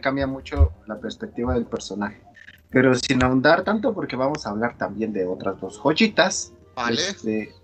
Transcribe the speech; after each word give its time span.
cambia 0.00 0.26
mucho 0.26 0.72
la 0.86 0.98
perspectiva 0.98 1.54
del 1.54 1.66
personaje. 1.66 2.20
Pero 2.70 2.94
sin 2.94 3.22
ahondar 3.22 3.64
tanto, 3.64 3.94
porque 3.94 4.16
vamos 4.16 4.46
a 4.46 4.50
hablar 4.50 4.76
también 4.76 5.12
de 5.12 5.26
otras 5.26 5.60
dos 5.60 5.78
joyitas. 5.78 6.52
Vale. 6.74 7.00
Este, 7.00 7.54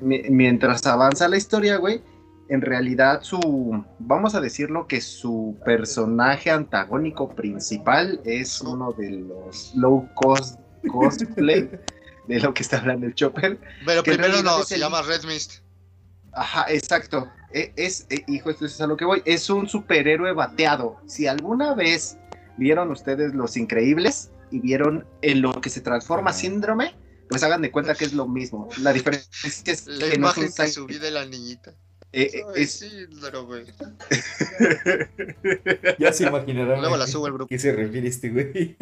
mientras 0.00 0.86
avanza 0.86 1.28
la 1.28 1.36
historia, 1.36 1.76
güey, 1.76 2.02
en 2.50 2.60
realidad 2.60 3.22
su, 3.22 3.84
vamos 3.98 4.34
a 4.34 4.40
decirlo 4.40 4.86
que 4.86 5.00
su 5.00 5.56
personaje 5.64 6.50
antagónico 6.50 7.28
principal 7.28 8.20
es 8.24 8.60
uno 8.60 8.92
de 8.92 9.10
los 9.10 9.72
low 9.74 10.08
cost 10.14 10.58
cosplay 10.88 11.70
de 12.28 12.40
lo 12.40 12.52
que 12.52 12.62
está 12.62 12.78
hablando 12.78 13.06
el 13.06 13.14
Chopper. 13.14 13.58
Pero 13.86 14.02
primero 14.02 14.42
no, 14.42 14.62
se 14.62 14.78
llama 14.78 15.02
Red 15.02 15.24
Mist. 15.24 15.62
Ajá, 16.32 16.66
exacto. 16.68 17.28
E, 17.52 17.72
es, 17.76 18.06
e, 18.10 18.24
hijo, 18.28 18.50
esto 18.50 18.66
es 18.66 18.80
a 18.80 18.86
lo 18.86 18.96
que 18.96 19.04
voy. 19.04 19.22
Es 19.24 19.50
un 19.50 19.68
superhéroe 19.68 20.32
bateado. 20.32 21.00
Si 21.06 21.26
alguna 21.26 21.74
vez 21.74 22.18
vieron 22.56 22.90
ustedes 22.90 23.34
Los 23.34 23.56
Increíbles 23.56 24.30
y 24.50 24.60
vieron 24.60 25.06
en 25.22 25.42
lo 25.42 25.60
que 25.60 25.70
se 25.70 25.80
transforma 25.80 26.32
síndrome, 26.32 26.94
pues 27.28 27.42
hagan 27.42 27.62
de 27.62 27.70
cuenta 27.70 27.94
que 27.94 28.04
es 28.04 28.12
lo 28.12 28.26
mismo. 28.26 28.68
La 28.78 28.92
diferencia 28.92 29.30
es 29.44 29.62
que 29.62 29.70
es 29.72 29.86
la 29.86 30.14
imagen 30.14 30.50
que 30.52 30.68
subí 30.68 30.98
de 30.98 31.10
la 31.10 31.24
niñita. 31.24 31.74
Eh, 32.12 32.30
eh 32.34 32.44
es... 32.56 32.84
güey. 33.46 33.66
ya 35.98 36.12
se 36.12 36.26
imaginarán. 36.26 36.80
Luego 36.80 36.96
la 36.96 37.06
subo 37.06 37.28
el 37.28 37.34
grupo. 37.34 37.48
¿Qué 37.48 37.58
se 37.58 37.72
refiere 37.72 38.08
este 38.08 38.30
güey? 38.30 38.76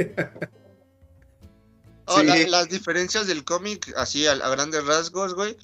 Oh, 2.11 2.23
las 2.23 2.71
diferencias 2.71 3.27
del 3.27 3.45
cómic, 3.45 3.93
así 3.97 4.27
a, 4.27 4.35
grandes 4.35 4.85
rasgos, 4.87 5.35
güey. 5.35 5.57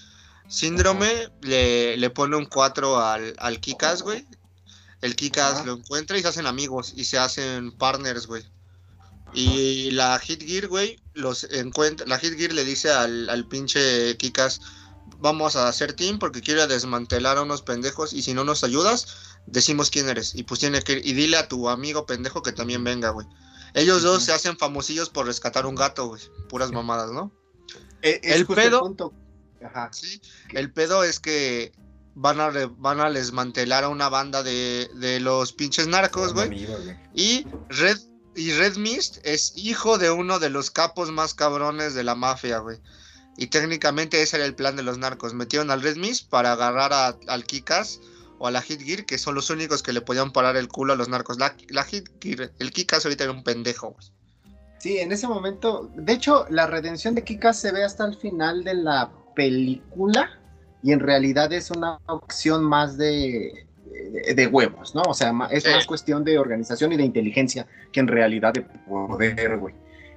Síndrome 0.48 1.30
le, 1.40 1.96
le, 1.96 2.10
pone 2.10 2.36
un 2.36 2.46
4 2.46 2.98
al, 2.98 3.34
al 3.38 3.60
Kikas, 3.60 4.02
güey. 4.02 4.26
El 5.00 5.16
Kikas 5.16 5.64
lo 5.66 5.74
encuentra 5.74 6.16
y 6.18 6.22
se 6.22 6.28
hacen 6.28 6.46
amigos 6.46 6.94
y 6.96 7.04
se 7.04 7.18
hacen 7.18 7.72
partners, 7.72 8.26
güey. 8.26 8.44
Y 9.34 9.90
la 9.90 10.18
Hit 10.18 10.42
Gear, 10.42 10.68
güey, 10.68 11.00
los 11.12 11.44
encuentra. 11.44 12.06
La 12.06 12.18
Hit 12.18 12.38
Gear 12.38 12.52
le 12.52 12.64
dice 12.64 12.90
al, 12.90 13.28
al 13.28 13.46
pinche 13.46 14.16
Kikas: 14.16 14.60
Vamos 15.18 15.56
a 15.56 15.68
hacer 15.68 15.94
team 15.94 16.18
porque 16.18 16.40
quiero 16.40 16.66
desmantelar 16.66 17.38
a 17.38 17.42
unos 17.42 17.62
pendejos 17.62 18.12
y 18.12 18.22
si 18.22 18.32
no 18.32 18.44
nos 18.44 18.64
ayudas, 18.64 19.36
decimos 19.46 19.90
quién 19.90 20.08
eres. 20.08 20.34
Y 20.34 20.44
pues 20.44 20.60
tiene 20.60 20.80
que 20.82 21.00
Y 21.04 21.12
dile 21.14 21.36
a 21.36 21.48
tu 21.48 21.68
amigo 21.68 22.06
pendejo 22.06 22.42
que 22.42 22.52
también 22.52 22.84
venga, 22.84 23.10
güey. 23.10 23.26
Ellos 23.74 24.02
dos 24.02 24.22
se 24.22 24.32
hacen 24.32 24.56
famosillos 24.56 25.10
por 25.10 25.26
rescatar 25.26 25.66
un 25.66 25.74
gato, 25.74 26.06
güey. 26.06 26.22
Puras 26.48 26.70
mamadas, 26.70 27.10
¿no? 27.10 27.32
Eh, 28.02 28.20
el 28.22 28.46
pedo. 28.46 28.80
Sí, 29.92 30.20
el 30.52 30.72
pedo 30.72 31.04
es 31.04 31.20
que 31.20 31.72
van 32.14 32.40
a, 32.40 32.50
van 32.78 33.00
a 33.00 33.10
desmantelar 33.10 33.84
a 33.84 33.88
una 33.88 34.08
banda 34.08 34.42
de, 34.42 34.88
de 34.94 35.20
los 35.20 35.52
pinches 35.52 35.86
narcos, 35.86 36.32
güey. 36.32 36.66
Y 37.14 37.46
Red, 37.68 37.98
y 38.36 38.52
Red 38.52 38.76
Mist 38.76 39.18
es 39.24 39.52
hijo 39.56 39.98
de 39.98 40.10
uno 40.10 40.38
de 40.38 40.50
los 40.50 40.70
capos 40.70 41.10
más 41.10 41.34
cabrones 41.34 41.94
de 41.94 42.04
la 42.04 42.14
mafia, 42.14 42.58
güey. 42.58 42.78
Y 43.36 43.48
técnicamente 43.48 44.22
ese 44.22 44.36
era 44.36 44.46
el 44.46 44.54
plan 44.54 44.76
de 44.76 44.84
los 44.84 44.98
narcos. 44.98 45.34
Metieron 45.34 45.70
al 45.70 45.82
Red 45.82 45.96
Mist 45.96 46.28
para 46.28 46.52
agarrar 46.52 46.92
a, 46.92 47.16
al 47.26 47.44
Kikas 47.44 48.00
o 48.38 48.46
a 48.46 48.50
la 48.50 48.62
Hit 48.62 48.80
Gear, 48.80 49.06
que 49.06 49.18
son 49.18 49.34
los 49.34 49.50
únicos 49.50 49.82
que 49.82 49.92
le 49.92 50.00
podían 50.00 50.32
parar 50.32 50.56
el 50.56 50.68
culo 50.68 50.92
a 50.92 50.96
los 50.96 51.08
narcos. 51.08 51.38
La, 51.38 51.56
la 51.68 51.84
Hit 51.84 52.10
Gear, 52.20 52.52
el 52.58 52.70
Kikas 52.70 53.04
ahorita 53.04 53.24
era 53.24 53.32
un 53.32 53.42
pendejo. 53.42 53.96
Sí, 54.78 54.98
en 54.98 55.10
ese 55.12 55.26
momento, 55.26 55.90
de 55.96 56.12
hecho, 56.12 56.46
la 56.50 56.66
redención 56.66 57.14
de 57.14 57.24
Kikas 57.24 57.58
se 57.58 57.72
ve 57.72 57.82
hasta 57.82 58.04
el 58.04 58.16
final 58.16 58.62
de 58.62 58.74
la 58.74 59.10
película 59.34 60.30
y 60.82 60.92
en 60.92 61.00
realidad 61.00 61.52
es 61.52 61.70
una 61.70 61.98
opción 62.06 62.64
más 62.64 62.98
de, 62.98 63.66
de, 64.34 64.46
huevos, 64.46 64.94
¿no? 64.94 65.02
O 65.08 65.14
sea, 65.14 65.32
es 65.50 65.64
más 65.66 65.86
cuestión 65.86 66.24
de 66.24 66.38
organización 66.38 66.92
y 66.92 66.96
de 66.96 67.04
inteligencia 67.04 67.66
que 67.92 68.00
en 68.00 68.08
realidad 68.08 68.52
de 68.52 68.62
poder, 68.62 69.58
güey. 69.58 69.74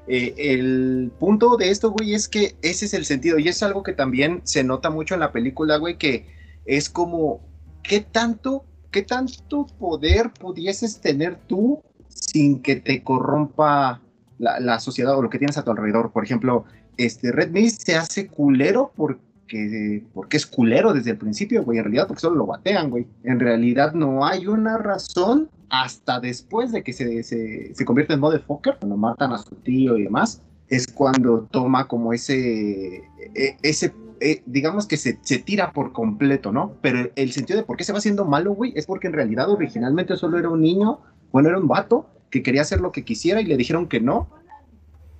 Eh, 0.09 0.33
el 0.37 1.11
punto 1.19 1.57
de 1.57 1.69
esto, 1.69 1.91
güey, 1.91 2.13
es 2.13 2.29
que 2.29 2.55
ese 2.61 2.85
es 2.85 2.93
el 2.93 3.05
sentido 3.05 3.39
y 3.39 3.49
es 3.49 3.61
algo 3.61 3.83
que 3.83 3.93
también 3.93 4.41
se 4.45 4.63
nota 4.63 4.89
mucho 4.89 5.13
en 5.13 5.19
la 5.19 5.31
película, 5.31 5.77
güey, 5.77 5.97
que 5.97 6.27
es 6.65 6.89
como 6.89 7.41
¿qué 7.87 8.01
tanto, 8.01 8.65
qué 8.91 9.01
tanto 9.01 9.67
poder 9.79 10.31
pudieses 10.31 10.99
tener 10.99 11.37
tú 11.47 11.81
sin 12.09 12.61
que 12.61 12.75
te 12.75 13.03
corrompa 13.03 14.01
la, 14.37 14.79
sociedad 14.79 15.17
o 15.17 15.21
lo 15.21 15.29
que 15.29 15.39
tienes 15.39 15.57
a 15.57 15.63
tu 15.63 15.71
alrededor? 15.71 16.11
Por 16.11 16.23
ejemplo, 16.23 16.65
este 16.97 17.31
Red 17.31 17.51
Mist 17.51 17.83
se 17.83 17.95
hace 17.95 18.27
culero 18.27 18.91
porque, 18.95 20.03
porque 20.13 20.37
es 20.37 20.45
culero 20.45 20.93
desde 20.93 21.11
el 21.11 21.17
principio, 21.17 21.63
güey. 21.63 21.77
En 21.77 21.85
realidad, 21.85 22.07
porque 22.07 22.21
solo 22.21 22.35
lo 22.35 22.45
batean, 22.45 22.89
güey. 22.89 23.07
En 23.23 23.39
realidad 23.39 23.93
no 23.93 24.25
hay 24.25 24.47
una 24.47 24.77
razón 24.77 25.49
hasta 25.69 26.19
después 26.19 26.71
de 26.71 26.83
que 26.83 26.93
se, 26.93 27.23
se, 27.23 27.85
convierte 27.85 28.13
en 28.13 28.19
motherfucker, 28.19 28.77
cuando 28.79 28.97
matan 28.97 29.33
a 29.33 29.37
su 29.37 29.55
tío 29.55 29.97
y 29.97 30.03
demás, 30.03 30.41
es 30.69 30.87
cuando 30.87 31.47
toma 31.51 31.87
como 31.87 32.13
ese, 32.13 33.03
e, 33.35 33.57
ese 33.61 33.93
eh, 34.19 34.41
digamos 34.45 34.87
que 34.87 34.97
se, 34.97 35.13
tira 35.13 35.71
por 35.71 35.91
completo, 35.91 36.51
¿no? 36.51 36.73
Pero 36.81 37.11
el 37.15 37.31
sentido 37.31 37.59
de 37.59 37.65
por 37.65 37.77
qué 37.77 37.83
se 37.83 37.91
va 37.91 37.99
haciendo 37.99 38.25
malo, 38.25 38.53
güey, 38.53 38.73
es 38.75 38.85
porque 38.85 39.07
en 39.07 39.13
realidad 39.13 39.49
originalmente 39.49 40.15
solo 40.17 40.39
era 40.39 40.49
un 40.49 40.61
niño, 40.61 40.99
bueno, 41.31 41.49
era 41.49 41.59
un 41.59 41.67
vato 41.67 42.09
que 42.31 42.41
quería 42.41 42.61
hacer 42.61 42.81
lo 42.81 42.91
que 42.91 43.03
quisiera 43.03 43.41
y 43.41 43.45
le 43.45 43.57
dijeron 43.57 43.87
que 43.87 43.99
no. 43.99 44.29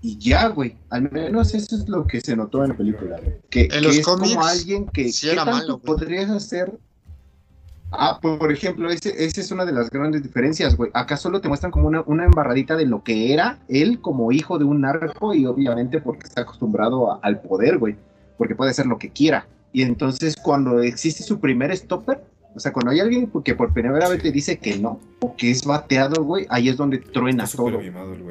Y 0.02 0.18
ya, 0.20 0.48
güey, 0.50 0.76
al 0.90 1.12
menos 1.12 1.54
eso 1.54 1.76
es 1.76 1.90
lo 1.90 2.06
que 2.06 2.22
se 2.22 2.36
notó 2.36 2.64
en 2.64 2.70
la 2.70 2.78
película, 2.78 3.20
Que, 3.50 3.68
en 3.72 3.84
los 3.84 3.98
es 3.98 4.06
cómics, 4.06 4.36
como 4.36 4.46
alguien 4.46 4.86
que 4.88 5.12
sí 5.12 5.30
era 5.30 5.44
malo, 5.44 5.80
podrías 5.80 6.30
hacer 6.30 6.78
Ah, 7.92 8.20
por 8.22 8.52
ejemplo, 8.52 8.90
esa 8.90 9.10
es 9.10 9.52
una 9.52 9.64
de 9.64 9.72
las 9.72 9.90
grandes 9.90 10.22
diferencias, 10.22 10.76
güey. 10.76 10.92
Acá 10.94 11.16
solo 11.16 11.40
te 11.40 11.48
muestran 11.48 11.72
como 11.72 11.88
una, 11.88 12.02
una, 12.06 12.26
embarradita 12.26 12.76
de 12.76 12.86
lo 12.86 13.02
que 13.02 13.34
era 13.34 13.60
él 13.70 14.02
como 14.02 14.32
hijo 14.34 14.58
de 14.58 14.66
un 14.66 14.82
narco 14.82 15.34
y 15.34 15.46
obviamente 15.46 16.02
porque 16.02 16.28
está 16.28 16.42
acostumbrado 16.42 17.24
al 17.24 17.42
poder, 17.42 17.78
güey. 17.78 17.96
Porque 18.38 18.56
puede 18.56 18.72
hacer 18.72 18.88
lo 18.88 18.98
que 18.98 19.12
quiera. 19.12 19.48
Y 19.72 19.84
entonces 19.84 20.36
cuando 20.36 20.82
existe 20.82 21.24
su 21.24 21.40
primer 21.40 21.76
stopper, 21.78 22.24
o 22.58 22.60
sea, 22.60 22.74
cuando 22.74 22.92
hay 22.92 23.00
alguien 23.00 23.32
que 23.46 23.54
por 23.54 23.72
primera 23.72 24.10
vez 24.10 24.22
te 24.22 24.32
dice 24.32 24.58
que 24.58 24.78
no, 24.80 25.00
o 25.20 25.36
que 25.36 25.52
es 25.52 25.64
bateado, 25.64 26.24
güey, 26.24 26.48
ahí 26.50 26.70
es 26.70 26.76
donde 26.76 26.98
truena 26.98 27.46
todo. 27.48 27.80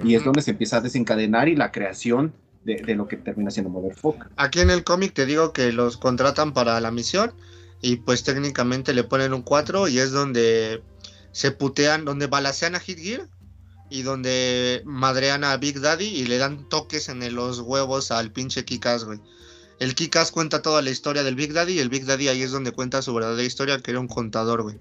y 0.05 0.17
es 0.17 0.25
donde 0.25 0.43
se 0.43 0.51
empieza 0.51 0.79
a 0.79 0.81
desencadenar 0.81 1.49
y 1.49 1.55
la 1.55 1.71
creación 1.71 2.35
de, 2.65 2.83
de 2.85 2.97
lo 2.97 3.07
que 3.07 3.17
termina 3.17 3.53
siendo 3.53 3.71
Motherfucker. 3.71 4.27
Aquí 4.37 4.59
en 4.59 4.71
el 4.71 4.83
cómic 4.83 5.13
te 5.13 5.27
digo 5.27 5.53
que 5.53 5.71
los 5.71 5.97
contratan 5.97 6.53
para 6.53 6.81
la 6.81 6.91
misión 6.91 7.33
y 7.81 7.97
pues 7.97 8.25
técnicamente 8.25 8.95
le 8.95 9.05
ponen 9.05 9.33
un 9.33 9.43
4 9.43 9.87
y 9.87 10.01
es 10.01 10.11
donde 10.11 10.83
se 11.31 11.53
putean, 11.53 12.05
donde 12.05 12.27
balacean 12.27 12.75
a 12.75 12.81
Hit 12.81 12.99
Gear 12.99 13.29
y 13.91 14.03
donde 14.03 14.83
madrean 14.85 15.45
a 15.45 15.57
Big 15.57 15.81
Daddy 15.81 16.07
y 16.07 16.27
le 16.27 16.39
dan 16.39 16.69
toques 16.69 17.09
en 17.09 17.33
los 17.33 17.61
huevos 17.61 18.11
al 18.11 18.33
pinche 18.33 18.65
Kikas, 18.65 19.05
güey. 19.05 19.21
El 19.79 19.95
Kikas 19.95 20.31
cuenta 20.31 20.63
toda 20.63 20.83
la 20.83 20.91
historia 20.91 21.23
del 21.23 21.35
Big 21.35 21.53
Daddy 21.53 21.75
y 21.75 21.79
el 21.81 21.89
Big 21.89 22.07
Daddy 22.07 22.29
ahí 22.29 22.43
es 22.43 22.51
donde 22.51 22.73
cuenta 22.73 23.03
su 23.03 23.15
verdadera 23.15 23.43
historia, 23.43 23.79
que 23.79 23.91
era 23.91 24.01
un 24.01 24.09
contador, 24.09 24.63
güey. 24.63 24.79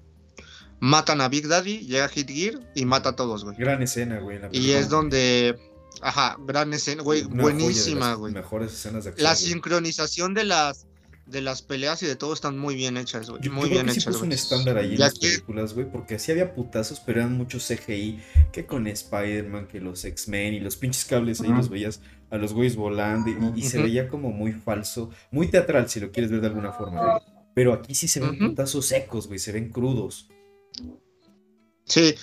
Matan 0.80 1.20
a 1.20 1.28
Big 1.28 1.48
Daddy, 1.48 1.80
llega 1.80 2.08
Hit 2.08 2.28
Gear 2.28 2.60
y 2.74 2.84
mata 2.84 3.10
a 3.10 3.16
todos, 3.16 3.44
güey. 3.44 3.56
Gran 3.56 3.82
escena, 3.82 4.20
güey. 4.20 4.38
Y 4.52 4.72
es 4.72 4.88
donde... 4.88 5.58
Ajá, 6.02 6.36
gran 6.46 6.72
escena, 6.74 7.02
güey. 7.02 7.22
Buenísima, 7.22 8.14
güey. 8.14 8.32
Mejores 8.32 8.72
escenas 8.72 9.04
de 9.04 9.14
La 9.16 9.34
sincronización 9.34 10.34
de 10.34 10.44
las 10.44 10.86
de 11.26 11.40
las 11.40 11.60
peleas 11.60 12.02
y 12.02 12.06
de 12.06 12.14
todo 12.14 12.32
están 12.32 12.56
muy 12.56 12.76
bien 12.76 12.96
hechas, 12.96 13.28
güey. 13.28 13.48
Muy 13.50 13.68
bien 13.68 13.88
hechas. 13.88 14.14
Sí 14.14 14.22
un 14.22 14.32
estándar 14.32 14.78
ahí 14.78 14.92
en 14.92 15.00
las 15.00 15.18
películas, 15.18 15.74
güey, 15.74 15.90
porque 15.90 16.18
sí 16.18 16.30
había 16.30 16.54
putazos, 16.54 17.00
pero 17.00 17.20
eran 17.20 17.32
muchos 17.36 17.66
CGI, 17.66 18.22
que 18.52 18.64
con 18.66 18.86
Spider-Man, 18.86 19.66
que 19.66 19.80
los 19.80 20.04
X-Men 20.04 20.54
y 20.54 20.60
los 20.60 20.76
pinches 20.76 21.04
cables 21.04 21.40
ahí 21.40 21.48
los 21.48 21.68
veías 21.68 22.00
a 22.30 22.36
los 22.36 22.52
güeyes 22.52 22.76
volando 22.76 23.30
y, 23.54 23.62
se 23.62 23.80
veía 23.80 24.08
como 24.08 24.30
muy 24.30 24.52
falso, 24.52 25.10
muy 25.30 25.48
teatral 25.48 25.88
si 25.88 26.00
lo 26.00 26.10
quieres 26.10 26.30
ver 26.30 26.40
de 26.40 26.48
alguna 26.48 26.72
forma. 26.72 27.20
Pero 27.54 27.72
aquí 27.72 27.94
sí 27.94 28.08
se 28.08 28.20
ven 28.20 28.38
putazos 28.38 28.86
secos, 28.86 29.28
güey, 29.28 29.38
se 29.38 29.52
ven 29.52 29.70
crudos. 29.70 30.28
Sí, 31.84 32.14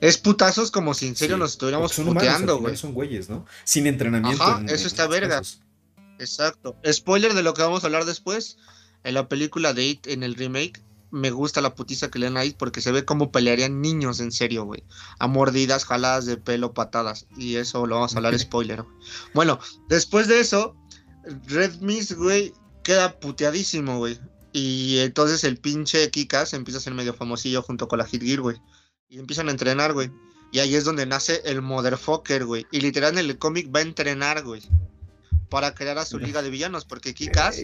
es 0.00 0.18
putazos 0.18 0.70
como 0.70 0.94
si 0.94 1.06
en 1.06 1.16
serio 1.16 1.36
nos 1.36 1.52
estuviéramos 1.52 1.94
puteando, 1.94 2.58
güey. 2.58 2.76
Son 2.76 2.92
güeyes, 2.92 3.30
¿no? 3.30 3.46
Sin 3.64 3.86
entrenamiento. 3.86 4.42
Ajá, 4.42 4.64
eso 4.68 4.86
está 4.86 5.06
verga. 5.06 5.40
Exacto. 6.18 6.76
Spoiler 6.90 7.34
de 7.34 7.42
lo 7.42 7.54
que 7.54 7.62
vamos 7.62 7.84
a 7.84 7.86
hablar 7.86 8.04
después. 8.04 8.58
En 9.04 9.14
la 9.14 9.28
película 9.28 9.72
de 9.72 9.84
It, 9.84 10.06
en 10.06 10.22
el 10.22 10.34
remake, 10.34 10.80
me 11.12 11.30
gusta 11.30 11.60
la 11.60 11.74
putiza 11.74 12.10
que 12.10 12.18
le 12.18 12.26
dan 12.26 12.38
a 12.38 12.44
It 12.44 12.56
porque 12.56 12.80
se 12.80 12.90
ve 12.90 13.04
como 13.04 13.30
pelearían 13.30 13.80
niños 13.80 14.18
en 14.18 14.32
serio, 14.32 14.64
güey. 14.64 14.82
A 15.18 15.28
mordidas, 15.28 15.84
jaladas 15.84 16.24
de 16.24 16.38
pelo, 16.38 16.72
patadas. 16.72 17.26
Y 17.36 17.56
eso 17.56 17.86
lo 17.86 17.96
vamos 17.96 18.14
a 18.14 18.16
hablar 18.16 18.36
spoiler. 18.38 18.82
Bueno, 19.34 19.60
después 19.88 20.26
de 20.26 20.40
eso, 20.40 20.74
Red 21.46 21.80
Mist, 21.80 22.12
güey, 22.12 22.54
queda 22.82 23.20
puteadísimo, 23.20 23.98
güey. 23.98 24.18
Y 24.52 24.98
entonces 25.00 25.44
el 25.44 25.58
pinche 25.58 26.10
Kikas 26.10 26.54
empieza 26.54 26.78
a 26.78 26.82
ser 26.82 26.94
medio 26.94 27.14
famosillo 27.14 27.62
junto 27.62 27.88
con 27.88 27.98
la 27.98 28.06
Hit 28.06 28.22
Gear, 28.22 28.40
güey. 28.40 28.56
Y 29.08 29.18
empiezan 29.18 29.48
a 29.48 29.52
entrenar, 29.52 29.92
güey. 29.92 30.10
Y 30.50 30.60
ahí 30.60 30.74
es 30.74 30.84
donde 30.84 31.04
nace 31.04 31.42
el 31.44 31.60
Motherfucker, 31.60 32.46
güey. 32.46 32.66
Y 32.72 32.80
literal 32.80 33.12
en 33.12 33.18
el 33.18 33.38
cómic 33.38 33.70
va 33.74 33.80
a 33.80 33.82
entrenar, 33.82 34.42
güey 34.42 34.62
para 35.52 35.74
crear 35.74 35.98
a 35.98 36.06
su 36.06 36.18
liga 36.18 36.40
de 36.40 36.48
villanos, 36.56 36.86
porque 36.86 37.12
Kikas 37.12 37.60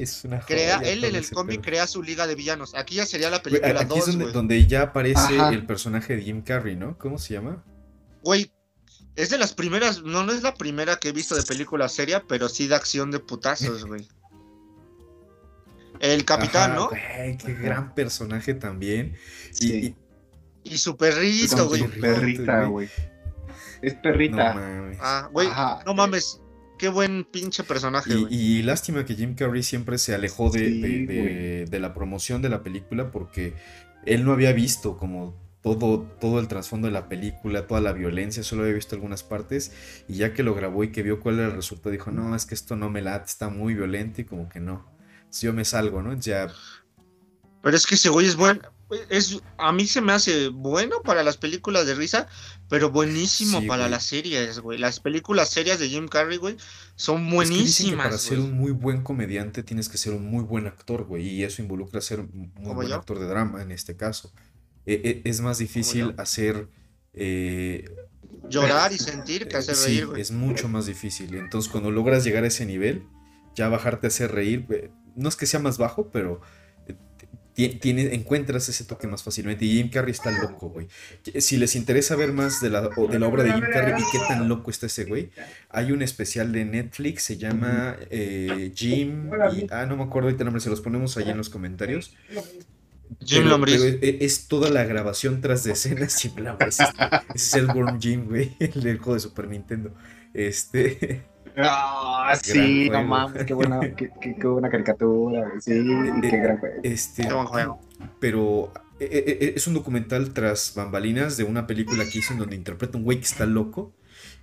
crea, 0.47 0.79
él 0.81 1.03
en 1.05 1.17
el 1.17 1.29
cómic 1.31 1.63
crea 1.65 1.87
su 1.87 2.03
liga 2.03 2.27
de 2.27 2.35
villanos. 2.35 2.75
Aquí 2.75 2.97
ya 2.97 3.07
sería 3.07 3.31
la 3.31 3.43
película 3.43 3.73
2, 3.73 3.83
Aquí 3.83 4.11
es 4.11 4.33
donde, 4.33 4.67
ya 4.67 4.83
aparece 4.83 5.39
el 5.51 5.65
personaje 5.65 6.15
de 6.17 6.23
Jim 6.23 6.43
Carrey, 6.43 6.77
¿no? 6.77 6.99
¿Cómo 6.99 7.19
se 7.19 7.33
llama? 7.35 7.65
Güey, 8.23 8.53
Es 9.17 9.31
de 9.31 9.39
las 9.39 9.55
primeras, 9.55 10.03
no, 10.03 10.23
no 10.23 10.33
es 10.33 10.43
la 10.43 10.55
primera 10.55 10.97
que 10.99 11.09
he 11.09 11.13
visto 11.13 11.35
de 11.35 11.43
película 11.43 11.89
seria, 11.89 12.23
pero 12.29 12.49
sí 12.49 12.69
de 12.69 12.75
acción 12.75 13.11
de 13.11 13.19
putazos, 13.21 13.85
güey. 13.87 14.07
El 16.01 16.25
capitán, 16.25 16.73
Ajá, 16.73 16.81
¿no? 16.81 16.89
güey, 16.91 17.37
qué 17.39 17.55
gran 17.55 17.95
personaje 17.95 18.55
también. 18.55 19.17
Y- 19.53 19.55
Sí. 19.55 19.97
Y, 20.63 20.75
Y 20.75 20.79
su 20.79 20.97
perrito, 20.97 21.67
güey. 21.69 21.83
su 21.83 21.91
perrita, 22.01 22.65
güey. 22.67 22.89
Es 23.81 23.95
no 23.95 24.03
perrita. 24.03 24.55
mames. 24.55 24.99
Ah, 25.01 25.29
güey, 25.33 25.49
no 25.87 25.95
mames. 25.95 26.41
Qué 26.79 26.89
buen 26.89 27.25
pinche 27.25 27.65
personaje, 27.65 28.13
Y, 28.15 28.21
güey. 28.23 28.35
y 28.35 28.63
lástima 28.63 29.05
que 29.05 29.15
Jim 29.15 29.35
Carrey 29.35 29.63
siempre 29.63 29.99
se 29.99 30.15
alejó 30.15 30.51
de, 30.51 30.59
Sí, 30.67 30.81
de- 30.81 31.07
de- 31.07 31.21
güey. 31.21 31.65
de 31.67 31.81
la 31.81 31.93
promoción 31.95 32.41
de 32.43 32.49
la 32.49 32.63
película 32.63 33.11
porque 33.11 33.55
él 34.07 34.25
no 34.25 34.33
había 34.33 34.53
visto 34.53 34.97
como 34.97 35.35
todo, 35.63 36.03
todo 36.21 36.39
el 36.41 36.47
trasfondo 36.49 36.87
de 36.87 36.93
la 36.93 37.09
película, 37.09 37.67
toda 37.67 37.81
la 37.81 37.93
violencia, 37.93 38.43
solo 38.45 38.63
había 38.63 38.75
visto 38.75 38.95
algunas 38.95 39.23
partes 39.25 39.73
y 40.09 40.15
ya 40.15 40.33
que 40.33 40.43
lo 40.45 40.55
grabó 40.55 40.85
y 40.85 40.93
que 40.93 41.03
vio 41.03 41.19
cuál 41.21 41.41
era 41.41 41.47
el 41.49 41.53
resultado, 41.55 41.91
dijo, 41.91 42.11
no, 42.13 42.35
es 42.37 42.47
que 42.47 42.55
esto 42.55 42.77
no 42.77 42.89
me 42.91 43.03
late, 43.03 43.27
está 43.27 43.49
muy 43.49 43.75
violento 43.75 44.21
y 44.21 44.25
como 44.25 44.49
que 44.49 44.61
no. 44.61 44.87
Entonces 45.19 45.43
yo 45.43 45.53
me 45.53 45.65
salgo, 45.65 46.01
¿no? 46.01 46.15
Ya, 46.19 46.47
Pero 47.61 47.77
es 47.77 47.87
que 47.87 47.97
ese 47.97 48.09
güey 48.09 48.27
es 48.27 48.37
bueno. 48.37 48.61
Es, 49.11 49.39
a 49.59 49.71
mí 49.73 49.87
se 49.87 50.01
me 50.01 50.13
hace 50.13 50.49
bueno 50.49 51.03
para 51.03 51.23
las 51.23 51.37
películas 51.37 51.87
de 51.87 51.95
risa, 51.95 52.27
pero 52.71 52.91
buenísimo 52.91 53.61
Sí, 53.61 53.67
para 53.67 53.83
güey. 53.83 53.91
las 53.91 54.05
series, 54.05 54.61
güey. 54.61 54.79
Las 54.79 54.99
películas 55.01 55.51
serias 55.51 55.79
de 55.79 55.89
Jim 55.91 56.09
Carrey, 56.09 56.39
güey, 56.39 56.57
son 56.97 57.17
es 57.19 57.23
que 57.23 57.29
dicen 57.29 57.37
que 57.37 57.37
buenísimas, 57.53 58.07
para 58.07 58.19
ser 58.19 58.39
un 58.41 58.53
muy 58.53 58.71
buen 58.73 59.03
comediante 59.03 59.63
tienes 59.63 59.89
que 59.91 59.99
ser 59.99 60.15
un 60.15 60.25
muy 60.31 60.43
buen 60.43 60.67
actor, 60.67 61.05
güey, 61.05 61.29
y 61.29 61.45
eso 61.45 61.61
involucra 61.61 62.01
ser 62.01 62.21
un 62.21 62.31
muy 62.33 62.49
¿Como 62.63 62.75
buen 62.77 62.89
yo? 62.89 62.95
actor 62.95 63.19
de 63.19 63.27
drama 63.27 63.61
en 63.63 63.73
este 63.73 63.95
caso. 63.95 64.33
E- 64.87 65.23
e- 65.25 65.29
es 65.29 65.41
más 65.43 65.59
difícil 65.59 66.15
hacer... 66.17 66.69
eh, 67.13 67.85
Llorar 68.49 68.93
y 68.93 68.99
sentir 68.99 69.49
que 69.49 69.57
hacer 69.59 69.75
Sí, 69.75 69.87
reír, 69.89 70.07
güey. 70.07 70.23
es 70.23 70.31
mucho 70.31 70.69
más 70.71 70.87
difícil. 70.87 71.35
Entonces, 71.35 71.71
cuando 71.71 71.91
logras 71.91 72.25
llegar 72.25 72.45
a 72.45 72.47
ese 72.47 72.65
nivel, 72.65 73.03
ya 73.55 73.69
bajarte 73.69 74.07
a 74.07 74.09
hacer 74.09 74.33
reír, 74.33 74.65
eh, 74.71 74.91
no 75.15 75.29
es 75.29 75.37
que 75.37 75.45
sea 75.45 75.61
más 75.61 75.77
bajo, 75.77 76.09
pero 76.11 76.41
eh, 76.41 76.41
tiene, 77.67 78.15
encuentras 78.15 78.69
ese 78.69 78.85
toque 78.85 79.09
más 79.09 79.23
fácilmente. 79.25 79.65
Y 79.65 79.73
Jim 79.79 79.91
Carrey 79.91 80.13
está 80.13 80.31
loco, 80.31 80.69
güey. 80.71 80.87
Si 81.41 81.57
les 81.57 81.75
interesa 81.75 82.15
ver 82.15 82.33
más 82.33 82.61
de 82.61 82.71
la, 82.71 82.83
de 82.83 83.19
la 83.19 83.27
obra 83.27 83.43
de 83.43 83.53
Jim 83.53 83.65
Carrey 83.73 84.01
y 84.01 84.05
qué 84.13 84.19
tan 84.29 84.49
loco 84.49 84.71
está 84.71 84.87
ese 84.87 85.05
güey, 85.05 85.31
hay 85.71 85.91
un 85.91 86.03
especial 86.03 86.53
de 86.53 86.65
Netflix, 86.65 87.25
se 87.25 87.37
llama 87.37 87.97
eh, 88.11 88.73
Jim. 88.75 89.31
Y, 89.57 89.67
ah, 89.71 89.87
no 89.87 89.97
me 89.97 90.05
acuerdo 90.05 90.29
ahorita 90.29 90.43
el 90.45 90.47
nombre, 90.47 90.61
se 90.61 90.71
los 90.71 90.81
ponemos 90.81 91.17
allá 91.17 91.33
en 91.33 91.39
los 91.39 91.51
comentarios. 91.51 92.15
Jim 93.25 93.39
Pero- 93.39 93.49
Lombriz. 93.49 93.77
pero 93.81 93.99
es, 94.03 94.17
es 94.21 94.49
toda 94.49 94.69
la 94.71 94.85
grabación 94.85 95.41
tras 95.41 95.65
de 95.65 95.73
escenas 95.73 96.15
Jim 96.21 96.33
Lombriz. 96.37 96.79
Ese 96.81 96.89
es 97.35 97.55
el 97.55 97.67
Worm 97.67 98.01
Jim, 98.01 98.27
güey, 98.27 98.55
el 98.61 98.83
del 98.83 98.99
juego 98.99 99.15
de 99.15 99.21
Super 99.21 99.49
Nintendo. 99.49 99.95
Este, 100.35 101.23
Ah, 101.61 102.33
Gran 102.33 102.41
sí, 102.67 102.89
no 102.91 103.03
mames, 103.05 103.45
qué 103.45 103.55
buena, 103.55 103.81
qué, 103.81 104.11
qué- 104.21 104.37
qué 104.41 104.47
buena 104.47 104.69
caricatura. 104.71 105.53
Sí, 105.61 105.73
qué 106.23 106.37
gran 106.39 106.59
juego. 106.59 106.81
este, 106.83 107.27
Qué 107.27 107.33
buen 107.33 107.47
juego. 107.47 107.81
pero 108.21 108.73
eh, 109.01 109.09
eh, 109.11 109.39
eh, 109.41 109.53
es 109.57 109.67
un 109.67 109.75
documental 109.75 110.33
tras 110.33 110.73
bambalinas 110.77 111.37
de 111.37 111.45
una 111.45 111.67
película 111.67 112.05
que 112.05 112.19
hizo 112.19 112.33
en 112.33 112.39
donde 112.41 112.57
interpreta 112.57 112.97
un 112.99 113.05
güey 113.05 113.19
que 113.19 113.25
está 113.27 113.47
loco. 113.47 113.93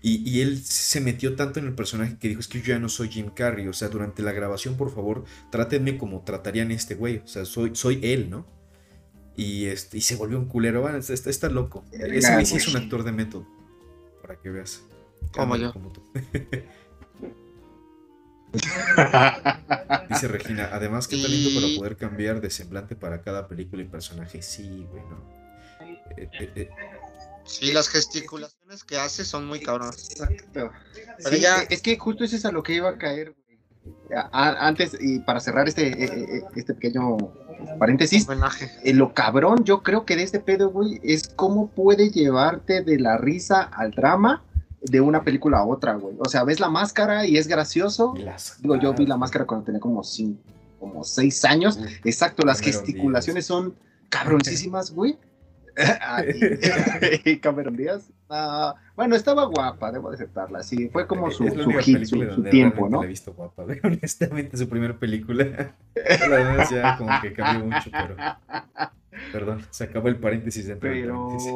Y, 0.02 0.28
y 0.30 0.42
él 0.42 0.64
se 0.64 1.02
metió 1.02 1.36
tanto 1.36 1.60
en 1.60 1.66
el 1.66 1.74
personaje 1.74 2.18
que 2.20 2.28
dijo, 2.28 2.40
es 2.40 2.48
que 2.48 2.60
yo 2.62 2.68
ya 2.68 2.80
no 2.80 2.90
soy 2.90 3.10
Jim 3.10 3.30
Carrey. 3.34 3.68
O 3.68 3.74
sea, 3.74 3.88
durante 3.90 4.22
la 4.22 4.34
grabación, 4.34 4.78
por 4.78 4.94
favor, 4.94 5.24
trátenme 5.52 5.98
como 5.98 6.22
tratarían 6.22 6.70
a 6.70 6.74
este 6.76 6.94
güey. 6.96 7.18
O 7.24 7.28
sea, 7.28 7.44
soy, 7.46 7.76
soy 7.76 8.00
él, 8.04 8.30
¿no? 8.30 8.46
Y, 9.36 9.66
este, 9.66 9.98
y 9.98 10.02
se 10.02 10.16
volvió 10.16 10.38
un 10.38 10.46
culero. 10.46 10.82
Bueno, 10.82 10.98
está, 11.00 11.14
está- 11.14 11.30
está 11.32 11.50
loco. 11.50 11.86
Ese 11.92 12.34
güey 12.34 12.46
sí 12.46 12.58
es 12.58 12.68
un 12.68 12.78
actor 12.78 13.04
de 13.04 13.12
método. 13.14 13.48
Para 14.22 14.36
que 14.40 14.50
veas. 14.50 14.84
Como 15.34 15.56
yo. 15.58 15.74
como 15.74 15.92
tú. 15.92 16.04
Dice 20.10 20.28
Regina, 20.28 20.70
además 20.72 21.08
qué 21.08 21.22
talento 21.22 21.50
para 21.56 21.68
Y- 21.68 21.78
poder 21.78 21.98
cambiar 21.98 22.42
de 22.42 22.50
semblante 22.50 22.96
para 22.96 23.22
cada 23.22 23.48
película 23.48 23.82
y 23.84 23.86
personaje. 23.86 24.42
Sí, 24.42 24.86
güey, 24.90 25.04
no. 25.04 25.18
Eh, 26.18 26.30
eh, 26.40 26.52
eh, 26.56 26.70
Sí, 27.46 27.72
las 27.72 27.90
gesticulaciones 27.90 28.84
que 28.84 28.98
hace 28.98 29.24
son 29.24 29.46
muy 29.46 29.60
cabronas. 29.60 30.10
Exacto. 30.10 30.72
Pero 31.24 31.30
Sí, 31.36 31.40
ya- 31.42 31.62
es 31.70 31.82
que 31.82 31.98
justo 31.98 32.24
eso 32.24 32.36
es 32.36 32.46
a 32.46 32.52
lo 32.52 32.64
que 32.64 32.74
iba 32.74 32.90
a 32.90 32.98
caer. 32.98 33.34
güey. 33.34 33.46
Antes, 34.32 34.98
y 35.00 35.20
para 35.20 35.40
cerrar 35.40 35.68
este, 35.68 36.42
este 36.56 36.74
pequeño 36.74 37.18
paréntesis, 37.78 38.28
Homenaje. 38.28 38.72
lo 38.94 39.14
cabrón, 39.14 39.64
yo 39.64 39.84
creo 39.84 40.06
que 40.06 40.16
de 40.16 40.24
este 40.24 40.40
pedo, 40.40 40.70
güey, 40.72 41.00
es 41.04 41.28
cómo 41.36 41.70
puede 41.70 42.10
llevarte 42.10 42.82
de 42.82 42.98
la 43.00 43.18
risa 43.18 43.62
al 43.62 43.92
drama 43.92 44.44
de 44.90 45.02
una 45.02 45.24
película 45.24 45.60
a 45.60 45.66
otra, 45.66 45.96
güey. 45.96 46.16
O 46.20 46.30
sea, 46.30 46.44
ves 46.44 46.60
la 46.60 46.70
máscara 46.70 47.26
y 47.26 47.38
es 47.38 47.48
gracioso. 47.48 48.14
las 48.18 48.62
Digo, 48.62 48.76
yo 48.78 48.94
vi 48.94 49.06
la 49.06 49.18
máscara 49.18 49.46
cuando 49.46 49.66
tenía 49.66 49.80
como 49.80 50.04
cinco, 50.04 50.42
como 50.80 51.04
seis 51.04 51.44
años. 51.46 51.80
Exacto, 52.04 52.46
las 52.46 52.60
gesticulaciones 52.60 53.46
son 53.46 53.76
cabroncísimas, 54.10 54.92
güey. 54.92 55.18
Cameron 57.42 57.76
Díaz. 57.76 58.10
ah, 58.30 58.76
bueno, 58.96 59.16
estaba 59.16 59.46
guapa, 59.46 59.92
debo 59.92 60.10
de 60.10 60.16
aceptarla. 60.16 60.64
Sí, 60.64 60.90
fue 60.90 61.06
como 61.06 61.30
su, 61.32 61.48
su 61.50 61.70
hit, 61.80 62.06
su, 62.06 62.44
tiempo, 62.44 62.88
¿no? 62.88 63.00
La 63.00 63.06
he 63.06 63.10
visto 63.10 63.34
guapa, 63.34 63.64
güey. 63.64 63.80
Honestamente, 63.84 64.56
su 64.58 64.70
primera 64.70 64.98
película. 64.98 65.76
La 66.30 66.38
demás 66.38 66.70
ya 66.70 66.98
como 66.98 67.12
que 67.22 67.34
cambió 67.34 67.66
mucho, 67.66 67.90
pero. 67.92 68.16
Perdón, 69.32 69.66
se 69.70 69.84
acabó 69.84 70.08
el 70.08 70.18
paréntesis 70.18 70.68
dentro 70.68 70.90
del 70.90 71.10
paréntesis. 71.10 71.54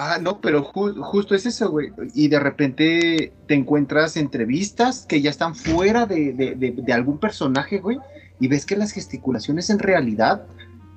Ah, 0.00 0.18
no, 0.22 0.40
pero 0.40 0.64
ju- 0.64 0.94
justo 1.02 1.34
es 1.34 1.44
eso, 1.44 1.70
güey. 1.72 1.90
Y 2.14 2.28
de 2.28 2.38
repente 2.38 3.32
te 3.48 3.54
encuentras 3.54 4.16
entrevistas 4.16 5.04
que 5.08 5.20
ya 5.20 5.28
están 5.28 5.56
fuera 5.56 6.06
de, 6.06 6.32
de- 6.32 6.54
de- 6.54 6.70
de 6.70 6.92
algún 6.92 7.18
personaje, 7.18 7.78
güey. 7.80 7.98
Y 8.38 8.46
ves 8.46 8.64
que 8.64 8.76
las 8.76 8.92
gesticulaciones 8.92 9.70
en 9.70 9.80
realidad 9.80 10.46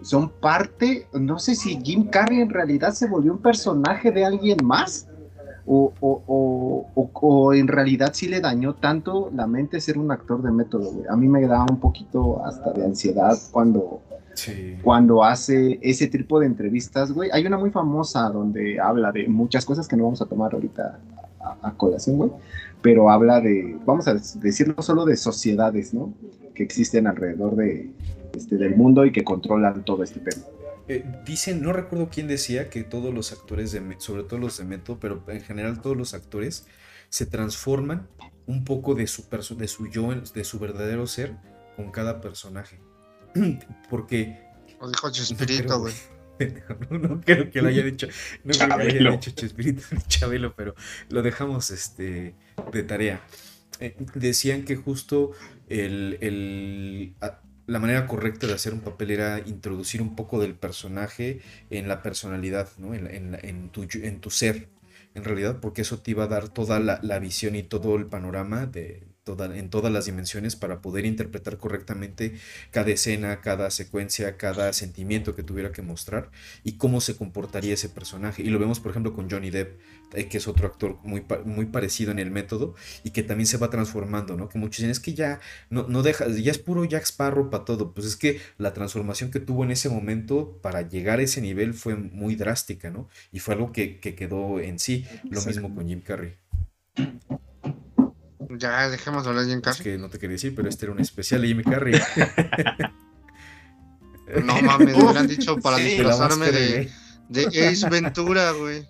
son 0.04 0.30
parte. 0.30 1.08
No 1.14 1.40
sé 1.40 1.56
si 1.56 1.80
Jim 1.82 2.10
Carrey 2.10 2.42
en 2.42 2.52
realidad 2.52 2.94
se 2.94 3.08
volvió 3.08 3.32
un 3.34 3.42
personaje 3.42 4.12
de 4.12 4.24
alguien 4.24 4.58
más. 4.64 5.08
O, 5.66 5.94
o- 6.00 6.22
o- 6.28 6.88
o- 6.96 7.10
o 7.14 7.54
en 7.54 7.68
realidad 7.68 8.12
sí 8.14 8.28
le 8.28 8.40
dañó 8.40 8.76
tanto 8.76 9.32
la 9.34 9.48
mente 9.48 9.82
ser 9.82 9.98
un 9.98 10.12
actor 10.12 10.44
de 10.44 10.52
método, 10.52 10.92
güey. 10.92 11.06
A 11.10 11.16
mí 11.16 11.28
me 11.28 11.48
da 11.48 11.64
un 11.68 11.80
poquito 11.80 12.46
hasta 12.46 12.72
de 12.72 12.86
ansiedad 12.86 13.36
cuando, 13.52 14.02
Sí. 14.34 14.78
cuando 14.82 15.24
hace 15.24 15.80
ese 15.82 16.08
tipo 16.08 16.40
de 16.40 16.46
entrevistas, 16.46 17.12
güey. 17.12 17.30
Hay 17.34 17.46
una 17.46 17.58
muy 17.58 17.70
famosa 17.70 18.30
donde 18.30 18.80
habla 18.80 19.12
de 19.12 19.28
muchas 19.28 19.66
cosas 19.66 19.88
que 19.88 19.96
no 19.96 20.06
vamos 20.06 20.22
a 20.22 20.26
tomar 20.26 20.54
ahorita 20.54 21.00
a, 21.42 21.68
a 21.68 21.74
colación, 21.78 22.18
güey. 22.18 22.32
Pero 22.82 23.10
habla 23.10 23.42
de, 23.42 23.78
vamos 23.86 24.08
a 24.08 24.14
decirlo 24.14 24.82
solo 24.82 25.06
de 25.06 25.16
sociedades, 25.18 25.94
¿no? 25.94 26.14
Que 26.56 26.64
existen 26.64 27.08
alrededor 27.08 27.56
de, 27.56 27.92
este, 28.36 28.58
del 28.58 28.76
mundo 28.76 29.06
y 29.06 29.12
que 29.12 29.24
controlan 29.24 29.84
todo 29.84 30.04
este 30.04 30.20
tema. 30.20 30.44
Eh, 30.88 31.06
dicen, 31.26 31.62
no 31.62 31.74
recuerdo 31.74 32.10
quién 32.10 32.28
decía 32.28 32.70
que 32.70 32.84
todos 32.84 33.14
los 33.14 33.32
actores, 33.32 33.72
de, 33.72 33.82
sobre 34.00 34.24
todo 34.24 34.40
los 34.40 34.58
de 34.58 34.66
Meto, 34.66 34.98
pero 35.00 35.24
en 35.28 35.42
general 35.42 35.82
todos 35.82 35.96
los 35.96 36.14
actores 36.14 36.66
se 37.10 37.26
transforman 37.26 38.08
un 38.48 38.64
poco 38.64 38.96
de 38.96 39.08
su, 39.08 39.24
de 39.58 39.68
su 39.68 39.88
yo, 39.88 40.10
de 40.14 40.44
su 40.44 40.60
verdadero 40.60 41.08
ser 41.08 41.36
con 41.76 41.92
cada 41.92 42.22
personaje. 42.22 42.80
Porque 43.90 44.38
Lo 44.80 44.90
dijo 44.90 45.08
no 45.08 45.12
Chespirito, 45.14 45.80
güey. 45.80 45.94
no, 46.90 46.98
no 46.98 47.22
creo 47.22 47.52
que 47.52 47.62
lo 47.62 47.68
haya 47.68 47.84
dicho, 47.84 48.08
no 48.44 48.52
creo 48.54 48.68
que 48.88 49.00
lo 49.00 49.10
haya 49.10 49.12
dicho 49.18 49.32
Chespirito 49.32 49.84
ni 49.92 50.02
Chabelo, 50.08 50.56
pero 50.56 50.74
lo 51.10 51.22
dejamos 51.22 51.70
este, 51.70 52.34
de 52.72 52.84
tarea. 52.84 53.22
Eh, 53.80 53.96
decían 54.16 54.64
que 54.66 54.76
justo 54.76 55.32
el, 55.70 56.18
el- 56.22 57.16
la 57.68 57.80
manera 57.80 58.08
correcta 58.08 58.48
de 58.48 58.54
hacer 58.54 58.74
un 58.74 58.82
papel 58.82 59.12
era 59.12 59.40
introducir 59.46 60.02
un 60.02 60.16
poco 60.16 60.42
del 60.42 60.56
personaje 60.56 61.42
en 61.70 61.88
la 61.88 62.02
personalidad, 62.02 62.70
¿no? 62.80 62.94
en, 62.96 63.04
la- 63.06 63.12
en 63.12 63.32
la- 63.34 63.40
en 63.40 63.70
tu, 63.70 63.86
en 63.94 64.20
tu 64.20 64.30
ser, 64.32 64.68
en 65.14 65.24
realidad, 65.24 65.60
porque 65.62 65.82
eso 65.84 66.00
te 66.00 66.12
iba 66.12 66.24
a 66.24 66.28
dar 66.28 66.50
toda 66.50 66.80
la, 66.80 67.00
la 67.04 67.20
visión 67.20 67.56
y 67.56 67.64
todo 67.64 67.96
el 67.98 68.08
panorama 68.08 68.66
de, 68.66 69.04
toda- 69.24 69.56
en 69.58 69.70
todas 69.70 69.92
las 69.94 70.06
dimensiones 70.06 70.56
para 70.56 70.82
poder 70.82 71.06
interpretar 71.06 71.58
correctamente 71.58 72.34
cada 72.72 72.90
escena, 72.92 73.42
cada 73.42 73.70
secuencia, 73.70 74.38
cada 74.38 74.74
sentimiento 74.74 75.36
que 75.36 75.44
tuviera 75.44 75.72
que 75.72 75.82
mostrar 75.82 76.32
y 76.64 76.74
cómo 76.78 77.02
se 77.02 77.16
comportaría 77.16 77.74
ese 77.76 77.90
personaje. 77.90 78.42
Y 78.42 78.50
lo 78.50 78.60
vemos, 78.60 78.80
por 78.80 78.92
ejemplo, 78.92 79.14
con 79.14 79.30
Johnny 79.30 79.52
Depp, 79.52 79.80
eh, 80.14 80.28
que 80.28 80.38
es 80.38 80.48
otro 80.48 80.68
actor 80.68 80.98
muy, 81.04 81.24
muy 81.46 81.68
parecido 81.68 82.12
en 82.12 82.20
el 82.20 82.32
método 82.32 82.76
y 83.04 83.12
que 83.12 83.24
también 83.24 83.48
se 83.48 83.58
va 83.58 83.70
transformando, 83.70 84.36
¿no? 84.36 84.50
Que 84.50 84.58
muchos 84.60 84.78
dicen, 84.78 84.90
es 84.92 85.00
que 85.00 85.14
ya 85.14 85.40
no, 85.70 85.88
no 85.88 86.02
deja, 86.04 86.28
ya 86.28 86.52
es 86.52 86.58
puro 86.58 86.84
Jack 86.86 87.04
Sparrow 87.04 87.50
para 87.50 87.66
todo. 87.66 87.94
Pues 87.94 88.08
es 88.08 88.16
que 88.16 88.40
la 88.58 88.74
transformación 88.74 89.32
que 89.32 89.40
tuvo 89.40 89.64
en 89.64 89.72
ese 89.72 89.90
momento 89.90 90.58
para 90.62 90.82
llegar 90.82 91.20
a 91.20 91.24
ese 91.24 91.42
nivel 91.42 91.74
fue 91.74 91.96
muy 91.96 92.36
drástica, 92.36 92.90
¿no? 92.90 93.08
Y 93.32 93.40
fue 93.40 93.54
algo 93.54 93.72
que, 93.72 94.00
que 94.00 94.16
quedó 94.16 94.60
en 94.60 94.80
sí. 94.80 95.06
Lo 95.30 95.42
mismo 95.44 95.74
con 95.76 95.88
Jim 95.88 96.02
Carrey. 96.02 96.34
Ya, 98.58 98.90
dejemos 98.90 99.24
de 99.24 99.30
hablar 99.30 99.46
bien 99.46 99.58
Es 99.60 99.64
casi. 99.64 99.84
que 99.84 99.98
no 99.98 100.10
te 100.10 100.18
quería 100.20 100.34
decir, 100.36 100.54
pero 100.56 100.68
este 100.70 100.86
era 100.86 100.94
un 100.94 101.00
especial 101.00 101.42
de 101.42 101.48
Jim 101.48 101.64
Carrey. 101.64 101.94
No 104.46 104.62
mames, 104.62 104.96
me 104.96 105.04
hubieran 105.04 105.28
dicho 105.28 105.58
para 105.58 105.78
Sí. 105.78 105.84
Disfrazarme 105.84 106.52
de, 106.52 106.90
de 107.28 107.68
Ace 107.68 107.90
Ventura, 107.90 108.52
güey. 108.52 108.88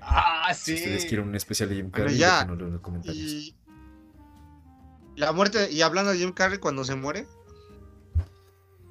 Ah, 0.00 0.52
Si 0.54 0.72
sí. 0.76 0.82
ustedes 0.82 1.04
quieren 1.04 1.28
un 1.28 1.34
especial 1.36 1.68
de 1.68 1.76
Jim 1.76 1.90
Bueno, 1.90 2.06
Carrey, 2.06 2.18
ya. 2.18 2.34
déjenoslo 2.40 2.66
en 2.66 2.72
los 2.72 2.80
comentarios. 2.82 3.30
Y 3.32 3.56
la 5.16 5.32
muerte, 5.32 5.70
y 5.70 5.82
hablando 5.82 6.10
de 6.12 6.18
Jim 6.18 6.32
Carrey 6.32 6.58
cuando 6.58 6.84
se 6.84 6.96
muere, 6.96 7.26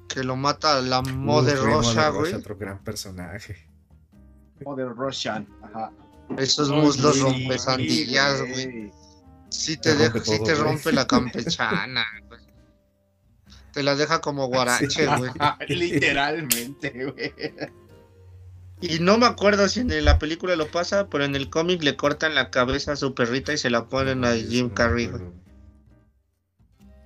que 0.08 0.24
lo 0.24 0.36
mata 0.36 0.80
la 0.80 1.02
Mother 1.02 1.58
Uf, 1.58 1.94
güey. 2.14 2.32
Otro 2.32 2.56
gran 2.56 2.82
personaje. 2.82 3.68
Mother 4.64 4.88
Russian. 4.88 5.46
Ajá. 5.62 5.92
Esos 6.38 6.70
muslos 6.70 7.16
Sí, 7.16 7.20
rompesandillas, 7.22 8.40
güey. 8.40 8.90
Sí 9.48 9.76
te, 9.76 9.90
Te 9.92 9.96
deja, 9.96 10.12
rompe 10.14 10.24
sí 10.30 10.36
todo, 10.38 10.46
te 10.46 10.54
güey. 10.54 10.64
rompe 10.64 10.92
la 10.92 11.06
campechana, 11.06 12.04
güey. 12.28 12.40
Te 13.72 13.82
la 13.82 13.94
deja 13.94 14.20
como 14.20 14.46
guarache, 14.48 14.88
Sí. 14.90 15.02
güey. 15.18 15.30
Literalmente, 15.68 16.90
güey. 17.12 17.32
Y 18.80 18.98
no 19.00 19.16
me 19.18 19.26
acuerdo 19.26 19.68
si 19.68 19.80
en 19.80 20.04
la 20.04 20.18
película 20.18 20.54
lo 20.56 20.66
pasa, 20.68 21.08
pero 21.08 21.24
en 21.24 21.34
el 21.34 21.48
cómic 21.48 21.82
le 21.82 21.96
cortan 21.96 22.34
la 22.34 22.50
cabeza 22.50 22.92
a 22.92 22.96
su 22.96 23.14
perrita 23.14 23.52
y 23.52 23.58
se 23.58 23.70
la 23.70 23.86
ponen 23.86 24.24
a 24.24 24.34
Jim 24.34 24.68
Carrey, 24.70 25.06
güey. 25.06 25.22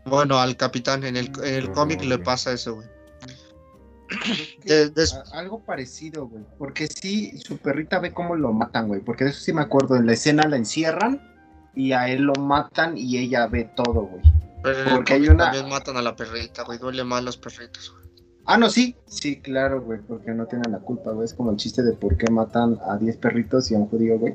Bueno, 0.07 0.39
al 0.41 0.57
capitán, 0.57 1.05
en 1.05 1.17
el, 1.17 1.31
en 1.45 1.55
el 1.55 1.71
cómic 1.73 2.03
le 2.03 2.19
pasa 2.19 2.53
eso, 2.53 2.75
güey. 2.77 2.89
De- 4.65 4.93
A- 5.33 5.39
Algo 5.39 5.61
parecido, 5.65 6.27
güey. 6.27 6.43
Porque 6.59 6.89
sí, 6.89 7.39
su 7.39 7.59
perrita 7.59 8.01
ve 8.01 8.13
cómo 8.13 8.35
lo 8.35 8.53
matan, 8.53 8.89
güey. 8.89 9.01
Porque 9.01 9.25
de 9.25 9.31
eso 9.31 9.41
sí 9.41 9.53
me 9.53 9.63
acuerdo. 9.63 9.95
En 9.97 10.07
la 10.07 10.15
escena 10.15 10.49
la 10.49 10.57
encierran 10.57 11.21
y 11.75 11.93
a 11.93 12.09
él 12.09 12.23
lo 12.23 12.35
matan 12.35 12.97
y 12.97 13.19
ella 13.19 13.47
ve 13.47 13.65
todo, 13.77 14.03
güey. 14.03 14.23
pero 14.63 14.91
porque 14.97 15.15
hay 15.15 15.29
una- 15.29 15.45
también 15.45 15.69
matan 15.69 15.97
a 15.97 16.03
la 16.03 16.15
perrita, 16.17 16.65
güey. 16.65 16.79
Duele 16.79 17.03
más 17.05 17.23
los 17.25 17.37
perritos, 17.37 17.91
güey. 17.93 18.01
Ah, 18.47 18.57
no, 18.59 18.69
sí. 18.69 18.97
Sí, 19.07 19.41
claro, 19.41 19.81
güey. 19.83 20.01
Porque 20.01 20.33
no 20.33 20.47
tienen 20.47 20.73
la 20.73 20.79
culpa, 20.81 21.13
güey. 21.13 21.25
Es 21.25 21.35
como 21.35 21.51
el 21.51 21.57
chiste 21.57 21.83
de 21.83 21.93
por 21.93 22.17
qué 22.17 22.31
matan 22.31 22.79
a 22.89 22.97
10 22.99 23.17
perritos 23.19 23.71
y 23.71 23.75
a 23.75 23.79
un 23.79 23.87
judío, 23.89 24.19
güey. 24.19 24.35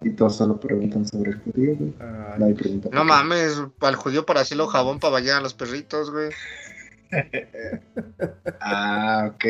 Y 0.00 0.10
todos 0.10 0.36
solo 0.36 0.58
preguntan 0.58 1.06
sobre 1.06 1.30
el 1.32 1.38
judío, 1.40 1.76
güey. 1.76 1.94
Ay, 2.00 2.38
Nadie 2.40 2.54
pregunta. 2.54 2.88
No 2.92 3.04
mames, 3.04 3.60
al 3.80 3.94
judío 3.96 4.24
para 4.26 4.40
hacerlo 4.40 4.66
jabón 4.66 4.98
para 4.98 5.12
bañar 5.12 5.36
a 5.38 5.40
los 5.40 5.54
perritos, 5.54 6.10
güey. 6.10 6.30
Ah, 8.60 9.30
ok. 9.34 9.44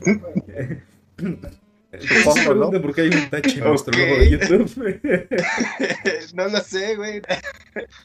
Se 2.00 2.44
pregunta 2.46 2.80
por 2.80 2.94
qué 2.94 3.02
hay 3.02 3.08
un 3.08 3.28
tache 3.30 3.58
en 3.58 3.64
nuestro 3.64 3.98
logo 3.98 4.18
de 4.18 4.30
YouTube. 4.30 5.00
no 6.34 6.48
lo 6.48 6.60
sé, 6.60 6.96
güey. 6.96 7.20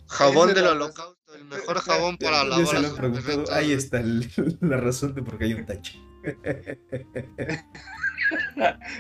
Jabón 0.07 0.53
del 0.53 0.65
la 0.65 0.71
holocausto, 0.71 1.33
el 1.35 1.45
mejor 1.45 1.79
jabón 1.79 2.17
para 2.17 2.43
lavar 2.43 2.67
se 2.67 2.75
a 2.75 2.79
lo 2.79 2.81
los 2.81 2.91
han 2.91 2.97
preguntado. 2.97 3.25
perritos. 3.45 3.55
Ahí 3.55 3.71
está 3.71 3.99
el- 4.01 4.57
la 4.61 4.77
razón 4.77 5.15
de 5.15 5.23
por 5.23 5.37
qué 5.37 5.45
hay 5.45 5.53
un 5.53 5.65
tache. 5.65 6.01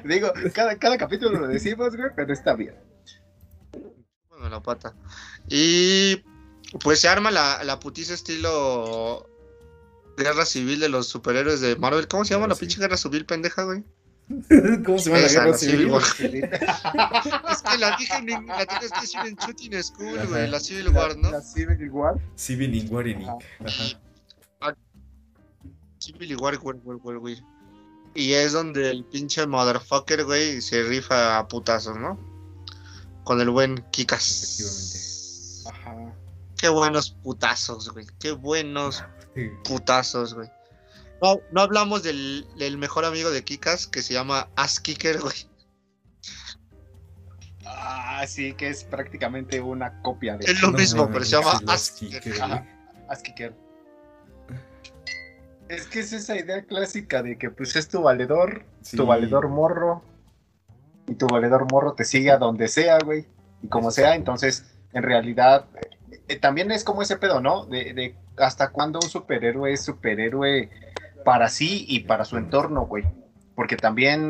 Digo, 0.05 0.31
cada, 0.53 0.77
cada 0.77 0.97
capítulo 0.97 1.37
lo 1.39 1.47
decimos, 1.47 1.95
güey, 1.95 2.09
pero 2.15 2.31
está 2.33 2.53
bien. 2.55 2.75
Bueno, 4.29 4.49
la 4.49 4.61
pata. 4.61 4.95
Y 5.49 6.23
pues 6.81 6.99
se 7.01 7.07
arma 7.09 7.31
la, 7.31 7.63
la 7.63 7.79
putiza 7.79 8.13
estilo 8.13 9.29
guerra 10.17 10.45
civil 10.45 10.79
de 10.79 10.89
los 10.89 11.07
superhéroes 11.07 11.59
de 11.61 11.75
Marvel. 11.75 12.07
¿Cómo 12.07 12.23
se 12.25 12.33
llama 12.33 12.47
la 12.47 12.55
pinche 12.55 12.79
guerra 12.79 12.95
civil 12.97 13.25
pendeja, 13.25 13.63
güey? 13.63 13.83
¿Cómo 14.85 14.99
se 14.99 15.09
llama 15.09 15.21
la 15.21 15.27
guerra 15.29 15.57
civil? 15.57 15.77
Civil 15.77 15.91
War. 15.91 16.03
Es 17.51 17.61
que 17.61 17.77
la 17.77 17.95
dije 17.97 18.15
en 18.17 18.47
la 18.47 18.65
tienes 18.65 18.91
que 18.91 19.01
decir 19.01 19.19
en 19.25 19.35
Shooting 19.35 19.83
School, 19.83 20.27
güey, 20.27 20.49
la 20.49 20.59
Civil 20.59 20.89
War, 20.89 21.17
¿no? 21.17 21.31
La 21.31 21.41
Civil 21.41 21.89
War. 21.91 22.15
Civil 22.35 22.87
War 22.91 23.07
en 23.07 23.23
Ajá. 23.23 23.37
Ajá. 23.65 24.75
Civil 25.99 26.35
War, 26.37 26.57
güey, 26.57 26.77
güey, 26.79 27.17
güey. 27.17 27.43
Y 28.15 28.33
es 28.33 28.51
donde 28.53 28.89
el 28.89 29.05
pinche 29.05 29.45
motherfucker, 29.47 30.25
güey, 30.25 30.61
se 30.61 30.83
rifa 30.83 31.37
a 31.37 31.47
putazos, 31.47 31.97
¿no? 31.97 32.19
Con 33.23 33.39
el 33.41 33.49
buen 33.49 33.77
Kikas. 33.91 35.63
Ajá. 35.69 36.13
Qué 36.57 36.69
buenos 36.69 37.11
putazos, 37.11 37.89
güey. 37.91 38.05
Qué 38.19 38.31
buenos 38.31 39.03
Sí. 39.35 39.49
putazos, 39.63 40.33
güey. 40.33 40.49
No, 41.21 41.39
no 41.51 41.61
hablamos 41.61 42.03
del, 42.03 42.45
del 42.57 42.77
mejor 42.77 43.05
amigo 43.05 43.31
de 43.31 43.43
Kikas 43.43 43.87
que 43.87 44.01
se 44.01 44.13
llama 44.13 44.49
Ass 44.55 44.79
Kicker, 44.79 45.19
güey. 45.19 45.35
Ah, 47.65 48.23
sí, 48.27 48.53
que 48.53 48.69
es 48.69 48.83
prácticamente 48.83 49.59
una 49.59 50.01
copia 50.01 50.37
de 50.37 50.45
Es 50.45 50.61
lo 50.61 50.71
No 50.71 50.77
mismo, 50.77 51.09
pero 51.11 51.25
se 51.25 51.31
llama 51.37 51.59
Ass 51.67 51.91
Kicker. 53.21 53.53
Es 55.69 55.85
que 55.87 55.99
es 55.99 56.13
esa 56.13 56.37
idea 56.37 56.63
clásica 56.63 57.21
de 57.21 57.37
que 57.37 57.49
pues 57.51 57.75
es 57.75 57.89
tu 57.89 58.01
valedor, 58.01 58.63
Sí. 58.81 58.95
tu 58.95 59.05
valedor 59.05 59.49
morro, 59.49 60.01
y 61.07 61.15
tu 61.15 61.27
valedor 61.27 61.69
morro 61.71 61.93
te 61.93 62.05
sigue 62.05 62.31
a 62.31 62.37
donde 62.37 62.67
sea, 62.69 62.99
güey, 63.03 63.25
y 63.61 63.67
como 63.67 63.91
sea, 63.91 64.15
entonces, 64.15 64.65
en 64.93 65.03
realidad, 65.03 65.65
eh, 66.11 66.21
eh, 66.29 66.39
también 66.39 66.71
es 66.71 66.85
como 66.85 67.01
ese 67.01 67.17
pedo, 67.17 67.41
¿no? 67.41 67.65
De, 67.65 67.93
de 67.93 68.15
hasta 68.37 68.69
cuándo 68.69 68.99
un 69.01 69.09
superhéroe 69.09 69.73
es 69.73 69.83
superhéroe 69.83 70.69
para 71.27 71.49
sí 71.49 71.83
y 71.89 71.99
para 72.05 72.23
su 72.23 72.37
entorno, 72.37 72.85
güey, 72.85 73.03
porque 73.53 73.75
también 73.75 74.29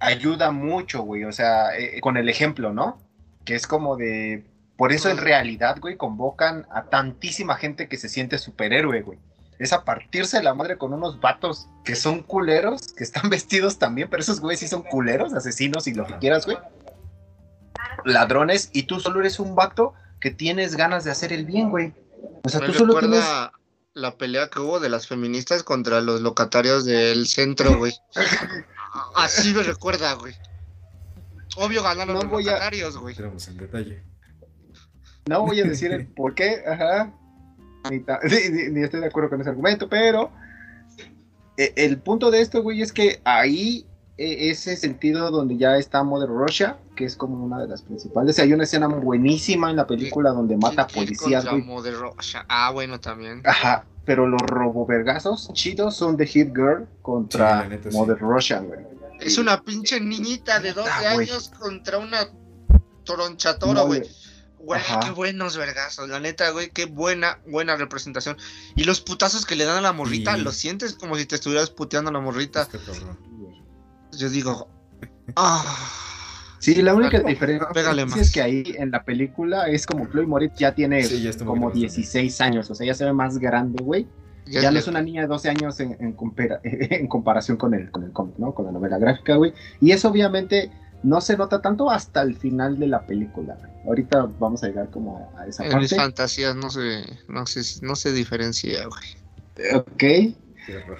ayuda 0.00 0.50
mucho, 0.50 1.02
güey, 1.02 1.22
o 1.22 1.30
sea, 1.30 1.78
eh, 1.78 2.00
con 2.00 2.16
el 2.16 2.28
ejemplo, 2.28 2.72
¿no? 2.72 2.98
Que 3.44 3.54
es 3.54 3.68
como 3.68 3.94
de, 3.96 4.44
por 4.76 4.90
eso 4.90 5.08
en 5.08 5.18
realidad, 5.18 5.76
güey, 5.80 5.96
convocan 5.96 6.66
a 6.72 6.86
tantísima 6.86 7.54
gente 7.54 7.86
que 7.88 7.96
se 7.96 8.08
siente 8.08 8.38
superhéroe, 8.38 9.02
güey 9.02 9.20
es 9.60 9.72
a 9.72 9.84
partirse 9.84 10.42
la 10.42 10.52
madre 10.52 10.78
con 10.78 10.92
unos 10.92 11.20
vatos 11.20 11.68
que 11.84 11.94
son 11.94 12.24
culeros, 12.24 12.92
que 12.92 13.04
están 13.04 13.30
vestidos 13.30 13.78
también, 13.78 14.08
pero 14.10 14.20
esos 14.20 14.40
güeyes 14.40 14.58
sí 14.58 14.66
son 14.66 14.82
culeros, 14.82 15.32
asesinos 15.32 15.86
y 15.86 15.94
lo 15.94 16.04
que 16.06 16.18
quieras, 16.18 16.44
güey. 16.44 16.58
Ladrones, 18.04 18.68
y 18.72 18.82
tú 18.82 18.98
solo 18.98 19.20
eres 19.20 19.38
un 19.38 19.54
vato 19.54 19.94
que 20.18 20.32
tienes 20.32 20.74
ganas 20.74 21.04
de 21.04 21.12
hacer 21.12 21.32
el 21.32 21.46
bien, 21.46 21.70
güey. 21.70 21.92
O 22.42 22.48
sea, 22.48 22.60
tú 22.66 22.72
solo 22.72 22.98
tienes. 22.98 23.24
La 23.94 24.16
pelea 24.18 24.48
que 24.50 24.58
hubo 24.60 24.80
de 24.80 24.88
las 24.88 25.06
feministas 25.06 25.62
contra 25.62 26.00
los 26.00 26.20
locatarios 26.20 26.84
del 26.84 27.26
centro, 27.26 27.78
güey. 27.78 27.92
Así 29.16 29.52
me 29.54 29.62
recuerda, 29.62 30.12
güey. 30.14 30.34
Obvio 31.56 31.82
ganaron 31.82 32.14
No 32.14 32.22
los 32.22 32.30
voy 32.30 32.44
locatarios, 32.44 32.96
güey. 32.96 33.14
Entramos 33.14 33.46
en 33.48 33.56
detalle. 33.56 34.02
No 35.26 35.42
voy 35.46 35.60
a 35.60 35.64
decir 35.68 35.92
el 35.92 36.06
por 36.06 36.34
qué, 36.34 36.62
ajá. 36.66 37.12
Ni, 37.90 38.00
ta- 38.00 38.20
ni- 38.24 38.48
ni- 38.50 38.68
ni 38.70 38.82
estoy 38.82 39.00
de 39.00 39.06
acuerdo 39.06 39.30
con 39.30 39.40
ese 39.40 39.50
argumento, 39.50 39.88
pero 39.88 40.32
eh, 41.56 41.72
el 41.76 41.98
punto 41.98 42.30
de 42.30 42.40
esto, 42.40 42.62
güey, 42.62 42.82
es 42.82 42.92
que 42.92 43.20
ahí 43.24 43.86
ese 44.16 44.76
sentido 44.76 45.30
donde 45.30 45.56
ya 45.56 45.76
está 45.76 46.02
Mother 46.04 46.28
Russia, 46.28 46.78
que 46.94 47.04
es 47.04 47.16
como 47.16 47.44
una 47.44 47.60
de 47.60 47.68
las 47.68 47.82
principales. 47.82 48.38
Hay 48.38 48.52
una 48.52 48.64
escena 48.64 48.86
buenísima 48.86 49.70
en 49.70 49.76
la 49.76 49.86
película 49.86 50.30
donde 50.30 50.56
mata 50.56 50.86
policías, 50.86 51.44
contra 51.44 51.50
güey. 51.52 51.62
Mother 51.64 51.94
Russia. 51.96 52.44
Ah, 52.48 52.70
bueno, 52.70 53.00
también. 53.00 53.42
Ajá, 53.44 53.84
pero 54.04 54.26
los 54.28 54.40
robovergazos 54.42 55.50
chidos 55.52 55.96
son 55.96 56.16
de 56.16 56.26
Hit 56.26 56.54
Girl 56.54 56.86
contra 57.02 57.56
la 57.62 57.68
neta, 57.68 57.90
sí. 57.90 57.96
Mother 57.96 58.18
Russia, 58.20 58.60
güey. 58.60 58.80
Es 59.20 59.38
una 59.38 59.62
pinche 59.62 60.00
niñita 60.00 60.60
de 60.60 60.72
12 60.74 60.90
Ah, 60.92 61.14
güey. 61.14 61.28
años 61.28 61.50
contra 61.58 61.98
una 61.98 62.28
tronchatora, 63.04 63.84
Mole. 63.84 64.00
güey. 64.00 64.10
Güey, 64.58 64.80
Ajá. 64.80 65.00
qué 65.00 65.10
buenos 65.10 65.58
vergazos, 65.58 66.08
la 66.08 66.20
neta, 66.20 66.48
güey, 66.50 66.70
qué 66.70 66.86
buena, 66.86 67.38
buena 67.46 67.76
representación. 67.76 68.38
Y 68.76 68.84
los 68.84 69.02
putazos 69.02 69.44
que 69.44 69.56
le 69.56 69.64
dan 69.64 69.76
a 69.76 69.80
la 69.82 69.92
morrita, 69.92 70.36
Sí. 70.36 70.40
lo 70.40 70.52
sientes 70.52 70.94
como 70.94 71.16
si 71.16 71.26
te 71.26 71.34
estuvieras 71.34 71.68
puteando 71.68 72.08
a 72.08 72.12
la 72.14 72.20
morrita. 72.20 72.66
Yo 74.18 74.28
digo, 74.30 74.68
ah, 75.36 75.64
Sí, 76.58 76.80
la 76.80 76.94
única 76.94 77.18
Pégale 77.18 77.30
diferencia 77.34 78.06
más. 78.06 78.16
es 78.18 78.32
que 78.32 78.40
ahí 78.40 78.64
en 78.78 78.90
la 78.90 79.04
película 79.04 79.68
es 79.68 79.86
como 79.86 80.06
Chloe 80.08 80.26
Moritz 80.26 80.54
ya 80.58 80.74
tiene 80.74 81.02
Sí, 81.02 81.22
ya 81.22 81.30
como 81.32 81.52
poquito 81.52 81.66
más 81.66 81.74
16 81.74 82.40
años, 82.40 82.70
o 82.70 82.74
sea, 82.74 82.86
ya 82.86 82.94
se 82.94 83.04
ve 83.04 83.12
más 83.12 83.36
grande, 83.38 83.82
güey. 83.82 84.06
ya, 84.46 84.62
Ya 84.62 84.70
no 84.70 84.78
es 84.78 84.84
es 84.84 84.88
una 84.88 85.02
niña 85.02 85.20
de 85.22 85.28
12 85.28 85.50
años 85.50 85.78
en, 85.80 85.94
en 86.00 86.16
compara- 86.16 86.60
en 86.64 87.06
comparación 87.06 87.58
con 87.58 87.74
el, 87.74 87.90
con 87.90 88.04
el 88.04 88.12
cómic, 88.12 88.36
¿no? 88.38 88.54
Con 88.54 88.64
la 88.64 88.72
novela 88.72 88.96
gráfica, 88.96 89.34
güey. 89.36 89.52
Y 89.80 89.90
eso 89.92 90.08
obviamente 90.08 90.70
no 91.02 91.20
se 91.20 91.36
nota 91.36 91.60
tanto 91.60 91.90
hasta 91.90 92.22
el 92.22 92.34
final 92.34 92.78
de 92.78 92.86
la 92.86 93.04
película, 93.06 93.56
güey. 93.56 93.70
Ahorita 93.86 94.26
vamos 94.38 94.64
a 94.64 94.68
llegar 94.68 94.88
como 94.88 95.18
a, 95.36 95.42
a 95.42 95.46
esa 95.46 95.64
En 95.66 95.78
mis 95.78 95.90
parte. 95.90 95.96
fantasías 96.02 96.56
no 96.56 96.70
se, 96.70 97.02
no 97.28 97.44
se, 97.44 97.60
no 97.84 97.94
se 97.94 98.10
diferencia, 98.12 98.86
güey. 98.86 99.76
Ok. 99.76 99.96
Qué 99.98 100.36
horror. 100.82 100.98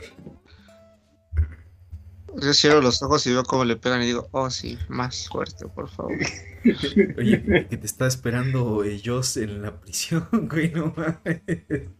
Yo 2.41 2.53
cierro 2.53 2.81
los 2.81 3.03
ojos 3.03 3.26
y 3.26 3.33
veo 3.33 3.45
cómo 3.45 3.64
le 3.64 3.76
pegan 3.76 4.03
y 4.03 4.07
digo, 4.07 4.29
oh 4.33 4.50
sí, 4.50 4.79
más 4.88 5.29
fuerte, 5.29 5.67
por 5.67 5.88
favor. 5.88 6.12
Oye, 7.19 7.67
que 7.69 7.76
te 7.76 7.87
está 7.87 8.07
esperando 8.07 8.85
eh, 8.85 9.00
Joss 9.05 9.37
en 9.37 9.62
la 9.62 9.81
prisión, 9.81 10.26
güey, 10.50 10.71
no 10.73 10.95
mames. 10.97 11.43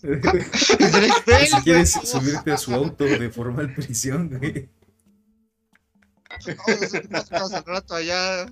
Si 0.00 1.62
quieres 1.64 1.90
subirte 1.90 2.52
a 2.52 2.56
su 2.56 2.72
auto 2.72 3.04
de 3.04 3.30
formal 3.30 3.74
prisión, 3.74 4.28
güey. 4.28 4.70
Vamos 7.30 7.52
a 7.52 7.62
rato 7.62 7.94
allá. 7.94 8.46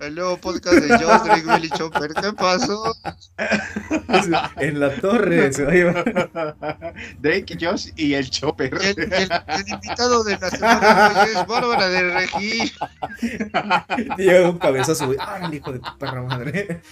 El 0.00 0.14
nuevo 0.14 0.36
podcast 0.36 0.76
de 0.76 0.88
Josh, 0.98 1.22
Drake, 1.22 1.46
Will 1.46 1.64
y 1.64 1.70
Chopper. 1.70 2.14
¿Qué 2.14 2.32
pasó? 2.32 2.94
En 4.56 4.80
la 4.80 4.94
torre 4.96 5.52
se 5.52 5.64
va 5.64 5.70
a 5.70 5.74
llevar. 5.74 6.94
Drake, 7.20 7.56
Josh 7.60 7.88
y 7.96 8.14
el 8.14 8.28
Chopper. 8.28 8.74
El, 8.74 9.12
el- 9.12 9.30
el 9.48 9.68
invitado 9.68 10.22
de 10.24 10.38
la 10.38 10.50
semana 10.50 11.24
es 11.24 11.46
Bárbara 11.46 11.88
de 11.88 12.14
Regí. 12.14 12.72
Llega 14.18 14.50
un 14.50 14.58
cabezazo, 14.58 15.06
güey. 15.06 15.18
¡Ay, 15.20 15.44
el 15.46 15.54
hijo 15.54 15.72
de 15.72 15.78
tu 15.78 15.98
perra 15.98 16.22
madre! 16.22 16.82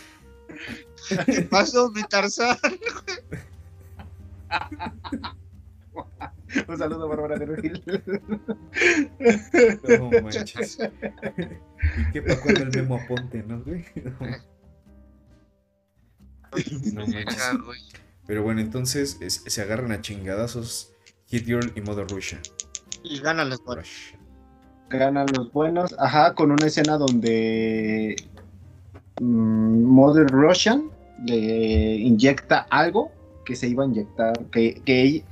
¿Qué 1.27 1.43
pasó, 1.43 1.91
mi 1.91 2.03
Tarzán? 2.05 2.57
Un 6.69 6.79
saludo, 6.79 7.09
Bárbara 7.09 7.37
de 7.39 7.47
Regil. 7.47 7.83
No 9.99 10.11
manches. 10.23 10.79
¿Y 10.79 12.13
qué 12.13 12.23
pasó 12.23 12.41
cuando 12.43 12.63
el 12.63 12.71
memo 12.71 12.97
aponte, 12.97 13.43
no, 13.47 13.63
güey? 13.63 13.85
No, 14.05 14.13
no 16.95 17.07
manches. 17.07 17.59
Güey. 17.65 17.81
Pero 18.27 18.43
bueno, 18.43 18.61
entonces 18.61 19.19
es- 19.21 19.43
se 19.47 19.63
agarran 19.63 19.93
a 19.93 20.01
chingadazos 20.01 20.93
Hit 21.27 21.45
Girl 21.45 21.73
y 21.75 21.81
Mother 21.81 22.07
Russia. 22.09 22.41
Y 23.03 23.21
ganan 23.21 23.51
los 23.51 23.63
buenos. 23.65 23.89
Ganan 24.91 25.27
los 25.37 25.53
buenos. 25.53 25.95
Ajá, 25.99 26.35
con 26.35 26.51
una 26.51 26.67
escena 26.67 26.97
donde 26.97 28.17
mm, 29.21 29.83
Mother 29.83 30.27
Russian 30.29 30.91
le 31.27 31.97
inyecta 31.97 32.67
algo 32.71 33.11
que 33.45 33.55
se 33.57 33.69
iba 33.69 33.85
a 33.85 33.87
inyectar, 33.87 34.47
que, 34.51 34.81
que, 34.85 35.25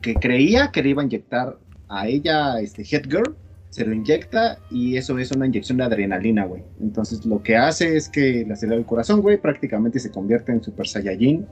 que, 0.00 0.14
creía 0.14 0.70
que 0.70 0.82
le 0.82 0.90
iba 0.90 1.02
a 1.02 1.04
inyectar 1.04 1.58
a 1.88 2.08
ella, 2.08 2.60
este 2.60 2.82
Head 2.82 3.04
Girl, 3.08 3.36
se 3.70 3.84
lo 3.84 3.94
inyecta 3.94 4.58
y 4.70 4.96
eso 4.96 5.18
es 5.18 5.30
una 5.32 5.46
inyección 5.46 5.78
de 5.78 5.84
adrenalina, 5.84 6.44
güey. 6.44 6.62
Entonces 6.80 7.24
lo 7.24 7.42
que 7.42 7.56
hace 7.56 7.96
es 7.96 8.08
que 8.08 8.44
le 8.46 8.52
acelera 8.52 8.78
el 8.78 8.84
corazón, 8.84 9.22
güey, 9.22 9.40
prácticamente 9.40 9.98
se 9.98 10.10
convierte 10.10 10.52
en 10.52 10.62
Super 10.62 10.86
Saiyajin. 10.86 11.46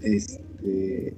Este, 0.00 1.14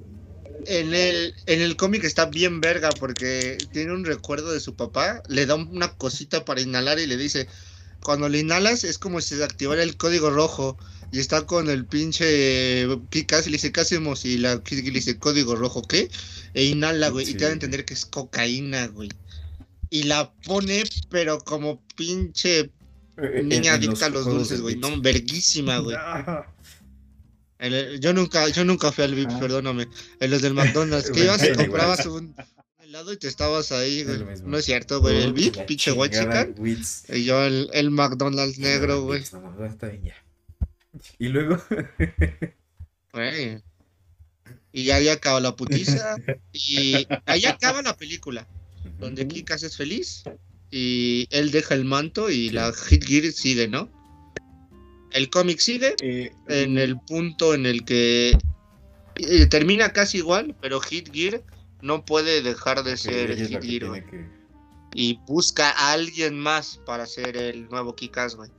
En 0.65 0.93
el, 0.93 1.33
en 1.45 1.61
el 1.61 1.77
cómic 1.77 2.03
está 2.03 2.25
bien 2.25 2.59
verga 2.59 2.89
porque 2.99 3.57
tiene 3.71 3.93
un 3.93 4.03
recuerdo 4.03 4.51
de 4.51 4.59
su 4.59 4.75
papá, 4.75 5.23
le 5.29 5.45
da 5.45 5.55
una 5.55 5.93
cosita 5.93 6.43
para 6.43 6.59
inhalar 6.59 6.99
y 6.99 7.07
le 7.07 7.15
dice, 7.15 7.47
cuando 8.03 8.27
le 8.27 8.39
inhalas 8.39 8.83
es 8.83 8.97
como 8.97 9.21
si 9.21 9.35
se 9.35 9.43
activara 9.43 9.83
el 9.83 9.95
código 9.95 10.29
rojo 10.29 10.77
y 11.11 11.19
está 11.19 11.45
con 11.45 11.69
el 11.69 11.85
pinche 11.85 12.87
Kikas 13.09 13.47
y 13.47 13.49
le 13.49 13.55
dice, 13.57 13.71
¿qué 13.71 13.81
hacemos? 13.81 14.25
Y 14.25 14.37
la 14.37 14.61
le 14.69 14.81
dice, 14.91 15.17
código 15.17 15.55
rojo, 15.55 15.81
¿qué? 15.81 16.09
E 16.53 16.65
inhala, 16.65 17.09
güey, 17.09 17.29
y 17.29 17.33
te 17.33 17.43
da 17.45 17.49
a 17.49 17.53
entender 17.53 17.85
que 17.85 17.93
es 17.93 18.05
cocaína, 18.05 18.87
güey. 18.87 19.09
Y 19.89 20.03
la 20.03 20.31
pone, 20.45 20.83
pero 21.09 21.39
como 21.39 21.81
pinche 21.95 22.69
Eh, 23.17 23.41
niña 23.43 23.73
adicta 23.73 24.05
a 24.05 24.09
los 24.09 24.25
dulces, 24.25 24.61
güey, 24.61 24.75
no, 24.77 25.01
verguísima, 25.01 25.79
güey. 25.79 25.95
Ah, 27.61 27.65
el- 27.65 27.99
yo 27.99 28.13
nunca, 28.13 28.47
yo 28.47 28.63
nunca 28.63 28.91
fui 28.93 29.03
al 29.03 29.13
VIP, 29.15 29.31
Ah. 29.31 29.39
perdóname. 29.39 29.87
En 30.21 30.31
los 30.31 30.41
del 30.41 30.53
McDonald's, 30.53 31.11
que 31.11 31.25
ibas 31.25 31.43
y 31.43 31.51
comprabas 31.53 32.05
un 32.05 32.33
helado 32.79 33.11
y 33.11 33.17
te 33.17 33.27
estabas 33.27 33.73
ahí, 33.73 34.03
güey. 34.05 34.19
No 34.45 34.57
es 34.57 34.63
cierto, 34.65 35.01
güey. 35.01 35.21
El 35.23 35.33
VIP, 35.33 35.65
pinche 35.65 35.91
white 35.91 36.17
chicken. 36.17 36.55
Y 37.09 37.23
yo 37.25 37.43
el, 37.45 37.69
el 37.73 37.91
McDonald's 37.91 38.59
negro, 38.59 39.03
güey. 39.03 39.23
No, 39.33 39.41
no, 39.51 39.65
está 39.65 39.87
bien 39.87 40.05
ya. 40.05 40.15
Y 41.17 41.27
luego. 41.29 41.57
Y 44.71 44.83
ya 44.85 44.95
ahí 44.97 45.09
acaba 45.09 45.39
la 45.39 45.55
putiza. 45.55 46.15
Y 46.53 47.07
ahí 47.25 47.45
acaba 47.45 47.81
la 47.81 47.95
película. 47.97 48.47
Donde 48.99 49.27
Kikas 49.27 49.63
es 49.63 49.75
feliz. 49.77 50.23
Y 50.71 51.27
él 51.31 51.49
deja 51.51 51.73
el 51.73 51.85
manto 51.85 52.29
y 52.29 52.49
la 52.51 52.71
Hit 52.73 53.03
Gear 53.05 53.31
sigue, 53.31 53.67
¿no? 53.67 53.89
El 55.11 55.29
cómic 55.31 55.59
sigue. 55.59 55.95
eh, 56.01 56.31
en 56.47 56.77
el 56.77 56.99
punto 56.99 57.55
en 57.55 57.65
el 57.65 57.83
que 57.83 58.37
eh, 59.15 59.45
termina 59.47 59.91
casi 59.91 60.19
igual, 60.19 60.55
pero 60.61 60.79
Hit 60.79 61.11
Gear 61.11 61.41
no 61.81 62.05
puede 62.05 62.41
dejar 62.43 62.83
de 62.83 62.95
ser 62.97 63.31
Hit 63.47 63.61
Gear, 63.63 64.05
que- 64.05 64.29
Y 64.93 65.19
busca 65.27 65.71
a 65.71 65.91
alguien 65.93 66.39
más 66.39 66.79
para 66.85 67.05
ser 67.07 67.35
el 67.37 67.67
nuevo 67.69 67.95
Kikas, 67.95 68.35
güey. 68.35 68.51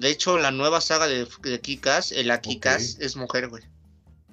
De 0.00 0.08
hecho, 0.10 0.38
la 0.38 0.50
nueva 0.50 0.80
saga 0.80 1.06
de, 1.06 1.28
de 1.42 1.60
Kikas, 1.60 2.10
el 2.12 2.32
Kikas 2.40 2.96
es 3.00 3.16
mujer, 3.16 3.48
güey. 3.48 3.62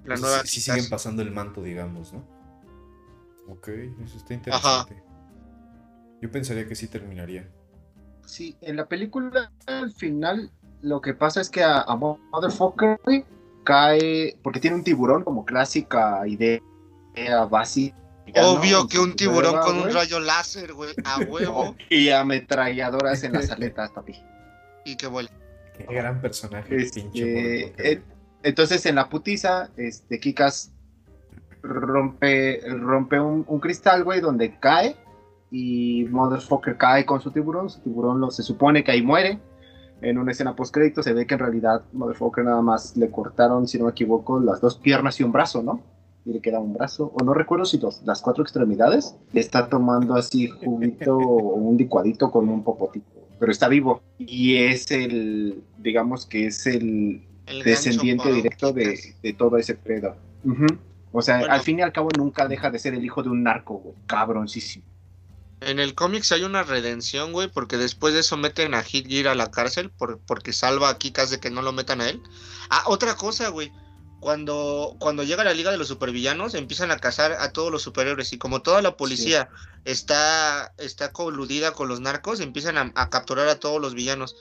La 0.05 0.15
nueva 0.15 0.43
sí, 0.45 0.61
siguen 0.61 0.87
pasando 0.87 1.21
el 1.21 1.31
manto, 1.31 1.61
digamos, 1.61 2.13
¿no? 2.13 2.25
Ok, 3.49 3.67
eso 4.03 4.17
está 4.17 4.33
interesante. 4.33 5.03
Yo 6.21 6.31
pensaría 6.31 6.65
que 6.67 6.75
sí 6.75 6.87
terminaría. 6.87 7.49
Sí, 8.25 8.55
en 8.61 8.77
la 8.77 8.87
película 8.87 9.51
al 9.65 9.91
final 9.91 10.51
lo 10.81 11.01
que 11.01 11.13
pasa 11.13 11.41
es 11.41 11.49
que 11.49 11.63
a, 11.63 11.81
a 11.81 11.95
Motherfucker 11.95 12.99
güey, 13.03 13.25
cae 13.63 14.37
porque 14.43 14.59
tiene 14.61 14.77
un 14.77 14.83
tiburón 14.83 15.23
como 15.23 15.45
clásica 15.45 16.25
idea 16.27 16.61
básica. 17.49 17.97
Obvio 18.35 18.87
que 18.87 18.99
un 18.99 19.15
tiburón 19.15 19.59
con 19.59 19.77
un 19.79 19.93
rayo 19.93 20.19
láser, 20.19 20.73
güey, 20.73 20.93
a 21.03 21.19
huevo, 21.27 21.75
Y 21.89 22.09
ametralladoras 22.09 23.23
en 23.23 23.33
las 23.33 23.49
aletas, 23.51 23.91
papi. 23.91 24.15
y 24.85 24.95
que 24.95 25.07
vuela. 25.07 25.29
Qué 25.77 25.93
gran 25.95 26.21
personaje, 26.21 26.75
Este, 26.75 27.01
pinche 27.01 27.73
eh, 27.77 28.01
entonces 28.43 28.85
en 28.85 28.95
la 28.95 29.09
putiza, 29.09 29.69
este, 29.77 30.19
Kikas 30.19 30.71
rompe, 31.61 32.61
rompe 32.67 33.19
un, 33.19 33.43
un 33.47 33.59
cristal, 33.59 34.03
güey, 34.03 34.21
donde 34.21 34.57
cae 34.59 34.95
y 35.51 36.05
Motherfucker 36.09 36.77
cae 36.77 37.05
con 37.05 37.21
su 37.21 37.31
tiburón. 37.31 37.69
Su 37.69 37.79
tiburón 37.81 38.19
lo, 38.19 38.31
se 38.31 38.43
supone 38.43 38.83
que 38.83 38.91
ahí 38.91 39.01
muere. 39.01 39.39
En 40.01 40.17
una 40.19 40.31
escena 40.31 40.55
post 40.55 40.73
crédito 40.73 41.01
se 41.01 41.13
ve 41.13 41.25
que 41.25 41.33
en 41.33 41.39
realidad 41.39 41.81
Motherfucker 41.91 42.43
nada 42.45 42.61
más 42.61 42.95
le 42.95 43.09
cortaron, 43.09 43.67
si 43.67 43.79
no 43.79 43.85
me 43.85 43.91
equivoco, 43.91 44.39
las 44.39 44.61
dos 44.61 44.77
piernas 44.77 45.19
y 45.19 45.23
un 45.23 45.31
brazo, 45.31 45.63
¿no? 45.63 45.81
Y 46.23 46.33
le 46.33 46.41
queda 46.41 46.59
un 46.59 46.73
brazo, 46.73 47.11
o 47.15 47.23
no 47.23 47.33
recuerdo 47.33 47.65
si 47.65 47.79
los- 47.79 48.03
las 48.03 48.21
cuatro 48.21 48.43
extremidades. 48.43 49.15
Le 49.33 49.39
está 49.41 49.69
tomando 49.69 50.13
así 50.15 50.49
juguito 50.49 51.17
o 51.17 51.55
un 51.55 51.77
licuadito 51.77 52.29
con 52.29 52.47
un 52.49 52.63
popotito, 52.63 53.16
pero 53.39 53.51
está 53.51 53.67
vivo. 53.67 54.03
Y 54.19 54.57
es 54.57 54.91
el, 54.91 55.61
digamos 55.77 56.25
que 56.25 56.47
es 56.47 56.65
el, 56.65 57.23
El 57.45 57.63
descendiente 57.63 58.25
gancho 58.25 58.35
directo 58.35 58.73
de, 58.73 59.15
de 59.21 59.33
todo 59.33 59.57
ese 59.57 59.75
pedo. 59.75 60.15
O 61.11 61.21
sea, 61.21 61.39
Bueno. 61.39 61.53
al 61.53 61.61
fin 61.61 61.79
y 61.79 61.81
al 61.81 61.91
cabo 61.93 62.09
nunca 62.17 62.47
deja 62.47 62.69
de 62.69 62.79
ser 62.79 62.93
el 62.93 63.03
hijo 63.03 63.23
de 63.23 63.29
un 63.29 63.43
narco, 63.43 63.75
güey. 63.75 63.95
Cabroncísimo. 64.07 64.85
En 65.61 65.79
el 65.79 65.95
cómics 65.95 66.31
hay 66.31 66.43
una 66.43 66.61
redención, 66.61 67.33
güey, 67.33 67.47
porque 67.51 67.77
después 67.77 68.13
de 68.13 68.19
eso 68.19 68.37
meten 68.37 68.75
a 68.75 68.83
Hit 68.83 69.07
Gear 69.07 69.29
a 69.29 69.35
la 69.35 69.49
cárcel 69.49 69.89
por, 69.89 70.19
porque 70.19 70.53
salva 70.53 70.89
a 70.89 70.97
Kikas 70.99 71.31
de 71.31 71.39
que 71.39 71.49
no 71.49 71.63
lo 71.63 71.73
metan 71.73 72.01
a 72.01 72.09
él. 72.09 72.21
Ah, 72.69 72.83
otra 72.85 73.15
cosa, 73.15 73.49
güey. 73.49 73.71
Cuando, 74.19 74.95
cuando 74.99 75.23
llega 75.23 75.43
la 75.43 75.53
Liga 75.53 75.71
de 75.71 75.77
los 75.77 75.87
Supervillanos, 75.87 76.55
empiezan 76.55 76.91
a 76.91 76.97
cazar 76.97 77.33
a 77.33 77.53
todos 77.53 77.71
los 77.71 77.83
superhéroes. 77.83 78.33
Y 78.33 78.37
como 78.37 78.61
toda 78.61 78.81
la 78.81 78.97
policía 78.97 79.49
está, 79.85 80.73
está 80.77 81.11
coludida 81.11 81.73
con 81.73 81.87
los 81.87 81.99
narcos, 81.99 82.39
empiezan 82.39 82.77
a, 82.77 82.91
a 82.95 83.09
capturar 83.09 83.47
a 83.47 83.59
todos 83.59 83.79
los 83.79 83.93
villanos. 83.93 84.35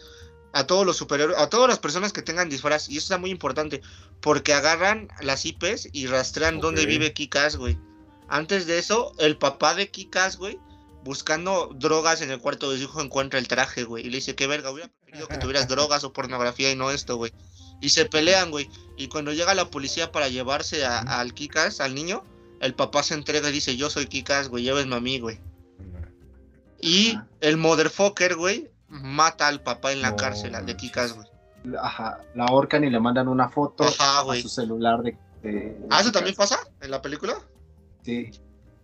A 0.53 0.67
todos 0.67 0.87
los 0.87 0.97
superhéroes, 0.97 1.39
a 1.39 1.51
todas 1.51 1.69
las 1.69 1.79
personas 1.79 2.12
que 2.12 2.23
tengan 2.23 2.49
disfraz. 2.49 2.89
Y 2.89 2.97
eso 2.97 3.05
está 3.05 3.19
muy 3.19 3.31
importante. 3.31 3.83
Porque 4.21 4.55
agarran 4.55 5.09
las 5.21 5.45
IPs 5.45 5.91
y 5.93 6.07
rastrean 6.07 6.61
dónde 6.61 6.87
vive 6.87 7.12
Kikas, 7.12 7.57
güey. 7.57 7.79
Antes 8.29 8.67
de 8.67 8.79
eso, 8.79 9.12
el 9.19 9.37
papá 9.37 9.75
de 9.75 9.91
Kikas, 9.91 10.37
güey, 10.39 10.59
buscando 11.07 11.71
drogas 11.75 12.21
en 12.21 12.33
el 12.33 12.41
cuarto 12.41 12.71
de 12.71 12.79
su 12.79 12.85
hijo 12.85 13.01
encuentra 13.01 13.39
el 13.39 13.47
traje, 13.47 13.85
güey. 13.85 14.05
Y 14.05 14.11
le 14.11 14.17
dice, 14.17 14.35
qué 14.35 14.49
verga, 14.49 14.73
hubiera 14.73 14.89
preferido 14.89 15.29
que 15.29 15.39
tuvieras 15.39 15.69
drogas 15.69 16.03
o 16.03 16.12
pornografía 16.12 16.71
y 16.73 16.77
no 16.77 16.91
esto, 16.91 17.17
güey. 17.17 17.33
Y 17.81 17.91
se 17.91 18.07
pelean, 18.07 18.51
güey. 18.51 18.69
Y 18.97 19.09
cuando 19.09 19.33
llega 19.33 19.55
la 19.55 19.71
policía 19.71 20.11
para 20.12 20.29
llevarse 20.29 20.85
a- 20.85 20.99
al 21.21 21.35
Kikas, 21.35 21.81
al 21.81 21.95
niño, 21.95 22.25
el 22.61 22.75
papá 22.75 23.03
se 23.03 23.15
entrega 23.15 23.49
y 23.51 23.53
dice, 23.53 23.77
yo 23.77 23.91
soy 23.91 24.07
Kikas, 24.07 24.49
güey, 24.49 24.65
llévenme 24.65 24.97
a 24.97 25.01
mí, 25.01 25.19
güey. 25.21 25.39
Y 26.81 27.19
el 27.41 27.57
motherfucker, 27.57 28.37
güey, 28.37 28.71
mata 28.89 29.49
al 29.49 29.62
papá 29.62 29.93
en 29.93 30.03
la 30.03 30.11
No 30.11 30.17
cárcel, 30.17 30.55
al 30.55 30.67
de. 30.67 30.77
Kikas, 30.77 31.15
güey. 31.15 31.27
Ajá, 31.81 32.21
la 32.35 32.45
ahorcan 32.45 32.85
y 32.85 32.91
le 32.91 33.01
mandan 33.01 33.27
una 33.29 33.49
foto 33.49 33.83
Ajá, 33.85 34.21
a 34.21 34.37
su 34.37 34.49
celular 34.49 35.03
de... 35.03 35.17
de- 35.43 35.77
Ah, 35.91 36.01
¿eso 36.01 36.12
también 36.12 36.37
pasa 36.37 36.59
en 36.81 36.91
la 36.93 37.03
película? 37.03 37.35
Sí. 38.05 38.31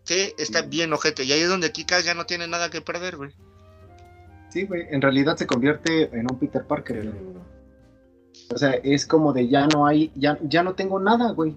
Sí, 0.04 0.34
está 0.36 0.62
bien 0.62 0.92
ojete. 0.92 1.22
Y 1.22 1.30
ahí 1.32 1.40
es 1.40 1.48
donde 1.48 1.70
Kikas 1.70 2.04
ya 2.04 2.14
no 2.14 2.26
tiene 2.26 2.48
nada 2.48 2.70
que 2.70 2.80
perder, 2.80 3.16
güey. 3.16 3.30
Sí, 4.50 4.64
güey. 4.64 4.86
En 4.90 5.00
realidad 5.00 5.36
se 5.36 5.46
convierte 5.46 6.04
en 6.18 6.26
un 6.30 6.38
Peter 6.40 6.66
Parker. 6.66 7.04
güey. 7.08 7.42
O 8.54 8.58
sea, 8.58 8.72
es 8.72 9.06
como 9.06 9.32
de 9.32 9.48
ya 9.48 9.66
no 9.66 9.86
hay, 9.86 10.12
ya, 10.14 10.38
ya 10.42 10.62
no 10.62 10.74
tengo 10.74 11.00
nada, 11.00 11.32
güey. 11.32 11.54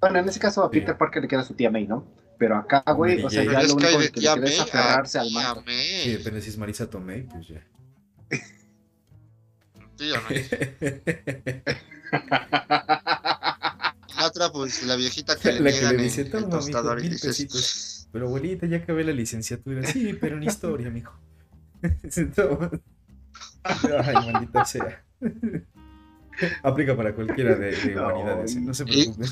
Bueno, 0.00 0.18
en 0.18 0.28
ese 0.28 0.40
caso 0.40 0.64
a 0.64 0.70
Sí. 0.70 0.80
Peter 0.80 0.96
Parker 0.96 1.22
le 1.22 1.28
queda 1.28 1.44
su 1.44 1.54
tía 1.54 1.70
May, 1.70 1.86
¿no? 1.86 2.04
Pero 2.38 2.56
acá, 2.56 2.82
güey, 2.92 3.22
o 3.22 3.30
sea, 3.30 3.44
ya 3.44 3.62
lo 3.62 3.76
que 3.76 3.86
único 3.86 3.98
de 4.00 4.10
que 4.10 4.20
le 4.20 4.26
queda 4.34 4.46
es 4.46 4.60
aferrarse 4.60 5.18
al. 5.18 5.30
May. 5.30 5.54
Sí, 6.02 6.10
depende 6.10 6.40
si 6.42 6.50
es 6.50 6.58
Marisa 6.58 6.90
Tomei, 6.90 7.22
pues 7.22 7.46
ya. 7.48 7.64
Tía 9.96 10.20
May. 10.28 10.48
La 14.16 14.26
otra, 14.26 14.50
pues, 14.52 14.82
la 14.84 14.96
viejita 14.96 15.36
que 15.36 15.52
le 15.52 15.60
La 15.60 15.70
que 15.70 15.76
niegan 15.76 15.96
le 15.96 16.02
dice, 16.04 16.20
el, 16.22 16.26
el 16.28 16.32
"Toma, 16.32 16.60
mijo, 16.60 16.94
mil 16.94 17.10
dices, 17.10 17.26
pesitos". 17.26 18.08
Pero 18.12 18.26
abuelita, 18.26 18.66
ya 18.66 18.78
acabé 18.78 19.04
la 19.04 19.12
licenciatura. 19.12 19.86
Sí, 19.86 20.16
pero 20.20 20.36
en 20.36 20.42
historia, 20.44 20.90
mijo. 20.90 21.14
Ay, 23.64 24.32
maldita 24.32 24.64
sea. 24.64 25.04
Aplica 26.62 26.96
para 26.96 27.14
cualquiera 27.14 27.54
de, 27.56 27.72
de 27.76 27.94
No. 27.94 28.06
humanidades, 28.08 28.56
¿eh? 28.56 28.60
no 28.60 28.74
se 28.74 28.84
preocupen. 28.84 29.28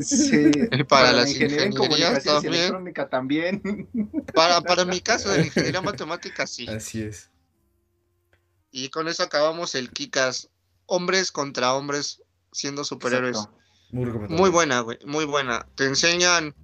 Sí, 0.00 0.50
Para 0.88 1.12
las 1.12 1.30
ingeniería 1.30 1.66
en 1.66 1.72
comunicaciones 1.72 2.24
también. 2.24 2.54
electrónica 2.54 3.08
también. 3.08 3.88
Para, 4.34 4.60
para 4.62 4.84
mi 4.84 5.00
caso 5.00 5.28
de 5.30 5.38
la 5.38 5.44
ingeniería 5.46 5.82
matemática, 5.82 6.46
sí. 6.46 6.66
Así 6.68 7.02
es. 7.02 7.30
Y 8.70 8.88
con 8.88 9.08
eso 9.08 9.22
acabamos 9.22 9.74
el 9.74 9.90
Kikas. 9.90 10.48
Hombres 10.86 11.30
contra 11.30 11.74
hombres 11.74 12.22
siendo 12.52 12.84
superhéroes. 12.84 13.36
Exacto. 13.36 13.58
Muy 13.92 14.04
recomendable. 14.06 14.40
Muy 14.40 14.50
buena, 14.50 14.80
güey. 14.80 14.98
Muy 15.04 15.24
buena. 15.26 15.66
Te 15.74 15.84
enseñan 15.84 16.54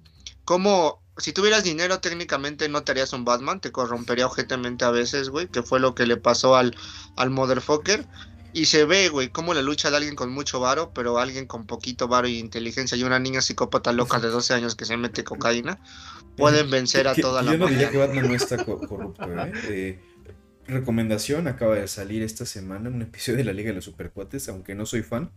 cómo. 0.43 1.01
Si 1.17 1.33
tuvieras 1.33 1.63
dinero, 1.63 1.99
técnicamente 1.99 2.67
no 2.69 2.83
te 2.83 2.91
harías 2.93 3.13
un 3.13 3.25
Batman. 3.25 3.61
Te 3.61 3.71
corrompería 3.71 4.25
objetamente 4.25 4.85
a 4.85 4.89
veces, 4.91 5.29
güey. 5.29 5.47
Que 5.47 5.61
fue 5.63 5.79
lo 5.79 5.93
que 5.93 6.05
le 6.07 6.17
pasó 6.17 6.55
al, 6.55 6.75
al 7.15 7.29
Motherfucker. 7.29 8.07
Y 8.53 8.65
se 8.65 8.85
ve, 8.85 9.09
güey, 9.09 9.29
cómo 9.29 9.53
la 9.53 9.61
lucha 9.61 9.89
de 9.91 9.97
alguien 9.97 10.15
con 10.15 10.31
mucho 10.31 10.59
varo, 10.59 10.91
pero 10.93 11.19
alguien 11.19 11.45
con 11.45 11.65
poquito 11.67 12.07
varo 12.07 12.27
y 12.27 12.39
inteligencia 12.39 12.97
y 12.97 13.03
una 13.03 13.19
niña 13.19 13.41
psicópata 13.41 13.91
loca 13.93 14.19
de 14.19 14.29
12 14.29 14.53
años 14.53 14.75
que 14.75 14.85
se 14.85 14.97
mete 14.97 15.23
cocaína, 15.23 15.79
pueden 16.35 16.69
vencer 16.71 17.07
a 17.07 17.13
toda 17.15 17.41
la 17.43 17.51
Yo 17.51 17.57
no 17.59 17.67
diría 17.67 17.89
que 17.91 17.97
Batman 17.97 18.27
no 18.27 18.33
está 18.35 18.63
co- 18.65 18.79
corrupto, 18.79 19.23
¿eh? 19.25 19.51
Eh, 19.67 19.99
Recomendación, 20.67 21.47
acaba 21.47 21.75
de 21.75 21.87
salir 21.87 22.21
esta 22.21 22.45
semana 22.45 22.89
un 22.89 23.01
episodio 23.01 23.37
de 23.39 23.43
la 23.43 23.53
Liga 23.53 23.69
de 23.69 23.75
los 23.75 23.85
Supercuates, 23.85 24.49
aunque 24.49 24.75
no 24.75 24.85
soy 24.85 25.01
fan. 25.01 25.31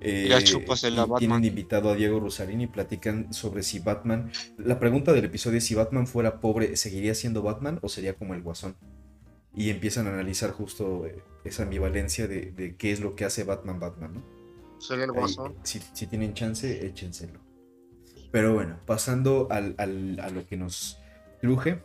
Eh, 0.00 0.26
Ya 0.28 0.42
chúpasela, 0.44 0.96
y 0.96 1.00
Batman. 1.00 1.18
Tienen 1.18 1.44
invitado 1.44 1.90
a 1.90 1.94
Diego 1.94 2.20
Rosarín 2.20 2.60
y 2.60 2.66
platican 2.66 3.32
sobre 3.32 3.62
si 3.62 3.78
Batman. 3.78 4.30
La 4.58 4.78
pregunta 4.78 5.12
del 5.14 5.24
episodio 5.24 5.56
es: 5.58 5.64
si 5.64 5.74
Batman 5.74 6.06
fuera 6.06 6.38
pobre, 6.40 6.76
¿seguiría 6.76 7.14
siendo 7.14 7.42
Batman 7.42 7.78
o 7.82 7.88
sería 7.88 8.12
como 8.14 8.34
el 8.34 8.42
Guasón? 8.42 8.76
Y 9.58 9.70
empiezan 9.70 10.06
a 10.06 10.10
analizar 10.10 10.52
justo 10.52 11.04
eh, 11.06 11.20
esa 11.44 11.64
ambivalencia 11.64 12.26
de, 12.28 12.52
de 12.52 12.76
qué 12.76 12.92
es 12.92 13.00
lo 13.00 13.14
que 13.16 13.24
hace 13.24 13.44
Batman 13.44 13.80
Batman, 13.80 14.14
¿no? 14.14 14.22
El 14.94 15.10
Ahí, 15.10 15.34
si, 15.64 15.80
si 15.92 16.06
tienen 16.06 16.32
chance, 16.34 16.86
échenselo. 16.86 17.40
Pero 18.30 18.54
bueno, 18.54 18.78
pasando 18.86 19.48
al, 19.50 19.74
al- 19.78 20.20
a 20.20 20.30
lo 20.30 20.46
que 20.46 20.56
nos 20.56 20.98
truje, 21.40 21.82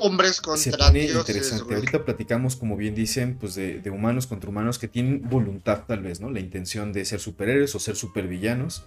Hombres 0.00 0.36
se 0.36 0.42
contra 0.42 0.86
pone 0.86 1.00
dioses, 1.00 1.18
interesante. 1.28 1.64
güey. 1.64 1.74
Ahorita 1.76 2.04
platicamos, 2.04 2.54
como 2.56 2.76
bien 2.76 2.94
dicen, 2.94 3.36
pues 3.36 3.54
de, 3.56 3.80
de 3.80 3.90
humanos 3.90 4.26
contra 4.28 4.48
humanos 4.48 4.78
que 4.78 4.86
tienen 4.86 5.28
voluntad, 5.28 5.84
tal 5.88 6.02
vez, 6.02 6.20
¿no? 6.20 6.30
La 6.30 6.38
intención 6.40 6.92
de 6.92 7.04
ser 7.04 7.18
superhéroes 7.20 7.74
o 7.74 7.80
ser 7.80 7.96
supervillanos. 7.96 8.84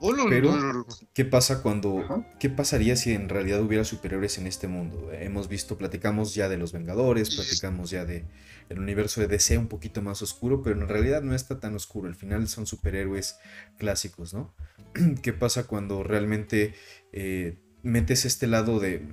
Ulul, 0.00 0.30
pero-. 0.30 0.86
¿Qué 1.12 1.24
pasa 1.24 1.62
cuando, 1.62 1.98
Ajá. 1.98 2.26
qué 2.38 2.48
pasaría 2.48 2.96
si 2.96 3.12
en 3.12 3.28
realidad 3.28 3.60
hubiera 3.60 3.84
superhéroes 3.84 4.38
en 4.38 4.46
este 4.46 4.68
mundo? 4.68 5.10
Hemos 5.12 5.48
visto, 5.48 5.76
platicamos 5.76 6.34
ya 6.34 6.48
de 6.48 6.56
los 6.56 6.72
Vengadores, 6.72 7.34
platicamos 7.34 7.90
ya 7.90 8.04
de 8.04 8.24
el 8.68 8.78
universo 8.78 9.20
de 9.20 9.28
DC 9.28 9.58
un 9.58 9.68
poquito 9.68 10.02
más 10.02 10.22
oscuro, 10.22 10.62
pero 10.62 10.80
en 10.80 10.88
realidad 10.88 11.22
no 11.22 11.34
está 11.34 11.58
tan 11.58 11.74
oscuro. 11.74 12.08
Al 12.08 12.14
final 12.14 12.48
son 12.48 12.66
superhéroes 12.66 13.38
clásicos, 13.78 14.34
¿no? 14.34 14.54
¿Qué 15.22 15.32
pasa 15.32 15.66
cuando 15.66 16.02
realmente 16.04 16.74
eh, 17.12 17.58
metes 17.82 18.24
este 18.24 18.46
lado 18.46 18.78
de 18.78 19.08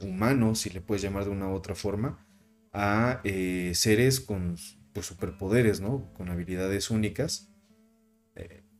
humano, 0.00 0.54
si 0.54 0.70
le 0.70 0.80
puedes 0.80 1.02
llamar 1.02 1.24
de 1.24 1.30
una 1.30 1.48
u 1.48 1.54
otra 1.54 1.74
forma, 1.74 2.24
a 2.72 3.20
eh, 3.24 3.72
seres 3.74 4.20
con 4.20 4.56
pues, 4.92 5.06
superpoderes, 5.06 5.80
¿no? 5.80 6.12
Con 6.14 6.28
habilidades 6.28 6.90
únicas? 6.90 7.47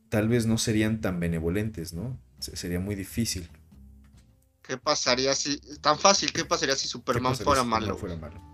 Eh, 0.08 0.10
tal 0.10 0.28
vez 0.28 0.46
no 0.46 0.58
serían 0.58 1.00
tan 1.00 1.20
benevolentes, 1.20 1.92
¿no? 1.92 2.16
Se- 2.38 2.56
Sería 2.56 2.80
muy 2.80 2.94
difícil. 2.94 3.48
¿Qué 4.62 4.76
pasaría 4.76 5.34
si. 5.34 5.58
Tan 5.80 5.98
fácil, 5.98 6.32
¿qué 6.32 6.44
pasaría 6.44 6.74
si 6.76 6.82
¿Qué 6.84 6.88
Superman 6.92 7.32
pasaría 7.32 7.44
fuera 7.44 7.62
si 7.62 7.68
malo? 7.68 7.94
Superman 7.94 8.20
fuera 8.20 8.40
malo? 8.40 8.48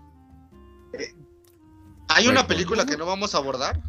Hay 2.07 2.25
Bueno, 2.25 2.39
una 2.39 2.47
película 2.47 2.83
¿no? 2.83 2.89
que 2.89 2.97
no 2.97 3.05
vamos 3.05 3.35
a 3.35 3.39
abordar. 3.39 3.81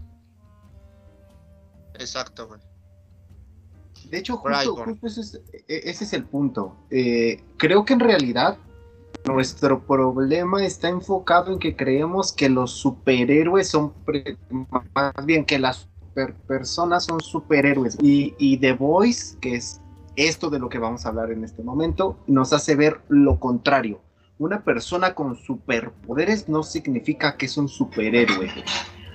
Exacto, 1.95 2.49
güey. 2.49 2.61
De 4.11 4.19
hecho, 4.19 4.37
justo, 4.37 4.77
justo 4.77 5.07
ese, 5.07 5.21
es, 5.21 5.35
e- 5.69 5.91
ese 5.91 6.05
es 6.05 6.13
el 6.13 6.25
punto. 6.25 6.77
Eh, 6.91 7.43
creo 7.57 7.85
que 7.85 7.93
en 7.93 8.01
realidad 8.01 8.59
nuestro 9.25 9.85
problema 9.87 10.65
está 10.65 10.89
enfocado 10.89 11.53
en 11.53 11.59
que 11.59 11.77
creemos 11.77 12.33
que 12.33 12.49
los 12.49 12.73
superhéroes 12.73 13.69
son, 13.69 13.93
pre- 14.05 14.37
más 14.95 15.13
bien 15.25 15.45
que 15.45 15.59
las 15.59 15.89
super 16.17 16.35
personas 16.47 17.05
son 17.05 17.21
superhéroes. 17.21 17.99
Y, 18.01 18.35
y 18.39 18.57
The 18.57 18.73
Voice, 18.73 19.37
que 19.39 19.57
es 19.57 19.81
esto 20.17 20.49
de 20.49 20.59
lo 20.59 20.69
que 20.71 20.79
vamos 20.79 21.05
a 21.05 21.11
hablar 21.11 21.31
en 21.31 21.45
este 21.45 21.63
momento, 21.63 22.19
nos 22.27 22.55
hace 22.55 22.75
ver 22.75 23.01
lo 23.09 23.39
contrario. 23.39 24.01
Una 24.39 24.65
persona 24.65 25.15
con 25.15 25.37
superpoderes 25.37 26.49
no 26.49 26.63
significa 26.63 27.37
que 27.37 27.47
es 27.47 27.57
un 27.57 27.69
superhéroe 27.69 28.51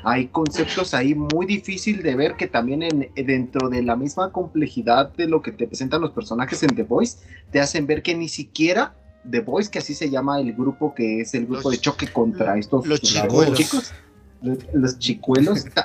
hay 0.04 0.30
conceptos 0.30 0.96
ahí 0.96 1.14
muy 1.14 1.46
difícil 1.46 2.02
de 2.02 2.16
ver 2.16 2.36
que 2.36 2.48
también 2.48 2.82
en, 2.82 3.12
dentro 3.16 3.70
de 3.70 3.84
la 3.84 3.96
misma 3.96 4.32
complejidad 4.32 5.14
de 5.14 5.28
lo 5.28 5.44
que 5.44 5.52
te 5.52 5.68
presentan 5.68 6.02
los 6.02 6.10
personajes 6.10 6.64
en 6.64 6.70
The 6.76 6.82
Voice, 6.82 7.20
te 7.52 7.60
hacen 7.60 7.86
ver 7.86 8.02
que 8.02 8.16
ni 8.16 8.28
siquiera 8.28 8.96
The 9.30 9.42
Voice, 9.42 9.70
que 9.70 9.78
así 9.78 9.94
se 9.94 10.10
llama 10.10 10.40
el 10.40 10.54
grupo 10.54 10.96
que 10.96 11.22
es 11.22 11.36
el 11.36 11.46
grupo 11.46 11.70
Los- 11.70 11.74
de 11.74 11.78
choque 11.78 12.08
contra 12.08 12.58
estos 12.58 12.88
los 12.88 13.00
chicos, 13.00 13.94
los, 14.42 14.58
los 14.74 15.00
chicuelos, 15.00 15.66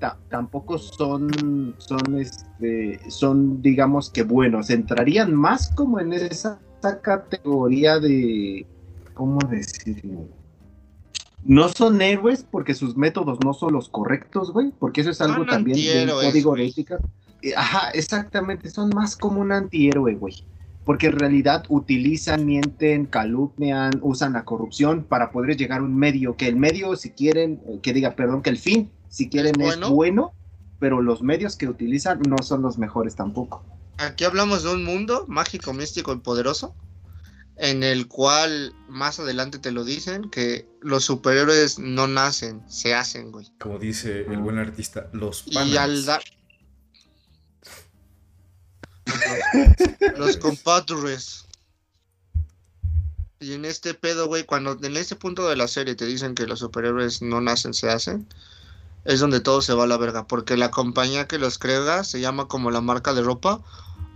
tampoco 0.28 0.78
son, 0.78 1.74
son, 1.78 2.18
este, 2.18 3.00
son, 3.10 3.60
digamos 3.62 4.10
que 4.10 4.22
buenos. 4.22 4.70
Entrarían 4.70 5.34
más 5.34 5.68
como 5.74 6.00
en 6.00 6.12
esa, 6.12 6.58
esa 6.78 7.00
categoría 7.00 7.98
de, 7.98 8.66
¿cómo 9.14 9.38
decirlo? 9.48 10.28
No 11.44 11.68
son 11.68 12.02
héroes 12.02 12.46
porque 12.48 12.74
sus 12.74 12.96
métodos 12.96 13.38
no 13.44 13.54
son 13.54 13.72
los 13.72 13.88
correctos, 13.88 14.52
güey, 14.52 14.72
porque 14.78 15.00
eso 15.00 15.10
es 15.10 15.20
algo 15.20 15.46
también 15.46 15.78
del 15.78 16.10
código 16.10 16.54
de 16.54 16.66
ética. 16.66 16.98
Eh, 17.42 17.54
Ajá, 17.56 17.90
exactamente, 17.90 18.68
son 18.68 18.90
más 18.90 19.16
como 19.16 19.40
un 19.40 19.52
antihéroe, 19.52 20.14
güey. 20.16 20.44
Porque 20.90 21.06
en 21.06 21.20
realidad 21.20 21.62
utilizan, 21.68 22.44
mienten, 22.44 23.06
calumnian, 23.06 23.92
usan 24.02 24.32
la 24.32 24.44
corrupción 24.44 25.04
para 25.04 25.30
poder 25.30 25.56
llegar 25.56 25.78
a 25.78 25.84
un 25.84 25.94
medio, 25.94 26.36
que 26.36 26.48
el 26.48 26.56
medio, 26.56 26.96
si 26.96 27.10
quieren, 27.10 27.60
eh, 27.68 27.78
que 27.80 27.92
diga, 27.92 28.16
perdón, 28.16 28.42
que 28.42 28.50
el 28.50 28.58
fin, 28.58 28.90
si 29.08 29.28
quieren, 29.28 29.60
es 29.60 29.66
bueno. 29.68 29.90
bueno, 29.92 30.34
pero 30.80 31.00
los 31.00 31.22
medios 31.22 31.54
que 31.54 31.68
utilizan 31.68 32.20
no 32.28 32.38
son 32.42 32.62
los 32.62 32.76
mejores 32.76 33.14
tampoco. 33.14 33.64
Aquí 33.98 34.24
hablamos 34.24 34.64
de 34.64 34.74
un 34.74 34.84
mundo 34.84 35.26
mágico, 35.28 35.72
místico 35.72 36.12
y 36.12 36.18
poderoso. 36.18 36.74
En 37.54 37.84
el 37.84 38.08
cual 38.08 38.74
más 38.88 39.20
adelante 39.20 39.60
te 39.60 39.70
lo 39.70 39.84
dicen 39.84 40.28
que 40.28 40.66
los 40.80 41.04
superhéroes 41.04 41.78
no 41.78 42.08
nacen, 42.08 42.62
se 42.66 42.96
hacen, 42.96 43.30
güey. 43.30 43.46
Como 43.60 43.78
dice 43.78 44.22
el 44.22 44.38
buen 44.38 44.58
artista, 44.58 45.08
los 45.12 45.44
Y 45.46 45.54
panas. 45.54 45.76
al 45.78 46.04
dar. 46.04 46.22
Los 50.16 50.36
compadres. 50.36 51.46
Y 53.40 53.54
en 53.54 53.64
este 53.64 53.94
pedo, 53.94 54.26
güey, 54.26 54.44
cuando 54.44 54.78
en 54.82 54.96
este 54.96 55.16
punto 55.16 55.48
de 55.48 55.56
la 55.56 55.66
serie 55.66 55.94
te 55.94 56.04
dicen 56.04 56.34
que 56.34 56.46
los 56.46 56.58
superhéroes 56.58 57.22
no 57.22 57.40
nacen, 57.40 57.72
se 57.72 57.88
hacen, 57.88 58.26
es 59.06 59.20
donde 59.20 59.40
todo 59.40 59.62
se 59.62 59.72
va 59.72 59.84
a 59.84 59.86
la 59.86 59.96
verga. 59.96 60.26
Porque 60.26 60.58
la 60.58 60.70
compañía 60.70 61.26
que 61.26 61.38
los 61.38 61.58
crea 61.58 62.04
se 62.04 62.20
llama 62.20 62.48
como 62.48 62.70
la 62.70 62.82
marca 62.82 63.14
de 63.14 63.22
ropa 63.22 63.62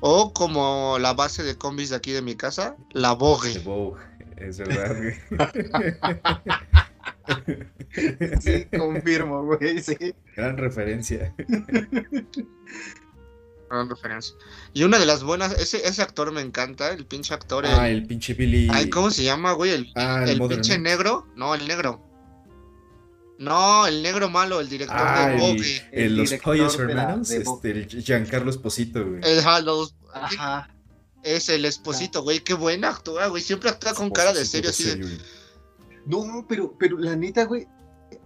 o 0.01 0.35
como 0.35 0.99
la 0.99 1.15
base 1.15 1.43
de 1.43 1.57
combis 1.57 1.89
de 1.89 1.97
aquí 1.97 2.13
de 2.13 2.21
mi 2.21 2.35
casa, 2.35 2.77
la 2.93 3.13
Vogue. 3.13 3.59
Vogue, 3.61 4.03
es 4.37 4.59
verdad, 4.59 4.95
güey. 4.95 5.15
Sí, 8.43 8.67
confirmo, 8.77 9.45
güey, 9.45 9.81
sí. 9.81 9.97
Gran 10.37 10.59
referencia. 10.59 11.35
Gran 13.75 13.89
referencia. 13.89 14.37
Y 14.73 14.85
una 14.85 14.99
de 14.99 15.07
las 15.07 15.23
buenas, 15.25 15.53
ese, 15.59 15.87
ese 15.87 16.01
actor 16.01 16.31
me 16.33 16.41
encanta, 16.41 16.91
el 16.91 17.07
pinche 17.07 17.35
actor. 17.35 17.67
Ah, 17.67 17.89
el- 17.89 17.97
el 17.97 18.07
pinche 18.07 18.35
Billy. 18.35 18.69
Ay, 18.71 18.89
¿cómo 18.89 19.11
se 19.11 19.25
llama, 19.25 19.53
güey? 19.53 19.73
El, 19.73 19.93
Ah, 19.97 20.21
el 20.23 20.31
el 20.31 20.39
Modern 20.39 20.61
pinche 20.61 20.79
negro. 20.79 21.27
No, 21.35 21.55
el 21.55 21.67
negro. 21.67 22.01
No, 23.39 23.87
el 23.87 24.03
negro 24.03 24.31
malo, 24.31 24.61
el 24.61 24.69
director 24.69 24.97
Ah, 24.97 25.27
de 25.27 25.35
el, 25.35 25.41
Vogue. 25.41 25.89
el 25.93 26.03
El 26.05 26.17
Los 26.19 26.33
Pollos 26.35 26.79
Hermanos, 26.79 27.29
de 27.29 27.39
este, 27.39 27.71
el 27.73 27.89
Giancarlo 28.05 28.49
Esposito, 28.51 29.05
güey. 29.05 29.21
El 29.25 29.41
Halos. 29.45 29.95
Ajá. 30.13 30.71
Es 31.25 31.49
el 31.49 31.65
esposito, 31.65 32.23
güey. 32.23 32.41
Qué 32.41 32.55
buena 32.55 32.91
actúa, 32.91 33.27
güey. 33.29 33.43
Siempre 33.43 33.71
actúa 33.71 33.95
con 33.95 34.11
cara 34.11 34.33
de 34.33 34.45
serio, 34.45 34.71
así 34.71 34.85
de. 34.85 34.97
güey. 35.03 35.19
No, 36.07 36.47
pero, 36.49 36.77
pero 36.79 36.97
la 36.99 37.17
neta, 37.17 37.45
güey, 37.45 37.67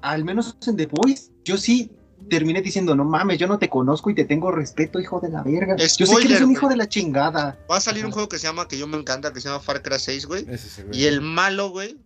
al 0.02 0.24
menos 0.24 0.56
en 0.66 0.76
The 0.76 0.86
Voice, 0.86 1.30
yo 1.44 1.56
sí 1.56 1.90
terminé 2.28 2.62
diciendo, 2.62 2.94
no 2.94 3.04
mames, 3.04 3.38
yo 3.38 3.46
no 3.46 3.58
te 3.58 3.68
conozco 3.68 4.10
y 4.10 4.14
te 4.14 4.24
tengo 4.24 4.50
respeto, 4.52 5.00
hijo 5.00 5.20
de 5.20 5.30
la 5.30 5.42
verga. 5.42 5.76
yo 5.76 5.86
sé 5.88 6.16
que 6.20 6.26
eres 6.26 6.40
un 6.42 6.52
hijo 6.52 6.68
de 6.68 6.76
la 6.76 6.88
chingada. 6.88 7.58
Va 7.70 7.76
a 7.78 7.80
salir 7.80 8.04
un 8.06 8.12
juego 8.12 8.28
que 8.28 8.38
se 8.38 8.46
llama, 8.46 8.68
que 8.68 8.78
yo 8.78 8.86
me 8.86 8.96
encanta, 8.96 9.32
que 9.32 9.40
se 9.40 9.48
llama 9.48 9.60
Far 9.60 9.82
Cry 9.82 9.98
6, 9.98 10.26
güey. 10.26 10.46
Y 10.92 11.04
el 11.06 11.20
malo, 11.20 11.70
güey, 11.70 11.96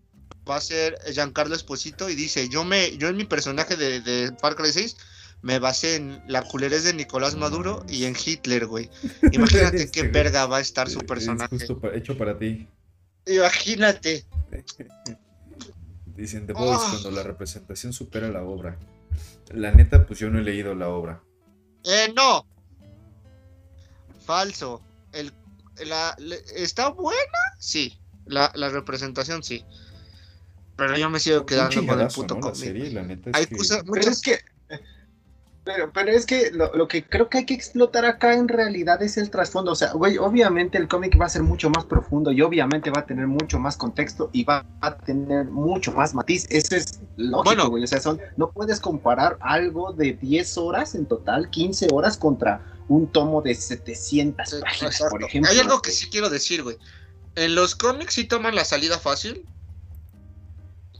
va 0.48 0.56
a 0.56 0.60
ser 0.60 0.96
Giancarlo 1.12 1.54
Esposito 1.54 2.08
y 2.08 2.14
dice, 2.14 2.48
yo 2.48 2.64
me, 2.64 2.96
yo 2.96 3.08
en 3.08 3.16
mi 3.16 3.24
personaje 3.24 3.76
de, 3.76 4.00
de 4.00 4.32
Far 4.40 4.56
Cry 4.56 4.72
6 4.72 4.96
me 5.42 5.58
basé 5.58 5.96
en 5.96 6.22
la 6.28 6.42
culerez 6.42 6.84
de 6.84 6.94
Nicolás 6.94 7.34
Maduro 7.36 7.84
y 7.88 8.04
en 8.04 8.14
Hitler, 8.16 8.66
güey. 8.66 8.88
Imagínate 9.32 9.82
Este, 9.82 10.02
qué 10.02 10.08
verga 10.08 10.46
va 10.46 10.58
a 10.58 10.60
estar 10.60 10.88
su 10.88 10.98
Es 11.00 11.04
personaje. 11.04 11.48
justo 11.56 11.78
pa- 11.80 11.94
hecho 11.94 12.16
para 12.16 12.38
ti. 12.38 12.66
Imagínate. 13.26 14.24
Dicen 16.16 16.46
The 16.46 16.52
Boys 16.52 16.78
Ah. 16.80 16.88
cuando 16.90 17.10
la 17.10 17.22
representación 17.22 17.92
supera 17.92 18.28
la 18.28 18.42
obra. 18.42 18.76
La 19.50 19.70
neta, 19.72 20.06
pues 20.06 20.18
yo 20.18 20.30
no 20.30 20.38
he 20.38 20.42
leído 20.42 20.74
la 20.74 20.88
obra. 20.88 21.20
Eh, 21.84 22.12
no. 22.16 22.46
Falso. 24.24 24.80
El, 25.12 25.32
la, 25.84 26.14
le- 26.18 26.42
¿Está 26.56 26.88
buena? 26.90 27.38
Sí. 27.58 27.98
La, 28.26 28.50
la 28.54 28.68
representación 28.68 29.42
sí. 29.42 29.64
Pero 30.76 30.96
yo 30.96 31.10
me 31.10 31.20
sigo 31.20 31.44
quedando 31.44 31.84
con 31.86 32.00
el 32.00 32.08
puto 32.08 32.34
¿no? 32.34 32.40
La 32.40 32.52
cómic. 32.52 32.54
serie, 32.56 32.90
la 32.92 33.02
neta 33.02 33.30
es 33.30 33.36
Hay 33.36 33.46
que... 33.46 33.56
cosas, 33.56 33.78
Pero 33.82 33.88
muchas 33.94 34.16
es 34.16 34.22
que. 34.22 34.38
Pero, 35.64 35.92
pero 35.92 36.10
es 36.10 36.26
que 36.26 36.50
lo, 36.50 36.74
lo 36.74 36.88
que 36.88 37.04
creo 37.08 37.28
que 37.28 37.38
hay 37.38 37.46
que 37.46 37.54
explotar 37.54 38.04
acá 38.04 38.34
en 38.34 38.48
realidad 38.48 39.00
es 39.00 39.16
el 39.16 39.30
trasfondo. 39.30 39.70
O 39.70 39.74
sea, 39.76 39.92
güey, 39.92 40.18
obviamente 40.18 40.76
el 40.76 40.88
cómic 40.88 41.16
va 41.20 41.26
a 41.26 41.28
ser 41.28 41.44
mucho 41.44 41.70
más 41.70 41.84
profundo 41.84 42.32
y 42.32 42.42
obviamente 42.42 42.90
va 42.90 43.02
a 43.02 43.06
tener 43.06 43.28
mucho 43.28 43.60
más 43.60 43.76
contexto 43.76 44.28
y 44.32 44.42
va 44.42 44.66
a 44.80 44.96
tener 44.96 45.44
mucho 45.44 45.92
más 45.92 46.14
matiz. 46.14 46.46
Eso 46.50 46.74
es 46.74 47.00
lógico, 47.16 47.44
Bueno. 47.44 47.68
güey. 47.70 47.84
O 47.84 47.86
sea, 47.86 48.00
son, 48.00 48.20
no 48.36 48.50
puedes 48.50 48.80
comparar 48.80 49.38
algo 49.40 49.92
de 49.92 50.14
10 50.14 50.58
horas 50.58 50.96
en 50.96 51.06
total, 51.06 51.48
15 51.48 51.88
horas 51.92 52.16
contra 52.16 52.60
un 52.88 53.06
tomo 53.06 53.40
de 53.40 53.54
700 53.54 54.48
Sí, 54.50 54.56
páginas, 54.60 54.94
exacto. 54.94 55.10
por 55.12 55.22
ejemplo. 55.22 55.48
Hay 55.48 55.58
algo 55.60 55.80
que 55.80 55.92
sí 55.92 56.08
quiero 56.10 56.28
decir, 56.28 56.64
güey. 56.64 56.76
En 57.36 57.54
los 57.54 57.76
cómics 57.76 58.14
sí 58.14 58.24
toman 58.24 58.56
la 58.56 58.64
salida 58.64 58.98
fácil. 58.98 59.46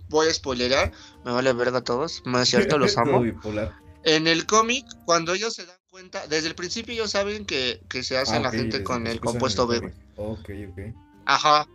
Voy 0.09 0.29
a 0.29 0.33
spoilerar. 0.33 0.93
Me 1.25 1.33
vale 1.33 1.53
verga 1.53 1.79
a 1.79 1.85
todos. 1.85 2.23
No 2.27 2.39
es 2.41 2.49
cierto, 2.49 2.79
los 2.79 2.97
amo. 2.99 3.21
bipolar. 3.21 3.82
En 4.05 4.27
el 4.27 4.47
cómic, 4.47 4.85
cuando 5.05 5.33
ellos 5.35 5.55
se 5.55 5.65
dan 5.67 5.77
cuenta, 5.91 6.27
desde 6.27 6.49
el 6.49 6.55
principio 6.55 6.95
ellos 6.95 7.11
saben 7.13 7.45
que, 7.47 7.81
que 7.89 8.03
se 8.03 8.17
hace 8.19 8.37
Ah, 8.37 8.41
la 8.41 8.51
gente 8.51 8.83
con 8.83 9.07
el 9.07 9.21
compuesto 9.21 9.67
B, 9.67 9.77
el 9.77 9.83
cómic. 9.83 9.97
Ok, 10.17 10.51
ok. 10.71 10.95
Ajá. 11.27 11.67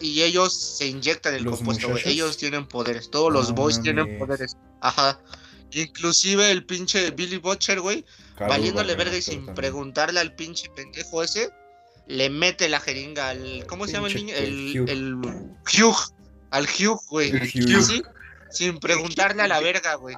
Y 0.00 0.22
ellos 0.22 0.52
se 0.54 0.86
inyectan 0.86 1.34
el 1.34 1.44
¿Los 1.44 1.56
compuesto, 1.56 1.88
muchachos? 1.88 2.10
Ellos 2.10 2.36
tienen 2.36 2.66
poderes. 2.66 3.10
Todos 3.10 3.32
los 3.32 3.48
No 3.50 3.54
boys 3.56 3.80
tienen 3.80 4.18
poderes. 4.18 4.56
Ajá. 4.80 5.20
Inclusive 5.72 6.50
el 6.50 6.64
pinche 6.64 7.10
Billy 7.10 7.38
Butcher, 7.38 7.80
güey, 7.80 8.04
valiéndole 8.38 8.94
verga 8.94 9.16
y 9.16 9.22
sin 9.22 9.36
también. 9.38 9.54
preguntarle 9.56 10.20
al 10.20 10.34
pinche 10.34 10.68
pendejo 10.76 11.22
ese, 11.22 11.50
le 12.06 12.30
mete 12.30 12.68
la 12.68 12.78
jeringa 12.80 13.30
al. 13.30 13.66
¿Cómo 13.66 13.86
se 13.86 13.92
llama 13.94 14.08
el 14.08 14.14
niño? 14.14 14.34
El. 14.36 14.80
Hugh. 14.80 14.88
el 14.88 15.14
Hugh. 15.16 15.96
Al 16.50 16.64
Hugh, 16.66 17.00
güey. 17.08 17.30
El 17.30 17.42
Hugh. 17.42 17.82
Sí, 17.82 18.02
Sin 18.50 18.78
preguntarle 18.78 19.42
a 19.42 19.48
la 19.48 19.58
verga, 19.60 19.96
güey. 19.96 20.14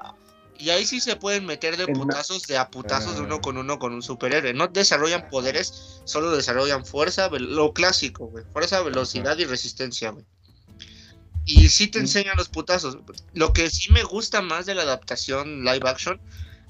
Y 0.58 0.70
ahí 0.70 0.86
sí 0.86 1.00
se 1.00 1.16
pueden 1.16 1.44
meter 1.46 1.76
de 1.76 1.86
putazos, 1.88 2.42
de 2.46 2.56
a 2.56 2.70
putazos 2.70 3.14
de 3.16 3.20
Ah. 3.20 3.24
uno 3.24 3.40
con 3.40 3.56
uno 3.58 3.78
con 3.78 3.92
un 3.92 4.02
superhéroe. 4.02 4.54
No 4.54 4.68
desarrollan 4.68 5.28
poderes, 5.28 6.00
solo 6.04 6.30
desarrollan 6.34 6.84
fuerza, 6.86 7.28
lo 7.30 7.72
clásico, 7.72 8.26
güey. 8.28 8.44
Fuerza, 8.52 8.80
velocidad 8.82 9.36
y 9.38 9.44
resistencia, 9.44 10.10
güey. 10.10 10.24
Y 11.44 11.68
sí 11.68 11.86
te 11.88 11.98
enseñan 12.00 12.36
los 12.36 12.48
putazos. 12.48 12.98
Lo 13.34 13.52
que 13.52 13.70
sí 13.70 13.92
me 13.92 14.02
gusta 14.02 14.42
más 14.42 14.66
de 14.66 14.74
la 14.74 14.82
adaptación 14.82 15.64
live 15.64 15.88
action 15.88 16.20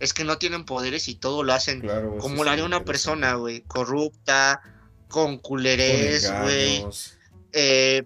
es 0.00 0.12
que 0.12 0.24
no 0.24 0.36
tienen 0.36 0.64
poderes 0.66 1.08
y 1.08 1.14
todo 1.14 1.42
lo 1.42 1.54
hacen 1.54 1.80
Claro, 1.80 2.18
como 2.18 2.44
lo 2.44 2.50
haría 2.50 2.64
una 2.64 2.84
persona, 2.84 3.34
güey. 3.34 3.62
Corrupta, 3.62 4.60
con 5.08 5.36
Con 5.36 5.38
culerés, 5.38 6.30
güey. 6.42 6.76
engaños. 6.76 7.12
eh, 7.52 8.02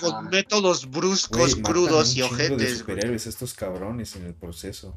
con 0.00 0.30
métodos 0.30 0.88
bruscos, 0.90 1.54
crudos 1.56 2.14
y 2.14 2.20
de 2.20 2.22
ojetes, 2.22 2.78
superhéroes 2.78 3.26
estos 3.26 3.52
cabrones 3.52 4.16
en 4.16 4.24
el 4.24 4.32
proceso. 4.34 4.96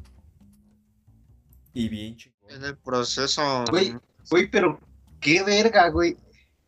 Y 1.74 1.90
bien 1.90 2.16
chingón. 2.18 2.40
En 2.50 2.64
el 2.64 2.78
proceso. 2.78 3.64
Güey, 3.70 3.96
Güey, 4.30 4.48
pero 4.50 4.80
qué 5.20 5.44
verga, 5.44 5.90
güey. 5.90 6.18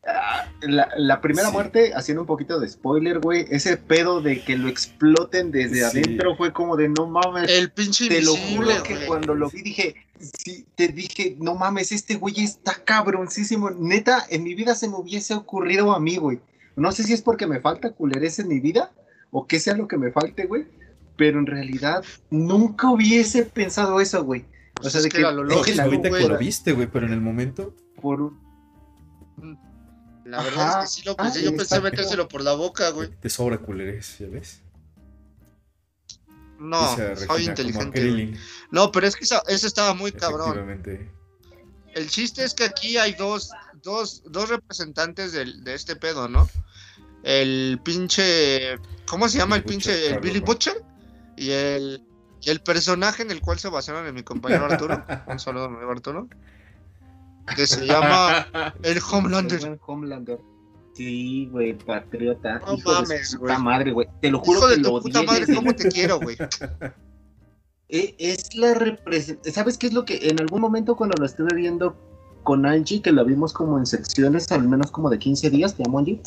Ah, 0.06 0.48
La, 0.62 0.90
la 0.98 1.22
primera 1.22 1.48
Sí. 1.50 1.54
muerte, 1.54 1.92
haciendo 1.94 2.22
un 2.22 2.28
poquito 2.28 2.60
de 2.60 2.68
spoiler, 2.68 3.20
güey, 3.20 3.46
ese 3.52 3.78
pedo 3.78 4.20
de 4.22 4.42
que 4.44 4.58
lo 4.58 4.68
exploten 4.68 5.52
desde 5.52 5.76
Sí. 5.90 6.00
adentro 6.00 6.36
fue 6.36 6.52
como 6.54 6.76
de 6.76 6.90
no 6.90 7.08
mames. 7.08 7.50
El 7.52 7.72
pinche 7.72 8.08
te 8.10 8.22
lo 8.22 8.36
juro 8.36 8.82
que 8.84 9.06
cuando 9.06 9.36
lo 9.36 9.50
vi 9.50 9.62
dije, 9.62 9.96
sí, 10.20 10.66
te 10.76 10.88
dije, 10.88 11.36
no 11.40 11.54
mames, 11.56 11.92
este 11.92 12.16
güey 12.16 12.40
está 12.40 12.74
cabroncísimo. 12.84 13.70
Neta, 13.72 14.26
en 14.30 14.44
mi 14.44 14.56
vida 14.56 14.74
se 14.76 14.88
me 14.88 14.96
hubiese 14.96 15.34
ocurrido 15.36 15.92
a 15.94 16.00
mí, 16.00 16.18
güey. 16.18 16.40
No 16.76 16.92
sé 16.92 17.04
si 17.04 17.14
es 17.14 17.22
porque 17.22 17.46
me 17.46 17.60
falta 17.60 17.92
culerez 17.92 18.40
en 18.40 18.48
mi 18.48 18.60
vida 18.60 18.92
o 19.30 19.46
que 19.46 19.60
sea 19.60 19.76
lo 19.76 19.88
que 19.88 19.98
me 19.98 20.12
falte, 20.12 20.46
güey. 20.48 20.66
Pero 21.16 21.38
en 21.40 21.46
realidad 21.46 22.04
nunca 22.32 22.90
hubiese 22.90 23.44
pensado 23.46 24.00
eso, 24.02 24.24
güey. 24.24 24.46
Pues 24.82 24.88
o 24.88 24.90
sea, 24.92 25.00
es 25.00 25.04
de 25.04 25.10
que 25.10 25.16
que- 25.18 25.22
era 25.22 25.32
lo 25.32 25.44
lógico, 25.44 25.78
la- 25.78 25.84
ahorita 25.84 26.10
que 26.10 26.28
lo 26.28 26.38
viste, 26.38 26.72
güey, 26.74 26.88
pero 26.92 27.06
en 27.06 27.14
el 27.14 27.22
momento. 27.22 27.76
Por 28.02 28.22
un- 28.22 28.52
La 30.26 30.42
verdad 30.44 30.70
Ajá. 30.70 30.84
es 30.84 30.90
que 30.96 31.02
sí 31.02 31.06
lo 31.06 31.12
Ah, 31.18 31.24
pensé. 31.24 31.44
Yo 31.44 31.56
pensé 31.56 31.82
metérselo 31.82 32.28
por 32.28 32.42
la 32.44 32.54
boca, 32.54 32.90
güey. 32.92 33.10
Te 33.20 33.30
sobra 33.30 33.58
culerés, 33.58 34.18
¿ya 34.20 34.28
ves? 34.28 34.62
No, 36.60 36.96
soy 37.28 37.46
inteligente. 37.48 38.38
No, 38.70 38.92
pero 38.92 39.08
es 39.08 39.16
que 39.16 39.24
eso, 39.24 39.42
eso 39.48 39.66
estaba 39.68 39.94
muy 39.96 40.12
cabrón. 40.12 40.82
El 41.94 42.10
chiste 42.10 42.44
es 42.46 42.54
que 42.54 42.66
aquí 42.66 42.98
hay 42.98 43.14
dos, 43.14 43.52
dos, 43.82 44.22
dos 44.28 44.48
representantes 44.50 45.34
del- 45.34 45.64
de 45.64 45.74
este 45.74 45.96
pedo, 45.96 46.28
¿no? 46.30 46.48
El 47.24 47.80
pinche. 47.84 48.78
¿Cómo 49.08 49.28
se 49.28 49.40
llama 49.40 49.56
el 49.58 49.64
pinche? 49.64 49.90
Butcher, 49.92 50.04
el 50.06 50.14
Carlos 50.14 50.24
Billy. 50.34 50.40
Butcher. 50.46 50.84
Y 51.36 51.50
el, 51.52 52.04
y 52.42 52.50
el 52.50 52.62
personaje 52.62 53.24
en 53.24 53.32
el 53.32 53.42
cual 53.42 53.60
se 53.60 53.70
basaron 53.70 54.06
en 54.08 54.16
mi 54.16 54.24
compañero 54.24 54.66
Arturo. 54.66 55.04
Un 55.28 55.40
saludo, 55.40 55.70
mi 55.70 55.78
amigo 55.78 55.92
Arturo. 55.92 56.28
Que 57.56 57.68
se 57.68 57.86
llama 57.86 58.48
el 58.84 59.00
Homelander. 59.12 59.64
El 59.64 59.80
Homelander. 59.86 60.40
Sí, 60.94 61.48
güey, 61.52 61.78
patriota. 61.78 62.60
No 62.60 62.74
Hijo 62.74 62.94
de 62.94 63.02
mames, 63.02 63.30
su 63.30 63.40
puta 63.40 63.60
madre, 63.60 63.92
güey. 63.92 64.08
Te 64.22 64.30
lo 64.30 64.40
juro 64.40 64.60
Hijo 64.60 64.68
de 64.68 64.76
que 64.76 64.82
tu 64.82 64.90
lo 64.90 65.02
puta 65.02 65.20
odié 65.20 65.28
madre, 65.28 65.56
¿cómo 65.56 65.74
te 65.74 65.90
quiero, 65.90 66.20
güey? 66.20 66.38
Eh, 67.94 68.16
Es 68.20 68.56
la 68.56 68.74
representación. 68.74 69.54
¿Sabes 69.54 69.78
qué 69.78 69.88
es 69.88 69.94
lo 69.94 70.06
que 70.06 70.30
en 70.30 70.40
algún 70.40 70.62
momento 70.62 70.96
cuando 70.96 71.18
lo 71.20 71.26
estuve 71.26 71.54
viendo 71.54 71.94
con 72.44 72.66
Angie, 72.66 73.02
que 73.02 73.12
la 73.12 73.22
vimos 73.24 73.52
como 73.52 73.78
en 73.78 73.86
secciones, 73.86 74.50
al 74.54 74.66
menos 74.66 74.92
como 74.92 75.10
de 75.10 75.20
15 75.20 75.50
días, 75.50 75.76
te 75.76 75.84
amo 75.86 76.00
Angie? 76.00 76.22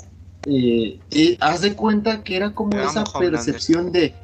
Eh, 0.46 1.00
eh, 1.10 1.38
haz 1.40 1.62
de 1.62 1.74
cuenta 1.74 2.22
que 2.22 2.36
era 2.36 2.54
como 2.54 2.72
Te 2.72 2.82
esa 2.82 3.04
percepción 3.18 3.92
de 3.92 4.14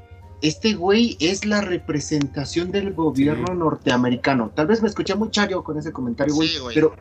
este 0.43 0.75
güey 0.75 1.17
es 1.21 1.45
la 1.45 1.61
representación 1.61 2.71
del 2.71 2.93
gobierno 2.95 3.47
Sí. 3.49 3.59
norteamericano. 3.59 4.51
Tal 4.55 4.67
vez 4.67 4.83
me 4.83 4.89
escuché 4.89 5.15
muy 5.15 5.31
chario 5.31 5.63
con 5.65 5.79
ese 5.79 5.93
comentario, 5.93 6.35
güey, 6.35 6.49
Sí, 6.49 6.59
güey. 6.59 6.75
pero 6.75 6.95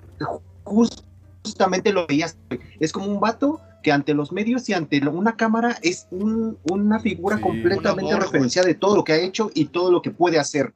ju- 0.66 1.04
justamente 1.44 1.94
lo 1.94 2.06
veías. 2.08 2.38
güey. 2.50 2.60
Es 2.80 2.92
como 2.92 3.08
un 3.08 3.20
vato 3.20 3.62
que 3.82 3.92
ante 3.94 4.14
los 4.14 4.32
medios 4.34 4.68
y 4.68 4.74
ante 4.74 5.00
una 5.08 5.38
cámara 5.38 5.78
es 5.82 6.08
un- 6.12 6.58
una 6.70 7.00
figura 7.00 7.38
Sí. 7.38 7.44
completamente 7.44 8.04
Una 8.14 8.18
voz, 8.18 8.26
referenciada 8.26 8.68
de 8.68 8.76
todo 8.76 8.96
lo 8.96 9.04
que 9.04 9.14
ha 9.14 9.18
hecho 9.18 9.50
y 9.54 9.66
todo 9.66 9.92
lo 9.92 10.02
que 10.02 10.12
puede 10.12 10.38
hacer. 10.38 10.74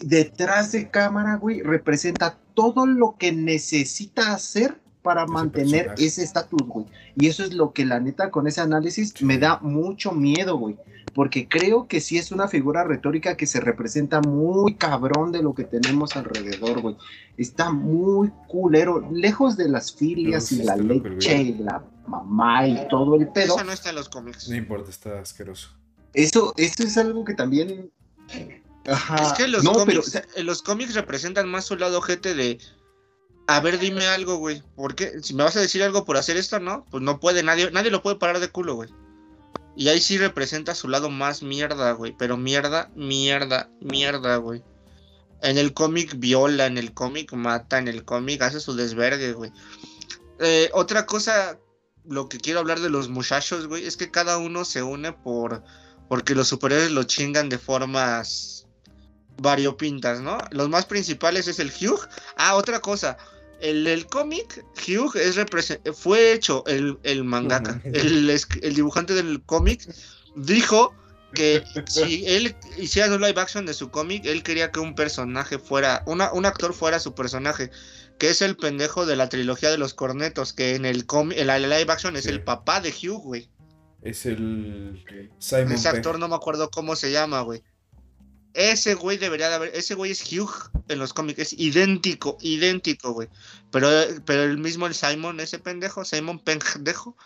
Detrás 0.00 0.72
de 0.72 0.88
cámara, 0.90 1.36
güey, 1.36 1.62
representa 1.62 2.36
todo 2.54 2.86
lo 2.86 3.16
que 3.18 3.32
necesita 3.32 4.32
hacer 4.34 4.80
para 5.02 5.24
Ese 5.24 5.32
mantener 5.32 5.86
personaje. 5.86 6.06
ese 6.06 6.22
estatus, 6.22 6.62
güey. 6.66 6.86
Y 7.16 7.26
eso 7.26 7.42
es 7.44 7.52
lo 7.52 7.72
que 7.72 7.84
la 7.84 8.00
neta 8.00 8.30
con 8.30 8.46
ese 8.46 8.60
análisis 8.60 9.20
me 9.22 9.38
da 9.38 9.58
mucho 9.60 10.12
miedo, 10.12 10.56
güey. 10.56 10.76
Porque 11.14 11.48
creo 11.48 11.86
que 11.86 12.00
sí 12.00 12.18
es 12.18 12.32
una 12.32 12.48
figura 12.48 12.82
retórica 12.82 13.36
que 13.36 13.46
se 13.46 13.60
representa 13.60 14.20
muy 14.20 14.74
cabrón 14.74 15.30
de 15.30 15.42
lo 15.42 15.54
que 15.54 15.62
tenemos 15.62 16.16
alrededor, 16.16 16.80
güey. 16.80 16.96
Está 17.36 17.70
muy 17.70 18.32
culero, 18.48 19.08
lejos 19.12 19.56
de 19.56 19.68
las 19.68 19.94
filias 19.94 20.50
No, 20.50 20.62
y 20.62 20.66
la 20.66 20.76
leche 20.76 21.36
y 21.40 21.54
la 21.58 21.84
mamá 22.08 22.66
y 22.66 22.88
todo 22.88 23.14
el 23.14 23.28
pedo. 23.28 23.54
Eso 23.54 23.64
no 23.64 23.72
está 23.72 23.90
en 23.90 23.96
los 23.96 24.08
cómics. 24.08 24.48
No 24.48 24.56
importa, 24.56 24.90
está 24.90 25.20
asqueroso. 25.20 25.70
Eso, 26.12 26.52
eso 26.56 26.82
es 26.82 26.98
algo 26.98 27.24
que 27.24 27.34
también. 27.34 27.92
Ajá. 28.86 29.16
Es 29.16 29.32
que 29.34 29.46
los, 29.46 29.62
no, 29.62 29.72
pero, 29.72 29.84
cómics, 29.84 30.08
o 30.08 30.10
sea, 30.10 30.24
eh, 30.34 30.42
los 30.42 30.62
cómics 30.62 30.94
representan 30.94 31.48
más 31.48 31.64
su 31.64 31.76
lado 31.76 32.00
gente 32.00 32.34
de. 32.34 32.58
A 33.46 33.60
ver, 33.60 33.78
dime 33.78 34.06
algo, 34.06 34.36
güey. 34.36 34.62
¿Por 34.74 34.96
qué? 34.96 35.22
Si 35.22 35.34
me 35.34 35.44
vas 35.44 35.56
a 35.56 35.60
decir 35.60 35.82
algo 35.82 36.04
por 36.04 36.16
hacer 36.16 36.36
esto, 36.36 36.58
¿no? 36.58 36.86
Pues 36.90 37.02
no 37.02 37.20
puede, 37.20 37.42
nadie, 37.42 37.70
nadie 37.70 37.90
lo 37.90 38.02
puede 38.02 38.16
parar 38.16 38.40
de 38.40 38.48
culo, 38.48 38.74
güey. 38.74 38.90
Y 39.76 39.88
ahí 39.88 40.00
sí 40.00 40.18
representa 40.18 40.74
su 40.74 40.88
lado 40.88 41.10
más 41.10 41.42
mierda, 41.42 41.92
güey. 41.92 42.14
Pero 42.16 42.36
mierda, 42.36 42.90
mierda, 42.94 43.70
mierda, 43.80 44.36
güey. 44.36 44.62
En 45.42 45.58
el 45.58 45.74
cómic 45.74 46.14
viola, 46.18 46.66
en 46.66 46.78
el 46.78 46.94
cómic 46.94 47.32
mata, 47.32 47.78
en 47.78 47.88
el 47.88 48.04
cómic 48.04 48.42
hace 48.42 48.60
su 48.60 48.74
desvergue, 48.74 49.32
güey. 49.32 49.52
Eh, 50.38 50.70
otra 50.72 51.06
cosa, 51.06 51.58
lo 52.04 52.28
que 52.28 52.38
quiero 52.38 52.60
hablar 52.60 52.80
de 52.80 52.90
los 52.90 53.08
muchachos, 53.08 53.66
güey, 53.66 53.86
es 53.86 53.96
que 53.96 54.10
cada 54.10 54.38
uno 54.38 54.64
se 54.64 54.82
une 54.82 55.12
por 55.12 55.62
porque 56.08 56.34
los 56.34 56.48
superhéroes 56.48 56.90
lo 56.90 57.04
chingan 57.04 57.48
de 57.48 57.58
formas 57.58 58.66
variopintas, 59.38 60.20
¿no? 60.20 60.38
Los 60.50 60.68
más 60.68 60.86
principales 60.86 61.48
es 61.48 61.58
el 61.58 61.70
Hugh. 61.70 62.00
Ah, 62.36 62.56
otra 62.56 62.80
cosa. 62.80 63.16
El, 63.64 63.86
el 63.86 64.06
cómic, 64.06 64.62
Hugh, 64.86 65.16
es 65.16 65.38
fue 65.96 66.34
hecho, 66.34 66.64
el, 66.66 66.98
el 67.02 67.24
mangaka, 67.24 67.80
el, 67.84 68.28
el 68.28 68.74
dibujante 68.74 69.14
del 69.14 69.42
cómic, 69.42 69.88
dijo 70.36 70.94
que 71.34 71.64
si 71.88 72.26
él 72.26 72.54
hiciera 72.76 73.14
un 73.14 73.22
live 73.22 73.40
action 73.40 73.64
de 73.64 73.72
su 73.72 73.90
cómic, 73.90 74.26
él 74.26 74.42
quería 74.42 74.70
que 74.70 74.80
un 74.80 74.94
personaje 74.94 75.58
fuera, 75.58 76.02
una, 76.06 76.30
un 76.34 76.44
actor 76.44 76.74
fuera 76.74 77.00
su 77.00 77.14
personaje, 77.14 77.70
que 78.18 78.28
es 78.28 78.42
el 78.42 78.54
pendejo 78.56 79.06
de 79.06 79.16
la 79.16 79.30
trilogía 79.30 79.70
de 79.70 79.78
los 79.78 79.94
cornetos, 79.94 80.52
que 80.52 80.74
en 80.74 80.84
el 80.84 81.06
cómic, 81.06 81.38
en 81.38 81.46
la 81.46 81.58
live 81.58 81.90
action 81.90 82.16
es 82.16 82.24
Sí. 82.24 82.30
el 82.30 82.42
papá 82.42 82.80
de 82.80 82.90
Hugh, 82.90 83.22
güey. 83.22 83.48
Es 84.02 84.26
el 84.26 85.02
Simon 85.38 85.72
Ese 85.72 85.88
actor 85.88 86.18
no 86.18 86.28
me 86.28 86.34
acuerdo 86.34 86.70
cómo 86.70 86.96
se 86.96 87.10
llama, 87.10 87.40
güey. 87.40 87.62
Ese 88.54 88.94
güey 88.94 89.18
debería 89.18 89.48
de 89.48 89.54
haber. 89.56 89.74
Ese 89.74 89.94
güey 89.94 90.12
es 90.12 90.32
Hugh 90.32 90.70
en 90.88 90.98
los 91.00 91.12
cómics. 91.12 91.40
Es 91.40 91.52
idéntico, 91.54 92.38
idéntico, 92.40 93.12
güey. 93.12 93.28
Pero, 93.72 93.88
pero 94.24 94.44
el 94.44 94.58
mismo 94.58 94.86
el 94.86 94.94
Simon, 94.94 95.40
ese 95.40 95.58
pendejo, 95.58 96.04
Simon 96.04 96.38
pendejo, 96.38 97.16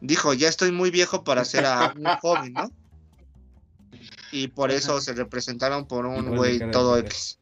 dijo: 0.00 0.32
Ya 0.32 0.48
estoy 0.48 0.72
muy 0.72 0.90
viejo 0.90 1.22
para 1.22 1.44
ser 1.44 1.66
a 1.66 1.92
un 1.94 2.04
joven, 2.22 2.54
¿no? 2.54 2.72
Y 4.32 4.48
por 4.48 4.70
eso 4.70 5.00
se 5.02 5.12
representaron 5.12 5.86
por 5.86 6.06
un 6.06 6.34
güey 6.34 6.70
todo. 6.70 6.96
X. 6.98 7.38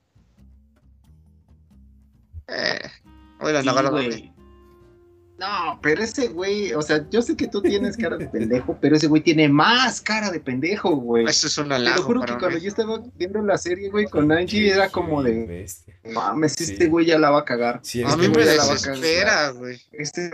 Eh. 2.49 2.91
Oigan, 3.41 3.63
Sí, 3.63 3.69
agarra 3.69 3.91
güey. 3.91 4.33
No, 5.39 5.79
pero 5.83 6.03
ese 6.03 6.29
güey, 6.29 6.73
o 6.73 6.83
sea, 6.83 7.09
yo 7.11 7.23
sé 7.23 7.37
que 7.37 7.47
tú 7.47 7.63
tienes 7.63 7.97
cara 7.97 8.17
de 8.17 8.27
pendejo, 8.29 8.77
pero 8.81 8.97
ese 8.97 9.07
güey 9.07 9.23
tiene 9.23 9.49
más 9.49 10.01
cara 10.01 10.31
de 10.33 10.41
pendejo, 10.41 10.97
güey. 10.97 11.27
Eso 11.27 11.47
es 11.47 11.57
un 11.59 11.65
Te 11.65 11.69
lo 11.71 11.75
halago 11.77 12.03
juro 12.03 12.21
que 12.23 12.37
cuando 12.37 12.59
yo 12.59 12.69
estaba 12.69 13.01
viendo 13.15 13.41
la 13.43 13.57
serie, 13.57 13.89
güey, 13.89 14.07
con 14.07 14.33
Angie, 14.33 14.69
era 14.73 14.89
como 14.91 15.23
de, 15.23 15.47
Bestia. 15.47 15.95
mames, 16.13 16.55
Sí. 16.55 16.65
este 16.73 16.89
güey 16.89 17.07
ya 17.07 17.19
la 17.19 17.31
va 17.31 17.41
a 17.41 17.45
cagar. 17.45 17.79
Sí, 17.85 18.03
A 18.03 18.09
es 18.09 18.17
mí 18.17 18.29
me 18.29 18.43
a 18.43 18.47
cagar. 18.47 18.69
desespera, 18.73 19.51
güey. 19.51 19.81
Este 19.93 20.31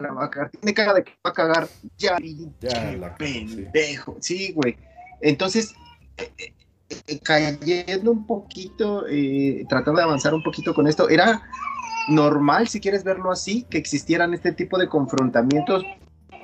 la 0.00 0.12
va 0.12 0.24
a 0.24 0.30
cagar. 0.30 0.50
Tiene 0.50 0.74
cara 0.74 0.94
de 0.94 1.04
que 1.04 1.12
va 1.24 1.30
a 1.30 1.32
cagar. 1.32 1.68
Ya, 1.96 2.16
Ya 2.60 2.92
la 2.98 3.14
pendejo. 3.14 4.16
Sí, 4.20 4.52
güey. 4.54 4.76
Entonces, 5.20 5.72
eh, 6.16 6.32
eh, 6.38 6.52
eh, 7.06 7.20
cayendo 7.22 8.10
un 8.10 8.26
poquito, 8.26 9.06
eh, 9.08 9.64
tratando 9.68 9.98
de 10.00 10.04
avanzar 10.04 10.34
un 10.34 10.42
poquito 10.42 10.74
con 10.74 10.88
esto, 10.88 11.08
era 11.08 11.42
normal, 12.08 12.68
si 12.68 12.80
quieres 12.80 13.04
verlo 13.04 13.30
así, 13.30 13.64
que 13.64 13.78
existieran 13.78 14.34
este 14.34 14.52
tipo 14.52 14.78
de 14.78 14.88
confrontamientos, 14.88 15.84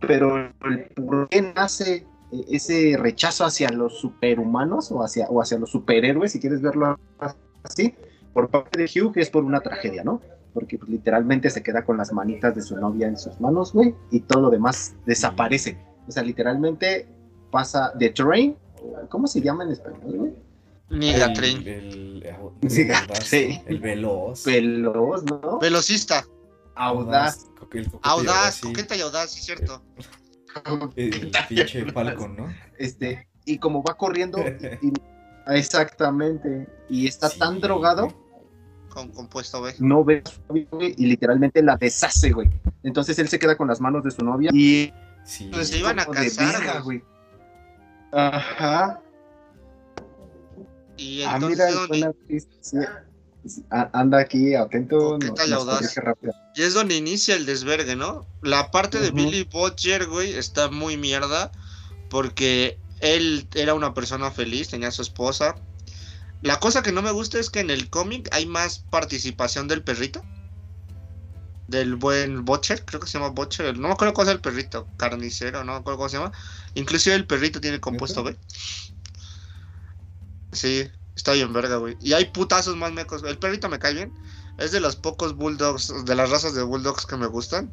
pero 0.00 0.52
por 0.94 1.28
qué 1.28 1.52
nace 1.54 2.06
eh, 2.32 2.44
ese 2.50 2.96
rechazo 2.98 3.44
hacia 3.44 3.70
los 3.70 3.98
superhumanos 3.98 4.92
o 4.92 5.02
hacia, 5.02 5.28
o 5.28 5.40
hacia 5.40 5.58
los 5.58 5.70
superhéroes, 5.70 6.32
si 6.32 6.40
quieres 6.40 6.60
verlo 6.60 6.98
así, 7.62 7.94
por 8.32 8.48
parte 8.48 8.80
de 8.80 8.84
Hugh, 8.84 9.12
es 9.16 9.30
por 9.30 9.44
una 9.44 9.60
tragedia, 9.60 10.04
¿no? 10.04 10.20
Porque 10.54 10.78
pues, 10.78 10.90
literalmente 10.90 11.50
se 11.50 11.62
queda 11.62 11.84
con 11.84 11.96
las 11.96 12.12
manitas 12.12 12.54
de 12.54 12.62
su 12.62 12.76
novia 12.76 13.08
en 13.08 13.16
sus 13.16 13.40
manos, 13.40 13.72
güey, 13.72 13.94
y 14.10 14.20
todo 14.20 14.42
lo 14.42 14.50
demás 14.50 14.94
desaparece. 15.06 15.78
O 16.06 16.12
sea, 16.12 16.22
literalmente 16.22 17.06
pasa 17.50 17.92
de 17.94 18.10
train, 18.10 18.56
¿cómo 19.08 19.26
se 19.26 19.40
llama 19.40 19.64
en 19.64 19.70
español, 19.70 20.16
güey? 20.16 20.47
Ni 20.90 21.10
el, 21.10 21.22
el, 21.22 22.22
el 22.22 22.34
audaz, 22.34 23.24
sí. 23.24 23.60
el 23.66 23.78
veloz. 23.78 24.44
Veloz, 24.44 25.22
¿no? 25.24 25.58
Velocista. 25.58 26.24
Audaz. 26.74 27.46
Audaz, 28.02 28.60
coqueta 28.60 28.96
y 28.96 29.00
audaz, 29.02 29.30
sí, 29.30 29.40
cierto. 29.42 29.82
El 30.96 31.30
pinche 31.48 31.84
Falcon, 31.92 32.36
¿no? 32.36 32.54
Este, 32.78 33.28
y 33.44 33.58
como 33.58 33.82
va 33.82 33.94
corriendo, 33.96 34.38
y- 34.40 34.86
y- 34.86 34.92
exactamente, 35.54 36.66
y 36.88 37.06
está 37.06 37.28
Sí, 37.28 37.38
tan 37.38 37.60
drogado, 37.60 38.08
Con 38.88 39.10
compuesto 39.10 39.60
B. 39.60 39.74
no 39.78 40.04
ve 40.04 40.22
a 40.24 40.30
su 40.30 40.40
novia, 40.48 40.66
güey, 40.70 40.94
y 40.96 41.06
literalmente 41.06 41.62
la 41.62 41.76
deshace, 41.76 42.30
güey. 42.32 42.48
Entonces 42.82 43.18
él 43.18 43.28
se 43.28 43.38
queda 43.38 43.56
con 43.56 43.68
las 43.68 43.80
manos 43.80 44.02
de 44.04 44.10
su 44.10 44.24
novia 44.24 44.50
y 44.54 44.92
Sí. 45.24 45.50
Pues 45.52 45.68
se 45.68 45.78
iban 45.78 46.00
a 46.00 46.06
casar, 46.06 46.52
verga, 46.58 46.80
güey. 46.80 47.02
Ajá. 48.12 49.02
Y 50.98 51.22
Ah, 51.22 51.34
entonces, 51.36 51.58
mira, 51.58 52.06
donde- 52.08 52.44
sí. 52.60 52.76
Anda 53.70 54.18
aquí 54.18 54.54
atento. 54.54 55.18
Y 55.22 55.52
audaz. 55.52 55.96
es 56.56 56.74
donde 56.74 56.96
inicia 56.96 57.34
el 57.36 57.46
desvergue, 57.46 57.96
¿no? 57.96 58.26
La 58.42 58.70
parte 58.70 58.98
de. 59.00 59.10
Billy 59.10 59.44
Butcher, 59.44 60.06
güey, 60.06 60.34
está 60.34 60.68
muy 60.70 60.96
mierda. 60.96 61.50
Porque 62.10 62.78
él 63.00 63.46
era 63.54 63.74
una 63.74 63.94
persona 63.94 64.30
feliz, 64.30 64.68
tenía 64.68 64.88
a 64.88 64.92
su 64.92 65.02
esposa. 65.02 65.56
La 66.42 66.58
cosa 66.58 66.82
que 66.82 66.92
no 66.92 67.00
me 67.02 67.10
gusta 67.10 67.38
es 67.38 67.50
que 67.50 67.60
en 67.60 67.70
el 67.70 67.90
cómic 67.90 68.28
hay 68.32 68.46
más 68.46 68.80
participación 68.90 69.68
del 69.68 69.82
perrito. 69.82 70.22
Del 71.68 71.96
buen 71.96 72.44
Butcher, 72.44 72.84
creo 72.84 73.00
que 73.00 73.06
se 73.06 73.18
llama 73.18 73.30
Butcher. 73.30 73.76
No 73.78 73.88
me 73.88 73.94
acuerdo 73.94 74.14
cuál 74.14 74.28
es 74.28 74.34
el 74.34 74.40
perrito. 74.40 74.88
Carnicero, 74.96 75.64
no 75.64 75.72
me 75.72 75.78
acuerdo 75.78 75.98
cómo 75.98 76.08
se 76.08 76.16
llama. 76.16 76.32
Inclusive 76.74 77.14
el 77.14 77.26
perrito 77.26 77.60
tiene 77.60 77.78
compuesto 77.80 78.24
B. 78.24 78.36
Sí, 80.52 80.90
está 81.14 81.32
bien 81.32 81.52
verga, 81.52 81.76
güey. 81.76 81.96
Y 82.00 82.12
hay 82.12 82.26
putazos 82.26 82.76
más 82.76 82.92
mecos. 82.92 83.22
El 83.22 83.38
perrito 83.38 83.68
me 83.68 83.78
cae 83.78 83.94
bien. 83.94 84.12
Es 84.58 84.72
de 84.72 84.80
los 84.80 84.96
pocos 84.96 85.36
bulldogs, 85.36 86.04
de 86.04 86.14
las 86.14 86.30
razas 86.30 86.54
de 86.54 86.62
bulldogs 86.62 87.06
que 87.06 87.16
me 87.16 87.26
gustan. 87.26 87.72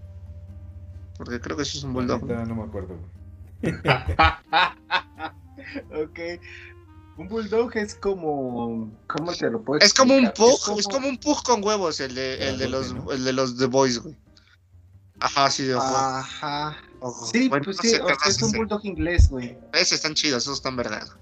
Porque 1.17 1.39
creo 1.39 1.57
que 1.57 1.65
sí 1.65 1.77
es 1.77 1.83
un 1.83 1.93
bulldog. 1.93 2.23
no 2.23 2.55
me 2.55 2.63
acuerdo, 2.63 2.95
güey. 2.95 3.73
ok. 6.03 6.19
Un 7.17 7.29
bulldog 7.29 7.75
es 7.77 7.95
como. 7.95 8.91
¿Cómo 9.07 9.33
te 9.33 9.49
lo 9.49 9.63
puedo 9.63 9.79
Es 9.79 9.93
como 9.93 10.15
un 10.15 10.29
pug, 10.35 10.77
es 10.77 10.87
como 10.87 11.07
un 11.07 11.17
pug 11.17 11.41
con 11.43 11.63
huevos, 11.63 11.99
el 12.01 12.13
de, 12.13 12.49
el 12.49 12.57
de 12.57 12.67
los, 12.67 12.93
el 13.11 13.23
de 13.23 13.33
los 13.33 13.57
The 13.57 13.67
Boys, 13.67 13.99
güey. 13.99 14.17
Ajá, 15.21 15.49
sí, 15.49 15.63
de 15.63 15.75
ojo. 15.75 15.85
Ajá. 15.85 16.75
ojo. 16.99 17.25
Sí, 17.27 17.47
Bueno, 17.47 17.63
pues 17.63 17.77
no 17.77 17.83
sí, 17.83 17.89
sé 17.91 18.01
o 18.01 18.07
qué 18.07 18.15
sea, 18.15 18.31
es 18.31 18.41
un 18.41 18.51
bulldog 18.51 18.85
inglés, 18.85 19.29
güey. 19.29 19.57
Esos 19.71 19.93
están 19.93 20.13
chidos, 20.13 20.43
esos 20.43 20.57
están 20.57 20.75
vergas. 20.75 21.15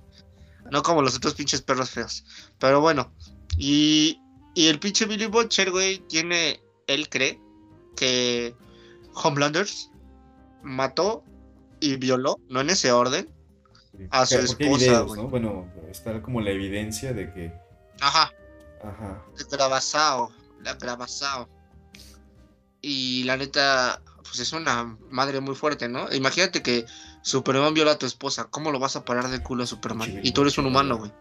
No 0.74 0.82
como 0.82 1.04
los 1.04 1.16
otros 1.16 1.36
pinches 1.36 1.62
perros 1.62 1.92
feos. 1.92 2.26
Pero 2.58 2.82
bueno. 2.82 3.14
Y, 3.60 4.20
y 4.56 4.70
el 4.70 4.80
pinche 4.80 5.06
Billy 5.06 5.28
Butcher, 5.28 5.70
güey, 5.70 6.00
tiene. 6.08 6.60
Él 6.88 7.08
cree 7.10 7.40
que 7.96 8.56
Homelanders 9.14 9.92
mató 10.64 11.24
y 11.80 11.98
violó, 11.98 12.40
no 12.50 12.62
en 12.62 12.72
ese 12.72 12.92
orden. 12.92 13.32
A 14.10 14.26
su 14.26 14.40
esposa, 14.40 14.66
videos, 14.66 15.06
güey. 15.06 15.22
¿no? 15.22 15.28
Bueno, 15.28 15.72
está 15.92 16.20
como 16.24 16.42
la 16.42 16.50
evidencia 16.50 17.14
de 17.14 17.32
que. 17.32 17.54
Ajá, 18.02 18.32
Ajá. 18.84 19.24
el 19.38 19.46
grabazao, 19.46 20.32
la 20.64 20.74
grabazao. 20.74 21.48
Y 22.82 23.24
la 23.26 23.38
neta, 23.38 24.02
pues 24.24 24.40
es 24.40 24.52
una 24.54 24.98
madre 25.12 25.40
muy 25.40 25.54
fuerte, 25.54 25.88
¿no? 25.88 26.12
Imagínate 26.12 26.64
que 26.64 26.88
Superman 27.24 27.74
viola 27.74 27.94
a 27.94 27.98
tu 27.98 28.06
esposa. 28.06 28.46
¿Cómo 28.52 28.72
lo 28.72 28.80
vas 28.80 28.96
a 28.96 29.06
parar 29.06 29.30
de 29.30 29.42
culo 29.42 29.64
a 29.64 29.68
Superman? 29.68 30.08
Sí, 30.12 30.20
Y 30.24 30.32
tú 30.34 30.42
eres 30.42 30.58
un 30.58 30.66
humano, 30.68 30.98
güey. 30.98 31.12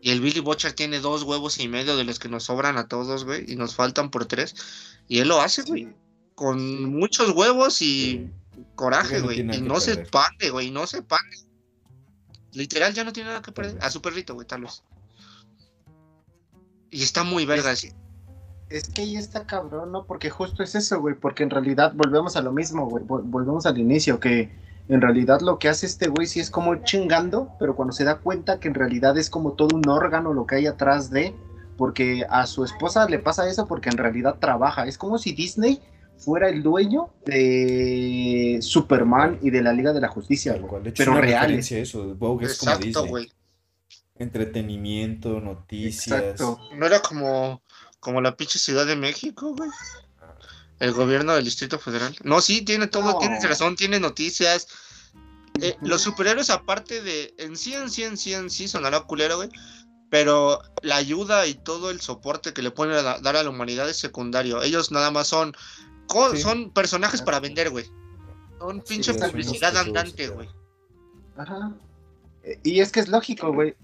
Y 0.00 0.10
el 0.10 0.20
Billy 0.20 0.40
Butcher 0.40 0.72
tiene 0.72 0.98
dos 1.00 1.22
huevos 1.24 1.58
y 1.60 1.68
medio 1.68 1.96
de 1.96 2.04
los 2.04 2.18
que 2.18 2.28
nos 2.28 2.44
sobran 2.44 2.76
a 2.78 2.88
todos, 2.88 3.24
güey. 3.24 3.44
Y 3.50 3.56
nos 3.56 3.74
faltan 3.74 4.10
por 4.10 4.24
tres. 4.26 4.54
Y 5.08 5.18
él 5.18 5.28
lo 5.28 5.40
hace, 5.40 5.62
güey. 5.62 5.84
Sí. 5.84 5.92
Con 6.34 6.84
muchos 6.96 7.30
huevos 7.30 7.82
y 7.82 7.84
Sí. 7.84 8.30
coraje, 8.74 9.20
güey. 9.20 9.40
y 9.40 9.60
no 9.60 9.78
se 9.80 9.96
pande, 9.98 10.50
güey. 10.50 10.70
No 10.70 10.86
se 10.86 11.02
pande. 11.02 11.36
Literal, 12.52 12.92
ya 12.94 13.04
no 13.04 13.12
tiene 13.12 13.30
nada 13.30 13.42
que 13.42 13.52
perder. 13.52 13.78
A 13.82 13.90
su 13.90 14.00
perrito, 14.02 14.34
güey, 14.34 14.46
tal 14.46 14.62
vez. 14.62 14.82
Y 16.90 17.02
está 17.02 17.24
muy 17.24 17.46
verga. 17.46 17.74
sí. 17.76 17.92
Es 18.72 18.88
que 18.88 19.02
ahí 19.02 19.16
está 19.16 19.44
cabrón, 19.46 19.92
¿no? 19.92 20.04
Porque 20.04 20.30
justo 20.30 20.62
es 20.62 20.74
eso, 20.74 21.00
güey. 21.00 21.14
Porque 21.14 21.42
en 21.42 21.50
realidad 21.50 21.92
volvemos 21.94 22.36
a 22.36 22.42
lo 22.42 22.52
mismo, 22.52 22.88
güey. 22.88 23.04
vol- 23.04 23.22
Volvemos 23.24 23.66
al 23.66 23.78
inicio, 23.78 24.18
que 24.20 24.50
en 24.88 25.00
realidad 25.00 25.40
lo 25.40 25.58
que 25.58 25.68
hace 25.68 25.86
este 25.86 26.08
güey 26.08 26.26
sí 26.26 26.40
es 26.40 26.50
como 26.50 26.76
chingando, 26.84 27.50
pero 27.58 27.76
cuando 27.76 27.92
se 27.92 28.04
da 28.04 28.18
cuenta 28.18 28.58
que 28.60 28.68
en 28.68 28.74
realidad 28.74 29.16
es 29.18 29.30
como 29.30 29.52
todo 29.52 29.76
un 29.76 29.88
órgano 29.88 30.32
lo 30.32 30.46
que 30.46 30.56
hay 30.56 30.66
atrás 30.66 31.10
de. 31.10 31.34
Porque 31.76 32.24
a 32.28 32.46
su 32.46 32.64
esposa 32.64 33.08
le 33.08 33.18
pasa 33.18 33.48
eso 33.48 33.66
porque 33.66 33.88
en 33.88 33.96
realidad 33.96 34.36
trabaja. 34.38 34.86
Es 34.86 34.98
como 34.98 35.18
si 35.18 35.32
Disney 35.32 35.80
fuera 36.18 36.48
el 36.48 36.62
dueño 36.62 37.08
de 37.24 38.58
Superman 38.60 39.38
y 39.42 39.50
de 39.50 39.62
la 39.62 39.72
Liga 39.72 39.92
de 39.92 40.00
la 40.00 40.08
Justicia, 40.08 40.52
güey. 40.52 40.66
cual. 40.66 40.82
De 40.84 40.90
hecho, 40.90 41.02
Pero 41.04 41.16
a 41.16 41.46
eso. 41.46 42.14
Vogue 42.14 42.46
es 42.46 42.58
como 42.58 42.72
Exacto, 42.72 42.86
Disney. 42.86 43.08
güey. 43.10 43.32
Entretenimiento, 44.16 45.40
noticias. 45.40 46.20
Exacto. 46.20 46.58
No 46.76 46.86
era 46.86 47.00
como, 47.00 47.62
como 48.02 48.20
la 48.20 48.36
pinche 48.36 48.58
Ciudad 48.58 48.84
de 48.84 48.96
México, 48.96 49.54
güey. 49.56 49.70
El 50.80 50.90
gobierno 50.92 51.34
del 51.34 51.44
Distrito 51.44 51.78
Federal. 51.78 52.16
No, 52.24 52.40
sí, 52.40 52.62
tiene 52.62 52.88
todo, 52.88 53.12
No. 53.12 53.18
tienes 53.18 53.48
razón, 53.48 53.76
tiene 53.76 54.00
noticias. 54.00 54.66
Eh. 55.60 55.76
Los 55.82 56.02
superhéroes, 56.02 56.50
aparte 56.50 57.00
de. 57.00 57.32
En 57.38 57.56
sí, 57.56 57.72
en 57.74 57.88
sí, 57.90 58.02
en 58.02 58.16
sí, 58.16 58.34
en 58.34 58.50
sí, 58.50 58.66
sonará 58.66 59.00
culero, 59.02 59.36
güey. 59.36 59.50
Pero 60.10 60.60
la 60.82 60.96
ayuda 60.96 61.46
y 61.46 61.54
todo 61.54 61.90
el 61.90 62.00
soporte 62.00 62.52
que 62.52 62.62
le 62.62 62.72
pueden 62.72 62.94
a- 63.06 63.18
dar 63.20 63.36
a 63.36 63.42
la 63.44 63.50
humanidad 63.50 63.88
es 63.88 63.96
secundario. 63.98 64.62
Ellos 64.62 64.90
nada 64.90 65.10
más 65.12 65.28
son. 65.28 65.54
co- 66.08 66.32
Sí. 66.34 66.42
Son 66.42 66.70
personajes 66.72 67.22
para 67.22 67.38
vender, 67.38 67.70
güey. 67.70 67.86
Son 68.58 68.78
Sí, 68.84 68.94
pinche 68.94 69.14
publicidad 69.14 69.76
andante, 69.76 70.26
güey. 70.28 70.48
Ajá. 71.36 71.72
Eh, 72.42 72.58
Y 72.64 72.80
es 72.80 72.90
que 72.90 72.98
es 73.00 73.08
lógico, 73.08 73.52
güey. 73.52 73.76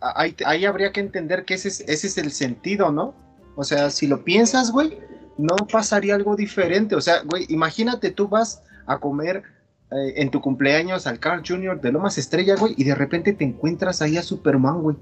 Ahí, 0.00 0.34
ahí 0.46 0.64
habría 0.64 0.90
que 0.92 1.00
entender 1.00 1.44
que 1.44 1.54
ese 1.54 1.68
es, 1.68 1.80
ese 1.80 2.06
es 2.06 2.18
el 2.18 2.32
sentido, 2.32 2.90
¿no? 2.92 3.14
O 3.60 3.64
sea, 3.64 3.90
si 3.90 4.06
lo 4.06 4.24
piensas, 4.24 4.72
güey, 4.72 4.98
no 5.36 5.54
pasaría 5.70 6.14
algo 6.14 6.34
diferente. 6.34 6.94
O 6.94 7.00
sea, 7.02 7.20
güey, 7.26 7.44
imagínate 7.50 8.10
tú 8.10 8.26
vas 8.26 8.62
a 8.86 8.96
comer 8.96 9.42
eh, 9.90 10.14
en 10.16 10.30
tu 10.30 10.40
cumpleaños 10.40 11.06
al 11.06 11.18
Carl 11.18 11.42
Jr. 11.46 11.78
de 11.78 11.92
Lomas 11.92 12.16
Estrella, 12.16 12.56
güey, 12.56 12.72
y 12.78 12.84
de 12.84 12.94
repente 12.94 13.34
te 13.34 13.44
encuentras 13.44 14.00
ahí 14.00 14.16
a 14.16 14.22
Superman, 14.22 14.80
güey. 14.80 14.96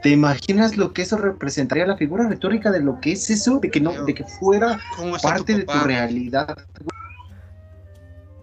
¿Te 0.00 0.10
imaginas 0.10 0.76
lo 0.76 0.92
que 0.92 1.02
eso 1.02 1.16
representaría 1.16 1.84
la 1.86 1.96
figura 1.96 2.28
retórica 2.28 2.70
de 2.70 2.78
lo 2.78 3.00
que 3.00 3.12
es 3.12 3.28
eso? 3.30 3.58
De 3.58 3.68
que 3.68 3.80
no, 3.80 4.04
de 4.04 4.14
que 4.14 4.22
fuera 4.22 4.78
¿Cómo 4.96 5.16
está 5.16 5.30
parte 5.30 5.54
tu 5.54 5.58
de 5.58 5.64
tu 5.64 5.78
realidad. 5.80 6.56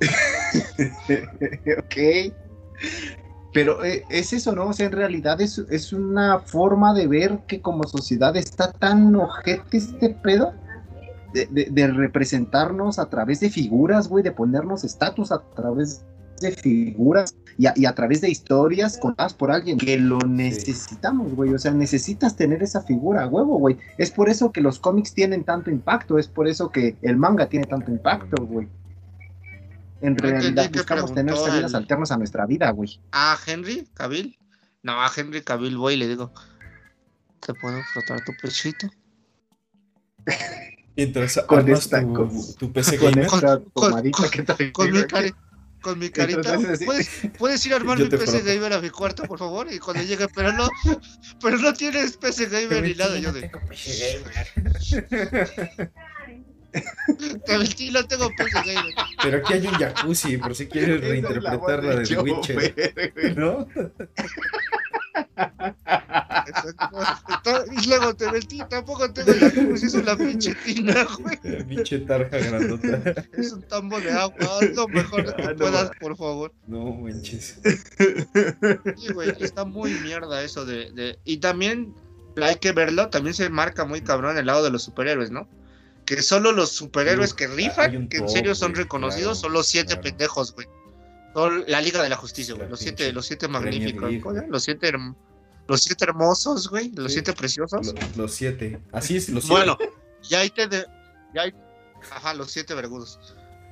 ok. 1.77 1.95
Pero 3.57 3.83
eh, 3.83 4.03
es 4.11 4.33
eso, 4.33 4.53
¿no? 4.53 4.67
O 4.67 4.73
sea, 4.73 4.85
en 4.85 4.91
realidad 4.91 5.41
es, 5.41 5.57
es 5.57 5.91
una 5.91 6.37
forma 6.37 6.93
de 6.93 7.07
ver 7.07 7.39
que 7.47 7.59
como 7.59 7.85
sociedad 7.85 8.37
está 8.37 8.71
tan 8.71 9.15
ojete 9.15 9.77
este 9.77 10.11
pedo 10.11 10.53
de, 11.33 11.87
representarnos 11.87 12.99
a 12.99 13.09
través 13.09 13.39
de 13.39 13.49
figuras, 13.49 14.09
güey, 14.09 14.23
de 14.23 14.31
ponernos 14.31 14.83
estatus 14.83 15.31
a 15.31 15.41
través 15.55 16.05
de 16.39 16.51
figuras 16.51 17.35
y 17.57 17.85
a, 17.87 17.95
través 17.95 18.21
de 18.21 18.29
historias 18.29 18.99
contadas 18.99 19.33
por 19.33 19.49
alguien 19.49 19.79
que 19.79 19.97
lo 19.97 20.19
necesitamos, 20.19 21.33
güey. 21.33 21.51
O 21.51 21.57
sea, 21.57 21.71
necesitas 21.71 22.35
tener 22.35 22.61
esa 22.61 22.83
figura, 22.83 23.25
huevo, 23.25 23.57
güey. 23.57 23.79
Es 23.97 24.11
por 24.11 24.29
eso 24.29 24.51
que 24.51 24.61
los 24.61 24.77
cómics 24.77 25.15
tienen 25.15 25.43
tanto 25.43 25.71
impacto, 25.71 26.19
es 26.19 26.27
por 26.27 26.47
eso 26.47 26.69
que 26.69 26.95
el 27.01 27.17
manga 27.17 27.49
tiene 27.49 27.65
tanto 27.65 27.89
impacto, 27.89 28.45
güey. 28.45 28.67
En 30.01 30.17
realidad 30.17 30.69
buscamos 30.71 31.13
tener 31.13 31.35
salidas 31.35 31.73
alternas 31.73 32.11
a 32.11 32.17
nuestra 32.17 32.45
vida, 32.45 32.69
güey. 32.71 32.99
¿A 33.11 33.37
Henry 33.45 33.87
Cavill? 33.93 34.37
No, 34.83 35.01
a 35.01 35.11
Henry 35.15 35.41
Cavill 35.41 35.77
voy 35.77 35.95
y 35.95 35.97
le 35.97 36.07
digo, 36.07 36.31
¿te 37.39 37.53
puedo 37.53 37.81
frotar 37.93 38.23
tu 38.23 38.33
pechito? 38.41 38.87
Mientras 40.95 41.39
con 41.45 41.69
esta, 41.69 42.01
tu, 42.01 42.13
con, 42.13 42.55
tu 42.55 42.73
PC 42.73 42.97
con 42.97 43.19
esta 43.19 43.59
tomadita 43.59 44.29
que 44.29 44.41
trae, 44.41 44.71
con, 44.71 44.91
mi 44.91 45.03
con 45.81 45.99
mi 45.99 46.09
carita. 46.09 46.57
¿Puedes, 46.85 47.09
¿Puedes, 47.37 47.65
ir 47.65 47.73
a 47.73 47.75
armar 47.75 47.99
mi 47.99 48.05
PC 48.05 48.41
Gamer 48.41 48.73
a 48.73 48.81
mi 48.81 48.89
cuarto, 48.89 49.23
por 49.23 49.37
favor? 49.37 49.71
Y 49.71 49.77
cuando 49.77 50.01
llegue, 50.03 50.27
pero 50.33 50.51
no, 50.53 50.67
pero 51.39 51.57
no 51.59 51.71
tienes 51.73 52.17
PC 52.17 52.47
Gamer 52.47 52.83
ni 52.83 52.95
nada. 52.95 53.19
Yo 53.19 53.31
de. 53.31 53.41
Tengo 53.41 53.59
PC 53.67 54.19
Gamer. 54.99 55.91
lo 57.91 58.07
tengo 58.07 58.29
PC 58.35 58.61
Gamer. 58.65 58.93
Pero 59.21 59.37
aquí 59.37 59.53
hay 59.53 59.67
un 59.67 59.73
jacuzzi, 59.73 60.37
por 60.37 60.55
si 60.55 60.67
quieres 60.67 61.01
reinterpretar 61.01 61.83
la 61.83 61.95
de 61.97 62.05
The 62.05 62.19
Witcher. 62.19 63.37
¿No? 63.37 63.67
Y 67.71 67.87
luego 67.87 68.15
te 68.15 68.31
metí, 68.31 68.59
tampoco 68.69 69.11
tengo 69.11 69.33
la 69.33 69.51
cruz, 69.51 69.83
es 69.83 69.93
una 69.93 70.15
pinche 70.17 70.55
tina, 70.55 71.07
güey. 71.19 71.63
Pinche 71.65 71.99
tarja 71.99 72.37
grandota. 72.37 73.25
Es 73.33 73.51
un 73.51 73.61
tambo 73.63 73.99
de 73.99 74.11
agua, 74.11 74.35
haz 74.39 74.75
lo 74.75 74.87
mejor 74.87 75.35
que 75.35 75.43
ah, 75.43 75.55
puedas, 75.57 75.91
por 75.99 76.15
favor. 76.17 76.53
No 76.67 76.93
manches. 76.93 77.59
Sí, 78.97 79.13
güey, 79.13 79.33
está 79.39 79.65
muy 79.65 79.91
mierda 80.01 80.43
eso 80.43 80.65
de, 80.65 80.91
de. 80.91 81.19
Y 81.25 81.37
también 81.37 81.93
hay 82.41 82.55
que 82.55 82.71
verlo, 82.71 83.09
también 83.09 83.33
se 83.33 83.49
marca 83.49 83.85
muy 83.85 84.01
cabrón 84.01 84.37
el 84.37 84.45
lado 84.45 84.63
de 84.63 84.69
los 84.69 84.83
superhéroes, 84.83 85.31
¿no? 85.31 85.47
Que 86.07 86.21
solo 86.23 86.51
los 86.53 86.71
superhéroes 86.71 87.33
que 87.33 87.47
rifan, 87.47 88.07
que 88.07 88.17
en 88.17 88.29
serio 88.29 88.55
son 88.55 88.73
reconocidos, 88.73 89.41
son 89.41 89.53
los 89.53 89.67
siete 89.67 89.97
pendejos, 89.97 90.55
güey. 90.55 90.67
La 91.67 91.81
Liga 91.81 92.01
de 92.01 92.09
la 92.09 92.15
Justicia, 92.15 92.55
güey. 92.55 92.67
Los 92.67 92.79
siete, 92.79 93.11
los 93.13 93.27
siete 93.27 93.47
magníficos, 93.47 94.11
los 94.49 94.63
siete 94.63 94.91
los 95.67 95.83
siete 95.83 96.05
hermosos, 96.05 96.69
güey. 96.69 96.91
Los 96.95 97.11
siete 97.11 97.33
preciosos. 97.33 97.93
Los, 98.15 98.33
siete. 98.33 98.79
Así 98.91 99.17
es, 99.17 99.29
los 99.29 99.43
siete. 99.43 99.65
Bueno, 99.65 99.77
y 100.29 100.35
ahí 100.35 100.49
te. 100.49 100.67
De, 100.67 100.85
ajá, 102.09 102.33
los 102.33 102.51
siete 102.51 102.73
vergudos. 102.73 103.19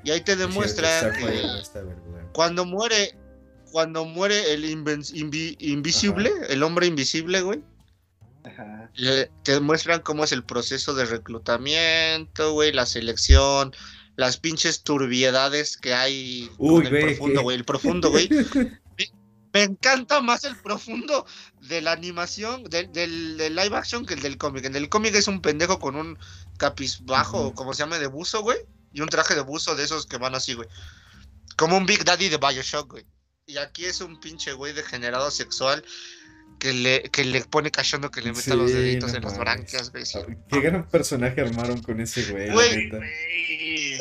Y 0.03 0.11
ahí 0.11 0.21
te 0.21 0.35
demuestra 0.35 1.13
que 1.13 1.41
cuando 2.33 2.65
muere. 2.65 3.17
Cuando 3.71 4.05
muere 4.05 4.53
el 4.53 4.63
invisible, 4.63 6.31
el 6.47 6.63
hombre 6.63 6.85
invisible, 6.85 7.41
güey. 7.41 7.61
Ajá. 8.45 8.91
te 9.43 9.51
demuestran 9.51 10.01
cómo 10.01 10.23
es 10.23 10.31
el 10.31 10.43
proceso 10.43 10.93
de 10.93 11.05
reclutamiento, 11.05 12.53
güey, 12.53 12.71
la 12.71 12.85
selección, 12.85 13.73
las 14.15 14.37
pinches 14.37 14.83
turbiedades 14.83 15.77
que 15.77 15.93
hay 15.93 16.49
Uy, 16.57 16.85
en 16.87 16.95
el 16.95 17.05
profundo, 17.05 17.41
güey. 17.41 17.57
El 17.57 17.65
profundo, 17.65 18.09
güey. 18.11 18.29
me 19.53 19.63
encanta 19.63 20.21
más 20.21 20.43
el 20.43 20.55
profundo 20.57 21.25
de 21.61 21.81
la 21.81 21.93
animación, 21.93 22.65
del, 22.65 23.37
live 23.37 23.75
action 23.77 24.05
que 24.05 24.13
el 24.13 24.21
del 24.21 24.37
cómic. 24.37 24.65
En 24.65 24.75
el 24.75 24.89
cómic 24.89 25.15
es 25.15 25.29
un 25.29 25.41
pendejo 25.41 25.79
con 25.79 25.95
un 25.95 26.19
capisbajo, 26.57 27.53
como 27.53 27.73
se 27.73 27.83
llama, 27.83 27.97
de 27.97 28.07
buzo, 28.07 28.41
güey. 28.41 28.57
Y 28.91 28.99
un 28.99 29.07
traje 29.07 29.33
de 29.33 29.41
buzo 29.41 29.75
de 29.75 29.83
esos 29.83 30.05
que 30.07 30.17
van 30.17 30.35
así, 30.35 30.55
güey. 30.55 30.67
Como 31.57 31.77
un 31.77 31.85
Big 31.85 32.03
Daddy 32.03 32.27
de 32.27 32.37
Bioshock, 32.37 32.91
güey. 32.91 33.05
Y 33.45 33.57
aquí 33.57 33.85
es 33.85 34.01
un 34.01 34.19
pinche 34.19 34.51
güey 34.53 34.73
degenerado 34.73 35.31
sexual 35.31 35.85
que 36.59 36.73
le, 36.73 37.03
que 37.03 37.23
le 37.23 37.43
pone 37.45 37.71
cachondo 37.71 38.11
que 38.11 38.21
le 38.21 38.33
meta 38.33 38.55
los 38.55 38.71
deditos 38.71 39.13
en 39.13 39.23
las 39.23 39.37
branquias, 39.37 39.91
güey. 39.91 40.03
Qué 40.49 40.61
gran 40.61 40.87
personaje 40.87 41.41
armaron 41.41 41.81
con 41.81 41.99
ese 41.99 42.31
güey. 42.31 42.51
Güey, 42.51 42.91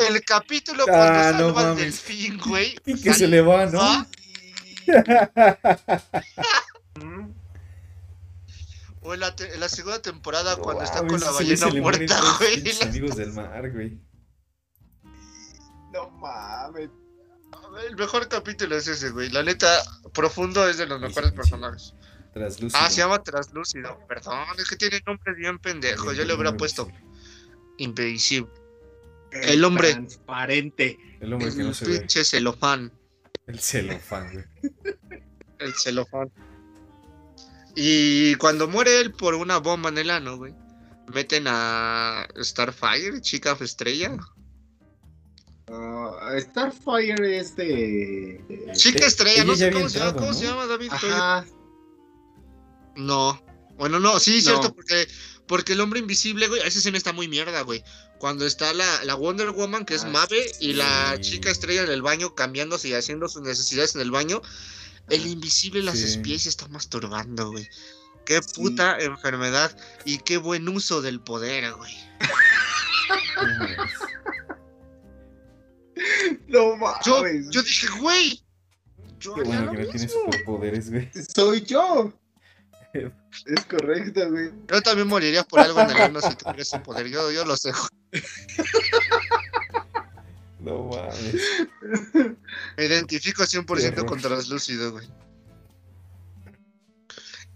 el 0.09 0.25
capítulo 0.25 0.85
ah, 0.85 0.87
cuando 0.87 1.55
salva 1.55 1.71
al 1.71 1.77
delfín, 1.77 2.39
güey. 2.39 2.77
Y 2.87 3.01
que 3.01 3.15
se 3.15 3.29
le 3.29 3.41
va, 3.41 3.67
¿no? 3.67 4.07
o 9.01 9.15
en 9.15 9.21
la, 9.21 9.35
la, 9.59 9.69
segunda 9.69 10.03
temporada 10.03 10.57
cuando 10.57 10.85
está 10.85 11.07
con 11.07 11.21
la 11.21 11.31
ballena 11.31 11.69
muerta, 11.69 12.21
güey. 12.39 12.63
amigos 12.83 13.17
del 13.17 13.33
mar, 13.33 13.71
güey. 13.71 13.99
No 15.93 16.11
mames. 16.11 16.91
El 17.89 17.97
mejor 17.97 18.29
capítulo 18.29 18.77
es 18.77 18.87
ese, 18.89 19.11
güey. 19.11 19.31
La 19.31 19.43
neta, 19.43 19.83
Profundo 20.13 20.69
es 20.69 20.77
de 20.79 20.87
los 20.87 21.01
mejores 21.01 21.33
personajes. 21.33 21.95
Traslúcido. 22.35 22.81
Ah, 22.83 22.91
se 22.91 22.97
llama 22.97 23.23
Traslúcido. 23.23 23.99
Perdón, 24.09 24.45
es 24.59 24.69
que 24.69 24.77
tiene 24.77 25.01
nombre 25.07 25.35
bien 25.35 25.59
pendejo. 25.59 26.13
Yo 26.13 26.25
le 26.25 26.35
hubiera 26.35 26.57
puesto 26.57 26.91
Invisible. 27.79 28.51
El, 29.31 29.65
hombre. 29.65 29.93
Transparente. 29.93 30.99
El 31.21 31.33
hombre 31.33 31.55
que 31.55 31.63
no 31.63 31.73
se 31.73 31.87
pinche 31.87 32.25
celofán. 32.25 32.93
El 33.47 33.59
celofán, 33.61 34.33
güey. 34.33 34.45
El 35.59 35.75
celofán. 35.75 36.31
Y 37.75 38.35
cuando 38.37 38.69
muere 38.69 39.01
él 39.01 39.13
por 39.13 39.35
una 39.35 39.59
bomba 39.59 39.89
en 39.89 39.99
el 39.99 40.11
ano, 40.11 40.37
güey, 40.37 40.55
meten 41.13 41.47
a 41.49 42.27
Starfire, 42.37 43.21
chica 43.21 43.57
estrella. 43.61 44.17
Uh, 45.69 46.39
Starfire 46.39 47.39
es 47.39 47.57
de. 47.57 48.73
Chica 48.75 49.07
estrella, 49.07 49.45
no 49.45 49.57
sé 49.57 49.73
cómo, 49.73 49.89
se, 49.89 49.99
llama, 49.99 50.15
¿cómo 50.15 50.33
se 50.33 50.45
llama, 50.45 50.67
David. 50.67 50.91
Ajá. 50.93 51.45
No. 52.97 53.43
Bueno, 53.77 53.99
no, 53.99 54.21
sí, 54.21 54.41
cierto, 54.41 54.73
porque 54.75 55.09
porque 55.47 55.75
el 55.75 55.81
hombre 55.81 56.01
invisible, 56.01 56.49
güey, 56.49 56.63
esa 56.63 56.79
escena 56.79 56.97
está 56.97 57.13
muy 57.13 57.29
mierda, 57.29 57.61
güey. 57.63 57.85
Cuando 58.19 58.47
está 58.47 58.73
la, 58.73 59.05
la 59.05 59.15
Wonder 59.15 59.51
Woman, 59.51 59.85
que 59.85 59.95
es 59.95 60.05
ah, 60.05 60.09
Mave, 60.09 60.53
y 60.61 60.73
la 60.73 61.19
chica 61.21 61.51
estrella 61.51 61.83
en 61.83 61.91
el 61.91 62.01
baño 62.01 62.35
cambiándose 62.35 62.89
y 62.89 62.95
haciendo 62.95 63.29
sus 63.29 63.43
necesidades 63.43 63.95
en 63.95 64.01
el 64.01 64.11
baño, 64.11 64.41
el 65.11 65.27
invisible 65.27 65.83
las 65.83 65.99
sí. 65.99 66.49
está 66.49 66.67
masturbando, 66.69 67.51
güey. 67.51 67.69
Qué 68.25 68.41
puta 68.41 68.99
enfermedad 68.99 69.77
y 70.07 70.17
qué 70.19 70.39
buen 70.39 70.67
uso 70.69 71.03
del 71.03 71.21
poder, 71.21 71.75
güey. 71.75 71.95
no 76.49 76.77
mames. 76.77 77.05
Yo, 77.05 77.23
yo 77.51 77.63
dije, 77.63 77.89
güey. 78.01 78.43
Qué 79.19 79.29
bueno 79.29 79.73
que 79.73 79.79
no 79.79 79.87
tiene 79.89 80.09
superpoderes, 80.09 80.91
güey. 80.91 81.11
Soy 81.35 81.63
yo. 81.65 82.15
Es 82.95 83.65
correcto, 83.65 84.31
güey. 84.31 84.53
Yo 84.71 84.81
también 84.83 85.09
moriría 85.09 85.43
por 85.43 85.61
algo 85.61 85.81
en 85.81 85.91
el 85.91 85.97
mundo 85.97 86.21
si 86.21 86.35
tuviera 86.37 86.63
ese 86.63 86.79
poder. 86.79 87.09
Yo, 87.09 87.31
yo 87.33 87.45
lo 87.45 87.57
sé. 87.57 87.73
No 90.61 90.85
mames. 90.85 91.43
Me 92.77 92.85
identifico 92.87 93.43
100% 93.43 94.07
con 94.07 94.21
translúcido, 94.21 94.93
güey. 94.93 95.07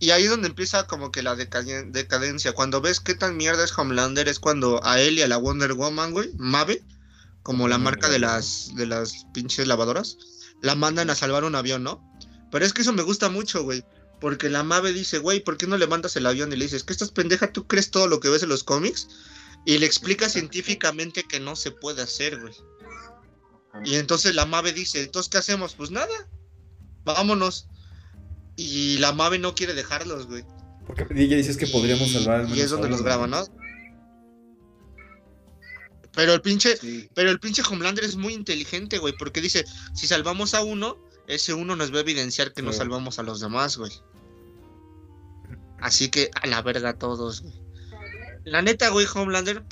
Y 0.01 0.11
ahí 0.11 0.25
es 0.25 0.31
donde 0.31 0.49
empieza 0.49 0.87
como 0.87 1.11
que 1.11 1.23
la 1.23 1.35
decadencia. 1.35 2.53
Cuando 2.53 2.81
ves 2.81 3.01
qué 3.01 3.15
tan 3.15 3.37
mierda 3.37 3.65
es 3.65 3.77
Homelander 3.77 4.29
es 4.29 4.39
cuando 4.39 4.85
a 4.85 5.01
él 5.01 5.19
y 5.19 5.23
a 5.23 5.29
la 5.29 5.39
Wonder 5.39 5.73
Woman, 5.73 6.13
güey, 6.13 6.33
Mave, 6.37 6.85
como 7.43 7.67
la 7.67 7.79
marca 7.79 8.09
de 8.09 8.19
las, 8.19 8.73
de 8.77 8.87
las 8.87 9.27
pinches 9.33 9.67
lavadoras, 9.67 10.19
la 10.63 10.75
mandan 10.75 11.11
a 11.11 11.15
salvar 11.15 11.45
un 11.45 11.55
avión, 11.55 11.83
¿no? 11.83 12.05
Pero 12.53 12.65
es 12.65 12.73
que 12.73 12.83
eso 12.83 12.93
me 12.93 13.03
gusta 13.03 13.29
mucho, 13.29 13.65
güey. 13.65 13.85
Porque 14.21 14.49
la 14.49 14.63
Mave 14.65 14.93
dice, 14.93 15.19
güey, 15.19 15.41
¿por 15.41 15.57
qué 15.57 15.67
no 15.67 15.77
le 15.77 15.87
mandas 15.87 16.17
el 16.17 16.27
avión? 16.27 16.53
Y 16.53 16.57
le 16.57 16.65
dices, 16.65 16.83
¿qué 16.83 16.93
estás 16.93 17.11
pendeja? 17.11 17.53
¿Tú 17.53 17.67
crees 17.67 17.91
todo 17.91 18.09
lo 18.09 18.21
que 18.21 18.29
ves 18.29 18.43
en 18.43 18.49
los 18.49 18.65
cómics? 18.65 19.09
Y 19.65 19.79
le 19.79 19.87
explica 19.87 20.29
científicamente 20.29 21.25
que 21.25 21.41
no 21.41 21.55
se 21.55 21.71
puede 21.71 22.03
hacer, 22.03 22.41
güey. 22.41 22.55
Y 23.85 23.95
entonces 23.97 24.35
la 24.35 24.47
Mave 24.47 24.73
dice, 24.73 25.03
entonces, 25.03 25.31
¿qué 25.31 25.39
hacemos? 25.39 25.75
Pues 25.75 25.91
nada, 25.91 26.29
vámonos. 27.05 27.69
Y 28.57 28.99
la 28.99 29.13
Mave 29.13 29.39
no 29.39 29.55
quiere 29.55 29.75
dejarlos, 29.75 30.27
güey. 30.27 30.45
Porque 30.87 31.07
ella 31.15 31.37
dices 31.37 31.57
que 31.57 31.67
podríamos 31.67 32.11
salvar 32.11 32.49
Y 32.49 32.61
es 32.61 32.71
donde 32.71 32.89
los 32.89 33.03
graban, 33.03 33.31
¿no? 33.31 33.45
Pero 36.15 36.33
el 36.33 36.41
pinche, 36.41 36.77
pero 37.15 37.31
el 37.31 37.39
pinche 37.39 37.63
Homelander 37.63 38.05
es 38.05 38.17
muy 38.17 38.35
inteligente, 38.35 38.99
güey, 38.99 39.15
porque 39.17 39.41
dice, 39.41 39.65
si 39.95 40.09
salvamos 40.09 40.55
a 40.55 40.63
uno, 40.63 40.99
ese 41.29 41.53
uno 41.53 41.77
nos 41.77 41.93
va 41.93 41.99
a 41.99 42.01
evidenciar 42.01 42.53
que 42.55 42.63
no 42.63 42.73
salvamos 42.73 43.19
a 43.19 43.23
los 43.23 43.41
demás, 43.41 43.77
güey. 43.77 43.93
Así 45.79 46.09
que 46.09 46.31
a 46.41 46.47
la 46.47 46.63
verga 46.63 46.95
todos, 46.95 47.43
güey. 47.43 47.55
La 48.45 48.63
neta, 48.63 48.89
güey, 48.89 49.07
Homelander, 49.15 49.63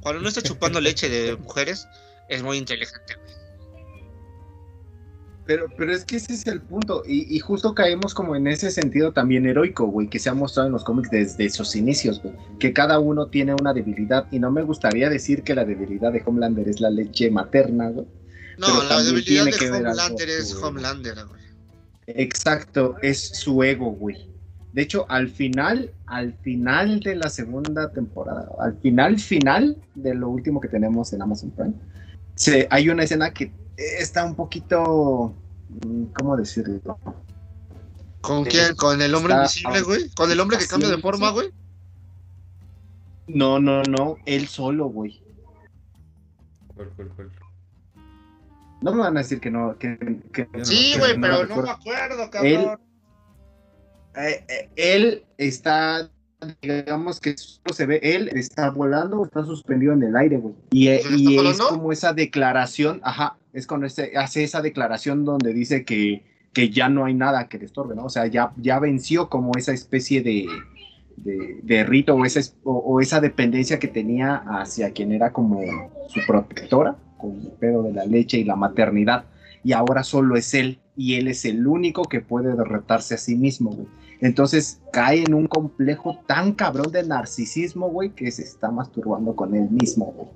cuando 0.00 0.20
no 0.20 0.28
está 0.28 0.42
chupando 0.42 0.80
leche 0.82 1.08
de 1.08 1.36
mujeres, 1.36 1.86
es 2.28 2.42
muy 2.42 2.58
inteligente, 2.58 3.14
güey. 3.14 3.32
Pero, 5.46 5.66
pero 5.76 5.92
es 5.92 6.04
que 6.04 6.16
ese 6.16 6.34
es 6.34 6.46
el 6.46 6.60
punto, 6.60 7.02
y, 7.06 7.34
y, 7.34 7.38
justo 7.40 7.74
caemos 7.74 8.14
como 8.14 8.36
en 8.36 8.46
ese 8.46 8.70
sentido 8.70 9.12
también 9.12 9.46
heroico, 9.46 9.86
güey, 9.86 10.08
que 10.08 10.20
se 10.20 10.28
ha 10.28 10.34
mostrado 10.34 10.68
en 10.68 10.72
los 10.72 10.84
cómics 10.84 11.10
desde 11.10 11.50
sus 11.50 11.74
inicios, 11.74 12.22
güey, 12.22 12.34
que 12.60 12.72
cada 12.72 13.00
uno 13.00 13.26
tiene 13.26 13.54
una 13.54 13.72
debilidad, 13.72 14.26
y 14.30 14.38
no 14.38 14.52
me 14.52 14.62
gustaría 14.62 15.08
decir 15.08 15.42
que 15.42 15.54
la 15.54 15.64
debilidad 15.64 16.12
de 16.12 16.22
Homelander 16.24 16.68
es 16.68 16.80
la 16.80 16.90
leche 16.90 17.30
materna, 17.30 17.90
güey. 17.90 18.06
No, 18.58 18.82
la 18.84 19.02
debilidad 19.02 19.44
de 19.44 19.70
Homelander 19.70 20.28
es 20.28 20.54
Homelander, 20.54 21.26
güey. 21.26 21.42
Exacto, 22.06 22.96
es 23.02 23.20
su 23.20 23.62
ego, 23.62 23.92
güey. 23.92 24.28
De 24.72 24.82
hecho, 24.82 25.06
al 25.08 25.28
final, 25.28 25.92
al 26.06 26.32
final 26.38 27.00
de 27.00 27.16
la 27.16 27.28
segunda 27.28 27.92
temporada, 27.92 28.48
al 28.58 28.78
final, 28.78 29.18
final 29.18 29.76
de 29.94 30.14
lo 30.14 30.30
último 30.30 30.60
que 30.60 30.68
tenemos 30.68 31.12
en 31.12 31.22
Amazon 31.22 31.50
Prime, 31.50 31.74
se, 32.34 32.66
hay 32.70 32.88
una 32.88 33.04
escena 33.04 33.32
que 33.32 33.52
está 33.76 34.24
un 34.24 34.34
poquito, 34.34 35.34
mm, 35.84 36.04
¿cómo 36.18 36.36
decirlo? 36.36 36.98
¿Con 38.22 38.44
quién? 38.44 38.74
¿Con 38.76 39.02
el 39.02 39.14
hombre 39.14 39.34
invisible, 39.34 39.82
güey? 39.82 40.10
¿Con 40.10 40.30
el 40.30 40.40
hombre 40.40 40.56
que 40.56 40.66
cambia 40.66 40.88
de 40.88 40.98
forma, 40.98 41.30
güey? 41.30 41.50
No, 43.26 43.60
no, 43.60 43.82
no, 43.82 44.16
él 44.24 44.48
solo, 44.48 44.86
güey. 44.86 45.22
No 48.82 48.92
me 48.92 48.98
van 48.98 49.16
a 49.16 49.20
decir 49.20 49.40
que 49.40 49.50
no. 49.50 49.76
Que, 49.78 49.98
sí, 50.62 50.94
güey, 50.98 51.20
pero 51.20 51.46
no 51.46 51.62
me 51.62 51.70
acuerdo, 51.70 52.30
cabrón. 52.30 52.52
Él, 52.52 52.68
eh, 54.16 54.44
eh, 54.48 54.68
él 54.76 55.24
está 55.38 56.10
digamos 56.60 57.20
que 57.20 57.36
se 57.36 57.86
ve, 57.86 58.00
él 58.02 58.28
está 58.32 58.70
volando, 58.70 59.24
está 59.24 59.44
suspendido 59.44 59.92
en 59.92 60.02
el 60.02 60.16
aire, 60.16 60.38
güey. 60.38 60.54
Y, 60.70 60.88
eh, 60.88 61.02
y 61.16 61.38
es 61.38 61.58
como 61.58 61.92
esa 61.92 62.12
declaración, 62.12 63.00
ajá, 63.04 63.36
es 63.52 63.66
cuando 63.66 63.86
este, 63.86 64.16
hace 64.16 64.44
esa 64.44 64.60
declaración 64.60 65.24
donde 65.24 65.52
dice 65.52 65.84
que, 65.84 66.24
que 66.52 66.70
ya 66.70 66.88
no 66.88 67.04
hay 67.04 67.14
nada 67.14 67.48
que 67.48 67.58
le 67.58 67.66
estorbe, 67.66 67.94
¿no? 67.94 68.06
O 68.06 68.10
sea, 68.10 68.26
ya, 68.26 68.52
ya 68.56 68.78
venció 68.78 69.28
como 69.28 69.52
esa 69.56 69.72
especie 69.72 70.22
de, 70.22 70.46
de, 71.16 71.84
rito 71.84 72.14
o 72.14 72.24
esa, 72.24 72.40
o, 72.64 73.00
esa 73.00 73.20
dependencia 73.20 73.78
que 73.78 73.88
tenía 73.88 74.36
hacia 74.46 74.92
quien 74.92 75.12
era 75.12 75.32
como 75.32 75.60
su 76.08 76.20
protectora, 76.26 76.96
con 77.22 77.40
el 77.40 77.52
pedo 77.52 77.82
de 77.84 77.94
la 77.94 78.04
leche 78.04 78.36
y 78.36 78.44
la 78.44 78.56
maternidad. 78.56 79.24
Y 79.64 79.72
ahora 79.72 80.02
solo 80.04 80.36
es 80.36 80.52
él, 80.52 80.80
y 80.96 81.14
él 81.14 81.28
es 81.28 81.46
el 81.46 81.66
único 81.66 82.02
que 82.02 82.20
puede 82.20 82.54
derrotarse 82.54 83.14
a 83.14 83.18
sí 83.18 83.36
mismo, 83.36 83.70
güey. 83.70 83.88
Entonces 84.20 84.80
cae 84.92 85.24
en 85.24 85.34
un 85.34 85.46
complejo 85.46 86.20
tan 86.26 86.52
cabrón 86.52 86.92
de 86.92 87.04
narcisismo, 87.04 87.88
güey, 87.88 88.10
que 88.10 88.30
se 88.30 88.42
está 88.42 88.70
masturbando 88.70 89.34
con 89.34 89.54
él 89.54 89.70
mismo, 89.70 90.12
güey. 90.12 90.28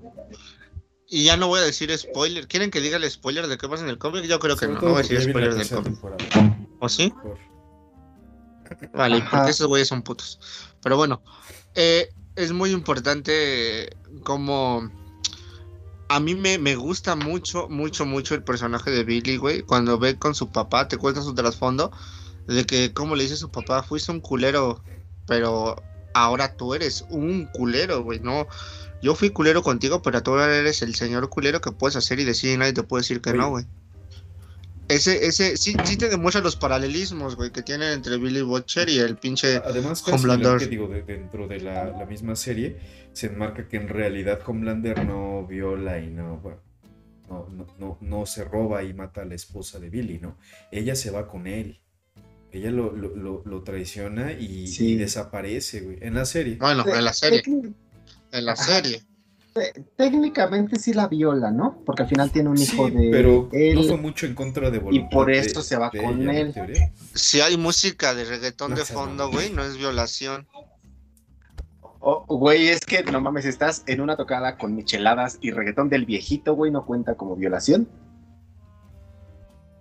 Y 1.08 1.24
ya 1.24 1.36
no 1.36 1.48
voy 1.48 1.60
a 1.60 1.64
decir 1.64 1.96
spoiler. 1.96 2.48
¿Quieren 2.48 2.70
que 2.70 2.80
diga 2.80 2.96
el 2.96 3.08
spoiler 3.08 3.46
de 3.46 3.58
qué 3.58 3.68
pasa 3.68 3.84
en 3.84 3.90
el 3.90 3.98
cómic? 3.98 4.24
Yo 4.24 4.40
creo 4.40 4.56
que 4.56 4.66
no. 4.66 4.74
No 4.74 4.80
voy 4.80 4.94
a 4.94 4.96
decir 5.02 5.20
spoiler 5.20 5.54
del 5.54 5.68
cómic. 5.68 5.98
¿O 6.80 6.88
sí? 6.88 7.12
Vale, 8.92 9.22
porque 9.30 9.50
esos 9.50 9.68
güeyes 9.68 9.88
son 9.88 10.02
putos. 10.02 10.40
Pero 10.82 10.96
bueno, 10.96 11.22
eh, 11.74 12.08
es 12.34 12.52
muy 12.52 12.70
importante 12.70 13.90
como... 14.24 14.90
A 16.08 16.20
mí 16.20 16.34
me, 16.34 16.58
me, 16.58 16.76
gusta 16.76 17.16
mucho, 17.16 17.68
mucho, 17.68 18.06
mucho 18.06 18.34
el 18.34 18.44
personaje 18.44 18.90
de 18.90 19.04
Billy, 19.04 19.36
güey. 19.36 19.62
Cuando 19.62 19.98
ve 19.98 20.18
con 20.18 20.34
su 20.34 20.50
papá, 20.50 20.86
te 20.88 20.98
cuenta 20.98 21.22
su 21.22 21.34
trasfondo 21.34 21.90
de 22.46 22.64
que, 22.64 22.92
como 22.92 23.16
le 23.16 23.24
dice 23.24 23.36
su 23.36 23.50
papá, 23.50 23.82
fuiste 23.82 24.12
un 24.12 24.20
culero, 24.20 24.84
pero 25.26 25.76
ahora 26.14 26.54
tú 26.56 26.74
eres 26.74 27.04
un 27.08 27.46
culero, 27.46 28.02
güey, 28.02 28.20
no. 28.20 28.46
Yo 29.02 29.14
fui 29.14 29.30
culero 29.30 29.62
contigo, 29.62 30.00
pero 30.02 30.22
tú 30.22 30.32
ahora 30.32 30.56
eres 30.56 30.82
el 30.82 30.94
señor 30.94 31.28
culero 31.28 31.60
que 31.60 31.72
puedes 31.72 31.96
hacer 31.96 32.20
y 32.20 32.24
decir 32.24 32.52
y 32.52 32.56
nadie 32.56 32.72
te 32.72 32.82
puede 32.82 33.02
decir 33.02 33.20
que 33.20 33.32
no, 33.32 33.50
güey. 33.50 33.66
Ese, 34.88 35.26
ese, 35.26 35.56
sí, 35.56 35.74
sí 35.84 35.96
te 35.96 36.08
demuestra 36.08 36.40
los 36.40 36.56
paralelismos, 36.56 37.34
güey, 37.34 37.50
que 37.50 37.62
tiene 37.62 37.92
entre 37.92 38.18
Billy 38.18 38.42
Butcher 38.42 38.88
y 38.88 38.98
el 38.98 39.16
pinche 39.16 39.56
Además, 39.56 40.06
Homelander. 40.06 40.58
Que 40.58 40.66
digo, 40.68 40.88
dentro 40.88 41.48
de 41.48 41.60
la, 41.60 42.06
misma 42.08 42.36
serie, 42.36 42.78
se 43.12 43.26
enmarca 43.26 43.68
que 43.68 43.76
en 43.76 43.88
realidad 43.88 44.40
Homelander 44.46 45.04
no 45.04 45.46
viola 45.46 45.98
y 45.98 46.08
no, 46.08 46.38
bueno, 46.38 46.60
no, 47.28 47.48
no, 47.50 47.66
no, 47.78 47.98
no 48.00 48.26
se 48.26 48.44
roba 48.44 48.84
y 48.84 48.94
mata 48.94 49.22
a 49.22 49.24
la 49.24 49.34
esposa 49.34 49.80
de 49.80 49.90
Billy, 49.90 50.20
¿no? 50.20 50.38
Ella 50.70 50.94
se 50.94 51.10
va 51.10 51.26
con 51.26 51.46
él 51.46 51.80
ella 52.56 52.70
lo, 52.70 52.92
lo, 52.92 53.42
lo, 53.44 53.62
traiciona 53.62 54.32
y, 54.32 54.96
desaparece, 54.96 55.80
güey. 55.80 55.98
En 56.00 56.14
la 56.14 56.24
serie. 56.24 56.56
Bueno, 56.56 56.84
en 56.86 57.04
la 57.04 57.12
serie. 57.12 57.42
En 58.32 58.44
la 58.44 58.56
serie. 58.56 59.02
Técnicamente 59.96 60.78
sí 60.78 60.92
la 60.92 61.08
viola, 61.08 61.50
¿no? 61.50 61.82
Porque 61.84 62.02
al 62.02 62.08
final 62.08 62.30
tiene 62.30 62.50
un 62.50 62.58
hijo 62.58 62.90
de. 62.90 63.08
Pero 63.10 63.48
no 63.52 63.82
fue 63.82 63.96
mucho 63.96 64.26
en 64.26 64.34
contra 64.34 64.70
de 64.70 64.78
voluntad. 64.78 65.08
Y 65.08 65.14
por 65.14 65.30
esto 65.30 65.62
se 65.62 65.76
va 65.76 65.90
con 65.90 66.28
él. 66.28 66.54
Si 67.14 67.40
hay 67.40 67.56
música 67.56 68.14
de 68.14 68.24
reggaetón 68.24 68.74
de 68.74 68.84
fondo, 68.84 69.30
güey, 69.30 69.50
no 69.50 69.64
es 69.64 69.76
violación. 69.76 70.46
Oh, 72.00 72.24
güey, 72.28 72.68
es 72.68 72.86
que 72.86 73.02
no 73.02 73.20
mames, 73.20 73.46
estás 73.46 73.82
en 73.86 74.00
una 74.00 74.16
tocada 74.16 74.58
con 74.58 74.76
micheladas 74.76 75.38
y 75.40 75.50
reggaetón 75.50 75.88
del 75.88 76.04
viejito, 76.06 76.54
güey, 76.54 76.70
no 76.70 76.86
cuenta 76.86 77.16
como 77.16 77.34
violación. 77.34 77.88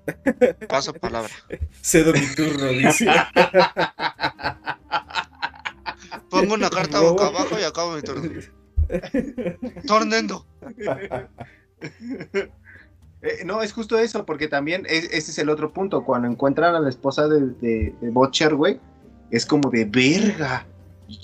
Paso 0.70 0.94
palabra. 0.94 1.32
Cedo 1.82 2.14
mi 2.14 2.26
turno, 2.36 2.68
dice. 2.68 3.08
Pongo 6.30 6.54
una 6.56 6.70
carta 6.70 7.00
boca 7.00 7.28
abajo 7.28 7.60
y 7.60 7.64
acabo 7.64 7.96
mi 7.96 8.02
turno. 8.02 8.30
Tornendo. 9.88 10.46
Eh, 13.22 13.44
no, 13.44 13.64
es 13.64 13.74
justo 13.74 13.98
eso, 13.98 14.24
porque 14.24 14.48
también 14.48 14.86
ese 14.88 15.18
es 15.18 15.38
el 15.40 15.50
otro 15.50 15.74
punto. 15.74 16.06
Cuando 16.06 16.28
encuentran 16.28 16.76
a 16.76 16.80
la 16.80 16.90
esposa 16.90 17.28
de, 17.28 17.50
de, 17.60 17.96
Butcher, 18.12 18.54
güey, 18.54 18.80
es 19.32 19.48
como 19.48 19.72
de 19.72 19.86
verga. 19.86 20.68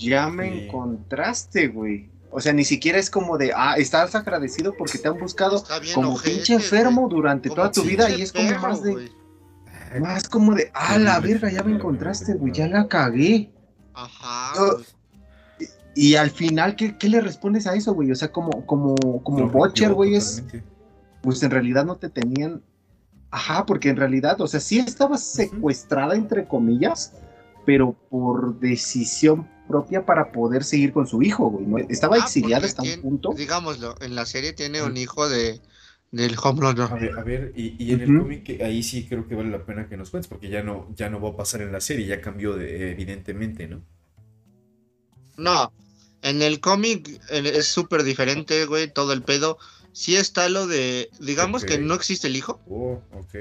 Ya 0.00 0.28
me 0.28 0.64
encontraste, 0.64 1.68
güey. 1.68 2.10
O 2.32 2.40
sea, 2.40 2.52
ni 2.52 2.64
siquiera 2.64 2.98
es 2.98 3.08
como 3.08 3.38
de, 3.38 3.52
ah, 3.54 3.74
estás 3.76 4.16
agradecido 4.16 4.74
porque 4.76 4.98
te 4.98 5.06
han 5.06 5.18
buscado 5.18 5.62
como 5.94 6.20
pinche 6.20 6.54
enfermo 6.54 7.08
durante 7.08 7.50
toda 7.50 7.70
tu 7.70 7.82
vida 7.82 8.10
y 8.10 8.22
es 8.22 8.32
como 8.32 8.58
más 8.58 8.82
de, 8.82 9.10
más 10.00 10.28
como 10.28 10.54
de, 10.54 10.72
ah, 10.74 10.98
la 10.98 11.20
verga, 11.20 11.52
ya 11.52 11.62
me 11.62 11.76
encontraste, 11.76 12.34
güey, 12.34 12.52
ya 12.52 12.66
la 12.66 12.88
cagué. 12.88 13.52
Ajá. 13.94 14.54
Y, 15.94 16.14
al 16.14 16.30
final, 16.30 16.76
¿qué, 16.76 16.96
le 17.08 17.20
respondes 17.20 17.66
a 17.66 17.74
eso, 17.74 17.94
güey? 17.94 18.10
O 18.10 18.14
sea, 18.14 18.32
como, 18.32 18.64
como, 18.66 18.94
como 19.22 19.48
Butcher, 19.48 19.92
güey, 19.92 20.14
es, 20.14 20.42
pues 21.20 21.42
en 21.42 21.50
realidad 21.50 21.84
no 21.84 21.96
te 21.96 22.08
tenían, 22.08 22.62
ajá, 23.30 23.66
porque 23.66 23.88
en 23.88 23.96
realidad, 23.96 24.40
o 24.40 24.46
sea, 24.46 24.60
sí 24.60 24.78
estabas 24.78 25.24
secuestrada, 25.24 26.14
entre 26.14 26.46
comillas, 26.46 27.12
pero 27.64 27.96
por 28.10 28.58
decisión 28.58 29.48
propia 29.68 30.04
para 30.04 30.32
poder 30.32 30.64
seguir 30.64 30.92
con 30.92 31.06
su 31.06 31.22
hijo, 31.22 31.50
güey. 31.50 31.86
Estaba 31.88 32.16
ah, 32.16 32.20
exiliada 32.20 32.66
hasta 32.66 32.82
un 32.82 33.00
punto. 33.00 33.32
Digámoslo, 33.36 33.94
en 34.00 34.14
la 34.14 34.26
serie 34.26 34.52
tiene 34.52 34.82
un 34.82 34.96
hijo 34.96 35.28
de 35.28 35.60
del 36.12 36.36
Homelander. 36.40 36.92
A 36.92 36.94
ver, 36.94 37.18
a 37.18 37.22
ver 37.22 37.52
y, 37.56 37.90
en 37.90 38.02
el 38.02 38.18
cómic 38.18 38.60
ahí 38.62 38.82
sí 38.82 39.06
creo 39.08 39.26
que 39.26 39.34
vale 39.34 39.50
la 39.50 39.64
pena 39.64 39.88
que 39.88 39.96
nos 39.96 40.10
cuentes, 40.10 40.28
porque 40.28 40.50
ya 40.50 40.62
no, 40.62 40.86
ya 40.94 41.08
no 41.08 41.20
va 41.20 41.30
a 41.30 41.36
pasar 41.36 41.62
en 41.62 41.72
la 41.72 41.80
serie, 41.80 42.06
ya 42.06 42.20
cambió 42.20 42.54
de, 42.54 42.92
evidentemente, 42.92 43.66
¿no? 43.66 43.82
No, 45.36 45.72
en 46.22 46.42
el 46.42 46.60
cómic 46.60 47.20
es 47.30 47.66
súper 47.66 48.04
diferente, 48.04 48.66
güey, 48.66 48.92
todo 48.92 49.12
el 49.12 49.22
pedo. 49.22 49.58
Sí 49.92 50.16
está 50.16 50.48
lo 50.48 50.66
de, 50.66 51.10
digamos 51.20 51.64
que 51.64 51.78
no 51.78 51.94
existe 51.94 52.28
el 52.28 52.36
hijo. 52.36 52.60
Oh, 52.68 53.02
ok. 53.12 53.34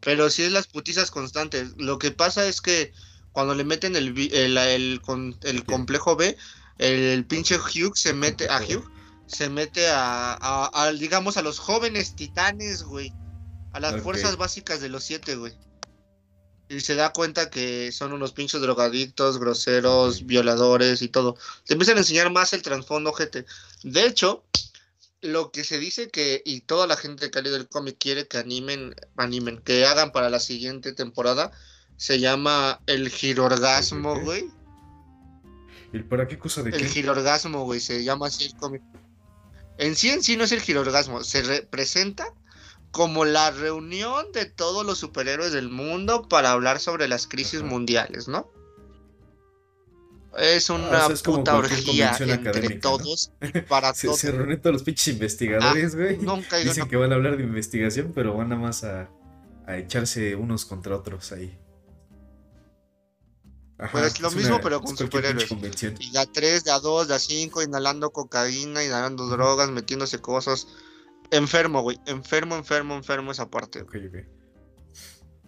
Pero 0.00 0.28
sí 0.30 0.42
es 0.42 0.52
las 0.52 0.66
putizas 0.66 1.10
constantes. 1.10 1.74
Lo 1.78 1.98
que 1.98 2.10
pasa 2.10 2.46
es 2.46 2.60
que 2.60 2.92
cuando 3.32 3.54
le 3.54 3.64
meten 3.64 3.96
el, 3.96 4.16
el, 4.32 4.58
el, 4.58 5.00
el 5.42 5.64
complejo 5.64 6.16
B, 6.16 6.36
el, 6.78 7.24
pinche 7.24 7.56
Hugh 7.56 7.96
se 7.96 8.12
mete 8.12 8.48
a 8.48 8.60
Hugh, 8.60 8.90
se 9.26 9.48
mete 9.48 9.86
a, 9.90 10.92
digamos, 10.98 11.36
a 11.36 11.42
los 11.42 11.58
jóvenes 11.58 12.14
titanes, 12.16 12.82
güey. 12.82 13.12
A 13.72 13.80
las 13.80 14.00
fuerzas 14.02 14.36
básicas 14.36 14.80
de 14.80 14.88
los 14.88 15.04
siete, 15.04 15.36
güey. 15.36 15.52
Y 16.68 16.80
se 16.80 16.96
da 16.96 17.12
cuenta 17.12 17.48
que 17.48 17.92
son 17.92 18.12
unos 18.12 18.32
pinches 18.32 18.60
drogadictos, 18.60 19.38
groseros, 19.38 20.26
violadores 20.26 21.00
y 21.02 21.08
todo. 21.08 21.36
Se 21.64 21.74
empiezan 21.74 21.96
a 21.96 22.00
enseñar 22.00 22.30
más 22.32 22.52
el 22.52 22.62
trasfondo, 22.62 23.12
gente. 23.12 23.46
De 23.84 24.04
hecho, 24.04 24.44
lo 25.20 25.50
que 25.50 25.64
se 25.64 25.78
dice 25.78 26.08
que, 26.08 26.42
y 26.44 26.60
toda 26.60 26.86
la 26.86 26.96
gente 26.96 27.30
que 27.30 27.38
ha 27.38 27.42
leído 27.42 27.56
el 27.56 27.68
cómic 27.68 27.96
quiere 27.98 28.26
que 28.26 28.38
animen, 28.38 28.94
animen, 29.16 29.58
que 29.58 29.86
hagan 29.86 30.12
para 30.12 30.30
la 30.30 30.40
siguiente 30.40 30.92
temporada, 30.92 31.52
se 31.96 32.18
llama 32.18 32.80
el 32.86 33.08
girorgasmo, 33.08 34.20
güey. 34.20 34.50
¿Y 35.92 36.00
para 36.00 36.26
qué 36.28 36.38
cosa 36.38 36.62
de 36.62 36.70
el 36.70 36.76
qué? 36.76 36.82
El 36.82 36.88
girorgasmo, 36.90 37.64
güey, 37.64 37.80
se 37.80 38.04
llama 38.04 38.26
así 38.26 38.44
el 38.44 38.56
cómic. 38.56 38.82
En 39.78 39.94
sí 39.94 40.10
en 40.10 40.22
sí 40.22 40.36
no 40.36 40.44
es 40.44 40.52
el 40.52 40.60
girorgasmo, 40.60 41.22
se 41.22 41.42
representa 41.42 42.32
como 42.96 43.26
la 43.26 43.50
reunión 43.50 44.32
de 44.32 44.46
todos 44.46 44.84
los 44.84 44.98
superhéroes 44.98 45.52
del 45.52 45.68
mundo 45.68 46.26
para 46.28 46.50
hablar 46.50 46.80
sobre 46.80 47.06
las 47.06 47.26
crisis 47.26 47.62
mundiales, 47.62 48.26
¿no? 48.26 48.50
Es 50.38 50.68
una 50.68 51.08
puta 51.24 51.56
orgía 51.56 52.16
entre 52.18 52.78
todos 52.78 53.32
para 53.68 53.94
se, 53.94 54.06
todos. 54.06 54.18
Se 54.18 54.32
reúnen 54.32 54.60
todos 54.60 54.74
los 54.74 54.82
pinches 54.82 55.08
investigadores, 55.08 55.94
ah, 55.94 55.96
güey. 55.96 56.16
Nunca 56.18 56.56
Dicen 56.56 56.88
que 56.88 56.96
van 56.96 57.12
a 57.12 57.14
hablar 57.14 57.36
de 57.36 57.44
investigación, 57.44 58.12
pero 58.14 58.34
van 58.34 58.48
nada 58.48 58.60
más 58.60 58.84
a 58.84 59.08
a 59.66 59.76
echarse 59.76 60.36
unos 60.36 60.64
contra 60.64 60.96
otros 60.96 61.32
ahí. 61.32 61.58
Ajá, 63.78 63.92
pues 63.92 64.20
lo 64.20 64.30
mismo, 64.30 64.58
pero 64.62 64.80
con 64.80 64.96
superhéroes. 64.96 65.50
Y 65.98 66.10
de 66.12 66.18
a 66.18 66.24
3, 66.24 66.64
de 66.64 66.70
a 66.70 66.78
2, 66.78 67.08
de 67.08 67.14
a 67.14 67.18
5, 67.18 67.62
inhalando 67.62 68.10
cocaína, 68.10 68.82
inhalando 68.82 69.26
drogas, 69.26 69.70
metiéndose 69.70 70.20
cosas. 70.20 70.68
Enfermo, 71.30 71.82
güey. 71.82 71.98
Enfermo, 72.06 72.56
enfermo, 72.56 72.94
enfermo 72.94 73.32
esa 73.32 73.50
parte. 73.50 73.82
Ok, 73.82 73.96
ok. 74.08 74.16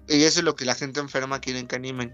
Y 0.09 0.25
eso 0.25 0.41
es 0.41 0.45
lo 0.45 0.57
que 0.57 0.65
la 0.65 0.75
gente 0.75 1.01
enferma 1.01 1.41
quiere 1.41 1.67
que 1.67 1.77
animen. 1.77 2.13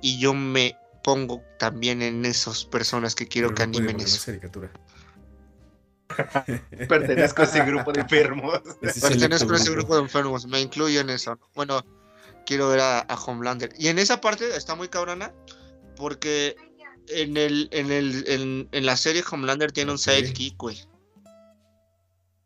Y 0.00 0.18
yo 0.18 0.32
me 0.34 0.76
pongo 1.04 1.42
también 1.58 2.02
en 2.02 2.24
esas 2.24 2.64
personas 2.64 3.14
que 3.14 3.26
quiero 3.26 3.54
que 3.54 3.62
animen 3.62 4.00
eso. 4.00 4.32
Pertenezco 6.88 7.42
a 7.42 7.44
ese 7.44 7.64
grupo 7.64 7.92
de 7.92 8.00
enfermos. 8.00 8.60
Pertenezco 8.80 9.52
a 9.52 9.56
ese 9.56 9.70
grupo 9.70 9.96
de 9.96 10.02
enfermos. 10.02 10.46
Me 10.46 10.60
incluyo 10.60 11.00
en 11.00 11.10
eso. 11.10 11.38
Bueno, 11.54 11.84
quiero 12.46 12.68
ver 12.70 12.80
a, 12.80 13.06
Homelander. 13.26 13.74
Y 13.78 13.88
en 13.88 13.98
esa 13.98 14.20
parte 14.20 14.56
está 14.56 14.74
muy 14.74 14.88
cabrona. 14.88 15.34
Porque 15.96 16.56
en 17.08 17.36
el, 17.36 17.68
en 17.72 17.90
el, 17.90 18.68
en, 18.72 18.86
la 18.86 18.96
serie 18.96 19.24
Homelander 19.28 19.72
tiene 19.72 19.90
un 19.92 19.98
sidekick, 19.98 20.56
güey. 20.56 20.78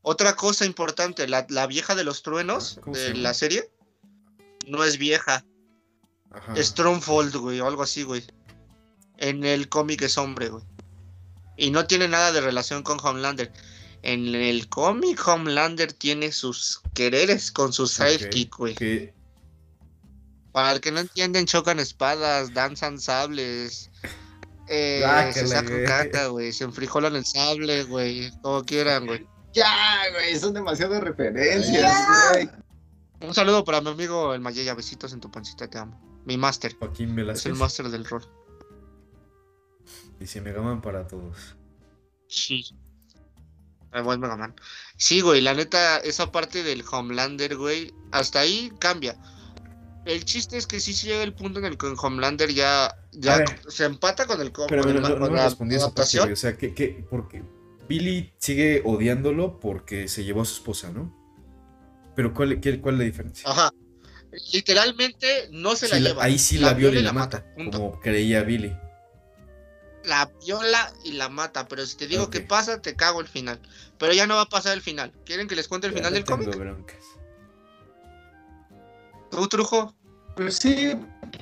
Otra 0.03 0.35
cosa 0.35 0.65
importante, 0.65 1.29
la, 1.29 1.67
vieja 1.67 1.95
de 1.95 2.05
los 2.05 2.23
truenos 2.23 2.81
ah, 2.85 2.91
de 2.91 3.15
la 3.15 3.35
serie 3.35 3.71
no 4.67 4.85
es 4.85 4.99
vieja. 4.99 5.45
Strongfold, 6.57 7.37
güey, 7.37 7.61
o 7.61 7.67
algo 7.67 7.83
así, 7.83 8.03
güey. 8.03 8.25
En 9.19 9.45
el 9.45 9.69
cómic 9.69 10.03
es 10.03 10.19
hombre, 10.19 10.49
güey. 10.49 10.65
Y 11.57 11.71
no 11.71 11.87
tiene 11.87 12.09
nada 12.09 12.33
de 12.33 12.41
relación 12.41 12.83
con 12.83 12.99
Homelander. 13.01 13.53
En 14.03 14.35
el 14.35 14.69
cómic 14.69 15.27
Homelander 15.27 15.93
tiene 15.93 16.33
sus 16.33 16.81
quereres 16.95 17.53
con 17.53 17.73
su 17.73 17.87
sidekick, 17.87 18.57
güey. 18.57 19.13
Para 20.51 20.73
el 20.73 20.81
que 20.81 20.91
no 20.91 21.01
entienden, 21.01 21.47
chocan 21.47 21.79
espadas, 21.79 22.53
danzan 22.53 22.99
sables. 22.99 23.91
Eh, 24.69 25.05
se 25.33 25.47
sacan 25.47 25.85
caca, 25.85 26.27
güey. 26.29 26.53
Se 26.53 26.65
enfrijolan 26.65 27.15
el 27.15 27.25
sable, 27.25 27.85
güey. 27.85 28.33
Como 28.43 28.65
quieran, 28.65 29.07
güey. 29.07 29.27
Ya, 29.53 30.11
güey. 30.13 30.39
Son 30.39 30.55
demasiadas 30.55 31.03
referencias, 31.03 31.95
güey. 32.33 32.51
Un 33.21 33.35
saludo 33.35 33.65
para 33.65 33.81
mi 33.81 33.91
amigo 33.91 34.35
el 34.35 34.41
Mayella. 34.41 34.75
Besitos 34.75 35.13
en 35.13 35.21
tu 35.21 35.31
pancita, 35.31 35.69
te 35.69 35.79
amo. 35.79 36.01
Mi 36.25 36.37
máster. 36.37 36.77
Joaquín 36.77 37.19
Es 37.31 37.47
el 37.47 37.55
máster 37.55 37.89
del 37.89 38.05
rol. 38.05 38.23
Dice 40.19 40.41
Megaman 40.41 40.81
para 40.81 41.07
todos. 41.07 41.57
Sí. 42.29 42.65
El 43.93 44.03
buen 44.05 44.21
Megaman. 44.21 44.55
Sí, 44.97 45.21
güey, 45.21 45.41
la 45.41 45.55
neta, 45.55 45.99
esa 45.99 46.33
parte 46.33 46.63
del 46.63 46.85
Homelander, 46.91 47.57
güey, 47.57 47.93
hasta 48.11 48.41
ahí 48.41 48.73
cambia. 48.79 49.17
El 50.05 50.25
chiste 50.25 50.57
es 50.57 50.67
que 50.67 50.81
sí 50.81 50.95
se 50.95 51.09
llega 51.09 51.23
el 51.23 51.35
punto 51.35 51.59
en 51.59 51.65
el 51.65 51.77
que 51.77 51.87
Homelander 51.87 52.51
ya, 52.53 52.97
ya 53.13 53.45
se 53.69 53.85
empata 53.85 54.27
con 54.27 54.41
el 54.41 54.53
Pero 54.69 54.83
no, 54.85 55.01
no, 55.01 55.29
no 55.29 55.29
respondí 55.29 55.77
esa 55.77 55.93
parte, 55.93 56.21
O 56.21 56.37
sea, 56.37 56.57
que, 56.57 56.75
que, 56.75 57.05
porque 57.11 57.43
Billy 57.93 58.33
sigue 58.39 58.81
odiándolo 58.87 59.61
porque 59.61 60.09
se 60.09 60.25
llevó 60.25 60.41
a 60.43 60.45
su 60.47 60.55
esposa, 60.55 60.91
¿no? 60.91 61.15
Pero 62.17 62.33
¿cuál, 62.33 62.59
cuál 62.81 62.95
es 62.95 62.99
la 62.99 63.05
diferencia? 63.05 63.51
Ajá. 63.51 63.71
Literalmente 64.53 65.49
no 65.51 65.77
se 65.77 65.89
la, 65.89 65.99
lleva. 65.99 66.25
Ahí 66.25 66.39
sí 66.39 66.57
la, 66.57 66.73
viola 66.73 67.01
y 67.01 67.03
la, 67.03 67.13
mata, 67.13 67.45
como 67.55 68.01
creía 68.01 68.43
Billy 68.45 68.75
la 70.05 70.31
viola 70.45 70.93
y 71.05 71.13
la 71.13 71.29
mata. 71.29 71.69
Pero 71.69 71.85
si 71.87 71.97
te 71.97 72.07
digo 72.07 72.31
que 72.31 72.41
pasa, 72.41 72.81
te 72.81 72.97
cago 72.97 73.21
el 73.21 73.29
final. 73.29 73.61
Pero 73.99 74.15
ya 74.15 74.27
no 74.27 74.37
va 74.37 74.43
a 74.43 74.49
pasar 74.49 74.73
el 74.73 74.81
final. 74.81 75.13
¿Quieren 75.25 75.47
que 75.47 75.55
les 75.55 75.69
cuente 75.69 75.87
el 75.87 75.93
final 75.93 76.15
del 76.15 76.25
cómic? 76.25 76.51
¿Tú, 79.31 79.49
Trujo? 79.49 79.95
Pues 80.37 80.57
sí, 80.57 80.95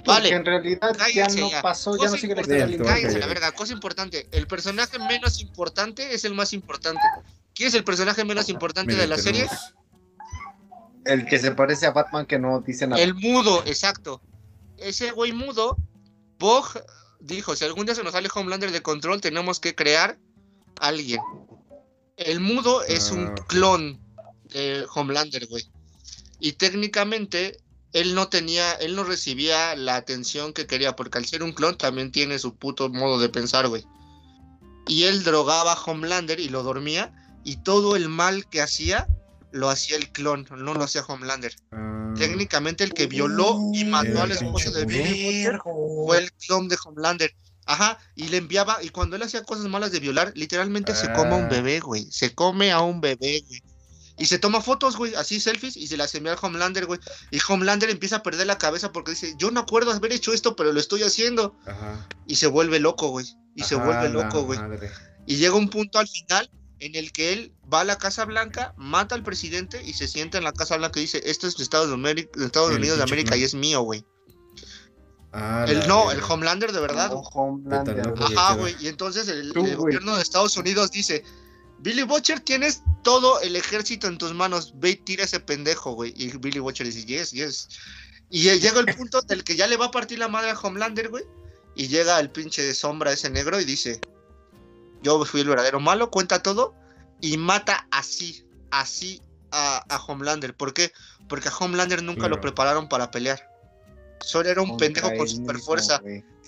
vale. 0.05 0.31
en 0.31 0.45
realidad 0.45 0.97
ya 1.15 1.29
no 1.29 1.49
pasó, 1.63 1.97
ya 1.97 2.11
no 2.11 2.17
sigue 2.17 2.35
la 2.35 2.41
historia. 2.41 2.79
Cállense 2.85 3.19
la 3.19 3.27
verga, 3.27 3.53
cosa 3.53 3.73
importante. 3.73 4.29
El 4.33 4.47
personaje 4.47 4.99
menos 4.99 5.41
importante 5.41 6.15
es 6.15 6.25
el 6.25 6.35
más 6.35 6.53
importante. 6.53 7.03
¿Quién 7.55 7.69
es 7.69 7.75
el 7.75 7.85
personaje 7.85 8.25
menos 8.25 8.49
importante 8.49 8.95
de 8.95 9.07
la 9.07 9.19
serie? 9.19 9.49
El 11.05 11.27
que 11.27 11.39
se 11.39 11.53
parece 11.53 11.87
a 11.87 11.93
Batman 11.93 12.27
que 12.27 12.39
no 12.39 12.61
dice 12.61 12.87
nada. 12.87 13.01
El 13.01 13.15
mudo, 13.15 13.63
exacto. 13.67 14.21
Ese 14.77 15.11
güey 15.13 15.33
mudo, 15.33 15.77
Bog 16.39 16.83
dijo, 17.21 17.55
si 17.55 17.65
algún 17.65 17.87
día 17.87 17.95
se 17.95 18.03
nos 18.03 18.13
sale 18.13 18.29
Homelander 18.35 18.71
de 18.71 18.83
control, 18.83 19.21
tenemos 19.21 19.61
que 19.61 19.75
crear 19.75 20.19
a 20.81 20.89
alguien. 20.89 21.21
El 22.17 22.41
mudo 22.41 22.83
es 22.85 23.11
un 23.11 23.29
ah, 23.29 23.35
clon 23.49 24.01
de 24.45 24.87
Homelander, 24.95 25.47
güey. 25.47 25.71
Y 26.39 26.53
técnicamente 26.53 27.59
él 27.93 28.15
no 28.15 28.29
tenía, 28.29 28.73
él 28.75 28.95
no 28.95 29.05
recibía 29.05 29.75
la 29.77 29.97
atención 29.97 30.53
que 30.53 30.67
quería, 30.67 30.95
porque 30.97 31.19
al 31.19 31.27
ser 31.27 31.43
un 31.43 31.53
clon 31.53 31.77
también 31.77 32.13
tiene 32.13 32.39
su 32.39 32.55
puto 32.55 32.89
modo 32.89 33.19
de 33.19 33.29
pensar, 33.29 33.69
güey. 33.69 33.85
Y 34.87 35.05
él 35.05 35.25
drogaba 35.25 35.73
a 35.73 35.83
Homelander 35.83 36.41
y 36.41 36.49
lo 36.49 36.63
dormía, 36.63 37.13
y 37.45 37.57
todo 37.63 37.97
el 37.97 38.09
mal 38.09 38.49
que 38.49 38.63
hacía 38.63 39.09
lo 39.53 39.69
hacía 39.69 39.97
el 39.97 40.11
clon, 40.13 40.47
no 40.57 40.75
lo 40.75 40.85
hacía 40.85 41.05
Homelander. 41.07 41.55
Ah. 41.73 42.15
Técnicamente 42.17 42.85
el 42.85 42.93
que 42.93 43.07
violó 43.07 43.59
y 43.73 43.85
mató 43.85 44.23
al 44.23 44.33
esposo 44.33 44.71
de 44.71 44.85
Billy 44.85 45.47
fue 45.63 46.19
el 46.19 46.33
clon 46.33 46.69
de 46.69 46.77
Homelander. 46.85 47.35
Ajá, 47.67 47.99
y 48.17 48.29
le 48.29 48.39
enviaba, 48.39 48.83
y 48.83 48.89
cuando 48.89 49.17
él 49.17 49.23
hacía 49.23 49.45
cosas 49.45 49.67
malas 49.67 49.93
de 49.93 50.01
violar, 50.01 50.33
literalmente 50.35 50.95
se 50.95 51.13
come 51.13 51.33
a 51.33 51.37
un 51.37 51.45
ah. 51.45 51.49
bebé, 51.49 51.81
güey. 51.81 52.11
Se 52.11 52.35
come 52.35 52.73
a 52.73 52.81
un 52.81 53.01
bebé, 53.01 53.45
güey. 53.47 53.63
Y 54.21 54.27
se 54.27 54.39
toma 54.39 54.61
fotos, 54.61 54.99
güey, 54.99 55.15
así 55.15 55.41
selfies, 55.41 55.79
y 55.79 55.87
se 55.87 55.97
las 55.97 56.15
envía 56.15 56.33
al 56.33 56.39
Homelander, 56.41 56.85
güey. 56.85 57.01
Y 57.31 57.39
Homelander 57.49 57.89
empieza 57.89 58.17
a 58.17 58.23
perder 58.23 58.47
la 58.47 58.59
cabeza 58.59 58.93
porque 58.93 59.13
dice, 59.13 59.35
yo 59.39 59.51
no 59.51 59.61
acuerdo 59.61 59.91
haber 59.93 60.13
hecho 60.13 60.35
esto, 60.35 60.55
pero 60.57 60.75
lo 60.75 60.79
estoy 60.79 61.03
haciendo. 61.03 61.57
Ajá. 61.67 62.07
Y 62.27 62.37
se 62.37 62.47
vuelve 62.47 62.81
loco, 62.81 63.09
güey. 63.09 63.25
Y 63.57 63.63
se 63.63 63.77
vuelve 63.77 64.11
loco, 64.11 64.43
güey. 64.43 64.61
Y 65.27 65.37
llega 65.37 65.55
un 65.55 65.71
punto 65.71 65.99
al 65.99 66.07
final 66.07 66.51
en 66.81 66.97
el 66.97 67.13
que 67.13 67.33
él 67.33 67.55
va 67.73 67.81
a 67.81 67.85
la 67.85 67.97
Casa 67.97 68.27
Blanca, 68.27 68.75
mata 68.77 69.15
al 69.15 69.23
presidente 69.23 69.83
y 69.83 69.95
se 69.95 70.07
sienta 70.07 70.37
en 70.37 70.45
la 70.45 70.53
Casa 70.53 70.77
Blanca 70.77 70.99
y 70.99 71.05
dice, 71.05 71.23
esto 71.25 71.47
es 71.47 71.57
de 71.57 71.63
Estados, 71.63 71.89
Estados 72.37 72.75
Unidos 72.75 72.99
de 72.99 73.05
América 73.05 73.39
y 73.39 73.45
es 73.45 73.55
mío, 73.55 73.81
güey. 73.81 74.05
Ah, 75.33 75.65
el, 75.67 75.87
no, 75.87 76.11
el 76.11 76.21
Homelander 76.23 76.73
de 76.73 76.81
verdad. 76.81 77.13
Ajá, 78.37 78.55
güey. 78.55 78.77
Y 78.81 78.89
entonces 78.89 79.29
el, 79.29 79.53
gobierno 79.53 80.17
de 80.17 80.23
Estados 80.23 80.57
Unidos 80.59 80.91
dice, 80.91 81.25
Billy 81.83 82.03
Butcher, 82.03 82.41
tienes 82.41 82.83
todo 83.03 83.41
el 83.41 83.57
ejército 83.57 84.07
en 84.07 84.19
tus 84.19 84.35
manos, 84.35 84.75
ve 84.77 84.91
y 84.91 84.97
tira 84.97 85.25
ese 85.25 85.41
pendejo, 85.41 85.93
güey. 85.93 86.13
Y 86.17 86.37
Billy 86.37 86.59
Butcher 86.59 86.87
dice, 86.87 87.05
yes, 87.05 87.31
yes. 87.33 87.69
Y 88.29 88.45
llega 88.59 88.81
el 88.81 88.95
punto 88.95 89.23
del 89.29 89.45
que 89.45 89.57
ya 89.57 89.67
le 89.67 89.77
va 89.77 89.87
a 89.87 89.91
partir 89.91 90.19
la 90.19 90.29
madre 90.29 90.51
a 90.51 90.59
Homelander, 90.59 91.09
güey. 91.09 91.25
Y 91.75 91.89
llega 91.89 92.21
el 92.21 92.31
pinche 92.31 92.63
de 92.63 92.75
sombra 92.75 93.13
ese 93.13 93.31
negro 93.31 93.61
y 93.61 93.65
dice, 93.65 94.01
yo 95.03 95.25
fui 95.25 95.41
el 95.41 95.49
verdadero 95.49 95.81
malo, 95.81 96.11
cuenta 96.11 96.43
todo 96.43 96.75
y 97.21 97.37
mata 97.39 97.87
así, 97.91 98.45
así 98.71 99.23
a, 99.51 99.85
Homelander. 100.07 100.55
¿Por 100.55 100.75
qué? 100.75 100.93
Porque 101.29 101.49
a 101.49 101.57
Homelander 101.57 102.03
nunca 102.03 102.29
lo 102.29 102.41
prepararon 102.41 102.89
para 102.89 103.11
pelear. 103.11 103.50
Solo 104.21 104.49
era 104.49 104.63
un 104.63 104.77
pendejo 104.77 105.11
con 105.17 105.29
super 105.29 105.59
fuerza. 105.59 106.01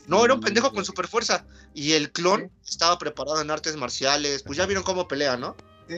No, 0.07 0.25
era 0.25 0.35
un 0.35 0.41
pendejo 0.41 0.73
con 0.73 0.85
super 0.85 1.07
fuerza. 1.07 1.45
Y 1.75 1.93
el 1.93 2.13
clon 2.13 2.51
estaba 2.67 2.99
preparado 2.99 3.41
en 3.41 3.51
artes 3.51 3.77
marciales. 3.77 4.43
Pues 4.43 4.59
ya 4.59 4.67
vieron 4.67 4.85
cómo 4.85 5.09
pelea, 5.09 5.37
¿no? 5.37 5.57
Sí. 5.89 5.97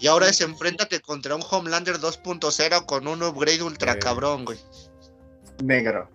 Y 0.00 0.06
ahora 0.06 0.28
es 0.28 0.40
enfréntate 0.40 1.00
contra 1.00 1.34
un 1.34 1.42
Homelander 1.48 1.98
2.0 1.98 2.86
con 2.86 3.08
un 3.08 3.22
upgrade 3.22 3.62
ultra 3.62 3.98
cabrón, 3.98 4.44
güey. 4.44 4.58
Negro. 5.62 6.08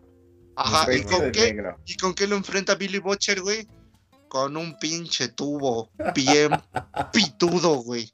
Ajá, 0.55 0.93
¿y 0.93 1.03
con, 1.03 1.31
qué, 1.31 1.55
¿y 1.85 1.97
con 1.97 2.13
qué 2.13 2.27
lo 2.27 2.37
enfrenta 2.37 2.75
Billy 2.75 2.99
Butcher, 2.99 3.41
güey? 3.41 3.67
con 4.35 4.57
un 4.57 4.77
pinche 4.77 5.29
tubo 5.29 5.89
bien 6.13 6.51
pitudo, 7.13 7.75
güey. 7.75 8.13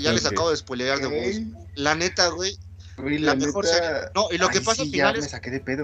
Y 0.00 0.04
ya 0.04 0.12
les 0.12 0.26
acabo 0.26 0.50
de 0.50 0.56
spoilear 0.56 0.98
de 0.98 1.06
voz. 1.06 1.64
La 1.74 1.94
neta, 1.94 2.28
güey. 2.28 2.58
la, 2.96 3.34
mejor 3.34 3.66
serie. 3.66 3.90
No, 4.14 4.28
y 4.30 4.38
lo 4.38 4.48
que 4.48 4.60
pasa 4.60 4.82
al 4.82 4.90
final 4.90 5.16
es. 5.16 5.32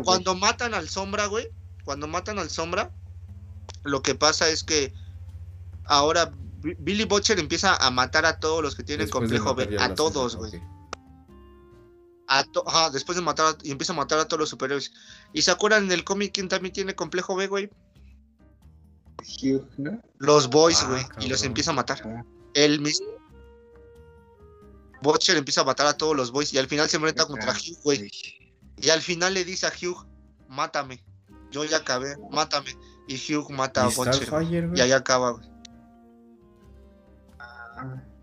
cuando 0.04 0.34
matan 0.34 0.74
al 0.74 0.88
sombra, 0.88 1.26
güey. 1.26 1.48
Cuando 1.84 2.06
matan 2.06 2.38
al 2.38 2.50
sombra. 2.50 2.90
Lo 3.84 4.02
que 4.02 4.14
pasa 4.14 4.48
es 4.48 4.64
que. 4.64 4.92
Ahora 5.84 6.32
Billy 6.78 7.04
Butcher 7.04 7.38
empieza 7.38 7.76
a 7.76 7.90
matar 7.90 8.26
a 8.26 8.40
todos 8.40 8.62
los 8.62 8.74
que 8.74 8.82
tienen 8.82 9.08
complejo 9.08 9.54
B. 9.54 9.76
A 9.78 9.94
todos, 9.94 10.36
güey 10.36 10.60
después 12.92 13.16
de 13.16 13.22
matar 13.22 13.56
y 13.62 13.70
empieza 13.70 13.92
a 13.92 13.96
matar 13.96 14.18
a 14.18 14.26
todos 14.26 14.40
los 14.40 14.48
superhéroes. 14.48 14.92
¿Y 15.32 15.42
se 15.42 15.50
acuerdan 15.50 15.88
del 15.88 16.04
cómic 16.04 16.32
quién 16.34 16.48
también 16.48 16.72
tiene 16.72 16.94
complejo 16.94 17.36
B, 17.36 17.46
güey? 17.46 17.70
Los 20.18 20.48
boys, 20.50 20.82
ah, 20.82 20.88
güey. 20.88 21.26
y 21.26 21.28
los 21.28 21.42
empieza 21.42 21.70
a 21.70 21.74
matar. 21.74 22.00
Ah. 22.04 22.24
El 22.54 22.80
mismo. 22.80 23.06
Butcher 25.02 25.36
empieza 25.36 25.60
a 25.60 25.64
matar 25.64 25.86
a 25.86 25.96
todos 25.96 26.16
los 26.16 26.30
boys 26.30 26.52
y 26.52 26.58
al 26.58 26.66
final 26.68 26.88
se 26.88 26.96
enfrenta 26.96 27.26
contra 27.26 27.52
Hugh, 27.52 27.78
güey. 27.82 28.10
Y 28.78 28.90
al 28.90 29.00
final 29.02 29.34
le 29.34 29.44
dice 29.44 29.66
a 29.66 29.72
Hugh, 29.72 30.06
mátame. 30.48 31.02
Yo 31.50 31.64
ya 31.64 31.78
acabé, 31.78 32.16
mátame. 32.30 32.76
Y 33.08 33.14
Hugh 33.34 33.50
mata 33.50 33.84
a 33.84 33.88
Butcher. 33.88 34.28
y 34.74 34.80
ahí 34.80 34.92
acaba, 34.92 35.32
güey. 35.32 35.48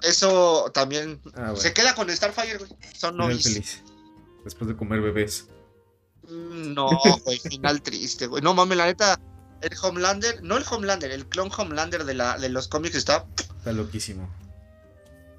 Eso 0.01 0.69
también. 0.73 1.21
Ah, 1.35 1.41
bueno. 1.51 1.55
Se 1.55 1.73
queda 1.73 1.95
con 1.95 2.09
Starfire, 2.09 2.57
güey. 2.57 2.69
Son 2.97 3.15
nois. 3.15 3.81
Después 4.43 4.67
de 4.67 4.75
comer 4.75 5.01
bebés. 5.01 5.47
Mm, 6.27 6.73
No, 6.73 6.89
güey, 7.25 7.39
final 7.39 7.81
triste, 7.81 8.27
güey. 8.27 8.41
No 8.41 8.53
mames, 8.53 8.77
la 8.77 8.85
neta, 8.87 9.19
el 9.61 9.71
Homelander, 9.81 10.43
no 10.43 10.57
el 10.57 10.65
Homelander, 10.69 11.11
el 11.11 11.27
clon 11.27 11.49
Homelander 11.55 12.03
de, 12.03 12.13
la, 12.13 12.37
de 12.37 12.49
los 12.49 12.67
cómics 12.67 12.95
está. 12.95 13.25
Está 13.57 13.71
loquísimo. 13.71 14.29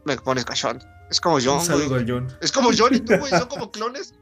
Me 0.04 0.16
pones 0.16 0.44
cachón. 0.44 0.82
Es 1.10 1.20
como 1.20 1.36
Un 1.36 1.42
John, 1.44 1.64
saludo 1.64 1.88
güey. 1.90 2.00
al 2.02 2.10
John. 2.10 2.38
Es 2.40 2.50
como 2.52 2.70
John 2.76 2.94
y 2.94 3.00
tú, 3.00 3.16
güey. 3.16 3.30
Son 3.30 3.48
como 3.48 3.70
clones. 3.70 4.14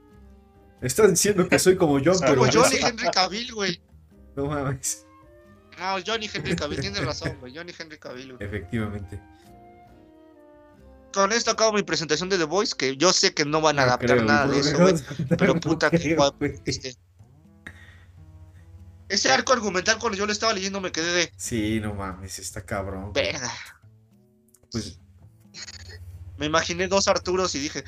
Estás 0.81 1.11
diciendo 1.11 1.49
que 1.49 1.59
soy 1.59 1.77
como 1.77 1.95
John, 2.05 2.17
pero. 2.21 2.37
como 2.37 2.51
John 2.53 2.71
y 2.73 2.85
Henry 2.85 3.09
Cavill, 3.13 3.53
güey. 3.55 3.81
No 4.37 4.47
mames. 4.47 5.07
No, 5.79 5.97
John 6.07 6.23
y 6.23 6.31
Henry 6.33 6.55
Cavill, 6.57 6.81
tienes 6.81 7.05
razón, 7.05 7.37
güey. 7.41 7.53
John 7.57 7.69
y 7.69 7.73
Henry 7.79 7.99
Cavill, 7.99 8.35
güey. 8.37 8.47
Efectivamente. 8.47 9.21
Con 11.13 11.31
esto 11.33 11.51
acabo 11.51 11.73
mi 11.75 11.83
presentación 11.83 12.29
de 12.31 12.39
The 12.39 12.45
Voice, 12.45 12.75
que 12.77 12.97
yo 12.97 13.13
sé 13.13 13.35
que 13.35 13.45
no 13.45 13.61
van 13.61 13.79
a 13.79 13.83
No 13.83 13.89
adaptar 13.89 14.11
creo, 14.17 14.25
nada 14.25 14.47
de 14.49 14.61
eso, 14.61 14.79
güey. 14.79 14.95
No 15.29 15.37
Pero 15.37 15.61
puta 15.61 15.91
que 15.91 16.15
guapo. 16.15 16.45
este. 16.65 16.97
Ese 19.09 19.31
arco 19.31 19.53
argumental, 19.53 19.99
cuando 19.99 20.17
yo 20.17 20.25
lo 20.25 20.33
estaba 20.33 20.55
leyendo, 20.55 20.81
me 20.81 20.91
quedé 20.91 21.13
de 21.13 21.33
Sí, 21.37 21.81
no 21.81 21.95
mames, 21.95 22.39
está 22.39 22.65
cabrón. 22.65 23.13
verga. 23.13 23.53
Pues 24.71 24.99
Me 26.43 26.47
imaginé 26.47 26.89
dos 26.89 27.07
Arturos 27.07 27.55
y 27.55 27.61
dije. 27.61 27.85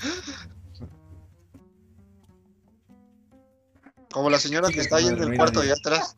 Como 4.13 4.31
la 4.31 4.39
señora 4.39 4.69
que 4.69 4.79
está 4.81 4.99
ahí 4.99 5.09
en 5.09 5.21
el 5.21 5.37
cuarto 5.37 5.61
de 5.61 5.73
atrás. 5.73 6.17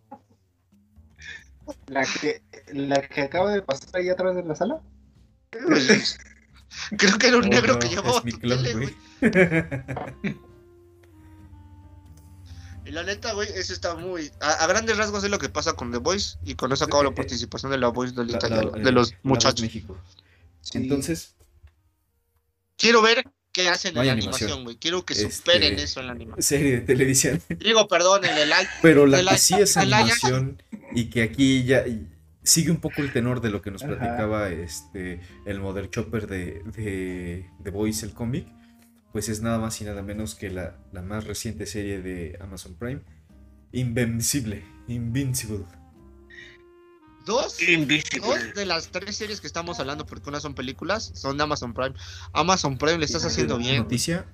La 1.86 2.04
que, 2.04 2.42
la 2.74 3.00
que 3.00 3.22
acaba 3.22 3.52
de 3.54 3.62
pasar 3.62 3.88
ahí 3.94 4.10
atrás 4.10 4.36
de 4.36 4.42
la 4.44 4.54
sala. 4.54 4.82
Creo 6.98 7.16
que 7.18 7.26
era 7.28 7.38
un 7.38 7.44
Oh, 7.44 7.48
negro 7.48 7.72
no, 7.72 7.78
que 7.78 7.88
llevaba 7.88 8.20
tu 8.20 8.38
clon, 8.38 8.62
tele, 8.62 8.74
güey. 8.74 8.94
Y 12.84 12.90
la 12.90 13.02
neta, 13.02 13.32
güey, 13.32 13.48
eso 13.54 13.72
está 13.72 13.94
muy. 13.94 14.30
A, 14.42 14.50
a 14.62 14.66
grandes 14.66 14.98
rasgos 14.98 15.24
es 15.24 15.30
lo 15.30 15.38
que 15.38 15.48
pasa 15.48 15.72
con 15.72 15.90
The 15.90 15.96
Voice. 15.96 16.36
Y 16.44 16.54
con 16.54 16.70
eso 16.70 16.84
acaba 16.84 17.02
la 17.02 17.12
participación 17.14 17.72
de 17.72 17.78
la 17.78 17.88
Voice 17.88 18.14
del 18.14 18.26
La- 18.26 18.32
la- 18.32 18.38
italiano, 18.38 18.76
eh, 18.76 18.82
de 18.82 18.92
los 18.92 19.14
muchachos. 19.22 19.62
México. 19.62 19.96
Sí. 20.60 20.76
Entonces, 20.76 21.34
Quiero 22.76 23.02
ver 23.02 23.24
qué 23.52 23.68
hacen 23.68 23.96
en 23.96 24.06
la 24.06 24.12
animación. 24.12 24.64
güey. 24.64 24.76
Quiero 24.76 25.04
que 25.04 25.14
Este- 25.14 25.30
superen 25.30 25.78
eso 25.78 26.00
en 26.00 26.06
la 26.06 26.12
animación. 26.12 26.42
serie 26.42 26.72
de 26.72 26.80
televisión. 26.80 27.40
Digo, 27.58 27.88
perdón, 27.88 28.24
en 28.24 28.36
el 28.36 28.48
live. 28.50 28.68
Pero 28.82 29.06
la 29.06 29.20
El 29.20 29.28
que 29.28 29.38
sí 29.38 29.54
es 29.54 29.76
animación 29.76 30.62
y 30.94 31.06
que 31.10 31.22
aquí 31.22 31.64
ya 31.64 31.86
y- 31.86 32.06
sigue 32.42 32.70
un 32.70 32.80
poco 32.80 33.00
el 33.02 33.12
tenor 33.12 33.40
de 33.40 33.50
lo 33.50 33.60
que 33.62 33.70
nos 33.70 33.82
Ajá. 33.82 33.96
platicaba 33.96 34.50
este 34.50 35.20
el 35.46 35.58
Mother 35.60 35.90
Chopper 35.90 36.26
de, 36.28 36.62
de, 36.76 37.46
de 37.58 37.70
Voice, 37.70 38.04
el 38.06 38.12
cómic, 38.12 38.46
pues 39.12 39.28
es 39.28 39.40
nada 39.40 39.58
más 39.58 39.80
y 39.80 39.84
nada 39.84 40.02
menos 40.02 40.34
que 40.34 40.50
la, 40.50 40.76
la 40.92 41.02
más 41.02 41.24
reciente 41.24 41.66
serie 41.66 42.02
de 42.02 42.36
Amazon 42.40 42.74
Prime, 42.78 43.00
Invencible, 43.72 44.62
Invincible. 44.88 45.64
Dos, 47.26 47.58
dos 47.58 48.54
de 48.54 48.64
las 48.66 48.88
tres 48.88 49.16
series 49.16 49.40
que 49.40 49.46
estamos 49.48 49.78
hablando, 49.80 50.06
porque 50.06 50.28
unas 50.30 50.42
son 50.42 50.54
películas, 50.54 51.10
son 51.14 51.36
de 51.36 51.42
Amazon 51.42 51.74
Prime. 51.74 51.94
Amazon 52.32 52.78
Prime 52.78 52.98
le 52.98 53.04
estás 53.04 53.24
haciendo 53.24 53.58
bien. 53.58 53.82
Noticia, 53.82 54.26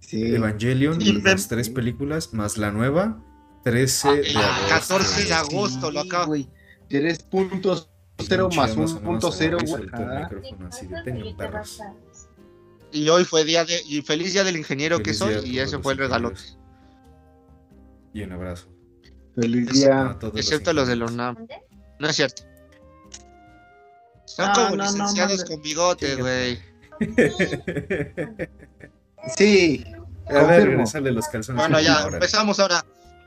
Sí. 0.00 0.34
Evangelion, 0.34 1.00
Inven- 1.00 1.22
las 1.32 1.48
tres 1.48 1.70
películas, 1.70 2.34
más 2.34 2.58
la 2.58 2.70
nueva, 2.70 3.22
13 3.64 4.08
Ah, 4.08 4.12
de 4.12 4.36
agosto. 4.36 4.68
14 4.68 5.24
de 5.24 5.32
agosto, 5.32 5.90
lo 5.90 6.00
acabo. 6.00 6.26
güey. 6.26 6.48
Tienes 6.88 7.22
punto 7.22 7.88
cero 8.18 8.48
Pinche 8.50 8.60
más 8.60 8.72
Amazon, 8.72 8.98
un 8.98 9.02
punto 9.04 9.26
Amazon, 9.28 9.32
cero, 9.38 9.58
agarró 9.92 10.42
y 12.92 13.08
hoy 13.08 13.24
fue 13.24 13.44
día 13.44 13.64
de. 13.64 13.80
Y 13.88 14.02
feliz 14.02 14.32
día 14.34 14.44
del 14.44 14.56
ingeniero 14.56 14.98
que 14.98 15.14
Feliz 15.14 15.18
soy, 15.18 15.30
día 15.30 15.40
a 15.40 15.46
y 15.46 15.58
ese 15.60 15.76
los 15.76 15.82
fue 15.82 15.92
el 15.94 15.98
regalo. 15.98 16.32
Y 18.12 18.22
un 18.22 18.32
abrazo. 18.32 18.68
Feliz 19.34 19.68
A 19.68 19.72
día. 19.72 20.16
todos 20.20 20.36
Excepto 20.36 20.72
los 20.72 20.86
de 20.86 20.96
la 20.96 21.04
ingenieros. 21.06 21.36
No 21.98 22.08
es 22.08 22.16
cierto. 22.16 22.42
Son 24.26 24.46
No, 24.48 24.52
como 24.54 24.68
no, 24.70 24.76
no, 24.76 24.82
licenciados 24.84 25.44
con 25.44 25.60
bigote, 25.62 26.14
Sí, 26.16 26.20
güey. 26.20 26.58
Sí. 29.36 29.84
A 30.26 30.32
ver, 30.32 30.42
Confirmo. 30.46 30.64
regresarle 30.70 31.12
los 31.12 31.28
calzones. 31.28 31.60
Bueno, 31.62 31.80
ya, 31.80 32.02
Ahora, 32.02 32.16
empezamos 32.16 32.58
ahora. 32.60 32.84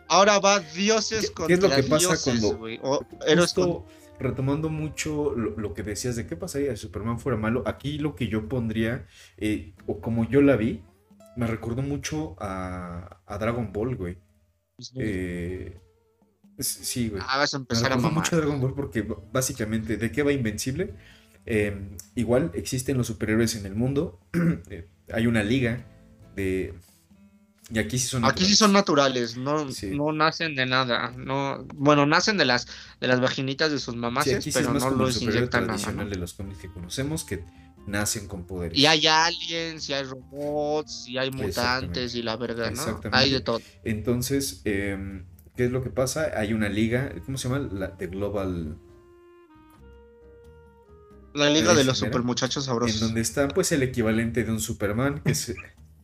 Ahora 0.09 0.39
va 0.39 0.59
dioses 0.59 1.27
¿Qué- 1.29 1.33
contra 1.33 1.47
qué 1.47 1.53
es 1.53 1.59
lo 1.61 1.69
que 1.75 1.83
pasa 1.83 2.07
dioses, 2.07 2.23
cuando 2.41 2.49
o 2.83 2.99
con- 2.99 3.37
Justo 3.39 3.85
retomando 4.19 4.69
mucho 4.69 5.33
lo, 5.35 5.51
lo 5.59 5.73
que 5.73 5.83
decías 5.83 6.15
de 6.15 6.25
qué 6.25 6.35
pasaría 6.35 6.71
si 6.75 6.81
Superman 6.83 7.19
fuera 7.19 7.37
malo, 7.37 7.61
aquí 7.67 7.99
lo 7.99 8.15
que 8.15 8.27
yo 8.29 8.47
pondría, 8.49 9.05
eh, 9.37 9.73
o 9.85 9.99
como 10.01 10.27
yo 10.27 10.41
la 10.41 10.55
vi, 10.55 10.81
me 11.35 11.45
recordó 11.45 11.81
mucho 11.83 12.35
a, 12.39 13.19
a 13.27 13.37
Dragon 13.37 13.71
Ball, 13.71 13.95
güey. 13.95 14.17
Eh, 14.95 15.73
s- 15.75 15.81
sí, 16.59 17.09
güey. 17.09 17.21
Ah, 17.25 17.37
vas 17.37 17.53
a 17.53 17.57
empezar 17.57 17.91
a 17.91 17.95
mamar. 17.95 18.13
mucho 18.13 18.35
Dragon 18.37 18.59
Ball 18.61 18.73
porque 18.73 19.07
básicamente, 19.31 19.97
¿de 19.97 20.11
qué 20.11 20.23
va 20.23 20.31
Invencible? 20.31 20.93
Eh, 21.45 21.89
igual 22.15 22.51
existen 22.55 22.97
los 22.97 23.07
superhéroes 23.07 23.55
en 23.55 23.65
el 23.65 23.75
mundo. 23.75 24.19
eh, 24.69 24.87
hay 25.13 25.27
una 25.27 25.43
liga 25.43 25.85
de. 26.35 26.73
Y 27.69 27.79
aquí 27.79 27.97
sí 27.99 28.07
son. 28.07 28.23
Aquí 28.25 28.45
sí 28.45 28.55
son 28.55 28.71
naturales, 28.73 29.37
no, 29.37 29.69
Sí. 29.71 29.91
no 29.95 30.11
nacen 30.13 30.55
de 30.55 30.65
nada. 30.65 31.11
No, 31.17 31.65
bueno, 31.75 32.05
nacen 32.05 32.37
de 32.37 32.45
las 32.45 32.67
de 33.01 33.07
las 33.07 33.19
vaginitas 33.19 33.71
de 33.71 33.79
sus 33.79 33.95
Sí, 33.95 34.33
aquí 34.33 34.41
sí 34.41 34.49
es 34.49 34.55
pero 34.55 34.73
no 34.73 34.89
los 34.91 35.21
inyectan 35.21 35.61
nada. 35.67 35.73
tradicional 35.73 36.05
¿no? 36.05 36.11
de 36.11 36.17
los 36.17 36.33
cómics 36.33 36.59
que 36.59 36.69
conocemos 36.71 37.23
que 37.23 37.43
nacen 37.87 38.27
con 38.27 38.45
poderes. 38.45 38.77
Y 38.77 38.85
hay 38.85 39.07
aliens, 39.07 39.89
y 39.89 39.93
hay 39.93 40.03
robots, 40.03 41.07
y 41.07 41.17
hay 41.17 41.31
mutantes, 41.31 42.15
y 42.15 42.21
la 42.21 42.35
verga, 42.35 42.65
¿no? 42.65 42.71
Exactamente. 42.71 43.17
Hay 43.17 43.31
de 43.31 43.39
todo. 43.41 43.61
Entonces, 43.83 44.61
em, 44.65 45.25
¿qué 45.57 45.65
es 45.65 45.71
lo 45.71 45.83
que 45.83 45.89
pasa? 45.89 46.31
Hay 46.35 46.53
una 46.53 46.69
liga, 46.69 47.11
¿cómo 47.25 47.37
se 47.37 47.49
llama? 47.49 47.67
La 47.73 47.87
de 47.87 48.07
Global. 48.07 48.77
La 51.33 51.49
liga 51.49 51.73
de 51.73 51.83
los 51.83 51.97
super 51.97 52.23
muchachos 52.23 52.63
En 52.63 52.67
sabrosos. 52.67 52.99
donde 53.01 53.21
está, 53.21 53.47
pues, 53.49 53.71
el 53.71 53.83
equivalente 53.83 54.43
de 54.43 54.51
un 54.51 54.59
Superman, 54.61 55.21
que 55.23 55.31
es. 55.31 55.53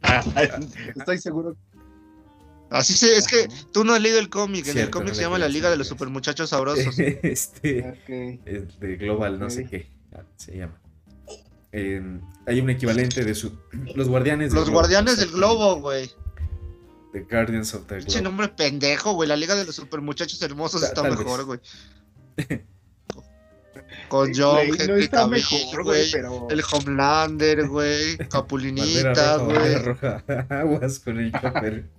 Estoy 0.95 1.17
seguro. 1.17 1.55
Así 2.69 2.93
se, 2.93 3.15
es 3.15 3.27
que 3.27 3.47
tú 3.71 3.83
no 3.83 3.93
has 3.93 4.01
leído 4.01 4.17
el 4.19 4.29
cómic, 4.29 4.67
en 4.67 4.77
el 4.79 4.89
cómic 4.89 5.09
no 5.09 5.15
se 5.15 5.21
llama 5.21 5.37
la 5.37 5.47
liga 5.47 5.69
de 5.69 5.77
los 5.77 5.87
super 5.87 6.09
muchachos 6.09 6.49
sabrosos. 6.49 6.97
este. 6.99 7.81
Ok. 7.89 8.39
es 8.45 8.79
de 8.79 8.95
Global, 8.97 9.39
no 9.39 9.49
sé 9.49 9.65
qué. 9.65 9.91
ah, 10.13 10.23
Se 10.35 10.57
llama. 10.57 10.79
Hay 11.71 12.59
un 12.59 12.69
equivalente 12.69 13.23
de 13.23 13.35
su. 13.35 13.57
Los 13.95 14.09
guardianes 14.09 14.49
del 14.49 14.55
Los 14.59 14.65
globo, 14.65 14.79
guardianes 14.79 15.17
del 15.17 15.31
globo, 15.31 15.81
güey. 15.81 16.11
The 17.13 17.21
Guardians 17.21 17.73
of 17.73 17.85
the 17.87 17.95
Pinche 17.97 18.11
Globe. 18.19 18.23
nombre 18.23 18.47
pendejo, 18.49 19.13
güey. 19.13 19.29
La 19.29 19.35
liga 19.37 19.55
de 19.55 19.63
los 19.65 19.75
super 19.75 20.01
muchachos 20.01 20.41
hermosos 20.41 20.81
Ta- 20.81 20.87
está 20.87 21.03
mejor, 21.03 21.45
güey. 21.45 21.59
Con 24.09 24.31
John, 24.35 24.67
Güey, 24.67 24.87
no 24.87 24.95
está 24.95 25.27
mejor, 25.27 25.83
güey, 25.83 26.11
pero. 26.11 26.47
El 26.49 26.63
Homelander, 26.71 27.67
güey. 27.67 28.17
Capulinita, 28.29 29.37
roja, 29.37 29.59
güey. 29.59 29.75
roja. 29.75 30.23
Aguas 30.49 30.99
con 30.99 31.19
el 31.19 31.31
chopper. 31.31 31.89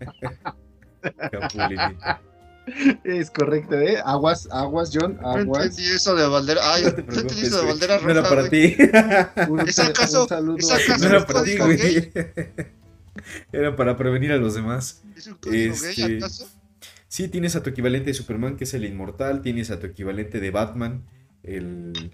Capulinita. 1.30 2.20
Es 3.04 3.30
correcto, 3.30 3.74
¿eh? 3.78 4.00
Aguas, 4.04 4.48
aguas, 4.50 4.90
John, 4.92 5.18
aguas. 5.22 5.66
entendí 5.66 5.84
eso 5.92 6.14
de 6.14 6.26
bandera. 6.26 6.60
Ay, 6.64 6.84
No 6.84 6.94
te 6.94 7.02
preocupes, 7.02 7.42
eso 7.42 7.60
de 7.60 7.66
bandera 7.66 8.00
No 8.00 8.10
era 8.10 8.20
roja, 8.22 8.34
para 8.34 8.48
ti. 8.48 8.76
¿Es 9.66 9.78
acaso- 9.78 10.22
un 10.22 10.28
saludo. 10.28 10.56
es 10.58 10.70
acaso 10.70 11.04
No 11.08 11.10
era 11.16 11.26
para 11.26 11.42
ti, 11.44 11.56
güey. 11.58 12.12
Era 13.52 13.76
para 13.76 13.96
prevenir 13.96 14.32
a 14.32 14.36
los 14.36 14.54
demás. 14.54 15.02
¿Es 15.16 15.26
un 15.26 15.34
código 15.34 15.74
gay, 15.80 15.90
Este, 15.90 16.16
acaso? 16.18 16.48
Sí, 17.08 17.28
tienes 17.28 17.54
a 17.56 17.62
tu 17.62 17.70
equivalente 17.70 18.06
de 18.10 18.14
Superman, 18.14 18.56
que 18.56 18.64
es 18.64 18.74
el 18.74 18.84
inmortal. 18.84 19.40
Tienes 19.42 19.70
a 19.70 19.78
tu 19.78 19.86
equivalente 19.86 20.40
de 20.40 20.50
Batman, 20.50 21.04
el, 21.44 22.12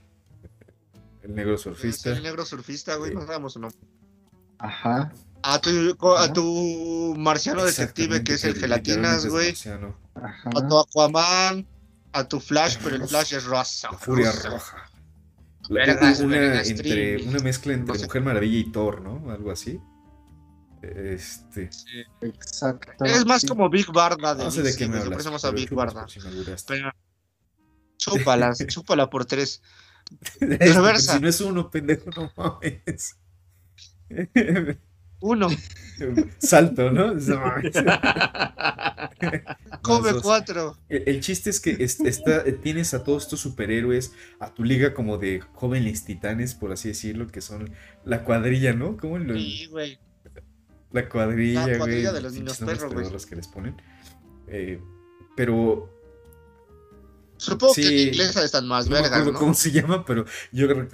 el 1.23 1.35
negro 1.35 1.57
surfista. 1.57 2.11
el 2.13 2.23
negro 2.23 2.45
surfista, 2.45 2.97
güey. 2.97 3.15
No 3.15 3.23
sabemos 3.27 3.55
su 3.55 3.61
nombre. 3.61 3.79
Ajá, 4.59 5.11
A 5.43 5.59
tu, 5.61 5.71
a 6.19 6.33
tu 6.35 7.15
marciano 7.17 7.65
detective, 7.65 8.23
que 8.23 8.35
es 8.35 8.45
el 8.45 8.57
gelatinas, 8.57 9.27
güey. 9.27 9.55
A 10.17 10.69
tu 10.69 10.79
Aquaman. 10.79 11.67
A 12.13 12.25
tu 12.29 12.41
Flash, 12.41 12.77
pero 12.83 12.97
el 12.97 13.07
Flash 13.09 13.35
es 13.35 13.45
rosa. 13.45 13.89
La 13.93 13.97
furia 13.99 14.33
rosa. 14.33 14.49
roja. 14.51 14.91
La- 15.69 15.87
Vergas, 15.87 16.19
una, 16.21 16.37
vergas, 16.39 16.69
entre, 16.69 17.23
una 17.23 17.39
mezcla 17.39 17.73
entre 17.73 17.95
No 17.95 17.99
sé. 18.01 18.07
Mujer 18.07 18.23
Maravilla 18.23 18.59
y 18.59 18.65
Thor, 18.65 19.01
¿no? 19.01 19.31
Algo 19.31 19.53
así. 19.53 19.79
Este. 20.83 21.69
Exacto. 22.23 23.05
Es 23.05 23.27
más 23.27 23.43
sí. 23.43 23.49
como 23.49 23.69
Big 23.69 23.91
Barda 23.93 24.35
de 24.35 24.45
No 24.45 24.51
sé 24.51 24.63
de 24.63 24.75
qué 24.77 24.89
me 24.89 24.99
hablas. 24.99 25.25
llama 25.25 25.37
pero 25.41 25.53
Big 25.55 25.71
Barda. 25.75 26.07
si. 26.09 26.21
Pero- 26.67 26.93
Chúpala, 27.99 28.53
chúpala 28.67 29.11
por 29.11 29.25
tres. 29.27 29.63
Reversa. 30.41 31.15
Si 31.15 31.21
no 31.21 31.29
es 31.29 31.41
uno, 31.41 31.71
pendejo, 31.71 32.11
no 32.17 32.33
mames. 32.37 33.17
Uno. 35.23 35.49
Salto, 36.39 36.91
¿no? 36.91 37.13
Come 39.83 40.13
cuatro. 40.23 40.79
El, 40.89 41.03
el 41.07 41.21
chiste 41.21 41.51
es 41.51 41.61
que 41.61 41.77
es- 41.79 42.01
está, 42.01 42.43
tienes 42.63 42.95
a 42.95 43.05
todos 43.05 43.25
estos 43.25 43.41
superhéroes, 43.41 44.13
a 44.39 44.53
tu 44.55 44.65
liga 44.65 44.95
como 44.95 45.19
de 45.19 45.41
jóvenes 45.53 46.05
titanes, 46.07 46.55
por 46.55 46.73
así 46.73 46.89
decirlo, 46.89 47.27
que 47.29 47.43
son 47.43 47.71
la 48.05 48.25
cuadrilla, 48.25 48.73
¿no? 48.73 48.97
¿Cómo 48.97 49.19
lo- 49.19 49.35
Sí, 49.35 49.67
güey. 49.67 49.99
La 50.93 51.09
cuadrilla, 51.09 51.67
La 51.67 51.79
cuadrilla 51.79 52.11
güey, 52.11 52.15
de 52.15 52.21
los 52.23 52.33
niños 52.35 52.59
perros, 52.59 52.85
güey. 52.93 52.97
pedorros 53.05 53.27
que 53.27 53.37
les 53.37 53.49
ponen. 53.49 53.77
Eh, 54.49 54.81
pero 55.37 55.97
Supongo 57.37 57.73
Sí. 57.75 57.83
que 57.83 57.89
en 58.03 58.09
inglés 58.09 58.37
están 58.37 58.69
más 58.69 58.89
no 58.89 58.97
vergas, 58.97 59.27
¿no? 59.27 59.33
cómo 59.33 59.55
se 59.55 59.71
llama, 59.73 60.05
pero 60.05 60.27
yo 60.53 60.69
creo 60.69 60.89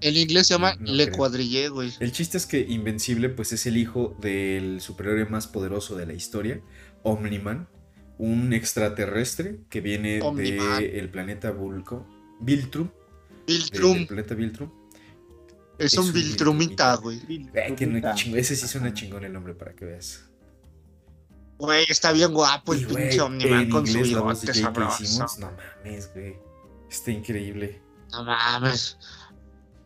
En 0.00 0.16
inglés 0.16 0.46
se 0.46 0.54
llama 0.54 0.74
No 0.80 0.90
Le 0.92 1.04
creo. 1.06 1.16
Cuadrillé, 1.18 1.68
güey. 1.68 1.92
El 2.00 2.12
chiste 2.12 2.36
es 2.38 2.46
que 2.46 2.60
Invencible 2.60 3.28
pues 3.28 3.52
es 3.52 3.66
el 3.66 3.76
hijo 3.76 4.16
del 4.20 4.80
superhéroe 4.80 5.26
más 5.26 5.46
poderoso 5.46 5.96
de 5.96 6.06
la 6.06 6.14
historia, 6.14 6.60
Omniman, 7.02 7.68
un 8.18 8.52
extraterrestre 8.52 9.60
que 9.68 9.80
viene 9.80 10.20
del 10.80 11.10
planeta 11.10 11.50
Vulco, 11.50 12.06
Viltrum, 12.40 12.88
Viltrum. 13.46 13.92
del 13.94 14.06
planeta 14.06 14.34
Viltrum. 14.34 14.70
Es 15.86 15.92
es 15.94 15.98
un 15.98 16.06
un 16.06 16.12
Viltrumita, 16.12 16.94
güey. 16.96 17.20
Eh, 17.54 17.74
que 17.76 17.86
no- 17.86 17.98
ching- 18.14 18.36
ese 18.36 18.56
sí 18.56 18.66
suena 18.68 18.92
chingón 18.94 19.24
el 19.24 19.32
nombre 19.32 19.54
para 19.54 19.72
que 19.74 19.84
veas. 19.84 20.24
Güey, 21.58 21.84
está 21.88 22.10
bien 22.12 22.32
guapo 22.32 22.74
el 22.74 22.86
pinche 22.86 23.20
Omniman 23.20 23.68
con 23.70 23.86
su 23.86 24.00
bigote 24.00 24.52
sabroso. 24.54 25.26
No 25.40 25.50
mames, 25.84 26.10
güey. 26.12 26.36
Está 26.90 27.10
increíble. 27.12 27.80
No 28.10 28.24
mames. 28.24 28.98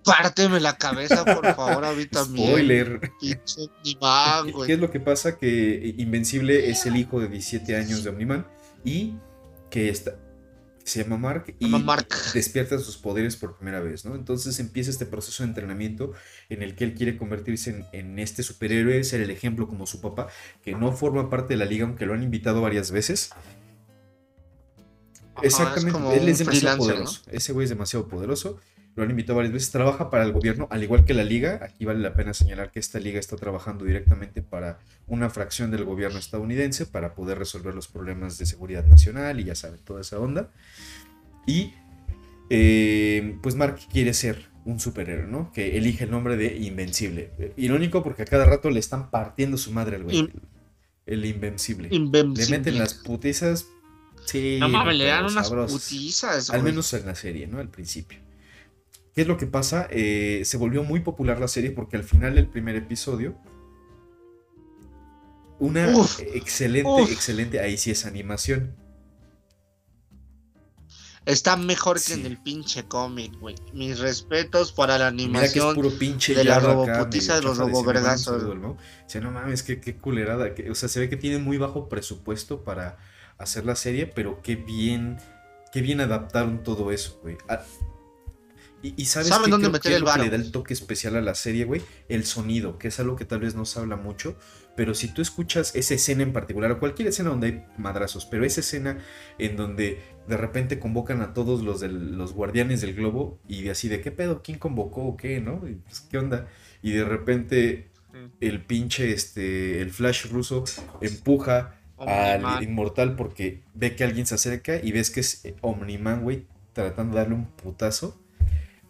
Párteme 0.05 0.61
la 0.61 0.76
cabeza, 0.78 1.24
por 1.24 1.44
favor, 1.57 1.84
a 1.84 1.92
mí 1.92 2.07
también. 2.07 2.49
Spoiler. 2.49 3.01
Pinche 3.20 3.61
Omniman, 3.61 4.47
¿Qué 4.47 4.53
güey. 4.53 4.72
es 4.72 4.78
lo 4.78 4.90
que 4.90 5.01
pasa? 5.01 5.36
Que 5.36 5.94
Invencible 5.99 6.70
es 6.70 6.86
el 6.86 6.97
hijo 6.97 7.20
de 7.20 7.28
17 7.28 7.76
años 7.76 8.05
de 8.05 8.11
Omniman 8.11 8.47
y 8.84 9.14
que 9.68 9.88
está, 9.90 10.16
se 10.87 11.03
llama 11.03 11.18
Mark 11.18 11.55
y 11.59 11.66
llama 11.66 11.78
Mark. 11.78 12.09
despierta 12.32 12.78
sus 12.78 12.97
poderes 12.97 13.37
por 13.37 13.57
primera 13.57 13.80
vez, 13.80 14.05
¿no? 14.05 14.14
Entonces 14.14 14.59
empieza 14.61 14.91
este 14.91 15.07
proceso 15.07 15.43
de 15.43 15.49
entrenamiento 15.49 16.12
en 16.49 16.62
el 16.62 16.74
que 16.74 16.84
él 16.84 16.95
quiere 16.95 17.16
convertirse 17.16 17.70
en, 17.70 17.87
en 17.93 18.18
este 18.18 18.43
superhéroe, 18.43 19.03
ser 19.05 19.20
el 19.20 19.30
ejemplo 19.30 19.66
como 19.66 19.87
su 19.87 20.01
papá, 20.01 20.28
que 20.62 20.74
no 20.74 20.93
forma 20.93 21.28
parte 21.28 21.55
de 21.55 21.59
la 21.59 21.64
liga, 21.64 21.87
aunque 21.87 22.07
lo 22.07 22.14
han 22.14 22.22
invitado 22.22 22.61
varias 22.61 22.91
veces. 22.91 23.30
Ajá, 23.32 23.41
es 25.43 25.53
Exactamente, 25.53 25.93
como 25.93 26.12
él 26.12 26.28
es 26.28 26.39
demasiado 26.39 26.78
poderoso. 26.78 27.22
Ese 27.30 27.53
güey 27.53 27.64
es 27.64 27.70
demasiado 27.70 28.09
poderoso. 28.09 28.59
Lo 28.97 29.03
han 29.05 29.11
invitado 29.11 29.36
varias 29.36 29.53
veces. 29.53 29.70
Trabaja 29.70 30.11
para 30.11 30.24
el 30.24 30.32
gobierno, 30.32 30.66
al 30.70 30.82
igual 30.82 31.05
que 31.05 31.12
la 31.14 31.22
liga. 31.22 31.61
Aquí 31.62 31.84
vale 31.84 32.01
la 32.01 32.14
pena 32.14 32.32
señalar 32.34 32.72
que 32.72 32.80
esta 32.80 32.99
liga 32.99 33.20
está 33.20 33.36
trabajando 33.36 33.84
directamente 33.84 34.42
para 34.42 34.78
una 35.07 35.28
fracción 35.30 35.70
del 35.70 35.84
gobierno 35.84 36.18
estadounidense 36.18 36.86
para 36.86 37.14
poder 37.14 37.38
resolver 37.38 37.74
los 37.74 37.88
problemas 37.88 38.38
de 38.38 38.47
seguridad 38.47 38.84
nacional 38.86 39.38
y 39.38 39.44
ya 39.44 39.55
saben, 39.55 39.78
toda 39.84 40.01
esa 40.01 40.18
onda. 40.18 40.51
Y 41.47 41.74
eh, 42.51 43.36
pues 43.42 43.55
Mark 43.55 43.78
quiere 43.92 44.14
ser 44.14 44.49
un 44.64 44.80
superhéroe, 44.80 45.26
¿no? 45.26 45.53
Que 45.53 45.76
elige 45.76 46.05
el 46.05 46.11
nombre 46.11 46.36
de 46.36 46.57
Invencible. 46.57 47.30
Irónico 47.57 48.03
porque 48.03 48.22
a 48.22 48.24
cada 48.24 48.47
rato 48.47 48.70
le 48.70 48.80
están 48.80 49.11
partiendo 49.11 49.57
su 49.59 49.72
madre 49.72 49.97
al 49.97 50.05
güey. 50.05 50.16
In- 50.18 50.32
el 51.07 51.24
Invencible. 51.24 51.88
Invencible. 51.92 52.44
Le 52.51 52.59
meten 52.59 52.78
las 52.78 52.94
putizas. 52.94 53.66
Sí, 54.24 54.57
No 54.59 54.68
mames, 54.68 54.97
le 54.97 55.05
dan 55.05 55.24
unas 55.26 55.47
sabrosas. 55.47 55.80
putizas, 55.82 56.51
Al 56.51 56.62
güey. 56.62 56.72
menos 56.72 56.92
en 56.94 57.07
la 57.07 57.14
serie, 57.14 57.47
¿no? 57.47 57.61
Al 57.61 57.68
principio. 57.68 58.18
¿Qué 59.16 59.22
es 59.22 59.28
lo 59.28 59.38
que 59.38 59.46
pasa? 59.46 59.88
Eh, 59.90 60.42
se 60.44 60.58
volvió 60.58 60.84
muy 60.84 61.00
popular 61.00 61.40
la 61.40 61.48
serie 61.48 61.70
porque 61.70 61.96
al 61.96 62.04
final 62.04 62.34
del 62.34 62.48
primer 62.48 62.76
episodio. 62.76 63.34
Una 65.58 65.88
Uf, 65.88 66.20
excelente, 66.20 66.90
uf. 66.90 67.10
excelente, 67.10 67.58
ahí 67.60 67.78
sí 67.78 67.90
es 67.90 68.04
animación. 68.04 68.76
Está 71.24 71.56
mejor 71.56 71.98
que 72.00 72.12
en 72.12 72.26
el 72.26 72.36
pinche 72.42 72.84
cómic, 72.84 73.32
güey. 73.40 73.54
Mis 73.72 73.98
respetos 74.00 74.72
para 74.72 74.98
la 74.98 75.10
Mira 75.10 75.40
que 75.40 75.46
es 75.46 75.56
animación. 75.56 75.74
puro 75.76 75.90
pinche 75.98 76.34
de 76.34 76.44
la 76.44 76.56
acá, 76.56 76.66
roboputiza 76.66 77.36
de 77.36 77.42
los 77.42 77.56
robovergazos. 77.56 78.26
"No 78.26 78.32
mames, 78.34 78.42
fútbol", 78.44 78.60
¿no? 78.60 78.76
Dice, 79.06 79.20
no 79.22 79.30
mames, 79.30 79.62
qué, 79.62 79.80
qué 79.80 79.96
culerada. 79.96 80.54
que- 80.54 80.70
o 80.70 80.74
sea, 80.74 80.90
se 80.90 81.00
ve 81.00 81.08
que 81.08 81.16
tienen 81.16 81.42
muy 81.42 81.56
bajo 81.56 81.88
presupuesto 81.88 82.64
para 82.64 82.98
hacer 83.38 83.64
la 83.64 83.76
serie, 83.76 84.06
pero 84.06 84.42
qué 84.42 84.56
bien, 84.56 85.16
qué 85.72 85.80
bien 85.80 86.02
adaptaron 86.02 86.62
todo 86.62 86.92
eso, 86.92 87.18
güey. 87.22 87.38
Ah, 87.48 87.62
y, 88.83 88.95
y 89.01 89.07
sabes 89.07 89.29
Saben 89.29 89.45
qué 89.45 89.51
dónde 89.51 89.68
meter 89.70 89.93
que 89.93 89.97
el 89.97 90.05
que 90.05 90.05
varo. 90.05 90.24
le 90.24 90.31
da 90.31 90.37
el 90.37 90.51
toque 90.53 90.74
especial 90.74 91.16
a 91.16 91.20
la 91.20 91.35
serie, 91.35 91.64
güey, 91.64 91.83
el 92.09 92.24
sonido, 92.24 92.79
que 92.79 92.89
es 92.89 93.01
algo 93.01 93.16
que 93.16 93.24
tal 93.24 93.41
vez 93.41 93.55
no 93.55 93.64
se 93.64 93.79
habla 93.81 93.97
mucho, 93.97 94.37
pero 94.77 94.95
si 94.95 95.09
tú 95.09 95.22
escuchas 95.22 95.74
esa 95.74 95.95
escena 95.95 96.22
en 96.22 96.33
particular, 96.33 96.70
o 96.72 96.79
cualquier 96.79 97.09
escena 97.09 97.31
donde 97.31 97.47
hay 97.47 97.64
madrazos, 97.79 98.27
pero 98.27 98.45
esa 98.45 98.61
escena 98.61 98.99
en 99.39 99.57
donde 99.57 100.01
de 100.29 100.37
repente 100.37 100.79
convocan 100.79 101.22
a 101.22 101.33
todos 101.35 101.62
los, 101.62 101.81
del- 101.81 102.16
los 102.16 102.33
guardianes 102.35 102.81
del 102.81 102.95
globo 102.95 103.39
y 103.49 103.62
de 103.62 103.70
así 103.70 103.89
de 103.89 104.01
qué 104.01 104.11
pedo, 104.12 104.43
quién 104.43 104.59
convocó 104.59 105.03
o 105.05 105.16
qué, 105.16 105.41
¿no? 105.41 105.66
Y, 105.68 105.74
pues, 105.77 106.01
¿Qué 106.01 106.18
onda? 106.18 106.49
Y 106.83 106.93
de 106.93 107.05
repente 107.05 107.89
el 108.41 108.62
pinche, 108.64 109.12
este, 109.12 109.81
el 109.83 109.91
flash 109.91 110.27
ruso 110.31 110.64
empuja 111.01 111.81
al 111.99 112.62
inmortal 112.62 113.16
porque 113.16 113.62
ve 113.74 113.97
que 113.97 114.05
alguien 114.05 114.27
se 114.27 114.35
acerca 114.35 114.77
y 114.83 114.93
ves 114.93 115.11
que 115.11 115.20
es 115.20 115.45
eh, 115.45 115.57
Omniman, 115.62 116.22
güey, 116.22 116.47
tratando 116.72 117.14
de 117.16 117.22
darle 117.22 117.35
un 117.37 117.47
putazo. 117.47 118.20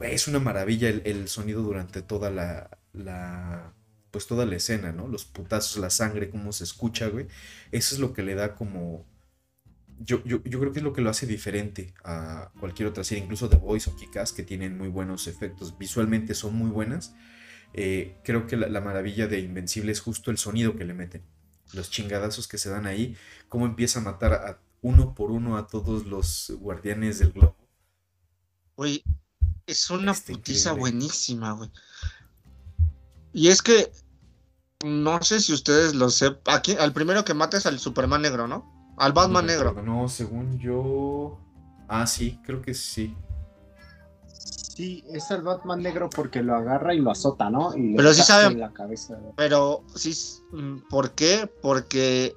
Es 0.01 0.29
una 0.29 0.39
maravilla 0.39 0.89
el, 0.89 1.03
el 1.05 1.29
sonido 1.29 1.63
durante 1.63 2.03
toda 2.03 2.31
la, 2.31 2.79
la, 2.93 3.73
pues 4.11 4.27
toda 4.27 4.45
la 4.47 4.57
escena, 4.57 4.93
¿no? 4.93 5.09
Los 5.09 5.25
putazos, 5.25 5.81
la 5.81 5.91
sangre, 5.91 6.31
cómo 6.31 6.53
se 6.53 6.65
escucha, 6.65 7.09
güey. 7.09 7.27
Eso 7.73 7.95
es 7.95 8.01
lo 8.01 8.13
que 8.13 8.23
le 8.23 8.35
da 8.35 8.55
como... 8.55 9.07
Yo, 9.99 10.23
yo, 10.25 10.43
yo 10.45 10.61
creo 10.61 10.73
que 10.73 10.81
es 10.81 10.85
lo 10.85 10.93
que 10.93 11.01
lo 11.01 11.09
hace 11.09 11.27
diferente 11.27 11.95
a 12.05 12.53
cualquier 12.61 12.89
otra 12.89 13.03
serie, 13.03 13.25
incluso 13.25 13.49
The 13.49 13.57
Voice 13.57 13.89
o 13.89 13.97
Kick-Ass, 13.97 14.33
que 14.33 14.43
tienen 14.43 14.77
muy 14.77 14.89
buenos 14.89 15.27
efectos, 15.27 15.79
visualmente 15.79 16.35
son 16.35 16.55
muy 16.55 16.69
buenas. 16.71 17.15
Eh, 17.73 18.19
creo 18.23 18.47
que 18.47 18.59
la, 18.59 18.69
la 18.69 18.83
maravilla 18.83 19.27
de 19.27 19.41
Invencible 19.41 19.93
es 19.93 20.01
justo 20.01 20.31
el 20.31 20.37
sonido 20.37 20.77
que 20.77 20.85
le 20.85 20.93
meten. 20.93 21.23
Los 21.73 21.91
chingadazos 21.91 22.47
que 22.47 22.59
se 22.59 22.69
dan 22.69 22.87
ahí, 22.87 23.17
cómo 23.49 23.65
empieza 23.65 24.01
a 24.01 24.03
matar 24.03 24.35
a 24.35 24.61
uno 24.83 25.15
por 25.15 25.31
uno 25.31 25.57
a 25.57 25.67
todos 25.67 26.07
los 26.07 26.53
guardianes 26.61 27.19
del 27.19 27.33
globo. 27.33 27.57
Güey, 28.77 29.03
es 29.67 29.91
una 29.91 30.15
putiza 30.15 30.71
increíble. 30.71 30.81
buenísima, 30.81 31.53
güey. 31.53 31.71
Y 33.33 33.49
es 33.49 33.63
que 33.63 33.93
no 34.85 35.21
sé 35.23 35.41
si 35.41 35.53
ustedes 35.53 35.95
lo 35.95 36.11
sepan. 36.11 36.57
Aquí, 36.57 36.77
al 36.79 36.93
primero 36.93 37.25
que 37.25 37.35
mata 37.35 37.57
es 37.57 37.67
al 37.67 37.79
Superman 37.79 38.23
negro, 38.23 38.47
¿no? 38.49 38.95
Al 38.99 39.13
Batman 39.13 39.47
No 39.47 39.53
negro. 39.53 39.83
No, 39.83 40.09
según 40.09 40.59
yo. 40.59 41.39
Ah, 41.89 42.07
sí, 42.07 42.41
creo 42.45 42.63
que 42.63 42.75
sí. 42.75 43.15
Sí, 44.29 45.05
es 45.11 45.31
el 45.31 45.43
Batman 45.43 45.83
negro 45.83 46.09
porque 46.11 46.43
lo 46.43 46.55
agarra 46.55 46.95
y 46.95 46.99
lo 47.01 47.11
azota, 47.11 47.49
¿no? 47.51 47.75
Y 47.77 47.91
le 47.93 47.97
Pero 47.97 48.13
sí 48.13 48.19
casca 48.21 48.33
sabe- 48.43 48.55
en 48.55 48.61
la 48.61 48.73
cabeza. 48.73 49.19
Pero 49.37 49.85
sí, 49.95 50.15
mm, 50.53 50.89
¿por 50.91 51.13
qué? 51.13 51.51
Porque, 51.63 52.37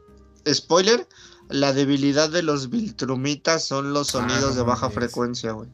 spoiler, 0.51 1.07
la 1.49 1.73
debilidad 1.73 2.29
de 2.29 2.43
los 2.43 2.69
Viltrumitas 2.69 3.65
son 3.65 3.93
los 3.93 4.09
Ah, 4.15 4.19
sonidos 4.19 4.51
no 4.51 4.55
de 4.55 4.61
baja 4.63 4.89
frecuencia, 4.89 5.51
güey. 5.51 5.69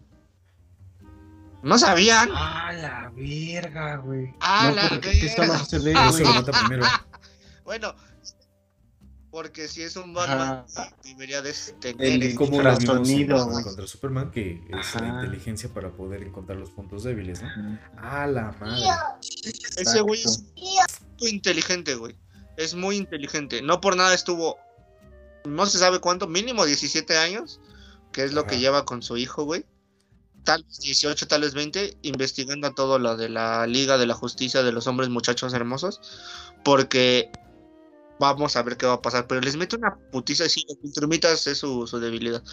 ¿No 1.66 1.78
sabían? 1.80 2.30
Ah, 2.34 2.72
la 2.74 3.12
verga, 3.16 3.98
güey. 3.98 4.34
Ah, 4.40 4.68
no, 4.70 4.76
la 4.76 4.90
verga. 4.90 5.12
eso 5.12 6.20
lo 6.24 6.34
mata 6.34 6.52
primero. 6.52 6.86
Bueno, 7.66 7.96
porque 9.32 9.68
si 9.68 9.82
es 9.82 9.96
un 9.96 10.14
Batman, 10.14 10.64
Ajá. 10.78 10.96
debería 11.04 11.42
de 11.42 11.52
tener 11.82 12.06
El- 12.06 12.22
el- 12.24 12.36
Como 12.36 12.62
en- 12.62 12.64
güey. 13.52 13.64
contra 13.64 13.88
Superman, 13.88 14.30
que 14.32 14.62
es 14.70 14.94
la 14.96 15.08
Ajá. 15.08 15.08
inteligencia 15.24 15.68
para 15.74 15.90
poder 15.92 16.22
encontrar 16.22 16.60
los 16.60 16.70
puntos 16.70 17.04
débiles, 17.04 17.42
¿no? 17.42 17.50
Ah, 17.98 18.28
la 18.28 18.52
madre. 18.60 18.84
Ese 19.78 20.02
güey 20.02 20.22
es 20.22 20.44
Exacto. 20.56 21.06
muy 21.20 21.30
inteligente, 21.32 21.96
güey. 21.96 22.16
Es 22.56 22.76
muy 22.76 22.96
inteligente. 22.98 23.64
No 23.64 23.82
por 23.82 23.98
nada 23.98 24.14
estuvo, 24.14 24.58
no 25.44 25.66
se 25.66 25.80
sabe 25.80 26.00
cuánto, 26.00 26.28
mínimo 26.28 26.64
17 26.66 27.18
años, 27.18 27.60
que 28.14 28.24
es 28.24 28.34
lo 28.34 28.44
que 28.46 28.52
Ajá. 28.56 28.62
lleva 28.62 28.86
con 28.86 29.02
su 29.02 29.18
hijo, 29.18 29.44
güey. 29.44 29.66
Tal 30.46 30.64
vez 30.64 30.80
18, 30.80 31.28
tal 31.28 31.42
vez 31.42 31.54
20, 31.56 31.98
investigando 32.04 32.72
todo 32.74 33.00
lo 33.00 33.18
de 33.18 33.30
la 33.30 33.66
Liga 33.68 33.98
de 33.98 34.06
la 34.06 34.14
Justicia 34.14 34.62
de 34.64 34.72
los 34.72 34.86
Hombres 34.88 35.10
Muchachos 35.10 35.54
Hermosos, 35.54 36.00
porque 36.64 37.32
vamos 38.20 38.56
a 38.56 38.62
ver 38.62 38.78
qué 38.78 38.86
va 38.86 38.94
a 38.94 39.02
pasar. 39.02 39.26
Pero 39.28 39.42
les 39.42 39.58
mete 39.58 39.76
una 39.76 39.98
putiza, 40.12 40.48
sí, 40.48 40.64
los 40.70 40.80
Viltrumitas 40.82 41.48
es 41.48 41.58
su, 41.58 41.88
su 41.88 42.00
debilidad. 42.00 42.44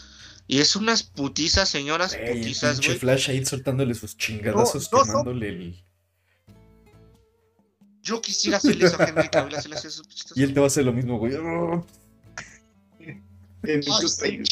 Y 0.49 0.61
es 0.61 0.75
unas 0.75 1.03
putizas, 1.03 1.69
señoras 1.69 2.17
Güey, 2.17 2.31
el 2.31 2.39
putizas, 2.39 2.73
pinche 2.79 2.89
güey. 2.89 2.99
Flash 2.99 3.31
ahí 3.31 3.45
soltándole 3.45 3.95
sus 3.95 4.17
chingadazos, 4.17 4.91
No, 4.91 4.99
no, 4.99 5.05
no. 5.05 5.11
quemándole 5.11 5.49
el. 5.49 5.85
Yo 8.03 8.21
quisiera 8.21 8.57
hacerle 8.57 8.87
eso 8.87 9.01
a 9.01 9.05
Henry 9.05 9.29
Cavill, 9.29 9.55
hacerle 9.55 9.77
putitas. 9.77 10.33
Y 10.37 10.43
él 10.43 10.55
te 10.55 10.61
va 10.61 10.67
a 10.67 10.69
hacer 10.69 10.85
lo 10.85 10.93
mismo, 10.93 11.19
güey. 11.19 11.35
En 13.65 13.81
Ay. 13.81 14.45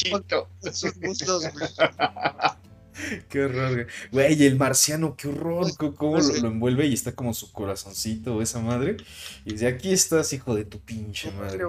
Sus 0.71 0.95
muslos, 0.97 1.43
güey. 1.51 1.67
Qué 3.29 3.43
horror, 3.45 3.87
güey. 4.11 4.43
El 4.43 4.57
marciano, 4.57 5.15
qué 5.15 5.27
horror. 5.29 5.61
Pues, 5.63 5.77
¿Cómo 5.77 6.11
pues, 6.13 6.27
lo, 6.35 6.41
lo 6.41 6.47
envuelve 6.49 6.87
y 6.87 6.93
está 6.93 7.13
como 7.15 7.33
su 7.33 7.51
corazoncito, 7.51 8.41
esa 8.41 8.59
madre? 8.59 8.97
Y 9.45 9.53
dice, 9.53 9.67
aquí 9.67 9.91
estás, 9.93 10.33
hijo 10.33 10.55
de 10.55 10.65
tu 10.65 10.79
pinche 10.79 11.31
madre. 11.31 11.63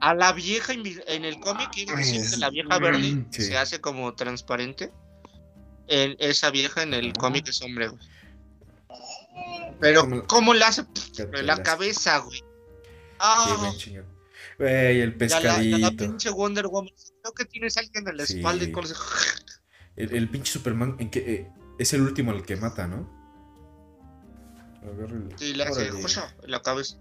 A 0.00 0.14
la 0.14 0.32
vieja 0.32 0.72
en 0.72 1.24
el 1.24 1.40
cómic 1.40 1.70
que 1.72 1.86
la 2.38 2.48
vieja 2.50 2.78
verde 2.78 3.26
Sí. 3.30 3.42
se 3.42 3.58
hace 3.58 3.80
como 3.80 4.14
transparente. 4.14 4.90
En 5.88 6.16
esa 6.18 6.50
vieja 6.50 6.82
en 6.82 6.94
el 6.94 7.12
cómic 7.12 7.48
es 7.48 7.60
hombre, 7.62 7.88
güey. 7.88 8.00
Pero, 9.80 10.02
¿Cómo- 10.02 10.26
¿cómo 10.26 10.54
la 10.54 10.68
hace? 10.68 10.84
La 11.42 11.62
cabeza, 11.62 12.18
güey. 12.18 12.42
Ah. 13.18 13.72
Güey, 14.58 15.00
el 15.00 15.00
y 15.00 15.02
a 15.02 15.06
la, 15.06 15.18
pescadito. 15.18 15.96
pinche 15.96 16.30
Wonder 16.30 16.66
Woman. 16.66 16.92
Creo 17.22 17.34
que 17.34 17.44
tienes 17.44 17.76
a 17.76 17.80
alguien 17.80 18.08
en 18.08 18.16
la 18.16 18.26
Sí. 18.26 18.36
espalda 18.38 18.64
y 18.64 18.72
con 18.72 18.84
ese- 18.84 18.94
El, 19.96 20.14
el 20.14 20.28
pinche 20.30 20.52
Superman, 20.52 20.96
¿en 20.98 21.10
qué, 21.10 21.18
eh, 21.34 21.52
es 21.78 21.92
el 21.92 22.02
último 22.02 22.30
al 22.30 22.44
que 22.44 22.56
mata, 22.56 22.86
¿no? 22.86 23.08
Agárralo. 24.82 25.28
Y 25.40 25.52
le 25.54 25.64
hace 25.64 25.82
Órale. 25.90 26.02
"Josha", 26.02 26.34
en 26.42 26.50
la 26.50 26.62
cabeza. 26.62 26.96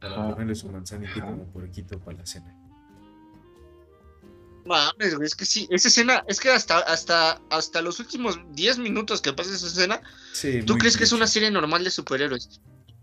Póngale 0.00 0.54
su 0.54 0.70
manzanita 0.70 1.20
como 1.20 1.44
puerquito 1.52 1.98
para 2.00 2.18
la 2.18 2.26
cena. 2.26 2.56
Mames, 4.64 5.14
güey, 5.14 5.26
es 5.26 5.34
que 5.34 5.44
sí, 5.46 5.66
esa 5.70 5.88
escena, 5.88 6.22
es 6.28 6.38
que 6.38 6.50
hasta, 6.50 6.78
hasta, 6.80 7.40
hasta 7.50 7.82
los 7.82 7.98
últimos 7.98 8.38
10 8.52 8.78
minutos 8.78 9.20
que 9.20 9.32
pasa 9.32 9.52
esa 9.54 9.66
escena, 9.66 10.00
Sí, 10.32 10.62
¿tú 10.62 10.76
crees 10.78 10.96
que 10.96 11.04
es 11.04 11.12
una 11.12 11.26
serie 11.26 11.50
normal 11.50 11.82
de 11.82 11.90
superhéroes? 11.90 12.60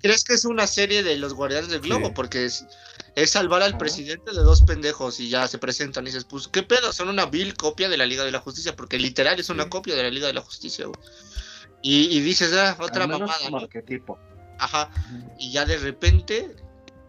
¿Crees 0.08 0.24
que 0.24 0.34
es 0.34 0.46
una 0.46 0.68
serie 0.68 1.04
de 1.04 1.18
los 1.18 1.34
Guardianes 1.34 1.70
del 1.70 1.82
Globo? 1.82 2.08
Sí. 2.08 2.12
Porque 2.16 2.46
es, 2.46 2.66
es 3.16 3.32
salvar 3.32 3.62
al 3.62 3.72
Ajá. 3.72 3.78
presidente 3.78 4.32
de 4.32 4.42
dos 4.42 4.62
pendejos 4.62 5.20
y 5.20 5.30
ya 5.30 5.48
se 5.48 5.58
presentan 5.58 6.04
y 6.06 6.08
dices, 6.08 6.24
pues, 6.24 6.48
¿qué 6.48 6.64
pedo? 6.64 6.94
Son 6.94 7.10
una 7.10 7.26
vil 7.26 7.56
copia 7.56 7.90
de 7.90 7.98
la 7.98 8.06
Liga 8.06 8.24
de 8.24 8.32
la 8.32 8.40
Justicia, 8.40 8.76
porque 8.76 8.98
literal 9.00 9.40
es 9.40 9.50
una 9.50 9.64
Sí. 9.64 9.70
copia 9.70 9.96
de 9.96 10.04
la 10.04 10.10
Liga 10.10 10.28
de 10.28 10.34
la 10.34 10.42
Justicia, 10.42 10.86
güey. 10.86 11.00
Y, 11.82 12.18
y 12.18 12.22
dices, 12.22 12.54
ah, 12.54 12.76
otra 12.80 13.04
Al 13.04 13.10
menos 13.10 13.28
mamada, 13.30 13.50
¿no? 13.50 13.58
arquetipo. 13.58 14.18
Ajá. 14.60 14.90
Y 15.40 15.52
ya 15.52 15.66
de 15.66 15.78
repente 15.78 16.56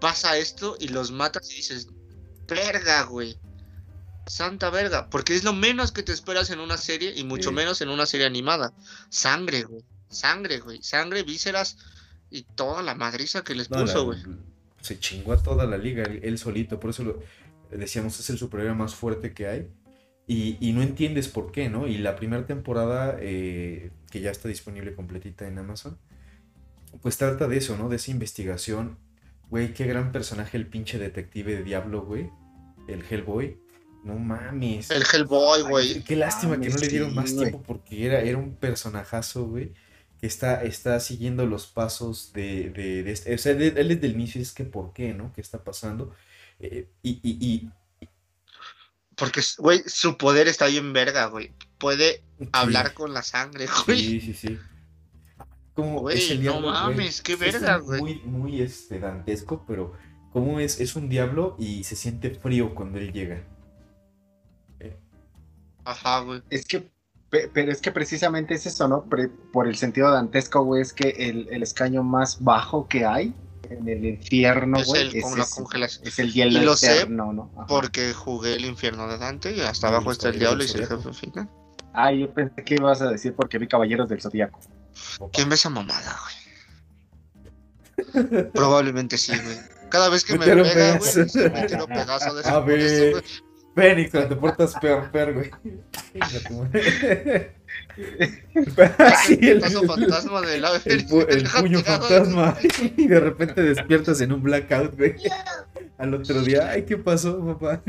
pasa 0.00 0.36
esto 0.36 0.76
y 0.80 0.88
los 0.88 1.10
matas 1.10 1.50
y 1.50 1.56
dices, 1.56 1.88
verga, 2.46 3.02
güey. 3.04 3.38
Santa 4.26 4.68
verga. 4.70 5.08
Porque 5.08 5.34
es 5.34 5.42
lo 5.44 5.52
menos 5.54 5.90
que 5.92 6.02
te 6.02 6.12
esperas 6.12 6.50
en 6.50 6.60
una 6.60 6.76
serie 6.76 7.14
y 7.16 7.24
mucho 7.24 7.48
Sí. 7.50 7.54
menos 7.54 7.80
en 7.80 7.88
una 7.88 8.04
serie 8.06 8.26
animada. 8.26 8.72
Sangre, 9.08 9.62
güey. 9.62 9.82
Sangre, 10.10 10.58
güey. 10.60 10.82
Sangre, 10.82 11.22
vísceras 11.22 11.76
y 12.30 12.42
toda 12.42 12.82
la 12.82 12.94
madriza 12.94 13.42
que 13.42 13.54
les 13.54 13.70
No, 13.70 13.80
puso, 13.80 14.04
güey. 14.04 14.18
se 14.80 14.98
chingó 14.98 15.32
a 15.32 15.42
toda 15.42 15.66
la 15.66 15.78
liga, 15.78 16.04
él, 16.04 16.20
él 16.22 16.38
solito, 16.38 16.78
por 16.78 16.90
eso 16.90 17.04
lo, 17.04 17.22
decíamos, 17.70 18.18
es 18.18 18.30
el 18.30 18.38
superhéroe 18.38 18.74
más 18.74 18.94
fuerte 18.94 19.32
que 19.32 19.46
hay. 19.46 19.68
Y, 20.26 20.58
y 20.60 20.72
no 20.72 20.82
entiendes 20.82 21.26
por 21.28 21.52
qué, 21.52 21.70
¿no? 21.70 21.86
Y 21.86 21.96
la 21.98 22.14
primera 22.14 22.44
temporada, 22.44 23.16
eh, 23.18 23.90
que 24.10 24.20
ya 24.20 24.30
está 24.30 24.48
disponible 24.48 24.94
completita 24.94 25.48
en 25.48 25.58
Amazon, 25.58 25.98
pues 27.02 27.16
trata 27.16 27.48
de 27.48 27.56
eso, 27.56 27.78
¿no? 27.78 27.88
De 27.88 27.96
esa 27.96 28.10
investigación. 28.10 28.98
Güey, 29.48 29.72
qué 29.72 29.86
gran 29.86 30.12
personaje 30.12 30.58
el 30.58 30.66
pinche 30.66 30.98
detective 30.98 31.56
de 31.56 31.62
Diablo, 31.62 32.02
güey. 32.02 32.30
El 32.88 33.02
Hellboy. 33.08 33.58
No 34.04 34.18
mames. 34.18 34.90
El 34.90 35.02
Hellboy, 35.10 35.62
güey. 35.62 36.04
Qué 36.04 36.14
lástima 36.14 36.60
que 36.60 36.68
no 36.68 36.76
le 36.76 36.88
dieron 36.88 37.10
sí, 37.10 37.16
más 37.16 37.34
tiempo 37.34 37.62
porque 37.66 38.06
era, 38.06 38.20
era 38.20 38.36
un 38.36 38.54
personajazo, 38.54 39.46
güey. 39.46 39.72
Que 40.20 40.26
está, 40.26 40.62
está 40.64 40.98
siguiendo 41.00 41.46
los 41.46 41.66
pasos 41.68 42.32
de, 42.32 42.70
de, 42.70 43.02
de 43.04 43.12
este. 43.12 43.34
O 43.34 43.38
sea, 43.38 43.52
él, 43.52 43.62
él 43.76 43.88
desde 43.88 44.06
el 44.06 44.12
inicio 44.14 44.40
es 44.42 44.52
que 44.52 44.64
por 44.64 44.92
qué, 44.92 45.14
¿no? 45.14 45.32
¿Qué 45.32 45.40
está 45.40 45.62
pasando? 45.62 46.12
Eh, 46.58 46.88
y, 47.02 47.20
y, 47.22 47.46
y- 47.46 47.70
Porque, 49.16 49.40
güey, 49.58 49.82
su 49.86 50.16
poder 50.16 50.48
está 50.48 50.66
bien 50.66 50.92
verga, 50.92 51.26
güey. 51.26 51.52
Puede 51.78 52.22
sí, 52.38 52.48
hablar 52.52 52.94
con 52.94 53.14
la 53.14 53.22
sangre, 53.22 53.66
güey. 53.86 53.98
Sí, 53.98 54.20
sí, 54.20 54.34
sí. 54.34 54.58
Como 55.74 56.00
Güey, 56.00 56.18
es 56.18 56.30
el 56.32 56.42
no 56.44 56.54
güey. 56.60 56.64
mames, 56.72 57.22
qué 57.22 57.36
verga, 57.36 57.76
güey. 57.76 58.00
Muy, 58.00 58.14
muy 58.22 58.60
este, 58.62 58.98
dantesco, 58.98 59.64
pero 59.68 59.92
como 60.32 60.58
es, 60.58 60.80
es 60.80 60.96
un 60.96 61.08
diablo 61.08 61.54
y 61.60 61.84
se 61.84 61.94
siente 61.94 62.30
frío 62.30 62.74
cuando 62.74 62.98
él 62.98 63.12
llega. 63.12 63.44
Ajá, 65.84 66.20
güey. 66.20 66.42
Es 66.50 66.66
que, 66.66 66.90
pero 67.30 67.70
es 67.72 67.80
que 67.80 67.92
precisamente 67.92 68.54
es 68.54 68.66
eso, 68.66 68.88
¿no? 68.88 69.04
Pre- 69.04 69.28
por 69.28 69.68
el 69.68 69.76
sentido 69.76 70.10
dantesco, 70.10 70.62
güey, 70.64 70.82
es 70.82 70.92
que 70.92 71.10
el, 71.10 71.48
el 71.50 71.62
escaño 71.62 72.02
más 72.02 72.42
bajo 72.42 72.88
que 72.88 73.04
hay 73.04 73.34
en 73.70 73.86
el 73.88 74.04
infierno, 74.06 74.78
Es 74.78 74.86
güey, 74.86 75.02
el- 75.08 75.16
es, 75.16 75.22
con 75.24 75.38
congelación. 75.64 76.06
es 76.08 76.18
el 76.18 76.32
hielo 76.32 76.60
Y 76.60 76.64
lo 76.64 76.74
sé 76.76 77.06
¿no? 77.08 77.50
Ajá. 77.56 77.66
Porque 77.66 78.14
jugué 78.14 78.54
el 78.54 78.64
infierno 78.64 79.06
de 79.08 79.18
Dante 79.18 79.52
y 79.54 79.60
hasta 79.60 79.88
abajo 79.88 80.10
está 80.10 80.30
el 80.30 80.38
diablo 80.38 80.64
y 80.64 80.70
el 80.70 80.86
jefe 80.86 81.12
final. 81.12 81.48
Ah, 81.92 82.12
yo 82.12 82.32
pensé 82.32 82.64
que 82.64 82.74
ibas 82.76 83.02
a 83.02 83.10
decir 83.10 83.34
porque 83.34 83.58
vi 83.58 83.66
Caballeros 83.68 84.08
del 84.08 84.22
Zodíaco. 84.22 84.58
¿Quién 85.32 85.48
ve 85.48 85.56
esa 85.56 85.68
mamada, 85.68 86.16
güey? 86.22 86.34
Probablemente 88.52 89.18
sí, 89.18 89.32
güey. 89.38 89.56
Cada 89.90 90.08
vez 90.08 90.24
que 90.24 90.38
me 90.38 90.46
pega, 90.46 90.98
güey, 90.98 91.50
me 91.52 91.66
tiro 91.66 91.86
pedazo 91.86 92.34
de 92.34 92.40
ese 92.42 92.50
A 92.50 92.60
ver. 92.60 93.22
Ven, 93.78 94.10
te 94.10 94.36
portas 94.36 94.74
peor, 94.80 95.10
peor, 95.10 95.34
güey. 95.34 95.50
Sí, 99.26 99.38
el, 99.42 99.60
fantasma 99.62 100.40
el 100.84 101.06
pu- 101.06 101.26
el 101.28 101.44
puño 101.44 101.80
fantasma. 101.80 102.56
Y 102.96 103.06
de 103.06 103.20
repente 103.20 103.62
despiertas 103.62 104.20
en 104.20 104.32
un 104.32 104.42
blackout, 104.42 104.96
güey. 104.96 105.14
Al 105.98 106.14
otro 106.14 106.42
día, 106.42 106.70
ay, 106.70 106.84
¿qué 106.84 106.96
pasó, 106.96 107.44
papá? 107.44 107.82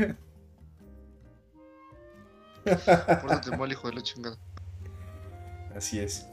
Pórtate 2.64 3.56
mal, 3.56 3.70
hijo 3.72 3.88
de 3.88 3.94
la 3.94 4.02
chingada. 4.02 4.36
Así 5.74 5.98
es. 5.98 6.26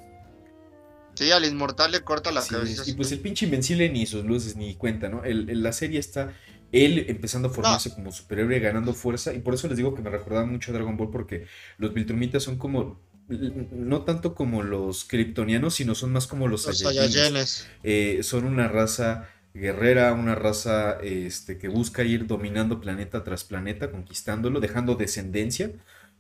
Sí, 1.16 1.32
al 1.32 1.46
inmortal 1.46 1.92
le 1.92 2.02
corta 2.02 2.32
la 2.32 2.42
Así 2.42 2.54
cabeza. 2.54 2.84
Y 2.86 2.94
pues 2.94 3.12
el 3.12 3.20
pinche 3.20 3.46
Invencible 3.46 3.90
ni 3.90 4.06
sus 4.06 4.24
luces 4.24 4.56
ni 4.56 4.76
cuenta, 4.76 5.10
¿no? 5.10 5.24
El, 5.24 5.50
el- 5.50 5.64
la 5.64 5.72
serie 5.72 6.00
está 6.00 6.32
él 6.72 7.06
empezando 7.08 7.48
a 7.48 7.52
formarse 7.52 7.94
como 7.94 8.12
superhéroe, 8.12 8.60
ganando 8.60 8.94
fuerza. 8.94 9.34
Y 9.34 9.40
por 9.40 9.54
eso 9.54 9.68
les 9.68 9.78
digo 9.78 9.96
que 9.96 10.02
me 10.02 10.10
recordaba 10.10 10.46
mucho 10.46 10.72
a 10.72 10.76
Dragon 10.76 10.98
Ball, 10.98 11.10
porque 11.12 11.46
los 11.78 11.94
Viltrumitas 11.94 12.44
son 12.44 12.58
como. 12.58 13.00
No 13.30 14.04
tanto 14.04 14.36
como 14.36 14.64
los 14.64 15.04
kryptonianos, 15.04 15.76
sino 15.76 15.96
son 15.96 16.14
más 16.14 16.28
como 16.28 16.48
los, 16.48 16.66
Los. 16.66 16.80
Saiyajines. 16.80 17.68
Eh, 17.84 18.20
son 18.24 18.46
una 18.46 18.70
raza 18.70 19.28
guerrera, 19.54 20.14
una 20.14 20.36
raza 20.36 20.98
este, 21.02 21.58
que 21.58 21.68
busca 21.68 22.04
ir 22.04 22.28
dominando 22.28 22.80
planeta 22.80 23.24
tras 23.24 23.44
planeta, 23.44 23.92
conquistándolo, 23.92 24.60
dejando 24.60 24.96
descendencia, 24.96 25.72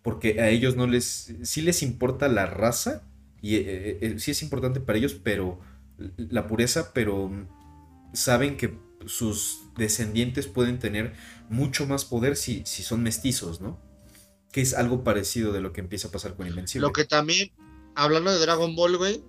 porque 0.02 0.42
a 0.42 0.50
ellos 0.50 0.76
no 0.76 0.88
les, 0.88 1.34
sí 1.44 1.62
les 1.62 1.84
importa 1.84 2.28
la 2.28 2.46
raza, 2.46 3.04
y 3.42 3.56
eh, 3.56 4.00
eh, 4.02 4.16
sí 4.18 4.32
es 4.32 4.42
importante 4.42 4.80
para 4.80 4.98
ellos, 4.98 5.14
pero 5.14 5.60
la 6.18 6.48
pureza, 6.48 6.92
pero 6.94 7.32
saben 8.14 8.58
que 8.58 8.78
sus 9.06 9.67
descendientes 9.78 10.48
pueden 10.48 10.80
tener 10.80 11.14
mucho 11.50 11.86
más 11.88 12.06
poder 12.06 12.36
si, 12.36 12.64
si 12.66 12.84
son 12.84 13.04
mestizos, 13.04 13.62
¿no? 13.62 13.80
Que 14.52 14.62
es 14.62 14.74
algo 14.74 15.04
parecido 15.04 15.52
de 15.54 15.62
lo 15.62 15.72
que 15.74 15.82
empieza 15.82 16.08
a 16.08 16.12
pasar 16.12 16.36
con 16.36 16.48
Invencible. 16.48 16.88
Lo 16.88 16.94
que 16.94 17.06
también, 17.06 17.52
hablando 17.96 18.32
de 18.32 18.40
Dragon 18.40 18.76
Ball, 18.76 18.98
güey. 18.98 19.24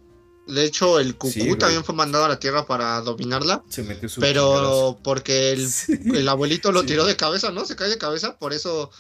De 0.47 0.65
hecho, 0.65 0.99
el 0.99 1.17
Cucú 1.17 1.31
Sí, 1.33 1.57
también 1.57 1.85
fue 1.85 1.95
mandado 1.95 2.25
a 2.25 2.29
la 2.29 2.39
Tierra 2.39 2.67
para 2.67 3.01
dominarla. 3.03 3.63
Se 3.69 3.83
metió 3.83 4.09
su. 4.09 4.21
Pero 4.23 4.99
porque 5.05 5.53
el, 5.53 5.69
Sí. 5.69 5.93
el 6.15 6.27
abuelito 6.27 6.73
lo 6.73 6.81
Sí. 6.81 6.87
tiró 6.87 7.05
de 7.05 7.17
cabeza, 7.17 7.51
¿no? 7.53 7.67
Se 7.67 7.77
cae 7.77 7.91
de 7.91 7.99
cabeza, 7.99 8.39
por 8.39 8.55
eso 8.55 8.91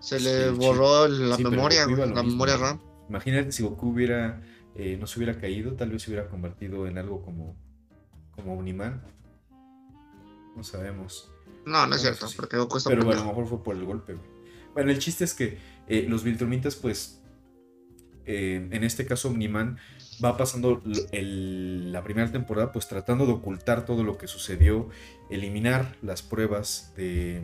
se 0.00 0.18
le 0.20 0.48
borró 0.50 1.06
la 1.08 1.36
memoria, 1.36 1.80
la 1.80 1.86
mismo, 1.88 2.22
memoria. 2.22 2.56
RAM. 2.56 2.80
Imagínate 3.10 3.52
si 3.52 3.62
Goku 3.62 3.90
hubiera, 3.90 4.40
eh, 4.74 4.96
no 4.98 5.06
se 5.06 5.18
hubiera 5.18 5.38
caído, 5.38 5.74
tal 5.74 5.90
vez 5.90 6.02
se 6.02 6.10
hubiera 6.10 6.28
convertido 6.30 6.86
en 6.86 6.96
algo 6.96 7.20
como, 7.22 7.54
como 8.30 8.54
un 8.54 8.66
imán. 8.66 9.02
No 10.56 10.64
sabemos. 10.64 11.30
No, 11.64 11.86
no 11.86 11.94
es 11.94 12.00
cierto, 12.02 12.26
sí. 12.28 12.36
porque 12.36 12.56
Goku 12.56 12.78
está 12.78 12.90
Pero 12.90 13.04
bueno, 13.04 13.20
a 13.20 13.24
lo 13.24 13.30
mejor 13.30 13.46
fue 13.46 13.62
por 13.62 13.76
el 13.76 13.84
golpe. 13.84 14.14
güey. 14.14 14.26
Bueno, 14.74 14.90
el 14.90 14.98
chiste 14.98 15.24
es 15.24 15.34
que 15.34 15.58
eh, 15.88 16.06
los 16.08 16.22
Viltrumitas, 16.24 16.74
pues, 16.76 17.20
eh, 18.24 18.68
en 18.70 18.84
este 18.84 19.06
caso 19.06 19.28
Omniman, 19.28 19.78
va 20.24 20.36
pasando 20.36 20.82
el- 21.12 21.92
la 21.92 22.02
primera 22.02 22.30
temporada, 22.32 22.72
pues 22.72 22.88
tratando 22.88 23.26
de 23.26 23.32
ocultar 23.32 23.84
todo 23.84 24.02
lo 24.02 24.16
que 24.18 24.26
sucedió, 24.26 24.88
eliminar 25.30 25.96
las 26.02 26.22
pruebas 26.22 26.92
de... 26.96 27.42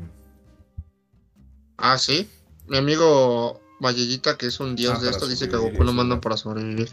Ah, 1.76 1.98
sí. 1.98 2.28
Mi 2.68 2.76
amigo 2.78 3.60
Vallellita, 3.80 4.36
que 4.38 4.46
es 4.46 4.60
un 4.60 4.76
dios 4.76 4.98
Ah, 4.98 5.02
de 5.02 5.10
esto, 5.10 5.26
dice 5.26 5.48
que 5.48 5.56
Goku 5.56 5.82
lo 5.84 5.92
mandan 5.92 6.20
para 6.20 6.36
sobrevivir. 6.36 6.90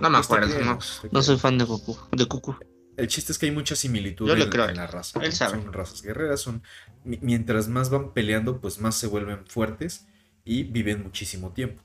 No 0.00 0.10
me 0.10 0.18
Está 0.20 0.36
acuerdo, 0.36 0.54
bien, 0.56 0.66
no. 0.66 0.78
está 0.78 1.08
No 1.10 1.22
soy 1.22 1.38
fan 1.38 1.58
de 1.58 1.64
Goku, 1.64 1.96
de 2.12 2.24
Goku. 2.24 2.56
El 3.02 3.08
chiste 3.08 3.32
es 3.32 3.38
que 3.38 3.46
hay 3.46 3.52
mucha 3.52 3.74
similitud 3.76 4.30
en, 4.30 4.76
la 4.76 4.86
raza. 4.86 5.18
Él 5.20 5.30
¿no? 5.30 5.34
sabe. 5.36 5.60
Son 5.62 5.72
razas 5.72 6.02
guerreras, 6.02 6.40
son 6.40 6.62
mi- 7.04 7.18
mientras 7.20 7.68
más 7.68 7.90
van 7.90 8.12
peleando, 8.12 8.60
pues 8.60 8.78
más 8.80 8.96
se 8.96 9.06
vuelven 9.08 9.44
fuertes 9.46 10.06
y 10.44 10.62
viven 10.64 11.02
muchísimo 11.02 11.52
tiempo. 11.52 11.82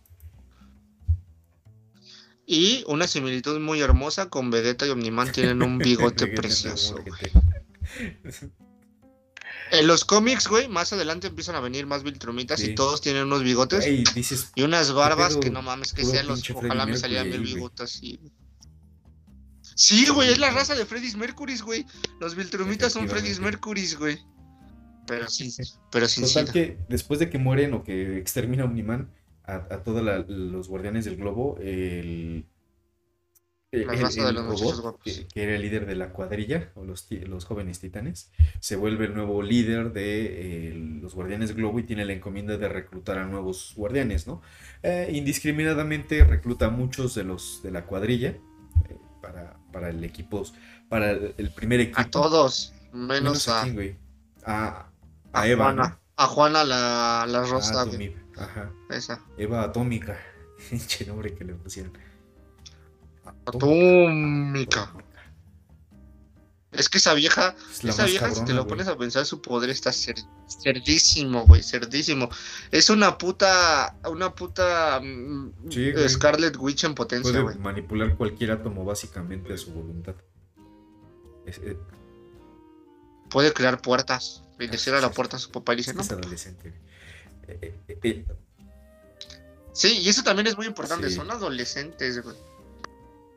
Y 2.46 2.84
una 2.88 3.08
similitud 3.08 3.60
muy 3.60 3.82
hermosa 3.82 4.30
con 4.30 4.52
Vegeta 4.52 4.86
y 4.88 4.90
Omniman 4.92 5.32
tienen 5.32 5.62
un 5.64 5.78
bigote 5.80 6.28
precioso. 6.28 6.96
güey. 7.04 7.32
En 9.70 9.86
los 9.86 10.06
cómics, 10.06 10.48
güey, 10.48 10.70
más 10.70 10.94
adelante 10.94 11.28
empiezan 11.28 11.56
a 11.56 11.60
venir 11.60 11.86
más 11.88 12.02
Viltrumitas 12.04 12.62
Sí. 12.62 12.72
y 12.72 12.76
todos 12.76 13.02
tienen 13.02 13.24
unos 13.24 13.44
bigotes 13.44 13.80
Güey, 13.82 14.06
dices, 14.16 14.52
y 14.56 14.62
unas 14.62 14.94
barbas 14.94 15.36
que 15.36 15.50
no 15.50 15.62
mames, 15.62 15.92
que 15.92 16.06
sean 16.06 16.26
los. 16.28 16.50
Ojalá 16.52 16.86
me 16.86 16.96
salieran 16.96 17.30
mil 17.30 17.42
güey. 17.42 17.54
bigotes 17.56 17.82
así. 17.96 18.18
Sí, 19.78 20.08
güey, 20.10 20.30
es 20.32 20.40
la 20.40 20.50
raza 20.52 20.76
de 20.76 20.86
Freddy's 20.86 21.16
Mercury, 21.16 21.58
güey. 21.60 21.86
Los 22.20 22.36
Viltrumitas 22.36 22.94
son 22.94 23.08
Freddy's. 23.08 23.40
Mercury, 23.40 23.86
güey. 23.98 24.18
Pero 25.06 25.30
sí, 25.30 25.54
pero 25.92 26.08
sin 26.08 26.26
Total 26.26 26.44
sida. 26.46 26.54
que 26.54 26.80
después 26.90 27.20
de 27.20 27.30
que 27.30 27.38
mueren 27.38 27.74
o 27.74 27.84
que 27.84 28.18
extermina 28.18 28.66
Omniman 28.66 29.10
a, 29.46 29.56
a 29.74 29.84
todos 29.84 30.04
los 30.28 30.68
guardianes 30.68 31.06
del 31.06 31.16
globo, 31.16 31.58
el, 31.62 32.46
el, 33.72 33.88
La 33.88 33.94
el- 33.94 34.00
raza 34.02 34.24
de 34.24 34.30
el 34.30 34.36
los 34.36 34.60
robot, 34.60 34.82
guapos. 34.82 35.02
que, 35.04 35.28
que 35.28 35.44
era 35.44 35.56
el 35.56 35.62
líder 35.62 35.86
de 35.86 35.96
la 35.96 36.12
cuadrilla, 36.12 36.72
o 36.76 36.84
los, 36.84 37.08
los 37.12 37.46
jóvenes 37.46 37.80
titanes, 37.80 38.32
se 38.60 38.76
vuelve 38.76 39.06
el 39.06 39.14
nuevo 39.14 39.42
líder 39.44 39.94
de 39.94 40.72
eh, 40.72 40.74
los 41.02 41.14
guardianes 41.16 41.50
del 41.50 41.58
globo 41.58 41.80
y 41.80 41.84
tiene 41.84 42.04
la 42.04 42.14
encomienda 42.14 42.58
de 42.58 42.68
reclutar 42.68 43.18
a 43.20 43.26
nuevos 43.28 43.74
guardianes, 43.78 44.28
¿no? 44.28 44.42
Eh, 44.84 45.10
indiscriminadamente 45.14 46.24
recluta 46.26 46.66
a 46.66 46.70
muchos 46.70 47.16
de 47.16 47.24
los 47.24 47.62
de 47.64 47.72
la 47.72 47.86
cuadrilla 47.86 48.30
eh, 48.32 48.98
para, 49.22 49.57
para 49.72 49.90
el 49.90 50.04
equipo, 50.04 50.44
para 50.90 51.12
el, 51.12 51.52
primer 51.56 51.80
equipo. 51.82 52.00
A 52.00 52.10
todos, 52.10 52.74
menos, 52.94 53.22
Menos 53.24 53.48
a 53.48 53.62
a, 53.62 53.64
quién. 53.64 54.00
A, 54.46 54.68
a 55.34 55.42
a 55.42 55.48
Eva, 55.48 55.66
Juana. 55.66 55.88
¿no? 55.90 56.00
A 56.16 56.28
Juana 56.28 56.64
la, 56.64 57.26
la 57.28 57.44
rosa, 57.44 57.86
Ajá. 58.38 58.72
Esa. 58.90 59.22
Eva 59.38 59.64
Atómica. 59.64 60.18
Pinche 60.70 61.06
nombre 61.06 61.34
que 61.34 61.44
le 61.44 61.54
pusieron. 61.54 61.92
Atómica. 63.46 64.94
Es 66.78 66.90
que 66.90 67.00
esa 67.00 67.14
vieja, 67.14 67.56
Es 67.72 67.84
esa 67.84 68.06
vieja, 68.06 68.34
si 68.34 68.46
te 68.46 68.54
lo 68.54 68.62
güey. 68.64 68.70
pones 68.70 68.88
a 68.88 68.98
pensar, 68.98 69.26
su 69.26 69.42
poder 69.42 69.70
está 69.72 69.90
cer- 69.90 70.26
cerdísimo, 70.64 71.46
güey, 71.46 71.64
cerdísimo. 71.64 72.30
Es 72.72 72.90
una 72.90 73.18
puta, 73.18 73.98
una 74.10 74.34
puta 74.36 75.00
mm, 75.02 75.54
Sí. 75.70 75.92
Scarlet 76.08 76.56
Witch 76.58 76.84
en 76.86 76.94
potencia, 76.96 77.32
Puede 77.32 77.44
güey. 77.44 77.58
manipular 77.58 78.16
cualquier 78.16 78.52
átomo 78.52 78.86
básicamente 78.86 79.54
a 79.54 79.58
su 79.58 79.72
voluntad. 79.72 80.16
Es, 81.46 81.58
es- 81.58 81.78
Puede 83.30 83.52
crear 83.54 83.82
puertas. 83.82 84.44
Y 84.60 84.68
le 84.68 84.78
cierra 84.78 85.02
la 85.02 85.12
puerta 85.12 85.36
a 85.38 85.40
su 85.40 85.52
papá 85.52 85.74
y 85.74 85.78
dice, 85.78 85.94
no. 85.94 86.02
es 86.02 86.12
adolescente. 86.12 86.74
Eh, 87.48 87.76
eh, 87.88 88.00
eh, 88.04 88.26
Sí, 89.74 90.00
y 90.00 90.10
eso 90.10 90.24
también 90.24 90.48
es 90.48 90.58
muy 90.58 90.66
importante, 90.66 91.10
Sí. 91.10 91.16
son 91.16 91.30
adolescentes, 91.30 92.24
güey. 92.24 92.36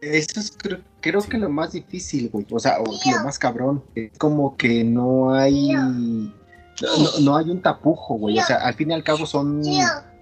Eso 0.02 0.40
es 0.40 0.52
creo, 0.56 0.80
creo 1.00 1.20
Sí. 1.20 1.28
que 1.28 1.38
lo 1.38 1.50
más 1.50 1.72
difícil, 1.72 2.28
güey. 2.30 2.46
O 2.50 2.58
sea, 2.58 2.78
o 2.80 2.84
lo 2.86 3.24
más 3.24 3.38
cabrón. 3.38 3.84
Es 3.94 4.10
como 4.18 4.56
que 4.56 4.82
no 4.84 5.34
hay. 5.34 5.72
No, 5.72 6.32
no- 6.80 7.18
no 7.20 7.36
hay 7.36 7.50
un 7.50 7.60
tapujo, 7.60 8.14
güey. 8.14 8.38
O 8.38 8.44
sea, 8.44 8.56
al 8.56 8.74
fin 8.74 8.90
y 8.90 8.94
al 8.94 9.04
cabo 9.04 9.26
son. 9.26 9.62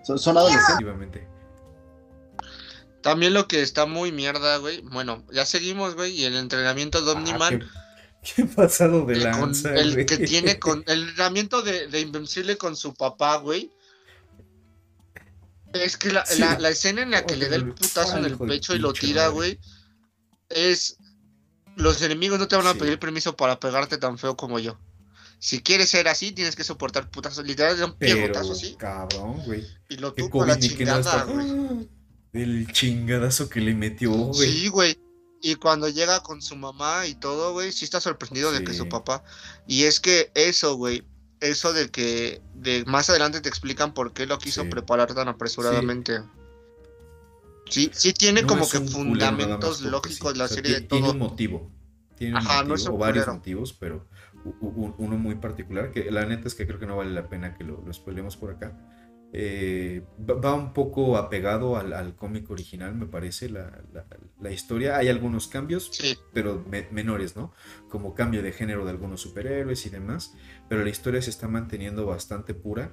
Son, 0.04 0.18
son 0.18 0.36
adolescentes. 0.38 1.22
También 3.02 3.32
lo 3.32 3.46
que 3.46 3.62
está 3.62 3.86
muy 3.86 4.10
mierda, 4.12 4.56
güey. 4.58 4.80
Bueno, 4.82 5.22
ya 5.32 5.46
seguimos, 5.46 5.94
güey, 5.94 6.12
y 6.20 6.24
el 6.24 6.36
entrenamiento 6.36 7.00
de 7.04 7.12
Ah, 7.12 7.14
Omniman. 7.14 7.58
qué, 7.60 7.66
qué 8.34 8.44
pasado 8.44 9.06
de 9.06 9.14
el, 9.14 9.30
con- 9.30 9.40
lanza, 9.40 9.74
el 9.74 9.92
güey. 9.94 10.06
que 10.06 10.18
tiene 10.18 10.58
con 10.60 10.82
el 10.86 11.08
entrenamiento 11.10 11.62
de, 11.62 11.86
de 11.86 12.00
Invencible 12.00 12.58
con 12.58 12.74
su 12.76 12.94
papá, 12.94 13.36
güey. 13.36 13.70
Es 15.72 15.96
que 15.96 16.10
la, 16.12 16.24
Sí. 16.26 16.40
la- 16.40 16.58
la 16.58 16.70
escena 16.70 17.02
en 17.02 17.10
la 17.10 17.24
que 17.26 17.36
le 17.36 17.48
da 17.48 17.56
el 17.56 17.72
putazo 17.74 18.16
en 18.16 18.24
el 18.24 18.38
pecho 18.38 18.74
y 18.74 18.78
lo 18.78 18.92
tira, 18.92 19.28
güey, 19.28 19.58
es 20.48 20.96
los 21.76 22.02
enemigos 22.02 22.38
no 22.38 22.48
te 22.48 22.56
van 22.56 22.66
a 22.66 22.72
Sí. 22.72 22.78
pedir 22.78 22.98
permiso 22.98 23.36
para 23.36 23.60
pegarte 23.60 23.98
tan 23.98 24.18
feo 24.18 24.36
como 24.36 24.58
yo. 24.58 24.78
Si 25.38 25.60
quieres 25.62 25.90
ser 25.90 26.08
así, 26.08 26.32
tienes 26.32 26.56
que 26.56 26.64
soportar 26.64 27.08
putazos. 27.10 27.46
Literal, 27.46 27.80
un 27.84 27.92
piegotazo 27.96 28.52
así 28.52 28.74
cabrón, 28.76 29.40
güey. 29.44 29.64
y 29.88 29.96
lo 29.98 30.12
tuvo 30.12 30.44
la 30.44 30.54
no 30.56 30.60
chingada, 30.60 31.24
güey. 31.24 31.88
El 32.32 32.70
chingadazo 32.72 33.48
que 33.48 33.60
le 33.60 33.74
metió, 33.74 34.10
güey. 34.10 34.50
Sí, 34.52 34.68
güey. 34.68 34.98
Y 35.40 35.54
cuando 35.54 35.88
llega 35.88 36.20
con 36.24 36.42
su 36.42 36.56
mamá 36.56 37.06
y 37.06 37.14
todo, 37.14 37.52
güey, 37.52 37.70
sí 37.70 37.84
está 37.84 38.00
sorprendido 38.00 38.50
de 38.50 38.64
que 38.64 38.74
su 38.74 38.88
papá. 38.88 39.22
Y 39.68 39.84
es 39.84 40.00
que 40.00 40.32
eso, 40.34 40.74
güey, 40.74 41.04
eso 41.40 41.72
de 41.72 41.90
que 41.90 42.40
de 42.54 42.84
más 42.86 43.08
adelante 43.10 43.40
te 43.40 43.48
explican 43.48 43.94
por 43.94 44.12
qué 44.12 44.26
lo 44.26 44.38
quiso 44.38 44.62
Sí. 44.64 44.68
preparar 44.68 45.14
tan 45.14 45.28
apresuradamente. 45.28 46.20
Sí, 47.70 47.90
sí, 47.92 48.12
tiene 48.12 48.42
No 48.42 48.48
como 48.48 48.68
que 48.68 48.80
fundamentos 48.80 49.82
lógicos 49.82 50.36
la 50.36 50.44
O 50.44 50.48
sea, 50.48 50.56
serie 50.56 50.74
de 50.74 50.80
ti- 50.82 50.86
Tiene 50.88 51.02
todo. 51.08 51.12
un 51.12 51.18
motivo. 51.18 51.70
Tiene 52.16 52.34
un 52.34 52.38
Ajá, 52.46 52.64
motivo, 52.64 52.94
o 52.94 52.98
varios 52.98 53.26
motivos, 53.28 53.72
pero 53.74 54.06
uno 54.60 55.16
muy 55.18 55.36
particular, 55.36 55.92
que 55.92 56.10
la 56.10 56.24
neta 56.26 56.48
es 56.48 56.54
que 56.54 56.66
creo 56.66 56.78
que 56.80 56.86
no 56.86 56.96
vale 56.96 57.10
la 57.10 57.28
pena 57.28 57.54
que 57.54 57.64
lo, 57.64 57.82
lo 57.84 57.92
spoilemos 57.92 58.36
por 58.36 58.50
acá. 58.50 58.76
Eh, 59.32 60.04
va 60.28 60.34
va 60.34 60.54
un 60.54 60.72
poco 60.72 61.16
apegado 61.18 61.76
al, 61.76 61.92
al 61.92 62.16
cómic 62.16 62.50
original, 62.50 62.94
me 62.94 63.06
parece, 63.06 63.50
la, 63.50 63.82
la- 63.92 64.06
la 64.40 64.50
historia. 64.52 64.96
Hay 64.96 65.08
algunos 65.08 65.48
cambios, 65.48 65.90
Sí, 65.92 66.16
pero 66.32 66.64
me- 66.70 66.88
menores, 66.90 67.36
¿no? 67.36 67.52
Como 67.88 68.14
cambio 68.14 68.42
de 68.42 68.52
género 68.52 68.84
de 68.84 68.90
algunos 68.90 69.20
superhéroes 69.20 69.84
y 69.86 69.90
demás, 69.90 70.34
pero 70.68 70.84
la 70.84 70.90
historia 70.90 71.20
se 71.22 71.30
está 71.30 71.48
manteniendo 71.48 72.06
bastante 72.06 72.54
pura 72.54 72.92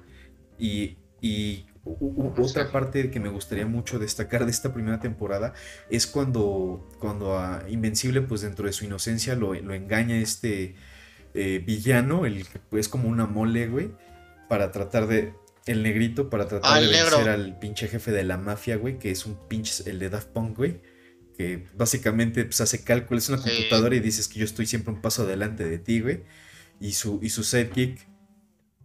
y, 0.58 0.96
y 1.20 1.66
otra 1.84 2.72
parte 2.72 3.10
que 3.10 3.20
me 3.20 3.28
gustaría 3.28 3.66
mucho 3.66 3.98
destacar 3.98 4.44
de 4.44 4.50
esta 4.50 4.74
primera 4.74 4.98
temporada 5.00 5.54
es 5.88 6.06
cuando, 6.06 6.88
cuando 6.98 7.38
a 7.38 7.62
Invencible, 7.68 8.22
pues 8.22 8.40
dentro 8.40 8.66
de 8.66 8.72
su 8.72 8.84
inocencia 8.84 9.36
lo, 9.36 9.54
lo 9.54 9.72
engaña 9.74 10.16
este 10.16 10.74
eh, 11.34 11.62
villano, 11.64 12.26
el 12.26 12.46
que 12.48 12.78
es 12.80 12.88
como 12.88 13.08
una 13.08 13.26
mole, 13.26 13.68
güey, 13.68 13.90
para 14.48 14.72
tratar 14.72 15.06
de... 15.06 15.34
El 15.66 15.82
negrito 15.82 16.30
para 16.30 16.46
tratar 16.46 16.76
Ah, 16.76 16.80
de 16.80 16.86
negro. 16.86 17.16
vencer 17.16 17.28
al 17.28 17.58
pinche 17.58 17.88
jefe 17.88 18.12
de 18.12 18.22
la 18.22 18.36
mafia, 18.38 18.76
güey, 18.76 19.00
que 19.00 19.10
es 19.10 19.26
un 19.26 19.36
pinche, 19.48 19.82
el 19.90 19.98
de 19.98 20.10
Daft 20.10 20.28
Punk, 20.28 20.56
güey, 20.56 20.80
que 21.36 21.66
básicamente 21.76 22.44
pues, 22.44 22.60
hace 22.60 22.82
cálculos, 22.84 23.24
es 23.24 23.28
una 23.30 23.38
Sí. 23.42 23.50
computadora 23.50 23.94
y 23.96 24.00
dices 24.00 24.28
que 24.28 24.38
yo 24.40 24.44
estoy 24.44 24.66
siempre 24.66 24.92
un 24.94 25.00
paso 25.02 25.22
adelante 25.22 25.64
de 25.64 25.78
ti, 25.78 26.00
güey. 26.00 26.22
Y 26.80 26.92
su, 26.92 27.20
y 27.22 27.30
su 27.30 27.42
sidekick. 27.44 28.06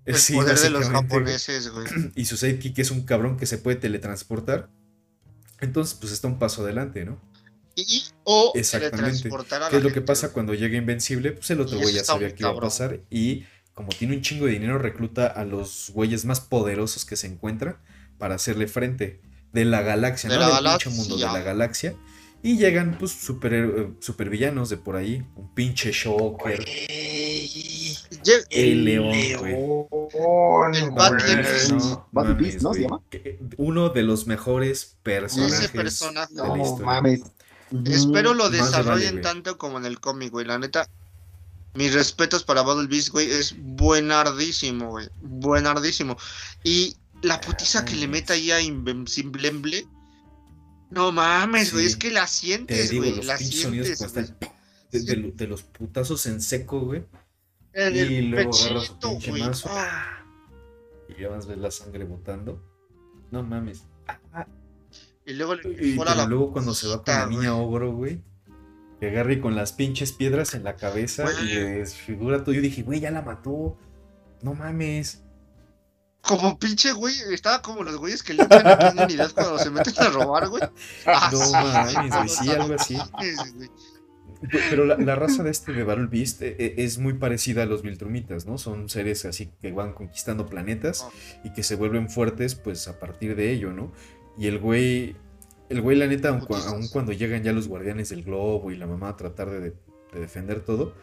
el 0.06 0.16
sí, 0.16 0.34
poder 0.34 0.58
de 0.58 0.70
los 0.72 0.89
japoneses, 0.89 1.70
güey. 1.70 1.86
Y 2.16 2.26
su 2.26 2.38
sidekick 2.38 2.78
es 2.80 2.91
un 2.91 3.04
cabrón 3.06 3.38
que 3.38 3.45
se 3.45 3.58
puede 3.58 3.78
teletransportar. 3.78 4.70
Entonces, 5.60 5.95
pues 5.99 6.12
está 6.12 6.28
un 6.28 6.39
paso 6.39 6.64
adelante, 6.64 7.06
¿no? 7.06 7.20
Y, 7.76 8.04
o 8.24 8.52
Exactamente. 8.56 8.97
teletransportar 8.97 9.64
a 9.64 9.68
¿Qué 9.70 9.74
la 9.74 9.78
es 9.78 9.84
lo 9.84 9.93
que 9.93 10.02
pasa 10.02 10.34
cuando 10.34 10.54
llega 10.54 10.76
Invencible? 10.78 11.32
Pues 11.34 11.49
el 11.52 11.62
otro 11.62 11.80
güey 11.80 11.93
ya 11.93 12.04
sabía 12.04 12.34
que 12.36 12.43
iba 12.43 12.49
a 12.52 12.60
pasar. 12.60 12.99
Y 13.10 13.45
como 13.74 13.89
tiene 13.89 14.16
un 14.16 14.22
chingo 14.22 14.45
de 14.47 14.54
dinero, 14.54 14.78
recluta 14.78 15.28
a 15.28 15.45
los 15.45 15.91
güeyes 15.93 16.26
más 16.26 16.41
poderosos 16.41 17.06
que 17.06 17.16
se 17.16 17.28
encuentra 17.28 17.82
para 18.18 18.36
hacerle 18.36 18.68
frente 18.68 19.22
de 19.54 19.66
la 19.66 19.82
galaxia, 19.82 20.30
De 20.30 20.36
¿no? 20.36 20.41
la 20.41 20.47
Del 20.47 20.56
galaxia. 20.56 20.91
mundo 20.91 21.16
de 21.18 21.26
la 21.26 21.39
galaxia. 21.41 21.95
Y 22.44 22.58
llegan, 22.58 22.98
pues, 22.98 23.12
super, 23.12 23.54
eh, 23.54 23.94
supervillanos 24.00 24.70
de 24.70 24.78
por 24.78 24.96
ahí. 24.96 25.24
Un 25.36 25.54
pinche 25.54 25.92
Shocker. 25.92 26.66
El 28.50 28.86
león, 28.86 29.08
güey. 29.10 29.32
El 29.32 29.38
güey. 29.39 29.56
Beast. 31.32 31.72
No, 31.72 32.08
Bat 32.12 32.26
mames, 32.26 32.38
Beast, 32.38 32.62
¿no 32.62 32.74
se 32.74 32.82
llama? 32.82 33.02
Uno 33.58 33.89
de 33.89 34.04
los 34.04 34.28
mejores 34.28 34.97
personajes 35.04 35.59
Ese 35.59 35.70
personaje. 35.70 36.34
de 36.34 36.42
la 36.42 36.47
No 36.47 36.78
mames. 36.78 37.22
Espero 37.86 38.34
lo 38.34 38.46
vale, 38.46 38.58
desarrollen 38.58 39.12
güey. 39.13 39.24
tanto 39.24 39.58
como 39.58 39.78
en 39.78 39.86
el 39.86 40.00
cómic, 40.00 40.32
güey. 40.32 40.46
La 40.46 40.59
neta, 40.59 40.88
mis 41.74 41.93
respetos 41.93 42.43
para 42.43 42.63
Battle 42.63 42.88
Beast, 42.88 43.09
güey. 43.09 43.30
Es 43.32 43.55
buenardísimo, 43.58 44.89
güey. 44.89 45.08
Buenardísimo. 45.22 46.18
Y 46.63 46.97
la 47.22 47.39
putiza 47.39 47.86
que 47.86 47.96
le 47.96 48.08
mete 48.08 48.34
ahí 48.34 48.51
a 48.51 48.59
Invencible. 48.62 49.88
No 50.92 51.12
mames, 51.12 51.72
güey. 51.74 51.86
Sí. 51.86 51.92
Es 51.92 51.96
que 51.97 52.12
la 52.12 52.22
Te 52.22 52.28
sientes, 52.28 52.93
güey. 52.96 53.16
los 53.16 53.26
La 53.26 53.38
sonidos 53.38 53.88
sientes. 53.88 54.16
el- 54.92 55.05
de, 55.05 55.16
de 55.16 55.32
de 55.32 55.47
los 55.47 55.63
putazos 55.63 56.26
en 56.26 56.42
seco, 56.42 56.82
güey. 56.82 57.04
En 57.74 57.96
Y 57.96 58.00
el 58.00 58.30
luego 58.32 58.51
pechito, 58.51 59.12
güey. 59.30 59.42
mazo. 59.42 59.70
Ah. 59.72 60.24
Y 61.08 61.22
ya 61.22 61.30
vas 61.30 61.46
a 61.46 61.50
ver 61.50 61.58
la 61.59 61.72
sangre 61.72 62.04
botando. 62.04 62.62
No 63.32 63.42
mames. 63.43 63.84
Y 65.26 65.34
luego 65.34 65.55
le 65.55 65.62
Y 65.70 65.74
perfora 65.76 66.12
pero 66.12 66.24
la 66.24 66.28
luego 66.28 66.51
cuando 66.51 66.74
se 66.74 66.88
va 66.88 67.04
con 67.04 67.13
la 67.13 67.26
niña 67.28 67.55
ogro, 67.55 67.93
güey. 67.93 68.22
Que 69.00 69.08
agarra 69.09 69.32
y 69.34 69.39
con 69.39 69.55
las 69.55 69.72
pinches 69.72 70.12
piedras 70.12 70.54
en 70.54 70.63
la 70.63 70.76
cabeza 70.76 71.26
y 71.42 71.46
le 71.46 71.63
desfigura 71.80 72.43
todo. 72.43 72.54
Yo 72.54 72.62
dije, 72.62 72.84
güey, 72.84 73.00
ya 73.00 73.12
la 73.12 73.22
mató. 73.22 73.78
No 74.42 74.54
mames. 74.54 75.21
Como 76.22 76.58
pinche, 76.58 76.93
güey. 76.93 77.16
Estaba 77.32 77.62
como 77.62 77.84
los 77.84 77.98
güeyes 77.98 78.24
que 78.24 78.34
limpian 78.34 78.68
aquí 78.68 78.86
en 78.88 79.04
unidad 79.04 79.32
cuando 79.34 79.58
se 79.60 79.70
meten 79.70 79.93
a 79.98 80.10
robar, 80.10 80.50
güey. 80.50 80.62
No 81.06 81.42
Así, 81.42 81.52
mames, 81.52 82.16
güey, 82.16 82.30
sí, 82.30 82.50
algo 82.52 82.76
así. 82.76 82.98
Pero 84.70 84.86
la, 84.86 84.98
la 84.98 85.16
raza 85.16 85.43
de 85.43 85.52
este 85.52 85.72
de 85.72 85.84
Battle 85.84 86.08
Beast 86.08 86.42
eh, 86.42 86.56
eh, 86.58 86.76
es 86.78 86.98
muy 86.98 87.14
parecida 87.14 87.64
a 87.64 87.66
los 87.66 87.84
Viltrumitas, 87.84 88.48
¿no? 88.48 88.58
Son 88.58 88.89
seres 88.89 89.26
así 89.26 89.52
que 89.62 89.72
van 89.72 89.93
conquistando 89.93 90.48
planetas 90.48 91.08
y 91.43 91.54
que 91.54 91.62
se 91.62 91.76
vuelven 91.76 92.10
fuertes 92.10 92.56
pues 92.56 92.88
a 92.88 93.00
partir 93.00 93.36
de 93.36 93.52
ello, 93.52 93.72
¿no? 93.72 93.92
Y 94.38 94.48
el 94.48 94.58
güey, 94.58 95.16
el 95.70 95.82
güey 95.82 95.96
la 95.96 96.08
neta, 96.08 96.30
aun, 96.30 96.48
aun 96.50 96.88
cuando 96.88 97.12
llegan 97.12 97.43
ya 97.43 97.52
los 97.52 97.68
guardianes 97.68 98.10
del 98.10 98.24
globo 98.24 98.72
y 98.72 98.78
la 98.78 98.88
mamá 98.88 99.10
a 99.10 99.16
tratar 99.16 99.52
de, 99.52 99.60
de 99.60 99.76
defender 100.20 100.62
todo, 100.62 100.96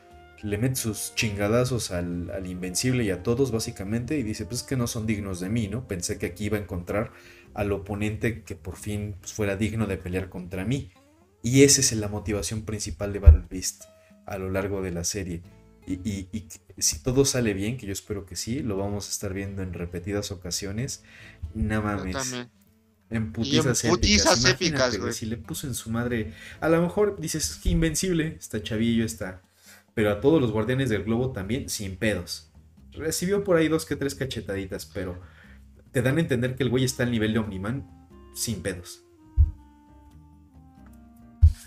le 0.42 0.58
mete 0.58 0.76
sus 0.76 1.14
chingadazos 1.14 1.90
al, 1.90 2.30
al, 2.30 2.46
Invencible 2.46 3.04
y 3.04 3.10
a 3.10 3.22
todos, 3.22 3.50
básicamente, 3.50 4.18
y 4.18 4.22
dice: 4.22 4.44
Pues 4.44 4.60
es 4.60 4.66
que 4.66 4.76
no 4.76 4.86
son 4.86 5.06
dignos 5.06 5.40
de 5.40 5.48
mí, 5.48 5.68
¿no? 5.68 5.86
Pensé 5.86 6.18
que 6.18 6.26
aquí 6.26 6.46
iba 6.46 6.58
a 6.58 6.60
encontrar 6.60 7.12
al 7.54 7.72
oponente 7.72 8.42
que 8.42 8.54
por 8.54 8.76
fin 8.76 9.16
pues, 9.20 9.32
fuera 9.32 9.56
digno 9.56 9.86
de 9.86 9.96
pelear 9.96 10.28
contra 10.28 10.64
mí. 10.64 10.92
Y 11.42 11.62
esa 11.62 11.80
es 11.80 11.92
la 11.92 12.08
motivación 12.08 12.62
principal 12.62 13.12
de 13.12 13.18
Battle 13.20 13.44
Beast 13.48 13.84
a 14.26 14.38
lo 14.38 14.50
largo 14.50 14.82
de 14.82 14.90
la 14.90 15.04
serie. 15.04 15.42
Y, 15.86 16.28
si 16.76 17.02
todo 17.02 17.24
sale 17.24 17.54
bien, 17.54 17.78
que 17.78 17.86
yo 17.86 17.92
espero 17.92 18.26
que 18.26 18.36
sí, 18.36 18.60
lo 18.60 18.76
vamos 18.76 19.08
a 19.08 19.10
estar 19.10 19.32
viendo 19.32 19.62
en 19.62 19.72
repetidas 19.72 20.30
ocasiones. 20.30 21.02
Nada 21.54 21.96
mames. 21.96 22.46
En 23.10 23.32
putizas, 23.32 23.84
épicas. 23.84 24.98
Si 25.12 25.24
le 25.24 25.38
puso 25.38 25.66
en 25.66 25.74
su 25.74 25.90
madre. 25.90 26.34
A 26.60 26.68
lo 26.68 26.82
mejor 26.82 27.18
dices 27.18 27.58
que 27.62 27.70
invencible, 27.70 28.36
está 28.38 28.62
chavillo, 28.62 29.04
está. 29.04 29.42
Pero 29.98 30.12
a 30.12 30.20
todos 30.20 30.40
los 30.40 30.52
guardianes 30.52 30.90
del 30.90 31.02
globo 31.02 31.32
también, 31.32 31.68
sin 31.68 31.96
pedos. 31.96 32.52
Recibió 32.92 33.42
por 33.42 33.56
ahí 33.56 33.66
dos 33.66 33.84
que 33.84 33.96
tres 33.96 34.14
cachetaditas, 34.14 34.86
pero 34.86 35.20
te 35.90 36.02
dan 36.02 36.18
a 36.18 36.20
entender 36.20 36.54
que 36.54 36.62
el 36.62 36.68
güey 36.68 36.84
está 36.84 37.02
al 37.02 37.10
nivel 37.10 37.32
de 37.32 37.40
Omniman 37.40 37.84
sin 38.32 38.62
pedos. 38.62 39.02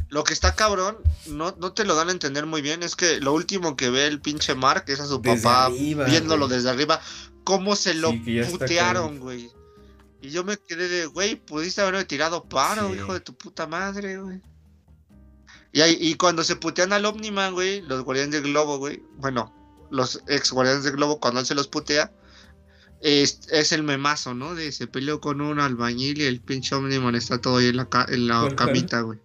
Lo 0.08 0.24
que 0.24 0.32
está 0.32 0.56
cabrón, 0.56 0.96
no, 1.28 1.58
no 1.60 1.74
te 1.74 1.84
lo 1.84 1.94
dan 1.94 2.08
a 2.08 2.14
entender 2.14 2.46
muy 2.46 2.62
bien, 2.62 2.84
es 2.84 2.96
que 2.96 3.20
lo 3.20 3.34
último 3.34 3.76
que 3.76 3.90
ve 3.90 4.08
el 4.08 4.22
pinche 4.22 4.56
Mark 4.56 4.86
es 4.88 5.02
a 5.02 5.08
su 5.08 5.22
papá 5.22 5.68
viéndolo 5.68 6.48
desde 6.48 6.70
arriba, 6.70 7.02
cómo 7.44 7.76
se 7.76 7.96
lo 7.96 8.14
putearon, 8.50 9.20
güey. 9.20 9.52
Y 10.22 10.30
yo 10.30 10.46
me 10.46 10.56
quedé 10.56 10.88
de, 10.88 11.06
güey, 11.06 11.36
pudiste 11.36 11.82
haberme 11.82 12.06
tirado 12.06 12.48
paro, 12.48 12.96
hijo 12.96 13.14
de 13.14 13.20
tu 13.20 13.36
puta 13.36 13.68
madre, 13.68 14.20
güey. 14.20 14.42
Y, 15.74 15.82
y 15.82 16.16
cuando 16.16 16.44
se 16.44 16.56
putean 16.56 16.94
al 16.94 17.06
Omniman, 17.06 17.54
güey, 17.54 17.82
los 17.82 18.04
guardianes 18.04 18.34
de 18.34 18.42
globo, 18.42 18.78
güey, 18.78 19.02
bueno, 19.18 19.54
los 19.90 20.22
ex 20.28 20.52
guardianes 20.52 20.84
de 20.84 20.92
globo, 20.92 21.20
cuando 21.20 21.40
él 21.40 21.46
se 21.46 21.56
los 21.56 21.68
putea, 21.68 22.12
es, 23.02 23.42
es, 23.52 23.72
el 23.72 23.84
memazo, 23.84 24.34
¿no? 24.34 24.54
De 24.54 24.72
se 24.72 24.88
peleó 24.88 25.22
con 25.22 25.42
un 25.42 25.60
albañil 25.60 26.22
y 26.22 26.26
el 26.26 26.40
pinche 26.40 26.76
Omniman 26.76 27.16
está 27.16 27.40
todo 27.40 27.58
ahí 27.58 27.68
en 27.68 27.78
la, 27.78 27.88
en 28.10 28.28
la 28.28 28.54
camita, 28.56 29.02
güey. 29.02 29.20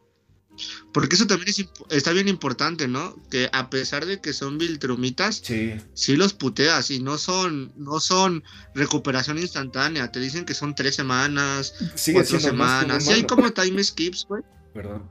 Porque 0.93 1.16
eso 1.16 1.27
también 1.27 1.55
está 1.90 2.12
bien 2.12 2.28
importante, 2.28 2.89
¿no? 2.89 3.14
Que 3.31 3.51
a 3.52 3.68
pesar 3.68 4.06
de 4.06 4.20
que 4.20 4.32
son 4.32 4.56
Viltrumitas, 4.56 5.43
sí. 5.44 6.16
los 6.16 6.32
puteas 6.32 6.90
y 6.90 7.01
no 7.01 7.18
son, 7.18 7.73
no 7.77 8.01
son 8.01 8.43
recuperación 8.74 9.39
instantánea. 9.39 10.10
Te 10.10 10.20
dicen 10.20 10.47
que 10.47 10.55
son 10.55 10.74
tres 10.74 10.94
semanas, 10.94 11.74
cuatro 12.12 12.40
semanas. 12.40 13.05
Sí 13.05 13.12
hay 13.12 13.24
como 13.24 13.52
time 13.52 13.85
skips, 13.85 14.24
güey. 14.27 14.43
Perdón. 14.73 15.10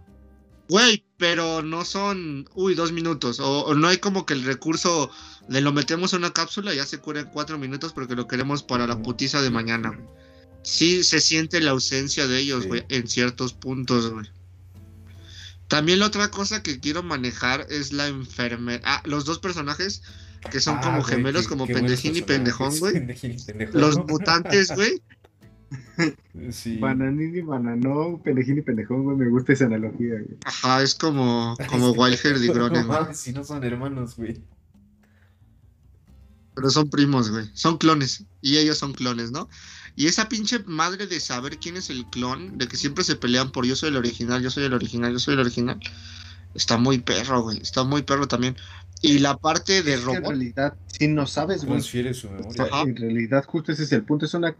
Güey, 0.67 1.04
pero 1.17 1.61
no 1.61 1.85
son, 1.85 2.49
uy, 2.53 2.75
dos 2.75 2.91
minutos. 2.91 3.39
O, 3.39 3.73
no 3.75 3.87
hay 3.87 3.97
como 3.97 4.25
que 4.25 4.33
el 4.33 4.43
recurso 4.43 5.09
de 5.47 5.61
lo 5.61 5.71
metemos 5.71 6.13
en 6.13 6.19
una 6.19 6.33
cápsula 6.33 6.73
y 6.73 6.77
ya 6.77 6.85
se 6.85 6.99
cura 6.99 7.21
en 7.21 7.27
cuatro 7.27 7.57
minutos 7.57 7.93
porque 7.93 8.15
lo 8.15 8.27
queremos 8.27 8.63
para 8.63 8.87
la 8.87 9.01
putiza 9.01 9.41
de 9.41 9.49
mañana. 9.49 9.97
Sí 10.63 11.03
se 11.03 11.21
siente 11.21 11.61
la 11.61 11.71
ausencia 11.71 12.27
de 12.27 12.39
ellos, 12.39 12.65
güey, 12.67 12.83
en 12.89 13.07
ciertos 13.07 13.53
puntos, 13.53 14.09
güey. 14.09 14.27
También 15.67 15.99
la 15.99 16.07
otra 16.07 16.29
cosa 16.29 16.61
que 16.61 16.79
quiero 16.79 17.01
manejar 17.01 17.65
es 17.69 17.91
la 17.91 18.07
enfermedad. 18.07 18.81
Ah, 18.83 19.01
los 19.05 19.25
dos 19.25 19.39
personajes 19.39 20.03
que 20.51 20.59
son 20.59 20.77
ah, 20.77 20.81
como 20.81 21.03
gemelos, 21.03 21.47
como 21.47 21.65
Pendejín 21.65 22.15
y 22.15 22.21
Pendejón, 22.21 22.77
güey. 22.79 22.93
Los 23.73 23.97
mutantes, 23.97 24.71
güey. 24.75 25.01
Sí. 26.51 26.77
Bananín 26.77 27.33
y 27.35 27.41
bananón, 27.41 28.21
y 28.25 28.61
pendejón, 28.61 29.03
güey, 29.03 29.15
me 29.15 29.29
gusta 29.29 29.53
esa 29.53 29.65
analogía, 29.65 30.15
güey. 30.15 30.37
Ajá, 30.43 30.81
es 30.83 30.93
como, 30.93 31.55
como 31.69 31.91
Wilder 31.91 32.37
y 32.43 32.47
Gronen. 32.49 32.87
No, 32.87 33.13
si 33.13 33.31
no 33.31 33.43
son 33.43 33.63
hermanos, 33.63 34.17
güey. 34.17 34.41
Pero 36.55 36.69
son 36.69 36.89
primos, 36.89 37.31
güey. 37.31 37.49
Son 37.53 37.77
clones. 37.77 38.25
Y 38.41 38.57
ellos 38.57 38.77
son 38.77 38.93
clones, 38.93 39.31
¿no? 39.31 39.49
Y 39.95 40.07
esa 40.07 40.27
pinche 40.27 40.59
madre 40.65 41.07
de 41.07 41.19
saber 41.19 41.57
quién 41.57 41.77
es 41.77 41.89
el 41.89 42.05
clon, 42.07 42.57
de 42.57 42.67
que 42.67 42.75
siempre 42.75 43.03
se 43.03 43.15
pelean 43.15 43.51
por 43.51 43.65
yo 43.65 43.75
soy 43.75 43.89
el 43.89 43.97
original, 43.97 44.41
yo 44.41 44.49
soy 44.49 44.65
el 44.65 44.73
original, 44.73 45.13
yo 45.13 45.19
soy 45.19 45.35
el 45.35 45.39
original. 45.39 45.79
Está 46.53 46.77
muy 46.77 46.99
perro, 46.99 47.43
güey. 47.43 47.61
Está 47.61 47.83
muy 47.83 48.01
perro 48.01 48.27
también. 48.27 48.55
Y 49.01 49.19
la 49.19 49.37
parte 49.37 49.83
de 49.83 49.97
robot. 49.97 50.17
en 50.17 50.23
realidad, 50.23 50.73
si 50.87 51.07
no 51.07 51.27
sabes, 51.27 51.65
güey. 51.65 51.81
En 51.81 52.95
realidad, 52.95 53.45
justo 53.45 53.71
ese 53.71 53.83
es 53.83 53.91
el 53.91 54.03
punto. 54.03 54.25
Es 54.25 54.33
una. 54.33 54.55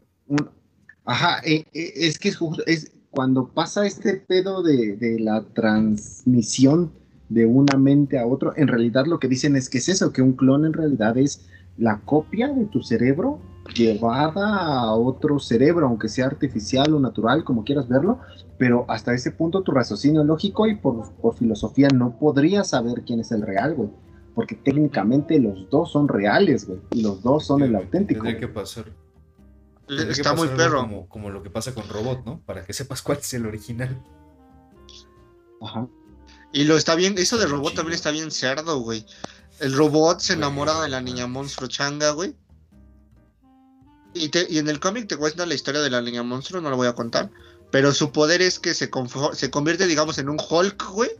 Ajá, 1.05 1.39
eh, 1.43 1.65
eh, 1.73 1.93
es 1.95 2.19
que 2.19 2.29
es. 2.29 2.39
Es, 2.65 2.91
cuando 3.09 3.47
pasa 3.47 3.85
este 3.85 4.17
pedo 4.17 4.61
de, 4.61 4.97
de 4.97 5.19
la 5.21 5.41
transmisión 5.53 6.91
de 7.29 7.45
una 7.45 7.77
mente 7.77 8.19
a 8.19 8.27
otro, 8.27 8.51
en 8.57 8.67
realidad 8.67 9.05
lo 9.05 9.19
que 9.19 9.29
dicen 9.29 9.55
es 9.55 9.69
que 9.69 9.77
es 9.77 9.87
eso, 9.87 10.11
que 10.11 10.21
un 10.21 10.33
clon 10.33 10.65
en 10.65 10.73
realidad 10.73 11.17
es 11.17 11.47
la 11.77 12.01
copia 12.01 12.49
de 12.49 12.65
tu 12.65 12.83
cerebro 12.83 13.39
llevada 13.73 14.79
a 14.79 14.93
otro 14.93 15.39
cerebro, 15.39 15.87
aunque 15.87 16.07
sea 16.07 16.27
artificial 16.27 16.93
o 16.93 16.99
natural, 16.99 17.43
como 17.43 17.63
quieras 17.63 17.87
verlo, 17.87 18.19
pero 18.57 18.85
hasta 18.87 19.13
ese 19.13 19.31
punto 19.31 19.63
tu 19.63 19.71
raciocinio 19.71 20.23
lógico 20.23 20.67
y 20.67 20.75
por, 20.75 21.11
filosofía 21.37 21.87
no 21.89 22.17
podrías 22.17 22.69
saber 22.69 23.03
quién 23.05 23.19
es 23.19 23.31
el 23.31 23.41
real, 23.41 23.75
güey, 23.75 23.89
porque 24.35 24.55
técnicamente 24.55 25.39
los 25.39 25.69
dos 25.69 25.91
son 25.91 26.07
reales, 26.07 26.67
güey, 26.67 26.79
y 26.91 27.01
los 27.01 27.23
dos 27.23 27.45
son 27.45 27.63
el 27.63 27.75
auténtico. 27.75 28.23
Tendría 28.23 28.39
que 28.39 28.47
pasar. 28.47 28.85
Está 29.87 30.33
muy 30.33 30.47
perro. 30.49 31.07
Como, 31.07 31.29
lo 31.29 31.43
que 31.43 31.49
pasa 31.49 31.73
con 31.73 31.87
Robot, 31.87 32.25
¿no? 32.25 32.41
Para 32.41 32.65
que 32.65 32.73
sepas 32.73 33.01
cuál 33.01 33.19
es 33.19 33.33
el 33.33 33.45
original. 33.45 34.03
Ajá. 35.61 35.87
Y 36.51 36.63
lo 36.63 36.77
está 36.77 36.95
bien, 36.95 37.17
eso 37.17 37.37
de 37.37 37.47
Robot 37.47 37.75
también 37.75 37.95
está 37.95 38.11
bien 38.11 38.31
cerdo, 38.31 38.79
güey. 38.79 39.05
El 39.59 39.73
robot 39.73 40.19
se 40.19 40.33
enamora 40.33 40.81
de 40.81 40.89
la 40.89 41.01
niña 41.01 41.27
monstruo 41.27 41.67
changa, 41.67 42.11
güey. 42.11 42.35
Y, 44.13 44.31
y 44.49 44.57
en 44.57 44.69
el 44.69 44.79
cómic 44.79 45.07
te 45.07 45.17
cuenta 45.17 45.45
la 45.45 45.53
historia 45.53 45.81
de 45.81 45.89
la 45.89 46.01
niña 46.01 46.23
monstruo, 46.23 46.61
no 46.61 46.69
lo 46.69 46.77
voy 46.77 46.87
a 46.87 46.93
contar. 46.93 47.29
Pero 47.71 47.93
su 47.93 48.11
poder 48.11 48.41
es 48.41 48.59
que 48.59 48.73
se, 48.73 48.89
se 49.33 49.51
convierte, 49.51 49.87
digamos, 49.87 50.17
en 50.17 50.29
un 50.29 50.37
Hulk, 50.39 50.91
güey. 50.91 51.11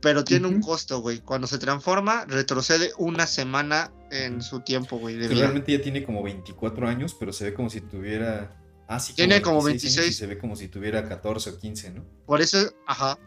Pero 0.00 0.24
tiene 0.24 0.48
un 0.48 0.60
costo, 0.60 1.00
güey. 1.00 1.20
Cuando 1.20 1.46
se 1.46 1.58
transforma, 1.58 2.24
retrocede 2.26 2.92
una 2.98 3.26
semana 3.26 3.90
en 4.10 4.42
su 4.42 4.60
tiempo, 4.60 4.98
güey. 4.98 5.16
Realmente 5.16 5.72
ya 5.72 5.80
tiene 5.80 6.04
como 6.04 6.22
24 6.22 6.88
años, 6.88 7.16
pero 7.18 7.32
se 7.32 7.44
ve 7.44 7.54
como 7.54 7.70
si 7.70 7.80
tuviera. 7.80 8.56
Ah, 8.86 9.00
sí, 9.00 9.14
tiene 9.14 9.40
como 9.40 9.62
26. 9.62 10.08
y 10.08 10.12
se 10.12 10.26
ve 10.26 10.36
como 10.38 10.56
si 10.56 10.68
tuviera 10.68 11.08
14 11.08 11.50
o 11.50 11.58
15, 11.58 11.90
¿no? 11.92 12.04
Por 12.26 12.42
eso, 12.42 12.58
ajá 12.86 13.18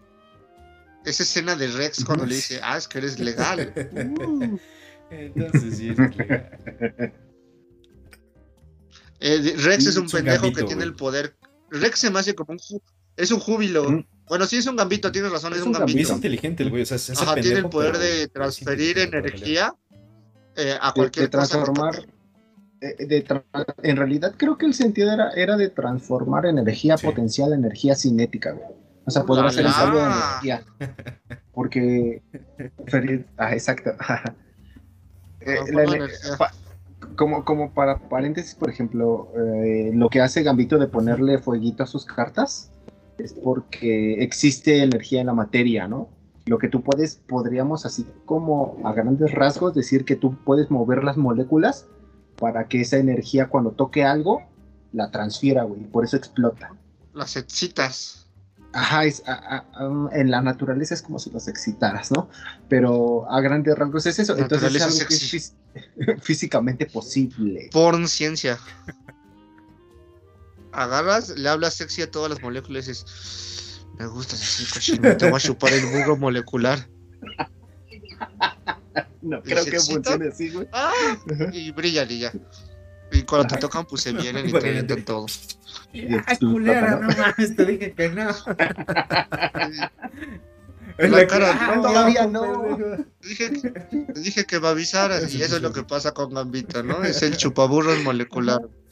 esa 1.08 1.24
escena 1.24 1.56
de 1.56 1.68
Rex 1.68 2.04
cuando 2.04 2.26
le 2.26 2.36
dice, 2.36 2.60
ah, 2.62 2.78
es 2.78 2.88
que 2.88 2.98
eres 2.98 3.20
legal. 3.20 3.74
Entonces 5.10 5.78
sí 5.78 5.90
es 5.90 5.98
legal. 5.98 7.14
Eh, 9.20 9.56
Rex 9.58 9.88
es 9.88 9.98
un, 9.98 10.08
pendejo 10.08 10.52
que 10.52 10.64
tiene 10.64 10.84
el 10.84 10.94
poder. 10.94 11.36
Rex 11.72 12.00
se 12.00 12.12
me 12.12 12.20
hace 12.20 12.36
como 12.36 12.54
un. 12.54 12.82
Es 13.16 13.32
un 13.32 13.40
júbilo. 13.40 14.06
Bueno, 14.30 14.45
sí 14.45 14.58
es 14.58 14.68
un 14.68 14.76
gambito, 14.76 15.12
tienes 15.12 15.32
razón, 15.32 15.54
es, 15.54 15.62
un, 15.62 15.72
gambito. 15.72 15.99
Es 15.99 16.10
inteligente 16.10 16.64
el 16.64 16.70
güey, 16.70 16.84
o 16.84 16.86
sea, 16.86 16.98
es 16.98 17.10
Ajá, 17.22 17.36
tiene 17.36 17.60
el 17.60 17.70
poder 17.70 17.98
de 17.98 18.28
transferir 18.28 18.99
energía 18.99 19.74
eh, 20.56 20.76
a 20.82 20.91
cualquier 20.91 21.26
de, 21.26 21.30
transformar, 21.30 22.06
eh, 22.82 23.26
en 23.84 23.98
realidad 23.98 24.36
creo 24.38 24.58
que 24.58 24.66
el 24.66 24.74
sentido 24.74 25.12
era, 25.12 25.32
era 25.32 25.56
de 25.56 25.70
transformar 25.70 26.45
energía 26.45 26.98
potencial 26.98 27.54
en 27.54 27.60
energía 27.60 27.95
cinética, 27.95 28.52
güey. 28.52 28.68
O 29.08 29.12
sea, 29.12 29.24
podrá 29.24 29.48
hacer 29.48 29.66
el 29.66 29.72
cambio 29.72 30.02
de 30.02 30.06
energía. 30.06 30.64
Porque. 31.54 32.22
ah, 33.38 33.54
exacto. 33.54 33.91
Eh, 35.40 35.60
como, 37.16 37.45
como 37.45 37.72
para 37.72 38.10
paréntesis, 38.10 38.54
por 38.54 38.70
ejemplo, 38.70 39.32
eh, 39.64 39.91
lo 39.94 40.10
que 40.10 40.20
hace 40.20 40.44
Gambito 40.44 40.78
de 40.78 40.88
ponerle 40.88 41.38
fueguito 41.38 41.84
a 41.84 41.88
sus 41.88 42.06
cartas 42.06 42.70
es 43.18 43.34
porque 43.34 44.23
existe 44.23 44.84
energía 44.84 45.22
en 45.22 45.27
la 45.27 45.34
materia, 45.34 45.88
¿no? 45.88 46.10
Lo 46.45 46.57
que 46.57 46.69
tú 46.69 46.81
puedes, 46.81 47.15
podríamos 47.27 47.85
así 47.85 48.06
como 48.26 48.77
a 48.85 48.94
grandes 48.94 49.34
rasgos 49.34 49.73
decir 49.73 50.06
que 50.06 50.15
tú 50.15 50.35
puedes 50.45 50.72
mover 50.72 51.03
las 51.03 51.18
moléculas 51.18 51.88
para 52.38 52.68
que 52.68 52.81
esa 52.81 52.98
energía 52.98 53.48
cuando 53.49 53.72
toque 53.72 54.03
algo 54.06 54.44
la 54.94 55.11
transfiera, 55.11 55.64
güey, 55.64 55.81
por 55.81 56.06
eso 56.06 56.15
explota. 56.15 56.73
Las 57.14 57.35
excitas. 57.35 58.27
Ajá, 58.73 59.03
en 59.06 60.31
la 60.31 60.41
naturaleza 60.41 60.94
es 60.94 61.02
como 61.02 61.19
si 61.19 61.31
los 61.31 61.48
excitaras, 61.48 62.11
¿no? 62.11 62.30
Pero 62.69 63.30
a 63.31 63.41
grandes 63.41 63.77
rasgos 63.77 64.06
es 64.06 64.19
eso. 64.19 64.38
Entonces 64.38 64.76
es 64.76 64.81
algo 64.81 65.07
que 65.07 65.14
es 65.15 65.56
físicamente 66.22 66.85
posible. 66.85 67.69
Porn 67.72 68.07
ciencia. 68.07 68.57
Agarras, 70.78 71.30
le 71.30 71.49
hablas 71.49 71.74
sexy 71.74 72.04
a 72.04 72.12
todas 72.12 72.30
las 72.30 72.40
moléculas 72.41 72.86
y 72.86 72.90
dices, 72.91 73.82
me 73.98 74.06
gustas 74.06 74.40
así, 74.41 74.64
cochino, 74.72 75.18
te 75.18 75.28
voy 75.28 75.38
a 75.38 75.40
chupar 75.40 75.74
el 75.74 75.86
burro 75.88 76.16
molecular. 76.18 76.88
No, 79.22 79.41
creo 79.44 79.66
que 79.66 79.80
funcione 79.80 80.30
así, 80.30 80.49
güey. 80.52 80.68
Ah, 80.72 80.94
y 81.52 81.72
brillan 81.72 82.10
y 82.10 82.20
ya. 82.20 82.32
Y 83.12 83.24
cuando 83.24 83.48
te 83.48 83.58
tocan, 83.58 83.86
pues 83.86 84.04
se 84.04 84.14
vienen 84.14 84.48
y 84.48 84.54
te 84.54 84.70
avientan 84.70 85.04
todo. 85.04 85.26
Ay, 85.94 86.38
culera, 86.40 86.95
no 86.95 87.10
mames, 87.10 87.56
te 87.56 87.66
dije 87.66 87.94
que 87.94 88.10
no. 88.10 88.30
En 90.98 91.12
la 91.12 91.18
la 91.20 91.28
cara. 91.28 91.76
No, 91.76 91.82
todavía 91.82 92.26
no. 92.26 92.78
Te 93.22 93.28
dije, 93.28 93.52
dije 94.16 94.45
que 94.45 94.60
me 94.60 94.68
avisaras 94.68 95.34
y 95.34 95.44
eso 95.44 95.58
es 95.58 95.62
lo 95.62 95.72
que 95.72 95.84
pasa 95.84 96.12
con 96.12 96.34
Gambito, 96.34 96.82
¿no? 96.82 97.04
Es 97.04 97.22
el 97.22 97.38
chupaburros 97.38 98.02
molecular. 98.04 98.62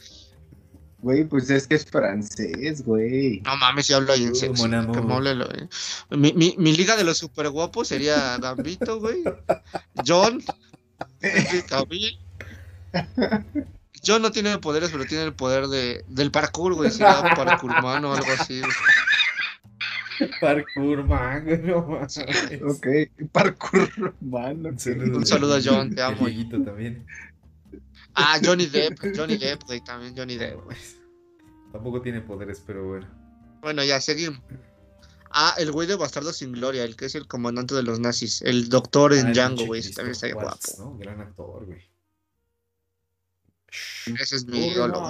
Güey, 1.06 1.24
pues 1.24 1.52
es 1.52 1.68
que 1.68 1.76
es 1.76 1.86
francés, 1.86 2.84
güey. 2.84 3.40
No 3.42 3.56
mames, 3.58 3.86
si 3.86 3.94
hablo 3.94 4.12
ahí 4.12 4.24
en 4.24 4.34
eh. 4.34 5.68
mi, 6.10 6.34
mi, 6.34 6.56
mi 6.58 6.76
liga 6.76 6.96
de 6.96 7.04
los 7.04 7.20
super 7.20 7.48
guapos 7.50 7.90
sería 7.90 8.40
Gambito, 8.40 9.00
güey. 9.00 9.22
John. 10.04 10.44
Cavill. 11.70 12.18
John 14.04 14.24
no 14.24 14.32
tiene 14.32 14.58
poderes, 14.58 14.90
pero 14.90 15.06
tiene 15.06 15.26
el 15.26 15.34
poder 15.36 15.68
de, 15.68 16.04
del 16.08 16.32
parkour, 16.32 16.74
güey. 16.74 16.90
Sería 16.90 17.22
parkourman 17.36 18.04
o 18.04 18.16
algo 18.16 18.32
así. 18.40 18.62
güey. 18.62 18.74
Parkour, 20.42 21.04
man, 21.04 21.44
güey, 21.44 21.60
no 21.60 21.86
mames. 21.86 22.18
Ok, 22.64 22.88
parkour 23.32 24.16
mano. 24.22 24.70
Un 24.70 24.80
saludo, 24.80 25.18
Un 25.18 25.26
saludo 25.28 25.56
a 25.56 25.60
John, 25.64 25.94
te 25.94 26.02
amo. 26.02 26.26
También. 26.66 27.06
Ah, 28.16 28.40
Johnny 28.44 28.66
Depp. 28.68 29.00
Johnny 29.16 29.38
Depp, 29.38 29.64
güey. 29.66 29.82
También 29.84 30.16
Johnny 30.16 30.38
Depp, 30.38 30.64
güey. 30.64 30.78
Tampoco 31.72 32.02
tiene 32.02 32.22
poderes, 32.22 32.62
pero 32.66 32.88
bueno. 32.88 33.08
Bueno, 33.62 33.84
ya 33.84 34.00
seguimos. 34.00 34.40
Ah, 35.32 35.54
el 35.58 35.72
güey 35.74 35.88
de 35.88 35.96
Bastardo 35.96 36.32
sin 36.32 36.54
Gloria, 36.54 36.84
el 36.86 36.96
que 36.96 37.06
es 37.08 37.16
el 37.16 37.28
comandante 37.28 37.76
de 37.76 37.84
los 37.84 38.00
nazis. 38.00 38.42
El 38.42 38.70
doctor 38.70 39.14
en 39.14 39.26
Ah, 39.26 39.30
el 39.30 39.34
Django, 39.34 39.66
güey. 39.66 39.82
ese 39.82 39.92
También 39.92 40.14
está 40.14 40.32
guapo. 40.32 40.98
Gran 40.98 41.20
actor, 41.20 41.66
güey. 41.66 41.82
Ese 44.20 44.38
es 44.38 44.46
mi 44.46 44.68
ídolo. 44.68 45.10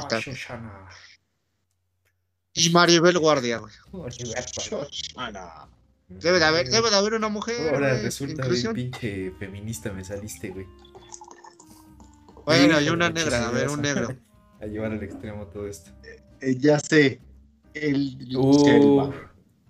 Y 2.53 2.69
Maribel 2.71 3.19
Guardia, 3.19 3.59
güey. 3.59 3.73
Debe 6.07 6.39
de 6.39 6.45
haber, 6.45 6.69
debe 6.69 6.89
de 6.89 6.95
haber 6.95 7.13
una 7.15 7.27
mujer. 7.27 7.73
Ahora 7.75 7.99
resulta 7.99 8.33
bien 8.33 8.45
inclusión. 8.45 8.73
pinche 8.73 9.31
feminista 9.37 9.91
me 9.91 10.03
saliste, 10.03 10.49
güey. 10.49 10.65
Bueno, 12.45 12.79
y 12.81 12.89
una 12.89 13.09
negra, 13.09 13.47
a 13.47 13.51
ver, 13.51 13.69
un 13.69 13.81
negro. 13.81 14.09
A 14.61 14.65
llevar 14.67 14.91
al 14.93 15.03
extremo 15.03 15.47
todo 15.47 15.67
esto. 15.67 15.91
Eh, 16.41 16.55
ya 16.57 16.79
sé. 16.79 17.19
El 17.73 18.17
Uh. 18.37 19.11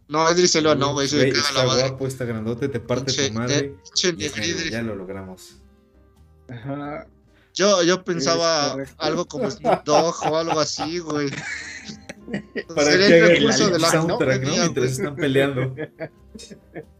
No, 0.07 0.31
Idris 0.31 0.53
Elba 0.55 0.75
no, 0.75 0.93
güey, 0.93 1.07
se 1.07 1.17
Güey, 1.17 1.31
caga 1.31 1.51
la 1.53 1.65
madre. 1.65 1.89
guapo, 1.89 2.05
está 2.07 2.23
grandote, 2.25 2.69
te 2.69 2.79
parte 2.79 3.11
Pinche- 3.11 3.27
tu 3.29 3.33
madre. 3.33 3.57
eh, 3.57 3.75
pinche 3.83 4.07
Y 4.15 4.25
es 4.25 4.35
negro, 4.35 4.41
negro, 4.45 4.59
Idris. 4.59 4.71
ya 4.71 4.81
lo 4.83 4.95
logramos. 4.95 5.55
Ajá. 6.47 7.07
Yo, 7.55 7.81
yo 7.83 8.03
pensaba 8.03 8.77
algo 8.97 9.25
como 9.25 9.49
Snoop 9.49 9.83
Dogg 9.83 10.15
o 10.31 10.37
algo 10.37 10.59
así, 10.59 10.99
güey. 10.99 11.29
Para 12.75 12.91
Sería 12.91 13.07
que 13.07 13.17
el 13.17 13.27
recurso 13.27 13.69
de 13.69 13.79
la 13.79 13.91
soundtrack, 13.91 14.43
¿no? 14.43 14.51
Mientras 14.51 14.91
están 14.91 15.15
peleando. 15.15 15.75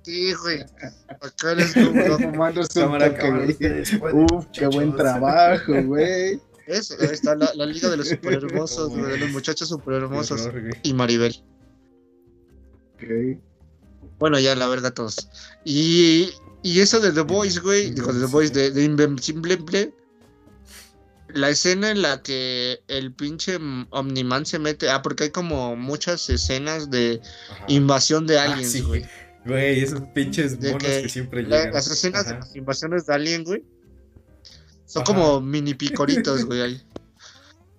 Sí, 0.03 0.33
güey. 0.33 0.61
Acá 0.61 1.55
Cámara, 2.73 3.13
cámara, 3.13 3.37
güey. 3.37 3.51
ustedes 3.51 3.97
pueden, 3.97 4.27
Uf, 4.31 4.45
qué 4.53 4.67
buen 4.67 4.95
trabajo, 4.95 5.73
güey. 5.83 6.39
Eso, 6.67 6.95
ahí 6.99 7.07
está 7.11 7.35
la, 7.35 7.51
la 7.55 7.65
liga 7.65 7.89
de 7.89 7.97
los 7.97 8.09
super 8.09 8.33
hermosos, 8.33 8.89
güey, 8.89 9.11
de 9.11 9.17
los 9.17 9.29
muchachos 9.31 9.69
super 9.69 9.95
hermosos. 9.95 10.41
Horror, 10.41 10.61
güey. 10.61 10.73
Y 10.83 10.93
Maribel. 10.93 11.43
Ok. 12.95 13.39
Bueno, 14.19 14.39
ya 14.39 14.55
la 14.55 14.67
verga 14.67 14.91
todos. 14.91 15.29
Y, 15.65 16.29
y 16.63 16.79
eso 16.79 16.99
de 16.99 17.11
The 17.11 17.21
Voice, 17.21 17.59
güey, 17.59 17.91
digo, 17.91 18.13
de 18.13 18.21
The 18.21 18.31
Voice, 18.31 18.53
de, 18.53 18.71
de 18.71 18.83
Invencible, 18.83 19.57
la 21.35 21.49
escena 21.49 21.91
en 21.91 22.01
la 22.01 22.21
que 22.23 22.81
el 22.87 23.13
pinche 23.13 23.57
Omniman 23.91 24.45
se 24.45 24.57
mete, 24.57 24.89
ah, 24.89 25.01
porque 25.01 25.25
hay 25.25 25.29
como 25.31 25.75
muchas 25.75 26.29
escenas 26.29 26.89
de 26.89 27.21
Ajá. 27.51 27.65
invasión 27.67 28.25
de 28.25 28.39
Ah, 28.39 28.45
aliens, 28.53 28.71
sí, 28.71 28.81
güey. 28.81 29.05
Güey, 29.45 29.81
esos 29.81 30.01
pinches 30.15 30.59
monos 30.59 30.81
que 30.83 31.01
que, 31.03 31.09
siempre 31.09 31.43
La- 31.43 31.57
llegan. 31.57 31.73
las 31.73 31.87
escenas 31.91 32.25
de 32.27 32.33
las 32.35 32.55
invasiones 32.55 33.05
de 33.05 33.13
alien, 33.13 33.43
güey, 33.43 33.63
son 34.85 35.03
Ajá. 35.03 35.13
como 35.13 35.41
mini 35.41 35.73
picoritos, 35.75 36.45
güey, 36.45 36.61
ahí. 36.61 36.81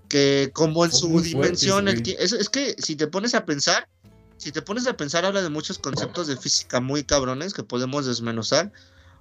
Que 0.09 0.51
como 0.53 0.85
en 0.85 0.93
Son 0.93 1.11
su 1.13 1.21
dimensión, 1.21 1.85
fuertes, 1.87 1.95
el 1.95 2.03
güey. 2.03 2.17
ti- 2.17 2.23
es, 2.23 2.33
es 2.33 2.49
que 2.49 2.77
si 2.79 2.95
te 2.95 3.09
pones 3.09 3.35
a 3.35 3.45
pensar, 3.45 3.89
si 4.37 4.53
te 4.53 4.63
pones 4.63 4.87
a 4.87 4.97
pensar, 4.97 5.25
habla 5.25 5.43
de 5.43 5.49
muchos 5.49 5.79
conceptos 5.79 6.27
de 6.29 6.37
física 6.37 6.79
muy 6.81 7.03
cabrones 7.05 7.55
que 7.55 7.63
podemos 7.65 8.07
desmenuzar, 8.07 8.71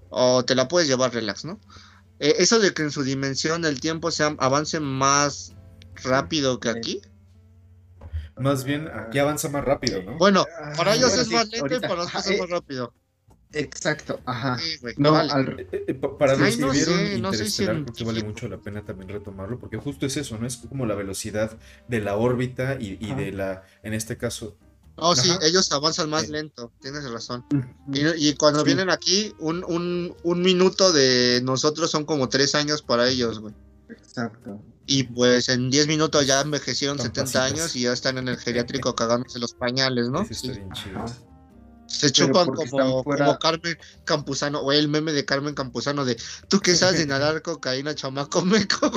o 0.10 0.46
te 0.46 0.54
la 0.56 0.68
puedes 0.68 0.88
llevar 0.88 1.14
relax, 1.14 1.46
¿no? 1.46 1.60
Eh, 2.20 2.36
eso 2.40 2.60
de 2.60 2.74
que 2.74 2.84
en 2.84 2.92
su 2.92 3.04
dimensión 3.04 3.66
el 3.66 3.80
tiempo 3.80 4.12
sea, 4.12 4.36
avance 4.40 4.80
más 4.80 5.54
rápido 6.04 6.60
que 6.60 6.70
aquí. 6.70 7.02
Más 8.38 8.64
bien, 8.66 8.90
aquí 8.90 9.20
avanza 9.20 9.50
más 9.50 9.64
rápido, 9.64 10.02
¿no? 10.04 10.18
Bueno, 10.18 10.46
Ah, 10.60 10.74
para 10.78 10.96
ellos 10.96 11.18
es 11.18 11.28
sí, 11.28 11.34
más 11.34 11.50
lento 11.50 11.76
y 11.76 11.80
para 11.80 11.96
nosotros 11.96 12.26
es 12.26 12.32
eh, 12.32 12.40
más 12.40 12.50
rápido. 12.50 12.94
Exacto, 13.54 14.20
ajá. 14.26 14.58
Sí, 14.58 14.78
güey, 14.82 14.96
No, 14.98 15.14
vale. 15.14 15.32
al- 15.32 15.68
Eh, 15.72 15.94
pa- 15.94 16.18
Para 16.18 16.36
los 16.36 16.42
Ay, 16.42 16.56
que 16.56 16.62
no 16.62 16.72
vieron 16.72 16.96
sé, 16.96 17.20
no 17.20 17.34
sé 17.34 17.46
si 17.50 17.64
creo 17.64 17.86
que 17.86 18.04
vale 18.04 18.24
mucho 18.24 18.48
la 18.50 18.58
pena 18.58 18.84
también 18.84 19.10
retomarlo, 19.10 19.60
porque 19.60 19.78
justo 19.78 20.06
es 20.06 20.18
eso, 20.18 20.38
¿no? 20.38 20.46
Es 20.46 20.58
como 20.58 20.86
la 20.86 20.96
velocidad 20.96 21.58
de 21.88 22.02
la 22.02 22.18
órbita 22.18 22.76
y, 22.80 22.96
de 23.14 23.32
la, 23.32 23.64
en 23.84 23.94
este 23.94 24.18
caso, 24.18 24.58
Oh, 24.98 25.16
sí, 25.16 25.30
Ajá. 25.30 25.40
ellos 25.46 25.72
avanzan 25.74 26.10
más 26.10 26.24
Sí. 26.24 26.32
lento, 26.32 26.72
tienes 26.82 27.10
razón. 27.12 27.46
Y, 27.94 28.30
y 28.30 28.34
cuando 28.36 28.62
Sí. 28.62 28.66
vienen 28.68 28.90
aquí, 28.90 29.34
un, 29.40 29.64
un, 29.68 30.16
un 30.24 30.42
minuto 30.42 30.94
de 30.94 31.42
nosotros 31.44 31.92
son 31.92 32.06
como 32.06 32.30
tres 32.30 32.56
años 32.56 32.82
para 32.82 33.10
ellos, 33.10 33.40
güey. 33.40 33.54
Exacto. 33.90 34.62
Y 34.88 35.04
pues 35.04 35.50
en 35.50 35.70
10 35.70 35.88
minutos 35.88 36.26
ya 36.28 36.42
envejecieron 36.42 36.98
Son 36.98 37.08
70 37.08 37.24
pasitos. 37.40 37.60
años 37.62 37.76
y 37.76 37.82
ya 37.82 37.92
están 37.94 38.18
en 38.20 38.28
el 38.30 38.38
geriátrico 38.38 38.96
cagándose 38.96 39.40
los 39.40 39.54
pañales, 39.54 40.10
¿no? 40.10 40.24
Sí. 40.26 40.32
está 40.34 40.48
bien 40.52 40.72
chido. 40.74 41.06
Se 41.88 42.12
chupan 42.12 42.48
como, 42.48 43.04
fuera- 43.04 43.26
como 43.26 43.40
Carmen 43.40 43.78
Campuzano, 44.06 44.60
o 44.62 44.72
el 44.72 44.88
meme 44.88 45.12
de 45.12 45.24
Carmen 45.26 45.54
Campuzano 45.56 46.04
de 46.06 46.18
tú 46.48 46.60
que 46.60 46.76
sabes 46.76 47.00
de 47.00 47.06
nadar 47.08 47.42
cocaína, 47.42 47.94
chamaco 47.96 48.44
meco. 48.44 48.92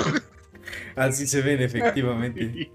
Así 0.96 1.26
se 1.26 1.40
ven, 1.42 1.60
efectivamente. 1.62 2.70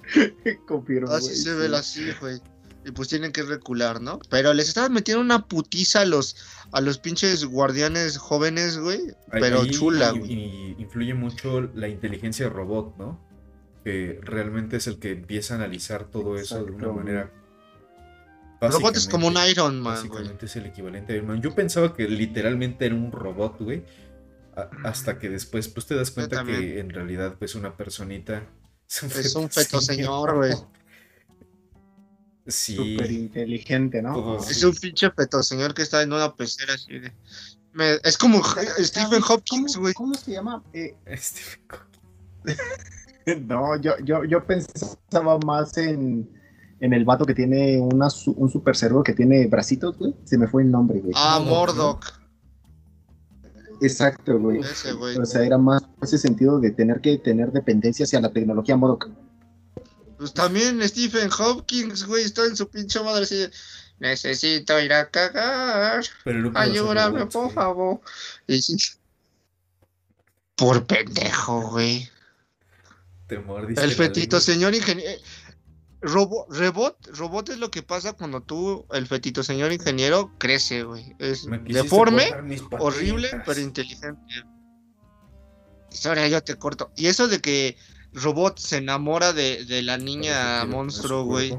Confirmo. 0.68 1.10
Así 1.10 1.34
se 1.36 1.52
sí. 1.52 1.58
ve 1.58 1.76
así, 1.76 2.10
güey. 2.20 2.40
Y 2.86 2.92
pues 2.92 3.08
tienen 3.08 3.32
que 3.32 3.42
recular, 3.42 4.00
¿no? 4.00 4.20
Pero 4.30 4.54
les 4.54 4.68
estaban 4.68 4.92
metiendo 4.92 5.20
una 5.20 5.46
putiza 5.48 6.02
a 6.02 6.04
los, 6.04 6.36
a 6.70 6.80
los 6.80 6.98
pinches 6.98 7.44
guardianes 7.44 8.16
jóvenes, 8.16 8.78
güey. 8.78 9.00
Pero 9.32 9.62
Ahí 9.62 9.70
chula, 9.70 10.12
y- 10.14 10.18
güey. 10.20 10.32
y 10.32 10.76
influye 10.78 11.12
mucho 11.14 11.62
la 11.74 11.88
inteligencia 11.88 12.48
robot, 12.48 12.96
¿no? 12.96 13.20
Que 13.82 14.20
realmente 14.22 14.76
es 14.76 14.86
el 14.86 15.00
que 15.00 15.10
empieza 15.10 15.54
a 15.54 15.56
analizar 15.56 16.04
todo 16.10 16.36
eso 16.38 16.64
de 16.64 16.70
una 16.70 16.92
manera. 16.92 17.32
Robot 18.60 18.96
es 18.96 19.06
como 19.08 19.26
un 19.26 19.36
Iron 19.50 19.80
Man, 19.80 19.96
güey. 19.96 20.08
Básicamente 20.08 20.46
es 20.46 20.56
el 20.56 20.66
equivalente 20.66 21.12
a 21.12 21.16
Iron 21.16 21.28
Man. 21.28 21.42
Yo 21.42 21.54
pensaba 21.54 21.92
que 21.92 22.08
literalmente 22.08 22.86
era 22.86 22.94
un 22.94 23.10
robot, 23.12 23.58
güey. 23.60 23.84
a- 24.56 24.70
Hasta 24.88 25.18
que 25.18 25.28
después, 25.28 25.68
pues 25.68 25.86
te 25.86 25.94
das 25.94 26.10
cuenta 26.12 26.42
que 26.44 26.78
en 26.80 26.88
realidad, 26.90 27.34
pues 27.38 27.54
una 27.56 27.76
personita. 27.76 28.42
Es 28.88 29.02
un 29.02 29.10
Es 29.10 29.34
un 29.34 29.50
feto 29.50 29.80
señor, 29.82 30.34
güey. 30.36 30.52
Sí. 32.48 32.76
Súper 32.76 33.10
inteligente, 33.10 34.00
¿no? 34.02 34.38
Es 34.38 34.62
un 34.62 34.74
pinche 34.74 35.10
feto 35.10 35.42
señor 35.42 35.74
que 35.74 35.82
está 35.82 36.02
en 36.02 36.12
una 36.12 36.34
pecera 36.34 36.74
así 36.74 36.98
de. 36.98 37.12
Me- 37.72 37.98
es 38.04 38.16
como 38.16 38.42
Stephen 38.78 39.22
Hopkins, 39.28 39.74
¿Cómo, 39.74 39.82
güey. 39.82 39.94
¿Cómo 39.94 40.14
se 40.14 40.32
llama? 40.32 40.62
Eh, 40.72 40.94
Stephen 41.16 41.60
Hawking. 41.68 43.46
no, 43.48 43.76
yo, 43.80 43.92
yo, 44.04 44.24
yo 44.24 44.44
pensaba 44.46 45.38
más 45.44 45.76
en, 45.76 46.30
en 46.80 46.92
el 46.92 47.04
vato 47.04 47.24
que 47.24 47.34
tiene 47.34 47.80
una, 47.80 48.06
un 48.36 48.48
super 48.50 48.76
cerebro 48.76 49.02
que 49.02 49.12
tiene 49.12 49.46
bracitos, 49.48 49.98
güey. 49.98 50.14
Se 50.24 50.38
me 50.38 50.46
fue 50.46 50.62
el 50.62 50.70
nombre, 50.70 51.00
güey. 51.00 51.12
Ah, 51.16 51.40
Mordok, 51.44 51.76
Mordok. 51.76 52.04
Exacto, 53.82 54.38
güey. 54.38 54.60
Ese, 54.60 54.92
güey. 54.92 55.18
O 55.18 55.26
sea, 55.26 55.44
era 55.44 55.58
más 55.58 55.82
ese 56.00 56.18
sentido 56.18 56.58
de 56.60 56.70
tener 56.70 57.00
que 57.00 57.18
tener 57.18 57.52
dependencia 57.52 58.04
hacia 58.04 58.20
la 58.20 58.32
tecnología 58.32 58.76
Modoc. 58.76 59.08
Pues 60.18 60.32
también 60.32 60.86
Stephen 60.88 61.30
Hopkins, 61.38 62.04
güey, 62.06 62.24
está 62.24 62.44
en 62.46 62.56
su 62.56 62.68
pinche 62.68 63.02
madre 63.02 63.24
así 63.24 63.36
de. 63.36 63.50
Necesito 63.98 64.78
ir 64.78 64.92
a 64.92 65.10
cagar. 65.10 66.04
Pero 66.24 66.38
no 66.38 66.58
Ayúdame, 66.58 67.20
robots, 67.20 67.32
por 67.32 67.52
favor. 67.52 68.00
Y 68.46 68.60
sí. 68.60 68.76
Por 70.54 70.86
pendejo, 70.86 71.70
güey. 71.70 72.08
Te 73.26 73.38
mordiste 73.38 73.82
El 73.82 73.92
fetito 73.92 74.40
señor 74.40 74.74
ingeniero. 74.74 75.20
Robo, 76.02 76.46
robot, 76.50 77.08
robot 77.16 77.48
es 77.48 77.58
lo 77.58 77.70
que 77.70 77.82
pasa 77.82 78.12
cuando 78.12 78.42
tú, 78.42 78.86
el 78.92 79.06
fetito 79.06 79.42
señor 79.42 79.72
ingeniero, 79.72 80.30
crece, 80.38 80.84
güey. 80.84 81.16
Es 81.18 81.46
deforme, 81.64 82.30
horrible, 82.78 83.30
pero 83.46 83.60
inteligente. 83.60 84.20
Ahora 86.04 86.28
yo 86.28 86.42
te 86.42 86.56
corto. 86.56 86.92
Y 86.96 87.06
eso 87.06 87.28
de 87.28 87.40
que 87.40 87.76
Robot 88.16 88.58
se 88.58 88.78
enamora 88.78 89.32
de, 89.32 89.64
de 89.66 89.82
la 89.82 89.98
niña 89.98 90.64
monstruo, 90.64 91.24
güey. 91.24 91.56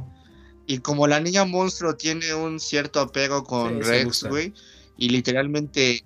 Y 0.66 0.80
como 0.80 1.08
la 1.08 1.20
niña 1.22 1.46
monstruo 1.46 1.96
tiene 1.96 2.34
un 2.34 2.60
cierto 2.60 3.00
apego 3.00 3.44
con 3.46 3.82
Sí, 3.84 3.90
Rex, 3.90 4.24
güey, 4.24 4.54
y 4.98 5.10
literalmente 5.10 6.04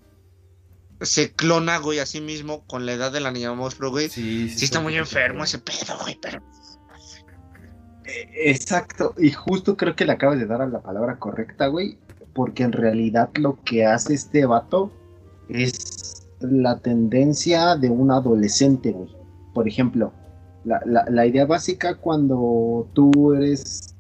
se 1.02 1.32
clona, 1.32 1.80
güey, 1.80 1.98
a 1.98 2.06
sí 2.06 2.22
mismo 2.22 2.64
con 2.68 2.86
la 2.86 2.94
edad 2.94 3.12
de 3.12 3.22
la 3.22 3.32
niña 3.32 3.54
monstruo, 3.54 3.90
güey. 3.90 4.10
Sí, 4.10 4.50
Sí, 4.50 4.58
sí, 4.60 4.66
está 4.66 4.80
muy 4.82 4.96
enfermo 4.98 5.44
ese 5.44 5.58
pedo, 5.58 5.98
güey, 6.02 6.20
pero... 6.22 6.44
Eh, 8.06 8.52
Exacto, 8.52 9.16
y 9.18 9.32
justo 9.32 9.76
creo 9.78 9.96
que 9.96 10.06
le 10.06 10.12
acabas 10.12 10.38
de 10.38 10.46
dar 10.46 10.62
a 10.62 10.68
la 10.68 10.82
palabra 10.82 11.18
correcta, 11.18 11.68
güey. 11.68 11.98
porque 12.34 12.64
en 12.64 12.72
realidad 12.72 13.30
lo 13.36 13.62
que 13.64 13.86
hace 13.86 14.14
este 14.14 14.46
vato 14.46 14.92
es 15.50 16.28
la 16.40 16.80
tendencia 16.80 17.76
de 17.76 17.90
un 17.90 18.12
adolescente, 18.12 18.92
güey. 18.92 19.10
Por 19.54 19.68
ejemplo, 19.68 20.14
la, 20.64 20.82
la, 20.86 21.06
la 21.10 21.26
idea 21.26 21.46
básica 21.46 21.96
cuando 21.96 22.88
tú 22.94 23.34
eres 23.34 23.96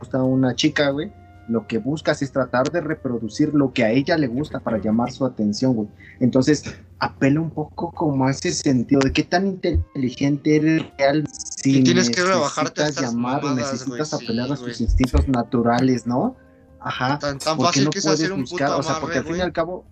gusta 0.00 0.22
una 0.22 0.54
chica, 0.54 0.90
güey, 0.90 1.12
lo 1.48 1.66
que 1.66 1.78
buscas 1.78 2.22
es 2.22 2.30
tratar 2.30 2.70
de 2.70 2.80
reproducir 2.80 3.54
lo 3.54 3.72
que 3.72 3.84
a 3.84 3.90
ella 3.90 4.16
le 4.16 4.26
gusta 4.26 4.60
para 4.60 4.78
llamar 4.78 5.10
su 5.10 5.24
atención, 5.24 5.74
güey. 5.74 5.88
Entonces, 6.20 6.64
apela 6.98 7.40
un 7.40 7.50
poco 7.50 7.90
como 7.90 8.26
a 8.26 8.30
ese 8.30 8.52
sentido 8.52 9.00
de 9.00 9.12
qué 9.12 9.24
tan 9.24 9.46
inteligente 9.46 10.56
eres 10.56 10.82
real 10.98 11.26
si 11.32 11.82
tienes 11.82 12.10
que 12.10 12.22
rebajarte 12.22 12.82
necesitas 12.82 13.12
llamar, 13.12 13.44
necesitas 13.44 14.14
apelar 14.14 14.52
a 14.52 14.56
sus 14.56 14.80
instintos 14.80 15.26
naturales, 15.28 16.06
¿no? 16.06 16.36
Ajá. 16.80 17.18
Tan, 17.18 17.38
tan 17.38 17.58
fácil 17.58 17.86
no 17.86 17.90
que 17.90 17.98
es 17.98 18.06
hacer 18.06 18.32
un 18.32 18.44
puto 18.44 18.64
amarre, 18.64 18.80
O 18.80 18.82
sea, 18.82 19.00
porque 19.00 19.18
al 19.18 19.24
fin 19.24 19.36
y 19.36 19.40
al 19.40 19.52
cabo... 19.52 19.84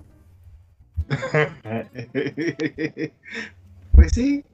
pues 3.92 4.12
sí, 4.12 4.44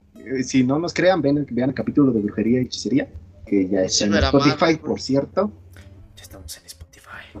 si 0.43 0.63
no 0.63 0.79
nos 0.79 0.93
crean, 0.93 1.21
ven, 1.21 1.45
vean 1.51 1.69
el 1.69 1.75
capítulo 1.75 2.11
de 2.11 2.21
brujería 2.21 2.61
y 2.61 2.65
hechicería, 2.65 3.09
que 3.45 3.67
ya 3.69 3.81
está 3.81 4.05
en 4.05 4.15
Spotify, 4.15 4.77
por 4.77 5.01
cierto. 5.01 5.51
Ya 6.15 6.23
estamos 6.23 6.57
en 6.57 6.65
Spotify. 6.65 7.39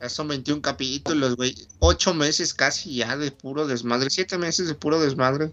Ya 0.00 0.08
son 0.08 0.28
21 0.28 0.62
capítulos, 0.62 1.36
güey. 1.36 1.54
8 1.78 2.14
meses 2.14 2.52
casi 2.54 2.96
ya 2.96 3.16
de 3.16 3.30
puro 3.30 3.66
desmadre. 3.66 4.10
7 4.10 4.38
meses 4.38 4.68
de 4.68 4.74
puro 4.74 5.00
desmadre. 5.00 5.52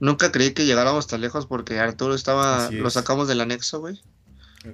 Nunca 0.00 0.32
creí 0.32 0.52
que 0.52 0.66
llegáramos 0.66 1.06
tan 1.06 1.20
lejos 1.20 1.46
porque 1.46 1.78
Arturo 1.78 2.14
estaba. 2.14 2.70
Lo 2.70 2.90
sacamos 2.90 3.28
del 3.28 3.40
anexo, 3.40 3.80
güey. 3.80 4.00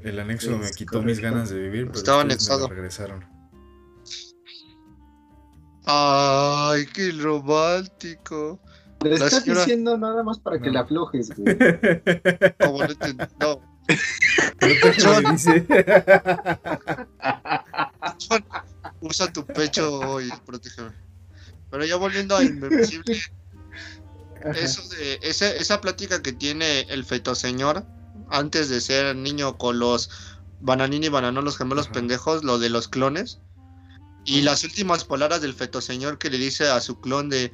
El 0.03 0.19
anexo 0.19 0.57
me 0.57 0.71
quitó 0.71 1.03
mis 1.03 1.21
ganas 1.21 1.51
de 1.51 1.61
vivir, 1.61 1.87
pero 1.87 1.99
Estaba 1.99 2.25
me 2.25 2.37
regresaron. 2.37 3.25
Ay, 5.85 6.87
qué 6.87 7.11
romántico. 7.13 8.61
Le 9.03 9.11
La 9.19 9.25
estás 9.27 9.43
señora- 9.45 9.61
diciendo 9.61 9.97
nada 9.97 10.23
más 10.23 10.39
para 10.39 10.61
que 10.61 10.71
le 10.71 10.79
aflojes, 10.79 11.31
güey. 11.37 11.57
Como 12.61 12.79
no 12.85 12.91
entiendo. 12.91 13.27
No. 13.41 13.61
Me 14.61 15.33
dice. 15.33 15.67
Usa 19.01 19.33
tu 19.33 19.45
pecho 19.47 20.21
y 20.21 20.31
protégeme. 20.45 20.91
Pero 21.71 21.85
ya 21.85 21.97
volviendo 21.97 22.37
a 22.37 22.43
Invencible, 22.45 23.21
eso 24.55 24.89
de, 24.89 25.19
ese- 25.23 25.57
esa 25.59 25.81
plática 25.81 26.21
que 26.23 26.33
tiene 26.33 26.81
el 26.83 27.05
fetoseñor 27.05 27.85
antes 28.31 28.69
de 28.69 28.81
ser 28.81 29.17
niño 29.17 29.57
con 29.57 29.79
los 29.79 30.11
Bananini 30.61 31.07
y 31.07 31.11
Bananón, 31.11 31.45
los 31.45 31.57
gemelos 31.57 31.87
Ajá. 31.87 31.95
pendejos, 31.95 32.45
lo 32.45 32.59
de 32.59 32.69
los 32.71 32.89
clones. 32.89 33.41
Y 34.27 34.43
las 34.43 34.65
últimas 34.65 35.05
palabras 35.05 35.41
del 35.41 35.55
fetoseñor 35.55 36.19
que 36.19 36.29
le 36.29 36.37
dice 36.37 36.69
a 36.69 36.81
su 36.81 37.01
clon 37.01 37.31
de 37.31 37.53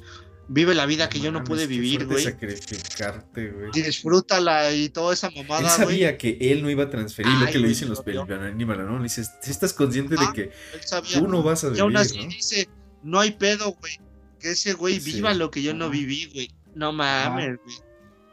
vive 0.49 0.73
la 0.75 0.85
vida 0.85 1.09
que 1.09 1.19
yo 1.19 1.31
no 1.31 1.43
pude 1.43 1.67
vivir, 1.67 2.05
güey. 2.05 2.23
sacrificarte, 2.23 3.51
güey. 3.51 3.71
Disfrútala 3.71 4.71
y 4.71 4.89
toda 4.89 5.13
esa 5.13 5.27
Él 5.27 5.35
mamada, 5.43 5.61
güey. 5.61 5.71
sabía 5.87 6.17
que 6.17 6.37
él 6.39 6.63
no 6.63 6.69
iba 6.69 6.83
a 6.85 6.89
transferir 6.89 7.31
lo 7.33 7.45
Ay, 7.47 7.51
que 7.53 7.59
le 7.59 7.67
dicen 7.67 7.89
los 7.89 7.99
lo 7.99 8.03
películas, 8.05 8.53
¿no? 8.85 8.97
Le 8.97 9.03
dices, 9.03 9.31
si 9.41 9.51
estás 9.51 9.73
consciente 9.73 10.15
Ah, 10.17 10.27
de 10.27 10.33
que 10.33 10.41
Él 10.73 10.81
sabía. 10.85 11.19
tú 11.19 11.27
no 11.27 11.43
vas 11.43 11.63
a 11.63 11.67
Y 11.75 11.79
aún 11.79 11.93
vivir, 11.93 11.97
así 11.97 12.17
¿no? 12.21 12.27
dice, 12.27 12.69
no 13.03 13.19
hay 13.19 13.31
pedo, 13.31 13.73
güey. 13.79 13.93
Que 14.39 14.51
ese 14.51 14.73
güey 14.73 14.99
Sí. 14.99 15.13
viva 15.13 15.33
lo 15.33 15.49
que 15.51 15.61
yo 15.63 15.73
no 15.73 15.89
viví, 15.89 16.29
güey. 16.33 16.51
No 16.75 16.93
mames, 16.93 17.57
güey. 17.63 17.75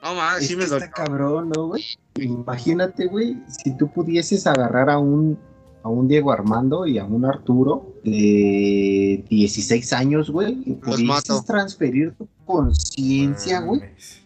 No 0.02 0.14
mames, 0.14 0.42
Es 0.42 0.48
sí 0.48 0.52
que 0.54 0.58
me 0.58 0.64
está 0.64 0.76
dolió. 0.78 0.90
cabrón, 0.92 1.48
¿no, 1.54 1.66
güey? 1.68 1.84
Imagínate, 2.16 3.06
güey, 3.06 3.36
si 3.64 3.76
tú 3.76 3.90
pudieses 3.92 4.46
agarrar 4.46 4.90
a 4.90 4.98
un, 4.98 5.38
a 5.84 5.88
un 5.90 6.08
Diego 6.08 6.32
Armando 6.32 6.86
y 6.86 6.98
a 6.98 7.04
un 7.04 7.24
Arturo 7.26 7.94
de 8.04 9.24
16 9.28 9.92
años, 9.92 10.30
güey, 10.30 10.62
y 10.66 10.72
pudieses 10.74 11.44
transferir 11.44 12.14
tu 12.16 12.26
conciencia, 12.46 13.60
güey, 13.60 13.82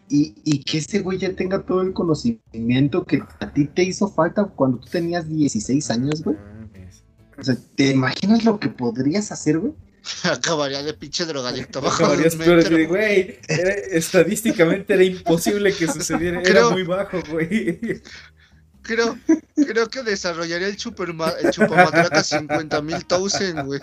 y, 0.09 0.35
y 0.45 0.63
que 0.63 0.79
ese 0.79 1.01
güey 1.01 1.19
ya 1.19 1.35
tenga 1.35 1.63
todo 1.67 1.83
el 1.83 1.93
conocimiento 1.93 3.05
que 3.05 3.21
a 3.41 3.53
ti 3.53 3.67
te 3.67 3.83
hizo 3.83 4.09
falta 4.09 4.45
cuando 4.45 4.79
tú 4.79 4.89
tenías 4.89 5.29
16 5.29 5.91
años, 5.91 6.23
güey. 6.23 6.37
O 7.39 7.43
sea, 7.43 7.57
¿te 7.75 7.91
imaginas 7.91 8.45
lo 8.45 8.59
que 8.59 8.69
podrías 8.69 9.31
hacer, 9.33 9.59
güey? 9.59 9.73
Acabaría 10.25 10.83
de 10.83 10.95
pinche 10.95 11.25
drogadicto 11.27 11.81
bajo 11.81 12.05
Acabarías 12.05 12.35
un 12.35 12.41
peor 12.41 12.59
así 12.61 12.73
de, 12.75 12.87
güey, 12.87 13.37
era- 13.49 13.75
estadísticamente 13.75 14.95
era 14.95 15.05
imposible 15.05 15.73
que 15.73 15.87
sucediera, 15.89 16.41
era 16.43 16.71
muy 16.71 16.85
bajo, 16.85 17.19
güey. 17.31 17.79
Creo, 18.89 19.19
creo 19.55 19.91
que 19.91 20.03
desarrollaría 20.03 20.67
el, 20.67 20.79
chuperma, 20.79 21.29
el 21.43 21.51
chupamatraca 21.51 22.25
50 22.25 22.81
mil 22.81 23.05
thousand, 23.05 23.67
güey. 23.67 23.81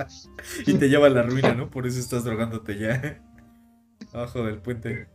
Y 0.65 0.73
te 0.73 0.89
lleva 0.89 1.05
a 1.05 1.11
la 1.11 1.21
ruina, 1.21 1.53
¿no? 1.53 1.69
Por 1.69 1.85
eso 1.85 1.99
estás 1.99 2.23
drogándote 2.23 2.79
ya. 2.79 3.21
Abajo 4.13 4.43
del 4.43 4.57
puente. 4.57 5.07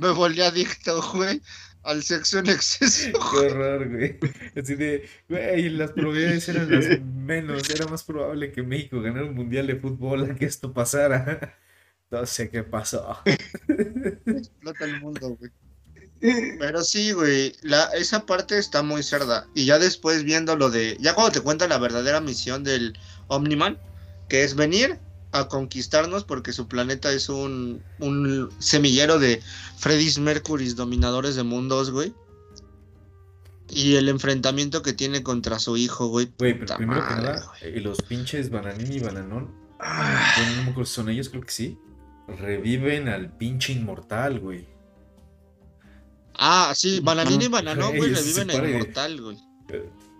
Me 0.00 0.10
volví 0.10 0.40
adicto, 0.40 1.00
güey. 1.12 1.40
Al 1.84 2.02
sexo 2.02 2.40
en 2.40 2.48
exceso. 2.48 3.12
Qué 3.12 3.46
horror, 3.46 3.88
güey. 3.90 4.18
Así 4.60 4.74
de, 4.74 5.08
güey, 5.28 5.68
las 5.68 5.92
probabilidades 5.92 6.48
eran 6.48 6.68
las 6.68 7.00
menos. 7.00 7.70
Era 7.70 7.86
más 7.86 8.02
probable 8.02 8.50
que 8.50 8.64
México 8.64 9.00
ganara 9.00 9.26
un 9.26 9.34
mundial 9.34 9.68
de 9.68 9.76
fútbol 9.76 10.28
a 10.28 10.34
que 10.34 10.46
esto 10.46 10.72
pasara. 10.72 11.56
No 12.10 12.26
sé 12.26 12.48
qué 12.48 12.64
pasó. 12.64 13.18
Explota 14.26 14.84
el 14.84 15.00
mundo, 15.00 15.36
güey. 15.36 15.50
Pero 16.58 16.82
sí, 16.82 17.12
güey, 17.12 17.54
la, 17.62 17.84
esa 17.96 18.24
parte 18.24 18.58
está 18.58 18.82
muy 18.82 19.02
cerda. 19.02 19.46
Y 19.54 19.66
ya 19.66 19.78
después 19.78 20.24
viendo 20.24 20.56
lo 20.56 20.70
de, 20.70 20.96
ya 21.00 21.14
cuando 21.14 21.32
te 21.32 21.40
cuenta 21.40 21.68
la 21.68 21.78
verdadera 21.78 22.20
misión 22.20 22.64
del 22.64 22.98
Omniman, 23.28 23.78
que 24.28 24.42
es 24.44 24.54
venir 24.54 24.98
a 25.32 25.48
conquistarnos 25.48 26.24
porque 26.24 26.52
su 26.52 26.66
planeta 26.68 27.12
es 27.12 27.28
un, 27.28 27.82
un 27.98 28.48
semillero 28.58 29.18
de 29.18 29.42
Freddy's 29.78 30.18
Mercury's 30.18 30.76
dominadores 30.76 31.34
de 31.36 31.42
mundos, 31.42 31.90
güey. 31.90 32.14
Y 33.68 33.96
el 33.96 34.08
enfrentamiento 34.08 34.82
que 34.82 34.92
tiene 34.92 35.22
contra 35.22 35.58
su 35.58 35.76
hijo, 35.76 36.06
güey. 36.08 36.30
Güey, 36.38 36.58
pero 36.58 36.76
primero 36.76 37.06
que 37.06 37.14
nada, 37.14 37.44
güey. 37.60 37.76
eh, 37.76 37.80
los 37.80 38.00
pinches 38.02 38.50
Bananín 38.50 38.92
y 38.92 39.00
Bananón, 39.00 39.50
Ah, 39.80 40.34
no 40.56 40.62
me 40.62 40.70
acuerdo 40.70 40.86
si 40.86 40.94
son 40.94 41.08
ellos, 41.10 41.28
creo 41.28 41.42
que 41.42 41.50
sí. 41.52 41.78
Reviven 42.28 43.08
al 43.08 43.36
pinche 43.36 43.72
inmortal, 43.72 44.40
güey. 44.40 44.66
Ah, 46.38 46.72
sí, 46.74 47.00
Bananini. 47.00 47.48
Bananón, 47.48 47.96
güey, 47.96 48.12
reviven 48.14 48.48
para 48.48 48.68
y- 48.68 48.72
Inmortal, 48.72 49.20
güey. 49.20 49.38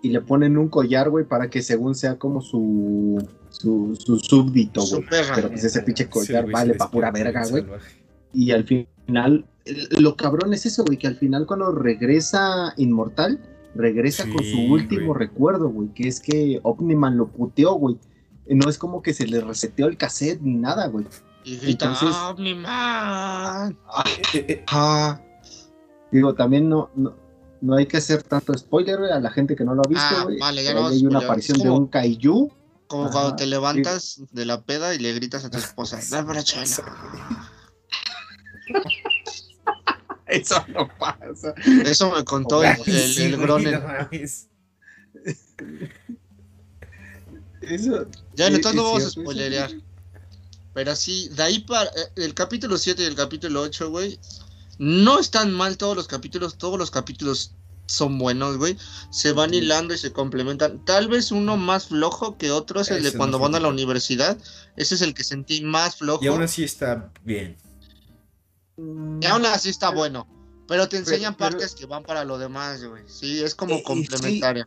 y 0.02 0.08
le 0.10 0.20
ponen 0.20 0.56
un 0.58 0.68
collar, 0.68 1.08
güey, 1.10 1.24
para 1.24 1.48
que 1.48 1.62
según 1.62 1.94
sea 1.94 2.18
como 2.18 2.40
su, 2.42 3.26
su, 3.50 3.96
su 3.98 4.18
súbdito, 4.18 4.82
güey. 4.86 5.04
Pero 5.34 5.48
pues 5.48 5.64
ese 5.64 5.80
pinche 5.82 6.04
Sí, 6.04 6.10
collar 6.10 6.50
vale 6.50 6.72
se 6.74 6.78
pa' 6.78 6.90
pura 6.90 7.10
verga, 7.10 7.46
güey. 7.48 7.64
Y 8.32 8.50
al 8.50 8.64
final, 8.64 9.46
el- 9.64 9.88
lo 10.02 10.16
cabrón 10.16 10.52
es 10.52 10.66
eso, 10.66 10.84
güey, 10.84 10.98
que 10.98 11.06
al 11.06 11.16
final 11.16 11.46
cuando 11.46 11.72
regresa 11.72 12.74
Inmortal, 12.76 13.40
regresa 13.74 14.24
con 14.28 14.44
su 14.44 14.58
último 14.72 15.14
recuerdo, 15.14 15.68
güey, 15.70 15.88
que 15.94 16.06
es 16.08 16.20
que 16.20 16.60
Omniman 16.62 17.16
lo 17.16 17.28
puteó, 17.28 17.74
güey. 17.74 17.96
No 18.46 18.68
es 18.68 18.76
como 18.76 19.02
que 19.02 19.14
se 19.14 19.26
le 19.26 19.40
reseteó 19.40 19.86
el 19.88 19.96
cassette 19.96 20.40
ni 20.42 20.54
nada, 20.54 20.86
güey. 20.88 21.06
Y 21.44 21.56
grita, 21.56 21.86
Entonces- 21.86 22.10
"Ah, 22.12 22.30
Omniman. 22.36 23.76
Eh, 24.34 24.44
eh, 24.48 24.64
Ah, 24.68 25.20
digo, 26.18 26.34
también 26.34 26.68
no, 26.68 26.90
no, 26.94 27.14
no 27.60 27.74
hay 27.76 27.86
que 27.86 27.96
hacer 27.96 28.22
tanto 28.22 28.56
spoiler, 28.56 28.98
a 29.12 29.20
la 29.20 29.30
gente 29.30 29.56
que 29.56 29.64
no 29.64 29.74
lo 29.74 29.82
ha 29.84 29.88
visto, 29.88 30.04
Ah, 30.04 30.26
vale, 30.40 30.64
ya 30.64 30.74
no 30.74 30.86
hay 30.86 31.04
una 31.06 31.18
aparición 31.20 31.58
de 31.58 31.64
como- 31.64 31.78
un 31.78 31.86
kaiju. 31.88 32.52
Como 32.86 33.04
Ajá, 33.04 33.12
cuando 33.12 33.36
te 33.36 33.46
levantas 33.46 34.20
de 34.30 34.44
la 34.44 34.60
peda 34.62 34.94
y 34.94 34.98
le 34.98 35.14
gritas 35.14 35.44
a 35.44 35.50
tu 35.50 35.58
esposa, 35.58 35.98
dame 36.10 36.42
chela. 36.44 36.64
Eso 40.26 40.64
no 40.68 40.88
pasa. 40.98 41.54
Eso 41.84 42.10
me 42.14 42.24
contó 42.24 42.62
el, 42.64 42.70
el, 42.86 43.14
sí, 43.14 43.22
el 43.24 43.36
Gronen. 43.36 43.80
Eso, 47.60 48.06
Ya, 48.34 48.48
entonces 48.48 48.74
no 48.74 48.84
vamos 48.84 49.06
a 49.06 49.10
spoilerear. 49.10 49.70
Pero 50.74 50.96
sí, 50.96 51.28
de 51.30 51.42
ahí 51.42 51.60
para 51.60 51.88
eh, 51.90 52.10
el 52.16 52.34
capítulo 52.34 52.76
7 52.76 53.02
y 53.02 53.06
el 53.06 53.14
capítulo 53.14 53.62
8, 53.62 53.90
güey. 53.90 54.18
No 54.78 55.18
están 55.20 55.52
mal 55.52 55.76
todos 55.76 55.96
los 55.96 56.08
capítulos, 56.08 56.56
todos 56.58 56.78
los 56.78 56.90
capítulos 56.90 57.54
son 57.86 58.18
buenos, 58.18 58.56
güey. 58.56 58.76
Se 59.10 59.32
van 59.32 59.52
hilando 59.54 59.92
y 59.94 59.98
se 59.98 60.12
complementan. 60.12 60.84
Tal 60.84 61.08
vez 61.08 61.30
uno 61.30 61.56
más 61.56 61.88
flojo 61.88 62.38
que 62.38 62.50
otro 62.50 62.80
es 62.80 62.90
el 62.90 63.02
de 63.02 63.12
cuando 63.12 63.38
no 63.38 63.44
van 63.44 63.54
a 63.54 63.60
la 63.60 63.68
universidad. 63.68 64.38
Ese 64.76 64.94
es 64.94 65.02
el 65.02 65.12
que 65.14 65.22
sentí 65.24 65.60
más 65.62 65.96
flojo. 65.96 66.24
Y 66.24 66.28
aún 66.28 66.42
así 66.42 66.64
está 66.64 67.12
bien. 67.24 67.56
Y 68.76 69.26
aún 69.26 69.46
así 69.46 69.68
está 69.68 69.90
bueno. 69.90 70.26
Pero 70.66 70.84
te 70.88 70.96
Pero- 70.96 71.00
enseñan 71.10 71.36
pero- 71.36 71.50
partes 71.50 71.74
que 71.74 71.86
van 71.86 72.02
para 72.02 72.24
lo 72.24 72.38
demás, 72.38 72.82
güey. 72.84 73.02
Sí, 73.06 73.42
es 73.42 73.52
Y- 73.52 73.56
como 73.56 73.76
y 73.76 73.82
complementaria. 73.82 74.66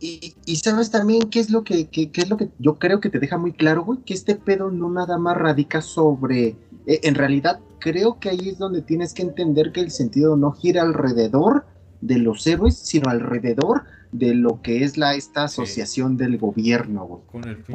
Y, 0.00 0.34
y 0.44 0.56
sabes 0.56 0.90
también 0.90 1.30
qué 1.30 1.40
es 1.40 1.50
lo 1.50 1.62
que, 1.64 1.88
es 1.92 2.28
lo 2.28 2.36
que 2.36 2.50
yo 2.58 2.78
creo 2.78 3.00
que 3.00 3.08
te 3.08 3.18
deja 3.18 3.38
muy 3.38 3.52
claro, 3.52 3.82
güey, 3.84 3.98
que 4.04 4.12
este 4.14 4.34
pedo 4.34 4.70
no 4.70 4.90
nada 4.90 5.18
más 5.18 5.36
radica 5.36 5.80
sobre. 5.82 6.56
eh, 6.88 7.00
en 7.02 7.14
realidad, 7.16 7.58
creo 7.92 8.18
que 8.18 8.30
ahí 8.30 8.48
es 8.48 8.58
donde 8.58 8.82
tienes 8.82 9.14
que 9.14 9.22
entender 9.22 9.70
que 9.70 9.80
el 9.80 9.90
sentido 9.92 10.36
no 10.36 10.50
gira 10.52 10.82
alrededor 10.82 11.66
de 12.00 12.18
los 12.18 12.44
héroes, 12.46 12.76
sino 12.76 13.08
alrededor 13.10 13.84
de 14.10 14.34
lo 14.34 14.60
que 14.60 14.82
es 14.82 14.96
la 14.96 15.14
esta 15.14 15.44
asociación 15.44 16.16
del 16.16 16.36
gobierno, 16.38 17.04
güey. 17.06 17.20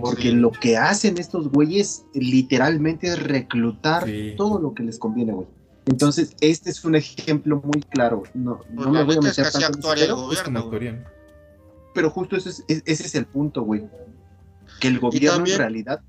Porque 0.01 0.31
lo 0.33 0.51
que 0.51 0.75
hacen 0.77 1.17
estos 1.17 1.49
güeyes 1.49 2.03
literalmente 2.13 3.07
es 3.07 3.23
reclutar 3.23 4.03
todo 4.35 4.59
lo 4.59 4.73
que 4.73 4.83
les 4.83 4.99
conviene, 4.99 5.31
güey. 5.33 5.47
Entonces, 5.85 6.35
este 6.41 6.69
es 6.71 6.83
un 6.83 6.95
ejemplo 6.95 7.61
muy 7.63 7.81
claro. 7.83 8.23
No, 8.33 8.59
pues 8.75 8.88
no 8.88 8.91
me 8.91 9.03
voy 9.03 9.15
a 9.17 9.21
meter 9.21 9.45
tanto 9.51 9.57
en 9.59 9.63
actuar 9.75 9.97
ese 9.97 10.05
el 10.07 10.13
gobierno, 10.13 10.59
güey. 10.63 10.71
pero 11.93 12.09
justo 12.09 12.35
ese 12.35 12.49
es, 12.49 12.63
es- 12.67 12.83
ese 12.85 13.03
es 13.07 13.15
el 13.15 13.25
punto, 13.25 13.63
güey. 13.63 13.83
Que 14.79 14.88
el 14.89 14.99
gobierno 14.99 15.38
también 15.38 15.55
en 15.55 15.59
realidad 15.59 16.01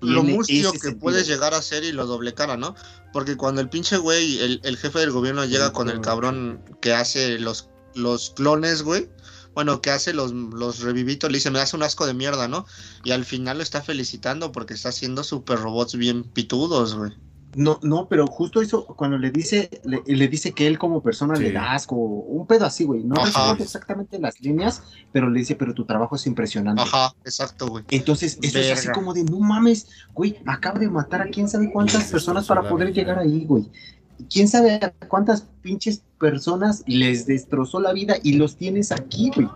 lo 0.00 0.22
mustio 0.22 0.72
que 0.72 0.78
sentido. 0.78 1.00
puede 1.00 1.24
llegar 1.24 1.54
a 1.54 1.62
ser 1.62 1.84
y 1.84 1.92
lo 1.92 2.06
doble 2.06 2.34
cara, 2.34 2.56
¿no? 2.56 2.74
Porque 3.12 3.36
cuando 3.36 3.60
el 3.60 3.68
pinche 3.68 3.96
güey, 3.98 4.38
el, 4.40 4.60
el 4.64 4.76
jefe 4.76 4.98
del 4.98 5.10
gobierno 5.10 5.44
llega 5.44 5.72
con 5.72 5.90
el 5.90 6.00
cabrón 6.00 6.62
que 6.80 6.92
hace 6.94 7.38
los, 7.38 7.68
los 7.94 8.30
clones, 8.30 8.82
güey. 8.82 9.10
Bueno, 9.54 9.82
que 9.82 9.90
hace 9.90 10.12
los, 10.12 10.32
los 10.32 10.80
revivitos, 10.80 11.30
le 11.30 11.38
dice, 11.38 11.50
me 11.50 11.58
hace 11.60 11.76
un 11.76 11.82
asco 11.82 12.06
de 12.06 12.14
mierda, 12.14 12.46
¿no? 12.48 12.66
Y 13.04 13.10
al 13.10 13.24
final 13.24 13.58
lo 13.58 13.62
está 13.62 13.82
felicitando 13.82 14.52
porque 14.52 14.74
está 14.74 14.90
haciendo 14.90 15.24
super 15.24 15.58
robots 15.58 15.96
bien 15.96 16.22
pitudos, 16.24 16.94
güey. 16.94 17.12
No, 17.56 17.80
no, 17.82 18.06
pero 18.08 18.26
justo 18.28 18.62
eso, 18.62 18.84
cuando 18.84 19.18
le 19.18 19.30
dice, 19.32 19.68
le, 19.84 20.02
le 20.06 20.28
dice 20.28 20.52
que 20.52 20.66
él 20.68 20.78
como 20.78 21.02
persona 21.02 21.34
Sí. 21.34 21.42
le 21.42 21.52
da 21.52 21.72
asco, 21.72 21.96
un 21.96 22.46
pedo 22.46 22.64
así, 22.64 22.84
güey. 22.84 23.02
No 23.02 23.16
recuerdo 23.16 23.64
exactamente 23.64 24.18
las 24.20 24.40
líneas, 24.40 24.82
pero 25.12 25.28
le 25.28 25.40
dice, 25.40 25.56
pero 25.56 25.74
tu 25.74 25.84
trabajo 25.84 26.14
es 26.14 26.26
impresionante. 26.26 26.82
Ajá, 26.82 27.12
exacto, 27.24 27.66
güey. 27.66 27.84
Entonces, 27.90 28.38
eso 28.40 28.58
es 28.58 28.70
así 28.72 28.88
como 28.92 29.12
de, 29.14 29.24
no 29.24 29.40
mames, 29.40 29.88
güey, 30.14 30.38
acaba 30.46 30.78
de 30.78 30.88
matar 30.88 31.22
a 31.22 31.26
quién 31.26 31.48
sabe 31.48 31.70
cuántas 31.72 32.04
personas 32.04 32.46
para 32.46 32.68
poder 32.68 32.92
llegar 32.92 33.18
ahí, 33.18 33.44
güey. 33.44 33.68
¿Quién 34.28 34.46
sabe 34.48 34.74
a 34.74 34.92
cuántas 35.08 35.46
pinches 35.62 36.02
personas 36.18 36.84
les 36.86 37.26
destrozó 37.26 37.80
la 37.80 37.92
vida 37.92 38.16
y 38.22 38.34
los 38.34 38.56
tienes 38.56 38.92
aquí, 38.92 39.30
güey? 39.34 39.48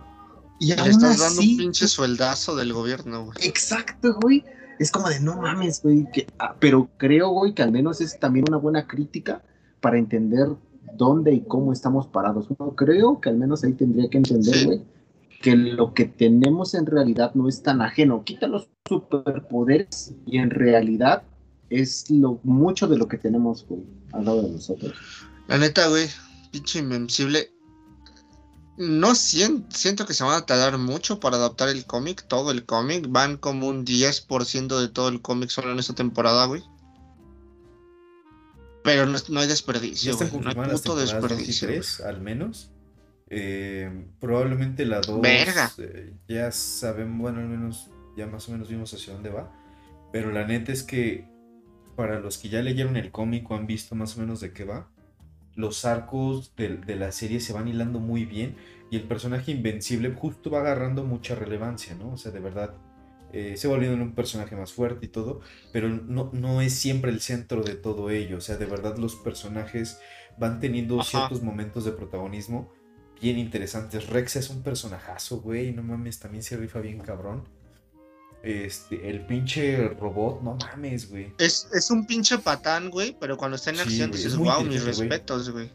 Y 0.59 0.73
Le 0.73 0.89
estás 0.89 1.19
dando 1.19 1.41
un 1.41 1.57
pinche 1.57 1.87
sueldazo 1.87 2.55
del 2.55 2.73
gobierno, 2.73 3.25
güey. 3.25 3.37
Exacto, 3.41 4.17
güey. 4.21 4.43
Es 4.79 4.91
como 4.91 5.09
de 5.09 5.19
no 5.19 5.35
mames, 5.41 5.81
güey. 5.81 6.05
que- 6.11 6.27
ah, 6.39 6.55
pero 6.59 6.89
creo, 6.97 7.29
güey, 7.29 7.53
que 7.53 7.63
al 7.63 7.71
menos 7.71 8.01
es 8.01 8.19
también 8.19 8.45
una 8.47 8.57
buena 8.57 8.87
crítica 8.87 9.41
para 9.81 9.97
entender 9.97 10.47
dónde 10.97 11.33
y 11.33 11.41
cómo 11.41 11.71
estamos 11.73 12.07
parados. 12.07 12.47
Creo 12.75 13.19
que 13.21 13.29
al 13.29 13.37
menos 13.37 13.63
ahí 13.63 13.73
tendría 13.73 14.09
que 14.09 14.17
entender, 14.17 14.65
güey, 14.65 14.81
que 15.41 15.55
lo 15.55 15.93
que 15.93 16.05
tenemos 16.05 16.73
en 16.73 16.85
realidad 16.85 17.31
no 17.35 17.47
es 17.49 17.61
tan 17.63 17.81
ajeno. 17.81 18.23
Quita 18.23 18.47
los 18.47 18.69
superpoderes 18.87 20.13
y 20.25 20.37
en 20.37 20.49
realidad 20.49 21.23
es 21.69 22.09
lo 22.09 22.39
mucho 22.43 22.87
de 22.87 22.97
lo 22.97 23.07
que 23.07 23.17
tenemos, 23.17 23.65
güey, 23.67 23.81
al 24.13 24.25
lado 24.25 24.43
de 24.43 24.51
nosotros. 24.51 24.93
La 25.47 25.57
neta, 25.57 25.87
güey, 25.87 26.07
pinche 26.51 26.79
invencible. 26.79 27.49
No 28.77 29.15
siento, 29.15 29.75
siento 29.75 30.05
que 30.05 30.13
se 30.13 30.23
van 30.23 30.35
a 30.35 30.45
tardar 30.45 30.77
mucho 30.77 31.19
para 31.19 31.37
adaptar 31.37 31.69
el 31.69 31.85
cómic, 31.85 32.25
todo 32.27 32.51
el 32.51 32.65
cómic. 32.65 33.05
Van 33.07 33.37
como 33.37 33.67
un 33.67 33.85
10% 33.85 34.79
de 34.79 34.89
todo 34.89 35.07
el 35.07 35.21
cómic 35.21 35.49
solo 35.49 35.71
en 35.71 35.79
esta 35.79 35.93
temporada, 35.93 36.45
güey. 36.45 36.63
Pero 38.83 39.05
no, 39.05 39.17
no 39.29 39.39
hay 39.39 39.47
desperdicio, 39.47 40.17
güey. 40.17 40.55
No 40.55 40.61
hay 40.61 40.69
puto 40.69 40.95
desperdicio. 40.95 41.67
güey. 41.67 41.79
tres, 41.79 42.01
al 42.01 42.21
menos. 42.21 42.71
Eh, 43.29 44.07
probablemente 44.19 44.85
la 44.85 45.01
2 45.01 45.21
Verga. 45.21 45.71
ya 46.27 46.51
saben, 46.51 47.17
bueno, 47.17 47.39
al 47.39 47.47
menos 47.47 47.89
ya 48.15 48.27
más 48.27 48.47
o 48.47 48.51
menos 48.51 48.69
vimos 48.69 48.93
hacia 48.93 49.13
dónde 49.13 49.29
va. 49.29 49.51
Pero 50.11 50.31
la 50.31 50.45
neta 50.45 50.71
es 50.71 50.83
que 50.83 51.27
para 51.95 52.19
los 52.19 52.37
que 52.37 52.49
ya 52.49 52.61
leyeron 52.61 52.97
el 52.97 53.11
cómic 53.11 53.49
o 53.49 53.55
han 53.55 53.67
visto 53.67 53.95
más 53.95 54.17
o 54.17 54.19
menos 54.19 54.41
de 54.41 54.53
qué 54.53 54.65
va, 54.65 54.89
los 55.55 55.85
arcos 55.85 56.55
de, 56.55 56.77
de 56.77 56.95
la 56.95 57.11
serie 57.11 57.39
se 57.39 57.53
van 57.53 57.67
hilando 57.67 57.99
muy 57.99 58.25
bien 58.25 58.55
y 58.91 58.97
el 58.97 59.03
personaje 59.03 59.51
invencible 59.51 60.13
justo 60.13 60.49
va 60.51 60.59
agarrando 60.59 61.03
mucha 61.03 61.35
relevancia, 61.35 61.95
¿no? 61.95 62.13
O 62.13 62.17
sea, 62.17 62.31
de 62.31 62.39
verdad, 62.39 62.75
eh, 63.33 63.57
se 63.57 63.67
va 63.67 63.73
volviendo 63.75 64.01
un 64.03 64.13
personaje 64.13 64.55
más 64.55 64.71
fuerte 64.71 65.07
y 65.07 65.09
todo, 65.09 65.41
pero 65.73 65.89
no, 65.89 66.29
no 66.33 66.61
es 66.61 66.73
siempre 66.73 67.11
el 67.11 67.19
centro 67.19 67.63
de 67.63 67.75
todo 67.75 68.09
ello. 68.09 68.37
O 68.37 68.41
sea, 68.41 68.57
de 68.57 68.65
verdad 68.65 68.97
los 68.97 69.15
personajes 69.15 69.99
van 70.37 70.59
teniendo 70.59 70.99
Ajá. 70.99 71.09
ciertos 71.09 71.41
momentos 71.41 71.83
de 71.85 71.91
protagonismo 71.91 72.71
bien 73.21 73.37
interesantes. 73.39 74.07
Rex 74.07 74.35
es 74.37 74.49
un 74.49 74.61
personajazo, 74.61 75.41
güey, 75.41 75.73
no 75.73 75.83
mames, 75.83 76.19
también 76.19 76.43
se 76.43 76.57
rifa 76.57 76.79
bien 76.79 76.99
cabrón. 76.99 77.47
Este, 78.45 79.09
el 79.09 79.25
pinche 79.25 79.89
robot, 79.89 80.43
no 80.43 80.55
mames, 80.55 81.09
güey. 81.09 81.33
Es, 81.39 81.67
es 81.73 81.89
un 81.89 82.05
pinche 82.05 82.37
patán, 82.37 82.91
güey, 82.91 83.17
pero 83.19 83.37
cuando 83.37 83.55
está 83.55 83.71
en 83.71 83.77
Sí, 83.77 83.81
acción 83.81 84.09
güey, 84.11 84.17
dices, 84.19 84.33
es 84.33 84.37
muy 84.37 84.47
wow, 84.49 84.63
mis 84.63 84.83
respetos, 84.85 85.49
güey. 85.49 85.71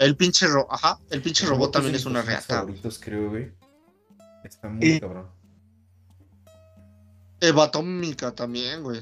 El 0.00 0.16
pinche 0.16 0.48
robot, 0.48 0.66
ajá, 0.70 0.98
el 1.10 1.22
pinche 1.22 1.44
El 1.44 1.50
robot 1.50 1.72
también 1.72 1.94
es 1.94 2.04
una 2.04 2.22
reata. 2.22 2.56
favoritos, 2.56 2.98
creo, 2.98 3.30
güey. 3.30 3.52
Está 4.42 4.68
muy 4.68 4.84
Eh, 4.84 5.00
cabrón. 5.00 5.26
Eva 7.40 7.64
Atómica 7.64 8.32
también, 8.32 8.82
güey. 8.82 9.00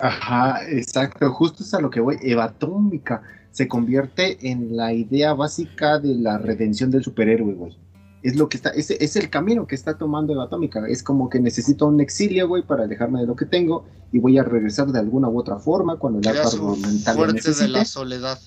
Ajá, 0.00 0.68
exacto, 0.68 1.30
justo 1.32 1.62
es 1.62 1.72
a 1.72 1.80
lo 1.80 1.88
que 1.90 2.00
voy. 2.00 2.16
Eva 2.20 2.44
Atómica 2.44 3.22
se 3.52 3.68
convierte 3.68 4.48
en 4.50 4.76
la 4.76 4.92
idea 4.92 5.34
básica 5.34 5.98
de 5.98 6.14
la 6.16 6.38
redención 6.38 6.90
del 6.90 7.02
superhéroe, 7.04 7.54
güey. 7.54 7.78
Es 8.26 8.34
lo 8.34 8.48
que 8.48 8.56
está, 8.56 8.70
es, 8.70 8.90
es 8.90 9.14
el 9.14 9.30
camino 9.30 9.66
que 9.68 9.76
está 9.76 9.96
tomando 9.96 10.32
Eva 10.32 10.44
Atómica. 10.44 10.84
Es 10.88 11.02
como 11.02 11.28
que 11.30 11.38
necesito 11.38 11.86
un 11.86 12.00
exilio, 12.00 12.48
güey, 12.48 12.64
para 12.64 12.82
alejarme 12.84 13.20
de 13.20 13.26
lo 13.26 13.36
que 13.36 13.46
tengo 13.46 13.84
y 14.10 14.18
voy 14.18 14.36
a 14.36 14.42
regresar 14.42 14.88
de 14.88 14.98
alguna 14.98 15.28
u 15.28 15.38
otra 15.38 15.58
forma 15.58 15.96
cuando 15.96 16.18
el 16.18 16.26
argumental 16.36 17.16
lo 17.16 17.22
fuerte 17.24 17.52
de 17.54 17.68
la 17.68 17.84
soledad, 17.84 18.38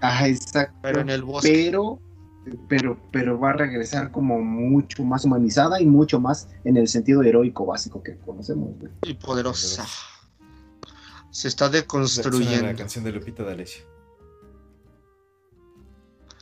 Ajá, 0.00 0.26
exacto. 0.26 0.74
pero 0.82 1.00
en 1.02 1.10
el 1.10 1.22
bosque. 1.22 1.50
pero, 1.52 2.00
pero, 2.68 2.98
pero 3.12 3.38
va 3.38 3.50
a 3.50 3.52
regresar 3.52 4.10
como 4.10 4.40
mucho 4.40 5.04
más 5.04 5.24
humanizada 5.24 5.80
y 5.80 5.86
mucho 5.86 6.18
más 6.18 6.48
en 6.64 6.76
el 6.76 6.88
sentido 6.88 7.22
heroico 7.22 7.64
básico 7.66 8.02
que 8.02 8.16
conocemos, 8.18 8.70
güey. 8.80 8.90
y 9.04 9.14
poderosa. 9.14 9.86
Se 11.30 11.46
está 11.48 11.66
Suena 11.66 11.76
la 11.76 11.80
deconstruyendo. 11.82 12.76
canción 12.76 13.04
de 13.04 13.12
Lupita 13.12 13.44
D'Alessio. 13.44 13.84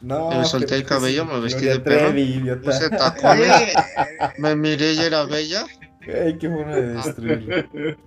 No, 0.03 0.31
Me 0.31 0.45
solté 0.45 0.75
el 0.77 0.85
cabello, 0.85 1.25
me 1.25 1.41
vestí 1.41 1.65
Gloria 1.65 1.79
de 1.79 2.55
perro. 2.55 2.63
Puse 2.63 2.91
tacones, 2.91 3.75
me 4.39 4.57
miré 4.57 4.95
y 4.95 4.99
era 4.99 5.25
bella. 5.25 5.65
Ay, 6.01 6.37
qué 6.39 6.49
forma 6.51 6.75
de 6.75 6.95
destruirlo. 6.95 7.99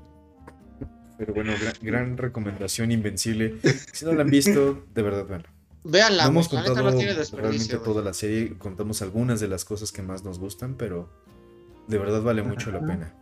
Pero 1.17 1.34
bueno, 1.34 1.53
gran, 1.59 1.76
gran 1.81 2.17
recomendación, 2.17 2.91
Invencible. 2.91 3.55
Si 3.93 4.03
no 4.03 4.11
la 4.11 4.23
han 4.23 4.30
visto, 4.30 4.85
de 4.93 5.01
verdad, 5.01 5.26
bueno. 5.26 5.45
Véanla, 5.85 6.23
No 6.23 6.30
hemos 6.30 6.49
contado 6.49 6.81
no 6.81 6.97
tiene 6.97 7.13
realmente 7.13 7.77
toda 7.77 8.01
la 8.03 8.13
serie, 8.13 8.57
contamos 8.57 9.01
algunas 9.01 9.39
de 9.39 9.47
las 9.47 9.63
cosas 9.63 9.91
que 9.91 10.01
más 10.01 10.23
nos 10.23 10.39
gustan, 10.39 10.76
pero 10.76 11.09
de 11.88 11.97
verdad 11.99 12.22
vale 12.23 12.41
mucho 12.41 12.72
la 12.72 12.80
pena. 12.81 13.13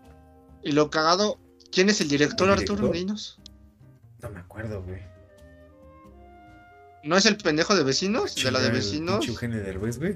Y 0.64 0.72
lo 0.72 0.90
cagado, 0.90 1.40
¿quién 1.72 1.90
es 1.90 2.00
el 2.00 2.08
director, 2.08 2.48
¿El 2.48 2.54
Arturo 2.54 2.88
director? 2.88 2.96
Niños? 2.96 3.40
No 4.22 4.30
me 4.30 4.40
acuerdo, 4.40 4.82
güey. 4.82 5.02
¿No 7.04 7.18
es 7.18 7.26
el 7.26 7.38
pendejo 7.38 7.76
de 7.76 7.84
vecinos? 7.84 8.36
¿De 8.36 8.52
la 8.52 8.60
de 8.60 8.70
vecinos? 8.72 9.28
Eugenio 9.28 9.62
Derbez, 9.62 10.00
güey. 10.00 10.16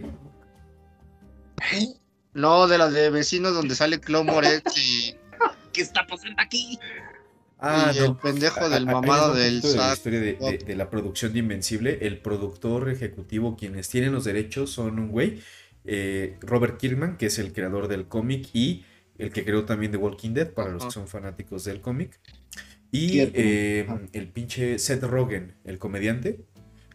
No, 2.33 2.67
de 2.67 2.77
la 2.77 2.89
de 2.89 3.09
vecinos 3.09 3.53
donde 3.53 3.75
sale 3.75 3.99
Clo 3.99 4.23
Moretz 4.23 4.77
y, 4.77 5.15
¿Qué 5.73 5.81
está 5.81 6.05
pasando 6.07 6.41
aquí? 6.41 6.79
Ah, 7.59 7.91
y 7.93 7.97
el 7.97 8.15
pendejo 8.15 8.69
del 8.69 8.85
mamado 8.85 9.33
del 9.33 9.61
de 9.61 9.75
la 9.75 9.93
historia 9.93 10.19
de, 10.19 10.33
de- 10.35 10.57
de 10.59 10.75
la 10.75 10.89
producción 10.91 11.33
de 11.33 11.39
Invencible. 11.39 11.97
El 12.01 12.19
productor 12.19 12.89
ejecutivo, 12.89 13.57
quienes 13.57 13.89
tienen 13.89 14.13
los 14.13 14.25
derechos, 14.25 14.69
son 14.71 14.99
un 14.99 15.09
güey, 15.09 15.41
eh, 15.83 16.37
Robert 16.41 16.77
Kirkman, 16.77 17.17
que 17.17 17.25
es 17.27 17.39
el 17.39 17.53
creador 17.53 17.87
del 17.87 18.07
cómic 18.07 18.47
y 18.53 18.85
el 19.17 19.31
que 19.31 19.43
creó 19.43 19.65
también 19.65 19.91
The 19.91 19.97
Walking 19.97 20.33
Dead, 20.35 20.51
para 20.53 20.69
los 20.69 20.85
que 20.85 20.91
son 20.91 21.07
fanáticos 21.07 21.63
del 21.63 21.81
cómic. 21.81 22.19
Y 22.91 23.19
eh, 23.21 23.87
el 24.13 24.27
pinche 24.29 24.77
Seth 24.77 25.03
Rogen, 25.03 25.55
el 25.65 25.79
comediante, 25.79 26.45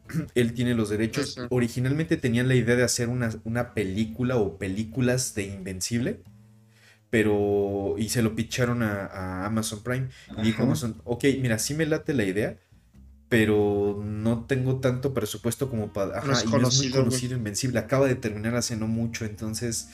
él 0.34 0.54
tiene 0.54 0.74
los 0.74 0.90
derechos. 0.90 1.38
Originalmente 1.50 2.16
tenían 2.16 2.48
la 2.48 2.54
idea 2.54 2.76
de 2.76 2.84
hacer 2.84 3.08
una, 3.08 3.30
una 3.44 3.74
película 3.74 4.36
o 4.36 4.58
películas 4.58 5.34
de 5.34 5.44
Invencible. 5.44 6.22
Pero, 7.10 7.96
y 7.98 8.08
se 8.08 8.22
lo 8.22 8.34
pitcharon 8.34 8.82
a, 8.82 9.04
a 9.06 9.46
Amazon 9.46 9.82
Prime. 9.82 10.08
Y 10.38 10.42
dijo. 10.42 10.62
Amazon, 10.62 11.00
ok, 11.04 11.24
mira, 11.40 11.58
sí 11.58 11.74
me 11.74 11.84
late 11.84 12.14
la 12.14 12.24
idea, 12.24 12.58
pero 13.28 14.02
no 14.02 14.46
tengo 14.46 14.80
tanto 14.80 15.12
presupuesto 15.12 15.68
como 15.68 15.92
para... 15.92 16.18
Ajá, 16.18 16.26
No 16.26 16.32
es 16.32 16.44
y 16.44 16.48
no 16.48 16.68
es 16.68 16.78
muy 16.78 16.90
conocido, 16.90 17.36
Invencible. 17.36 17.78
Acaba 17.78 18.06
de 18.06 18.14
terminar 18.14 18.54
hace 18.56 18.76
no 18.76 18.86
mucho, 18.86 19.26
entonces, 19.26 19.88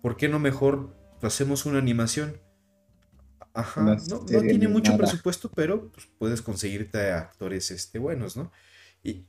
¿por 0.00 0.16
qué 0.16 0.28
no 0.28 0.38
mejor 0.38 0.96
hacemos 1.20 1.66
una 1.66 1.78
animación? 1.78 2.40
Ajá, 3.52 3.96
no, 4.08 4.24
tiene 4.24 4.66
mucho 4.66 4.96
presupuesto, 4.96 5.50
pero 5.54 5.92
pues, 5.92 6.08
puedes 6.18 6.42
conseguirte 6.42 7.12
a 7.12 7.18
actores 7.18 7.70
este, 7.70 8.00
buenos, 8.00 8.36
¿no? 8.36 8.50
Y 9.02 9.28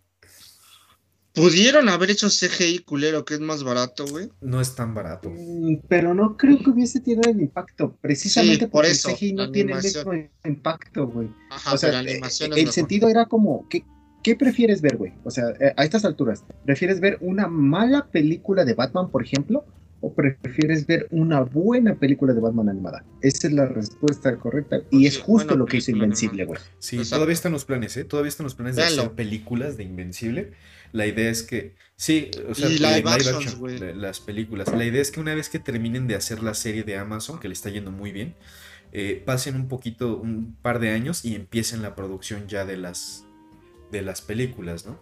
Pudieron 1.36 1.90
haber 1.90 2.12
hecho 2.12 2.30
CGI 2.30 2.80
culero, 2.80 3.26
que 3.26 3.34
es 3.36 3.40
más 3.42 3.64
barato, 3.64 4.06
güey. 4.08 4.30
no 4.42 4.62
es 4.62 4.74
tan 4.76 4.94
barato. 4.94 5.30
Mm, 5.30 5.80
Pero 5.90 6.14
no 6.14 6.38
creo 6.38 6.58
que 6.60 6.70
hubiese 6.70 7.00
tenido 7.02 7.30
el 7.30 7.42
impacto, 7.42 7.98
precisamente 8.02 8.66
Sí, 8.66 8.72
por 8.72 8.72
porque 8.84 8.92
eso, 8.92 9.10
el 9.10 9.16
CGI 9.16 9.34
no 9.34 9.52
tiene 9.52 9.74
el 9.74 9.84
mismo 9.84 10.14
impacto, 10.46 11.08
güey. 11.08 11.30
Ajá, 11.52 11.74
O 11.74 11.78
sea, 11.78 11.90
pero 11.92 12.04
la 12.04 12.10
eh, 12.10 12.14
animación 12.14 12.52
es 12.54 12.58
el 12.58 12.64
mejor. 12.64 12.74
sentido 12.74 13.10
era 13.10 13.26
como, 13.26 13.68
¿qué, 13.70 13.84
¿qué 14.24 14.36
prefieres 14.36 14.82
ver, 14.82 14.98
güey? 14.98 15.14
O 15.24 15.32
sea, 15.32 15.50
eh, 15.60 15.74
a 15.76 15.84
estas 15.84 16.06
alturas, 16.06 16.44
¿prefieres 16.66 17.00
ver 17.00 17.18
una 17.22 17.48
mala 17.48 18.08
película 18.08 18.64
de 18.64 18.74
Batman, 18.74 19.10
por 19.12 19.24
ejemplo? 19.24 19.66
¿O 20.02 20.14
prefieres 20.14 20.86
ver 20.86 21.08
una 21.10 21.42
buena 21.42 21.96
película 21.96 22.34
de 22.34 22.40
Batman 22.40 22.70
animada? 22.70 23.04
Esa 23.22 23.48
es 23.48 23.54
la 23.54 23.66
respuesta 23.66 24.36
correcta. 24.38 24.78
Y 24.92 25.02
Pues 25.04 25.16
es 25.16 25.20
justo 25.20 25.56
lo 25.56 25.66
que 25.66 25.78
hizo 25.78 25.90
Invencible, 25.92 26.46
güey. 26.46 26.60
Sí, 26.80 26.98
Exacto. 26.98 27.16
todavía 27.16 27.34
están 27.34 27.52
los 27.54 27.66
planes, 27.66 27.98
¿eh? 27.98 28.04
Todavía 28.04 28.30
están 28.30 28.44
los 28.44 28.54
planes 28.56 28.76
de 28.76 28.84
hacer 28.84 29.12
películas 29.14 29.78
de 29.78 29.84
Invencible. 29.84 30.52
La 30.92 31.06
idea 31.08 31.30
es 31.30 31.44
que, 31.44 31.76
sí, 31.96 32.32
o 32.50 32.54
sea, 32.56 32.70
live 32.96 33.04
actions, 33.10 33.58
las 33.98 34.20
películas. 34.20 34.74
La 34.74 34.86
idea 34.86 35.02
es 35.02 35.12
que 35.12 35.20
una 35.20 35.36
vez 35.36 35.50
que 35.50 35.60
terminen 35.60 36.08
de 36.08 36.16
hacer 36.16 36.42
la 36.44 36.54
serie 36.54 36.84
de 36.84 36.98
Amazon, 36.98 37.40
que 37.40 37.48
le 37.48 37.54
está 37.54 37.70
yendo 37.70 37.92
muy 37.92 38.12
bien, 38.12 38.36
eh, 38.92 39.22
pasen 39.26 39.56
un 39.56 39.68
poquito, 39.68 40.18
un 40.18 40.56
par 40.62 40.80
de 40.80 40.92
años 40.92 41.26
y 41.26 41.36
empiecen 41.36 41.82
la 41.82 41.96
producción 41.96 42.48
ya 42.48 42.66
de 42.66 42.78
las, 42.78 43.26
de 43.92 44.02
las 44.02 44.22
películas, 44.22 44.86
¿no? 44.86 45.00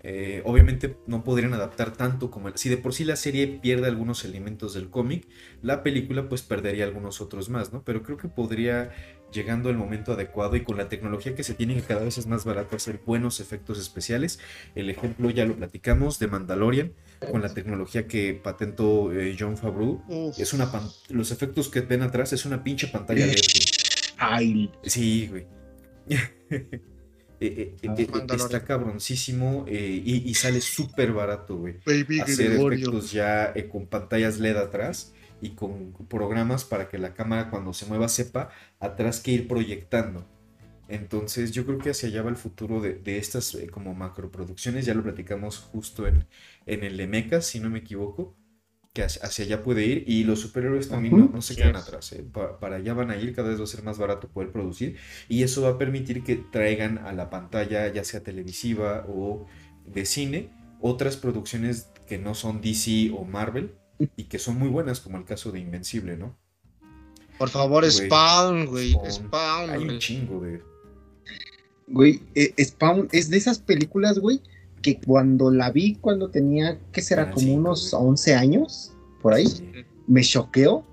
Eh, 0.00 0.42
obviamente 0.44 0.96
no 1.08 1.24
podrían 1.24 1.54
adaptar 1.54 1.92
tanto 1.96 2.30
como 2.30 2.46
el- 2.48 2.56
si 2.56 2.68
de 2.68 2.76
por 2.76 2.94
sí 2.94 3.04
la 3.04 3.16
serie 3.16 3.48
pierde 3.60 3.88
algunos 3.88 4.24
elementos 4.24 4.74
del 4.74 4.90
cómic, 4.90 5.26
la 5.60 5.82
película 5.82 6.28
pues 6.28 6.42
perdería 6.42 6.84
algunos 6.84 7.20
otros 7.20 7.48
más, 7.48 7.72
¿no? 7.72 7.82
Pero 7.82 8.04
creo 8.04 8.16
que 8.16 8.28
podría 8.28 8.92
llegando 9.32 9.68
el 9.70 9.76
momento 9.76 10.12
adecuado 10.12 10.56
y 10.56 10.62
con 10.64 10.76
la 10.78 10.88
tecnología 10.88 11.34
que 11.34 11.44
se 11.44 11.54
tiene 11.54 11.74
que 11.74 11.82
cada 11.82 12.02
vez 12.04 12.16
es 12.18 12.26
más 12.26 12.44
barato 12.44 12.76
hacer 12.76 13.00
buenos 13.04 13.40
efectos 13.40 13.78
especiales. 13.78 14.38
El 14.74 14.88
ejemplo 14.90 15.30
ya 15.30 15.44
lo 15.44 15.56
platicamos 15.56 16.18
de 16.18 16.26
Mandalorian 16.28 16.92
con 17.30 17.42
la 17.42 17.52
tecnología 17.52 18.06
que 18.06 18.34
patentó 18.34 19.12
eh, 19.12 19.36
John 19.38 19.56
Favreau. 19.56 20.02
Es 20.38 20.52
una 20.52 20.70
pan- 20.72 20.88
los 21.10 21.30
efectos 21.30 21.68
que 21.68 21.80
ven 21.82 22.02
atrás 22.02 22.32
es 22.32 22.44
una 22.46 22.62
pinche 22.64 22.88
pantalla 22.88 23.26
LED. 23.26 23.36
Ay, 24.18 24.70
Sí, 24.82 25.28
güey. 25.28 25.46
Eh, 27.40 27.76
eh, 27.82 27.86
Mandalorian. 27.86 28.40
está 28.40 28.64
cabroncísimo 28.64 29.64
y, 29.70 30.24
y 30.28 30.34
sale 30.34 30.60
súper 30.60 31.12
barato, 31.12 31.56
güey. 31.56 31.76
Hacer 32.20 32.48
Gregorio. 32.50 32.78
efectos 32.88 33.12
ya 33.12 33.54
con 33.70 33.86
pantallas 33.86 34.40
LED 34.40 34.56
atrás 34.56 35.12
y 35.40 35.50
con 35.50 35.92
programas 36.08 36.64
para 36.64 36.88
que 36.88 36.98
la 36.98 37.14
cámara 37.14 37.50
cuando 37.50 37.72
se 37.72 37.86
mueva 37.86 38.08
sepa 38.08 38.50
atrás 38.80 39.20
que 39.20 39.32
ir 39.32 39.48
proyectando. 39.48 40.24
Entonces 40.88 41.52
yo 41.52 41.66
creo 41.66 41.78
que 41.78 41.90
hacia 41.90 42.08
allá 42.08 42.22
va 42.22 42.30
el 42.30 42.36
futuro 42.36 42.80
de, 42.80 42.94
de 42.94 43.18
estas 43.18 43.54
eh, 43.54 43.68
como 43.68 43.94
macroproducciones. 43.94 44.86
Ya 44.86 44.94
lo 44.94 45.02
platicamos 45.02 45.58
justo 45.58 46.06
en, 46.06 46.26
en 46.66 46.82
el 46.84 46.96
de 46.96 47.06
Mecha, 47.06 47.42
si 47.42 47.60
no 47.60 47.68
me 47.70 47.80
equivoco. 47.80 48.36
Que 48.94 49.02
hacia, 49.04 49.22
hacia 49.22 49.44
allá 49.44 49.62
puede 49.62 49.84
ir. 49.84 50.04
Y 50.06 50.24
los 50.24 50.40
superhéroes 50.40 50.88
también 50.88 51.16
no, 51.16 51.24
Ujú. 51.24 51.34
no 51.34 51.42
se 51.42 51.54
Sí. 51.54 51.60
quedan 51.60 51.76
atrás. 51.76 52.12
eh. 52.12 52.22
Pa- 52.32 52.58
para 52.58 52.76
allá 52.76 52.94
van 52.94 53.10
a 53.10 53.16
ir, 53.16 53.34
cada 53.34 53.50
vez 53.50 53.60
va 53.60 53.64
a 53.64 53.66
ser 53.66 53.82
más 53.84 53.98
barato 53.98 54.28
poder 54.28 54.50
producir. 54.50 54.96
Y 55.28 55.42
eso 55.42 55.62
va 55.62 55.70
a 55.70 55.78
permitir 55.78 56.24
que 56.24 56.36
traigan 56.36 56.98
a 56.98 57.12
la 57.12 57.28
pantalla, 57.30 57.86
ya 57.92 58.02
sea 58.04 58.22
televisiva 58.22 59.04
o 59.08 59.46
de 59.84 60.06
cine, 60.06 60.50
otras 60.80 61.16
producciones 61.18 61.90
que 62.06 62.18
no 62.18 62.34
son 62.34 62.60
DC 62.62 63.10
o 63.14 63.24
Marvel 63.24 63.74
y 64.16 64.24
que 64.24 64.38
son 64.38 64.58
muy 64.58 64.68
buenas, 64.68 65.00
como 65.00 65.18
el 65.18 65.24
caso 65.24 65.50
de 65.52 65.60
Invencible, 65.60 66.16
¿no? 66.16 66.36
Por 67.38 67.48
favor. 67.48 67.88
Spawn, 67.90 68.66
güey. 68.66 68.90
Spawn. 68.92 69.10
Spawn, 69.12 69.70
Hay 69.70 69.80
un 69.80 69.86
güey. 69.86 69.98
chingo 69.98 70.40
de. 70.40 70.62
güey, 71.86 72.22
eh, 72.34 72.52
Spawn 72.64 73.08
es 73.12 73.30
de 73.30 73.36
esas 73.36 73.58
películas, 73.58 74.18
güey, 74.18 74.40
que 74.82 75.00
cuando 75.00 75.50
la 75.50 75.70
vi, 75.70 75.94
cuando 75.96 76.30
tenía, 76.30 76.78
¿qué 76.92 77.00
será? 77.00 77.22
Ah, 77.24 77.30
Como 77.30 77.46
sí, 77.46 77.52
unos 77.52 77.90
güey. 77.92 78.02
11 78.08 78.34
años, 78.34 78.92
por 79.22 79.34
ahí. 79.34 79.46
Sí. 79.46 79.64
me 80.06 80.22
choqueó, 80.22 80.84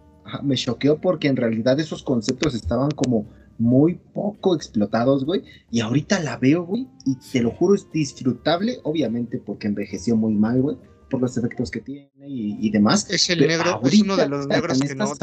me 0.44 0.56
choqueó 0.56 1.00
porque 1.00 1.28
en 1.28 1.36
realidad 1.36 1.80
esos 1.80 2.04
conceptos 2.04 2.54
estaban 2.56 2.92
como 2.92 3.28
muy 3.58 3.96
poco 4.14 4.54
explotados, 4.56 5.24
güey, 5.26 5.44
y 5.72 5.80
ahorita 5.80 6.20
la 6.20 6.38
veo, 6.38 6.64
güey, 6.66 6.88
y 7.06 7.16
te 7.16 7.42
lo 7.42 7.52
juro, 7.52 7.74
es 7.76 7.90
disfrutable, 7.92 8.80
obviamente 8.84 9.38
porque 9.38 9.68
envejeció 9.68 10.18
muy 10.18 10.34
mal, 10.34 10.62
güey, 10.62 10.78
por 11.10 11.22
los 11.22 11.38
efectos 11.38 11.72
que 11.72 11.82
tiene 11.82 12.10
y, 12.28 12.58
y 12.60 12.70
demás. 12.70 13.10
Es 13.10 13.30
el 13.30 13.40
Pero 13.40 13.58
negro, 13.58 13.82
es 13.84 14.02
uno 14.02 14.18
de 14.18 14.30
los 14.30 14.48
negros 14.48 14.80
que 14.80 14.96
no 14.96 15.14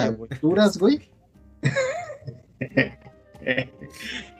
güey. 0.78 1.10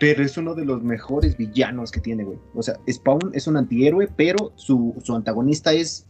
pero 0.01 0.25
es 0.25 0.37
uno 0.37 0.55
de 0.55 0.65
los 0.65 0.83
mejores 0.83 1.37
villanos 1.37 1.91
que 1.91 2.01
tiene, 2.01 2.25
güey. 2.25 2.39
O 2.55 2.63
sea, 2.63 2.79
Spawn 2.91 3.33
es 3.35 3.47
un 3.47 3.57
antihéroe, 3.57 4.09
pero 4.17 4.53
su, 4.57 4.95
su 5.03 5.15
antagonista 5.15 5.73
es... 5.73 6.07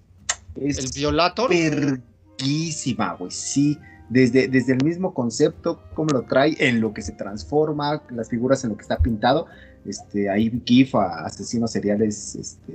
es 0.56 0.78
El 0.78 0.90
Violator. 0.94 1.50
verguísima, 1.50 3.14
güey. 3.14 3.30
Sí, 3.30 3.78
desde, 4.08 4.48
desde 4.48 4.74
el 4.74 4.84
mismo 4.84 5.14
concepto, 5.14 5.82
cómo 5.94 6.10
lo 6.12 6.22
trae, 6.22 6.54
en 6.58 6.80
lo 6.80 6.92
que 6.92 7.02
se 7.02 7.12
transforma, 7.12 8.02
las 8.10 8.28
figuras 8.28 8.62
en 8.64 8.70
lo 8.70 8.76
que 8.76 8.82
está 8.82 8.98
pintado. 8.98 9.46
Este, 9.84 10.30
ahí 10.30 10.62
GIF 10.64 10.94
a 10.94 11.26
asesinos 11.26 11.72
seriales 11.72 12.36
este, 12.36 12.72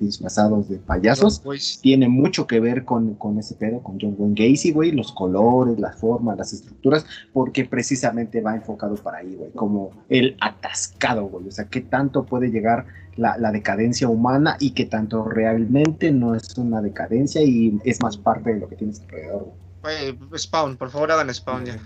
disfrazados 0.00 0.68
de 0.68 0.78
payasos. 0.78 1.40
Pues, 1.40 1.78
Tiene 1.80 2.08
mucho 2.08 2.46
que 2.46 2.58
ver 2.58 2.84
con, 2.84 3.14
con 3.14 3.38
ese 3.38 3.54
pedo, 3.54 3.80
con 3.80 3.98
John 4.00 4.16
Wayne 4.18 4.34
Gacy, 4.34 4.72
güey, 4.72 4.90
los 4.90 5.12
colores, 5.12 5.78
las 5.78 5.96
formas, 5.96 6.36
las 6.36 6.52
estructuras, 6.52 7.06
porque 7.32 7.64
precisamente 7.64 8.40
va 8.40 8.56
enfocado 8.56 8.96
para 8.96 9.18
ahí, 9.18 9.34
güey, 9.34 9.52
como 9.52 9.90
el 10.08 10.36
atascado, 10.40 11.26
güey, 11.26 11.46
o 11.46 11.52
sea, 11.52 11.66
qué 11.66 11.80
tanto 11.80 12.24
puede 12.24 12.50
llegar 12.50 12.86
la, 13.16 13.38
la 13.38 13.52
decadencia 13.52 14.08
humana 14.08 14.56
y 14.58 14.72
qué 14.72 14.86
tanto 14.86 15.24
realmente 15.24 16.10
no 16.10 16.34
es 16.34 16.56
una 16.58 16.80
decadencia 16.80 17.42
y 17.42 17.78
es 17.84 18.02
más 18.02 18.16
parte 18.16 18.54
de 18.54 18.60
lo 18.60 18.68
que 18.68 18.76
tienes 18.76 19.00
alrededor, 19.02 19.52
güey, 19.82 20.18
Spawn, 20.36 20.76
por 20.76 20.90
favor 20.90 21.12
hagan 21.12 21.32
Spawn 21.32 21.64
ya. 21.64 21.78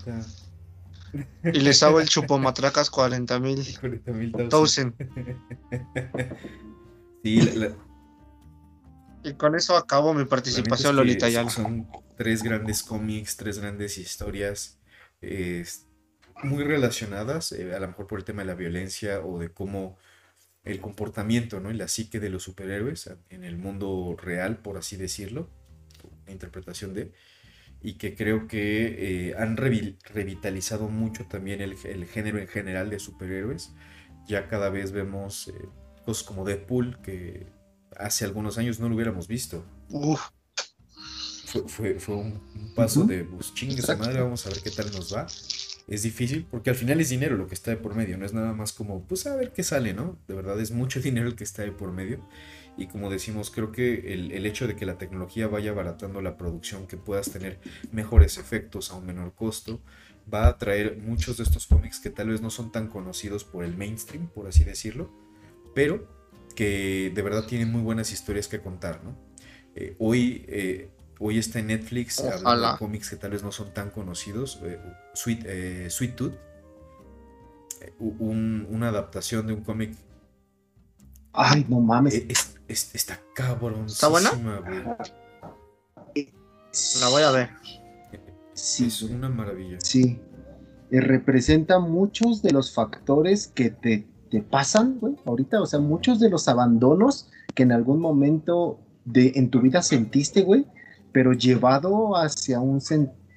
Y 1.45 1.61
les 1.61 1.83
hago 1.83 2.01
el 2.01 2.09
chupomatracas 2.09 2.89
40 2.91 3.39
mil. 3.41 3.63
40,000 3.81 4.33
Thousand. 4.49 4.95
Sí, 7.23 7.41
la- 7.43 7.69
la- 7.69 7.77
Y 9.25 9.35
con 9.35 9.55
eso 9.55 9.77
acabo 9.77 10.13
mi 10.15 10.25
participación, 10.25 10.97
Lolita 10.97 11.27
Ayala. 11.27 11.51
Son 11.51 11.87
tres 12.17 12.43
grandes 12.43 12.83
cómics, 12.83 13.37
tres 13.37 13.59
grandes 13.59 13.97
historias 13.99 14.79
eh, 15.21 15.65
muy 16.43 16.65
relacionadas, 16.65 17.53
eh, 17.53 17.73
a 17.75 17.79
lo 17.79 17.87
mejor 17.89 18.09
por 18.09 18.19
el 18.19 18.25
tema 18.25 18.43
de 18.43 18.47
la 18.49 18.55
violencia 18.55 19.21
o 19.21 19.39
de 19.39 19.53
cómo 19.53 19.97
el 20.65 20.81
comportamiento, 20.81 21.61
¿no? 21.61 21.71
Y 21.71 21.75
la 21.75 21.87
psique 21.89 22.19
de 22.19 22.31
los 22.31 22.43
superhéroes 22.43 23.11
en 23.31 23.45
el 23.45 23.57
mundo 23.57 24.17
real, 24.21 24.57
por 24.59 24.77
así 24.79 24.97
decirlo, 24.97 25.49
la 26.27 26.33
interpretación 26.33 26.93
de, 26.95 27.13
y 27.83 27.95
que 27.95 28.15
creo 28.17 28.47
que 28.49 29.31
eh, 29.31 29.35
han 29.39 29.57
revi- 29.57 29.99
revitalizado 30.05 30.89
mucho 30.89 31.27
también 31.27 31.61
el, 31.61 31.77
el 31.85 32.07
género 32.07 32.39
en 32.39 32.49
general 32.49 32.91
de 32.91 32.99
superhéroes. 32.99 33.75
Ya 34.27 34.49
cada 34.49 34.71
vez 34.71 34.93
vemos 34.93 35.49
eh, 35.49 35.53
cosas 36.05 36.25
como 36.25 36.45
Deadpool, 36.45 37.01
que 37.03 37.47
hace 37.97 38.25
algunos 38.25 38.59
años 38.59 38.81
no 38.81 38.89
lo 38.89 38.95
hubiéramos 38.97 39.29
visto 39.29 39.65
Uf, 39.91 40.33
fue, 41.45 41.69
fue, 41.69 42.01
fue 42.01 42.17
un, 42.17 42.41
un 42.55 42.75
paso 42.75 43.03
Ujú. 43.03 43.05
de, 43.05 43.25
pues 43.25 43.53
chingue 43.55 43.83
su 43.83 43.97
madre, 43.97 44.21
vamos 44.21 44.47
a 44.47 44.51
ver 44.51 44.61
qué 44.63 44.71
tal 44.71 44.93
nos 44.93 45.13
va. 45.13 45.35
Es 45.89 46.03
difícil 46.05 46.47
porque 46.51 46.71
al 46.71 46.77
final 46.77 47.01
es 47.01 47.09
dinero 47.11 47.37
lo 47.37 47.49
que 47.49 47.55
está 47.55 47.71
de 47.73 47.77
por 47.77 47.95
medio, 47.95 48.17
no 48.17 48.25
es 48.25 48.33
nada 48.33 48.53
más 48.53 48.73
como, 48.73 49.07
pues 49.07 49.27
a 49.27 49.35
ver 49.37 49.53
qué 49.53 49.63
sale, 49.65 49.95
¿no? 49.95 50.19
De 50.29 50.35
verdad 50.35 50.61
es 50.61 50.71
mucho 50.71 51.01
dinero 51.03 51.29
el 51.29 51.37
que 51.37 51.45
está 51.45 51.63
de 51.63 51.73
por 51.73 51.93
medio. 51.93 52.27
Y 52.77 52.87
como 52.87 53.11
decimos, 53.11 53.51
creo 53.51 53.71
que 53.71 54.13
el, 54.15 54.33
el 54.33 54.47
hecho 54.47 54.67
de 54.67 54.75
que 54.77 54.87
la 54.87 54.97
tecnología 54.97 55.47
vaya 55.47 55.73
abaratando 55.73 56.23
la 56.23 56.37
producción, 56.39 56.87
que 56.87 56.97
puedas 56.97 57.31
tener 57.31 57.61
mejores 57.93 58.39
efectos 58.39 58.91
a 58.91 58.95
un 58.97 59.07
menor 59.07 59.35
costo, 59.35 59.81
va 60.33 60.47
a 60.47 60.57
traer 60.57 60.97
muchos 60.99 61.37
de 61.37 61.43
estos 61.43 61.67
cómics 61.67 62.01
que 62.01 62.09
tal 62.11 62.29
vez 62.29 62.41
no 62.41 62.49
son 62.51 62.73
tan 62.73 62.89
conocidos 62.89 63.45
por 63.45 63.65
el 63.65 63.77
mainstream, 63.77 64.29
por 64.29 64.47
así 64.47 64.65
decirlo, 64.65 65.11
pero 65.75 66.09
que 66.57 67.13
de 67.15 67.23
verdad 67.23 67.45
tienen 67.45 67.71
muy 67.71 67.83
buenas 67.83 68.11
historias 68.13 68.49
que 68.49 68.61
contar, 68.61 69.03
¿no? 69.05 69.17
Eh, 69.75 69.97
hoy, 69.99 70.45
eh, 70.49 70.91
hoy 71.19 71.39
está 71.39 71.59
en 71.59 71.67
Netflix 71.69 72.21
hablando 72.21 72.41
Ojalá. 72.45 72.73
de 72.73 72.79
cómics 72.79 73.11
que 73.11 73.17
tal 73.17 73.33
vez 73.33 73.43
no 73.43 73.53
son 73.53 73.73
tan 73.75 73.91
conocidos, 73.91 74.61
eh, 74.65 74.79
Sweet, 75.15 75.43
eh, 75.47 75.87
Sweet 75.91 76.15
Tooth, 76.17 76.35
eh, 77.81 77.93
un- 77.99 78.67
una 78.71 78.89
adaptación 78.89 79.47
de 79.47 79.53
un 79.55 79.63
cómic 79.63 79.95
Ay, 81.33 81.65
no 81.69 81.81
mames. 81.81 82.15
eh, 82.15 82.27
es- 82.29 82.52
es- 82.73 82.95
está 82.95 83.19
cabrón. 83.35 83.87
¿Está 83.87 84.09
buena? 84.09 84.31
la 87.01 87.09
voy 87.09 87.23
a 87.23 87.31
ver. 87.31 87.51
Sí, 88.55 88.87
Es 88.87 89.03
una 89.03 89.29
maravilla. 89.29 89.79
Sí. 89.81 90.21
Eh, 90.91 91.01
representa 91.01 91.79
muchos 91.79 92.43
de 92.43 92.53
los 92.53 92.75
factores 92.75 93.49
que 93.49 93.71
te, 93.71 94.07
te 94.31 94.43
pasan, 94.43 94.99
güey, 95.01 95.17
ahorita. 95.25 95.61
O 95.61 95.67
sea, 95.67 95.81
muchos 95.81 96.21
de 96.21 96.29
los 96.31 96.49
abandonos 96.49 97.31
que 97.55 97.63
en 97.63 97.73
algún 97.73 98.01
momento 98.01 98.79
de, 99.05 99.33
en 99.37 99.51
tu 99.51 99.61
vida 99.61 99.83
sentiste, 99.83 100.43
güey, 100.43 100.67
pero 101.13 101.33
llevado 101.33 102.17
hacia 102.17 102.61
un, 102.61 102.81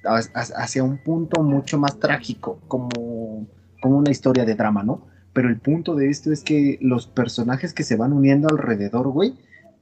hacia 0.04 0.84
un 0.84 1.02
punto 1.02 1.42
mucho 1.42 1.78
más 1.78 1.98
trágico, 1.98 2.60
como, 2.68 3.46
como 3.82 3.98
una 3.98 4.10
historia 4.10 4.44
de 4.44 4.54
drama, 4.54 4.82
¿no? 4.82 5.06
Pero 5.36 5.50
el 5.50 5.58
punto 5.58 5.94
de 5.94 6.08
esto 6.08 6.32
es 6.32 6.42
que 6.42 6.78
los 6.80 7.06
personajes 7.06 7.74
que 7.74 7.82
se 7.82 7.96
van 7.96 8.14
uniendo 8.14 8.48
alrededor, 8.48 9.08
güey, 9.08 9.34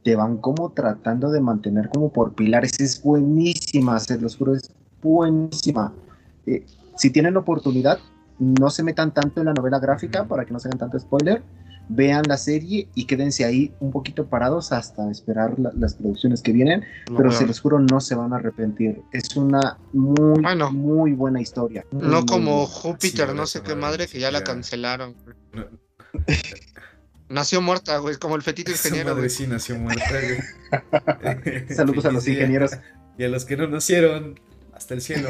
te 0.02 0.16
van 0.16 0.38
como 0.38 0.70
tratando 0.70 1.30
de 1.30 1.40
mantener 1.40 1.90
como 1.90 2.12
por 2.12 2.34
pilares. 2.34 2.80
Es 2.80 3.00
buenísima, 3.00 4.00
se 4.00 4.20
los 4.20 4.36
juro, 4.36 4.56
es 4.56 4.72
buenísima. 5.00 5.92
Eh, 6.46 6.66
si 6.96 7.10
tienen 7.10 7.36
oportunidad, 7.36 8.00
no 8.40 8.68
se 8.68 8.82
metan 8.82 9.14
tanto 9.14 9.38
en 9.38 9.46
la 9.46 9.54
novela 9.54 9.78
gráfica 9.78 10.24
para 10.24 10.44
que 10.44 10.52
no 10.52 10.58
se 10.58 10.66
hagan 10.66 10.80
tanto 10.80 10.98
spoiler, 10.98 11.40
vean 11.88 12.22
la 12.28 12.36
serie 12.36 12.88
y 12.94 13.04
quédense 13.06 13.44
ahí 13.44 13.72
un 13.80 13.90
poquito 13.92 14.26
parados 14.26 14.72
hasta 14.72 15.10
esperar 15.10 15.58
la- 15.58 15.72
las 15.78 15.94
producciones 15.94 16.40
que 16.42 16.52
vienen, 16.52 16.84
No, 17.10 17.16
pero 17.16 17.30
se 17.32 17.46
los 17.46 17.60
juro, 17.60 17.78
no 17.78 18.00
se 18.00 18.14
van 18.14 18.32
a 18.32 18.36
arrepentir. 18.36 19.02
Es 19.12 19.36
una 19.36 19.78
muy, 19.92 20.40
Bueno. 20.42 20.70
muy 20.72 21.12
buena 21.12 21.40
historia. 21.40 21.84
Muy, 21.90 22.06
No 22.06 22.24
como. 22.26 22.66
Júpiter, 22.66 23.28
Sí, 23.30 23.34
no 23.36 23.46
sé 23.46 23.60
qué 23.62 23.74
madre 23.74 24.06
que 24.08 24.18
ya 24.18 24.30
la 24.30 24.42
cancelaron. 24.44 25.14
No, 25.52 25.66
Nació 27.28 27.60
muerta, 27.62 27.96
güey, 27.98 28.16
como 28.16 28.36
el 28.36 28.42
fetito 28.42 28.70
esa 28.70 28.88
ingeniero, 28.88 29.14
madre 29.14 29.30
sí 29.30 29.46
nació 29.46 29.76
muerta, 29.78 30.04
güey. 30.10 31.68
Saludos 31.74 32.04
a 32.04 32.10
los 32.12 32.28
ingenieros. 32.28 32.72
Y 33.16 33.24
a 33.24 33.28
los 33.28 33.44
que 33.44 33.56
no 33.56 33.66
nacieron, 33.66 34.38
hasta 34.74 34.94
el 34.94 35.00
cielo. 35.00 35.28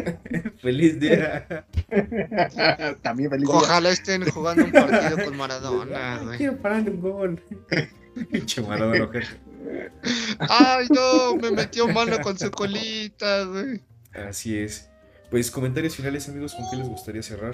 Feliz 0.62 1.00
día. 1.00 1.66
También 3.02 3.30
feliz 3.30 3.46
día. 3.46 3.56
Ojalá 3.56 3.90
estén 3.90 4.24
jugando 4.30 4.64
un 4.64 4.72
partido 4.72 5.24
con 5.24 5.36
Maradona, 5.36 6.18
Ay, 6.18 6.24
güey. 6.24 6.38
quiero 6.38 6.56
pararle 6.58 6.90
un 6.90 7.00
gol. 7.00 7.42
Pinche 8.30 8.62
Maradona. 8.62 9.10
Ay, 10.38 10.86
no, 10.90 11.36
me 11.36 11.50
metió 11.50 11.88
mano 11.88 12.18
con 12.20 12.38
su 12.38 12.50
colita, 12.50 13.44
güey. 13.44 13.80
Así 14.12 14.56
es. 14.56 14.88
Pues 15.30 15.50
comentarios 15.50 15.96
finales, 15.96 16.28
amigos, 16.28 16.54
¿con 16.54 16.70
qué 16.70 16.76
les 16.76 16.88
gustaría 16.88 17.22
cerrar? 17.22 17.52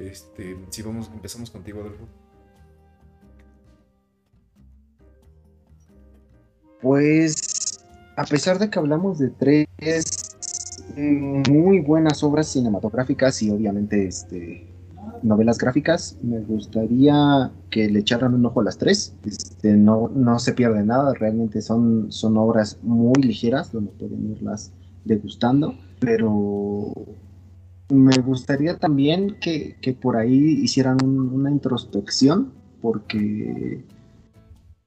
Este, 0.00 0.56
si 0.70 0.82
vamos, 0.82 1.08
empezamos 1.12 1.50
contigo, 1.50 1.80
Adolfo. 1.80 2.06
Pues, 6.82 7.80
a 8.16 8.24
pesar 8.24 8.58
de 8.58 8.68
que 8.68 8.78
hablamos 8.78 9.18
de 9.18 9.30
tres 9.30 9.66
muy 10.96 11.80
buenas 11.80 12.22
obras 12.22 12.48
cinematográficas 12.48 13.42
y 13.42 13.50
obviamente 13.50 14.06
este, 14.06 14.66
novelas 15.22 15.58
gráficas, 15.58 16.16
me 16.22 16.40
gustaría 16.40 17.50
que 17.70 17.88
le 17.88 18.00
echaran 18.00 18.34
un 18.34 18.44
ojo 18.46 18.60
a 18.60 18.64
las 18.64 18.78
tres. 18.78 19.14
Este, 19.24 19.72
no, 19.76 20.08
no 20.14 20.38
se 20.38 20.52
pierde 20.52 20.84
nada, 20.84 21.14
realmente 21.14 21.62
son, 21.62 22.10
son 22.12 22.36
obras 22.36 22.78
muy 22.82 23.22
ligeras 23.22 23.72
donde 23.72 23.90
pueden 23.92 24.30
irlas 24.32 24.72
degustando, 25.04 25.74
pero 26.00 26.92
me 27.90 28.16
gustaría 28.18 28.76
también 28.78 29.36
que, 29.40 29.76
que 29.80 29.92
por 29.92 30.16
ahí 30.16 30.60
hicieran 30.62 30.98
un- 31.04 31.28
una 31.32 31.50
introspección, 31.50 32.52
porque 32.80 33.84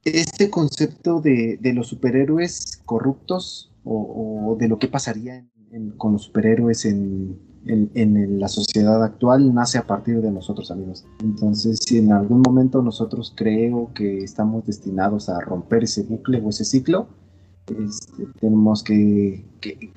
este 0.04 0.50
concepto 0.50 1.20
de, 1.20 1.58
de 1.60 1.72
los 1.72 1.88
superhéroes 1.88 2.80
corruptos 2.84 3.70
o, 3.84 4.50
o 4.52 4.56
de 4.56 4.68
lo 4.68 4.78
que 4.78 4.88
pasaría 4.88 5.36
en- 5.36 5.50
en- 5.70 5.90
con 5.92 6.12
los 6.12 6.22
superhéroes 6.22 6.84
en, 6.84 7.44
la 8.38 8.46
sociedad 8.46 9.02
actual 9.02 9.52
nace 9.52 9.76
a 9.76 9.86
partir 9.88 10.20
de 10.20 10.30
nosotros, 10.30 10.70
amigos. 10.70 11.04
Entonces, 11.20 11.80
si 11.84 11.98
en 11.98 12.12
algún 12.12 12.40
momento 12.46 12.80
nosotros 12.80 13.32
creo 13.34 13.90
que 13.92 14.18
estamos 14.22 14.64
destinados 14.64 15.28
a 15.28 15.40
romper 15.40 15.82
ese 15.82 16.04
bucle 16.04 16.40
o 16.40 16.50
ese 16.50 16.64
ciclo, 16.64 17.08
este, 17.66 18.26
tenemos 18.38 18.84
que, 18.84 19.44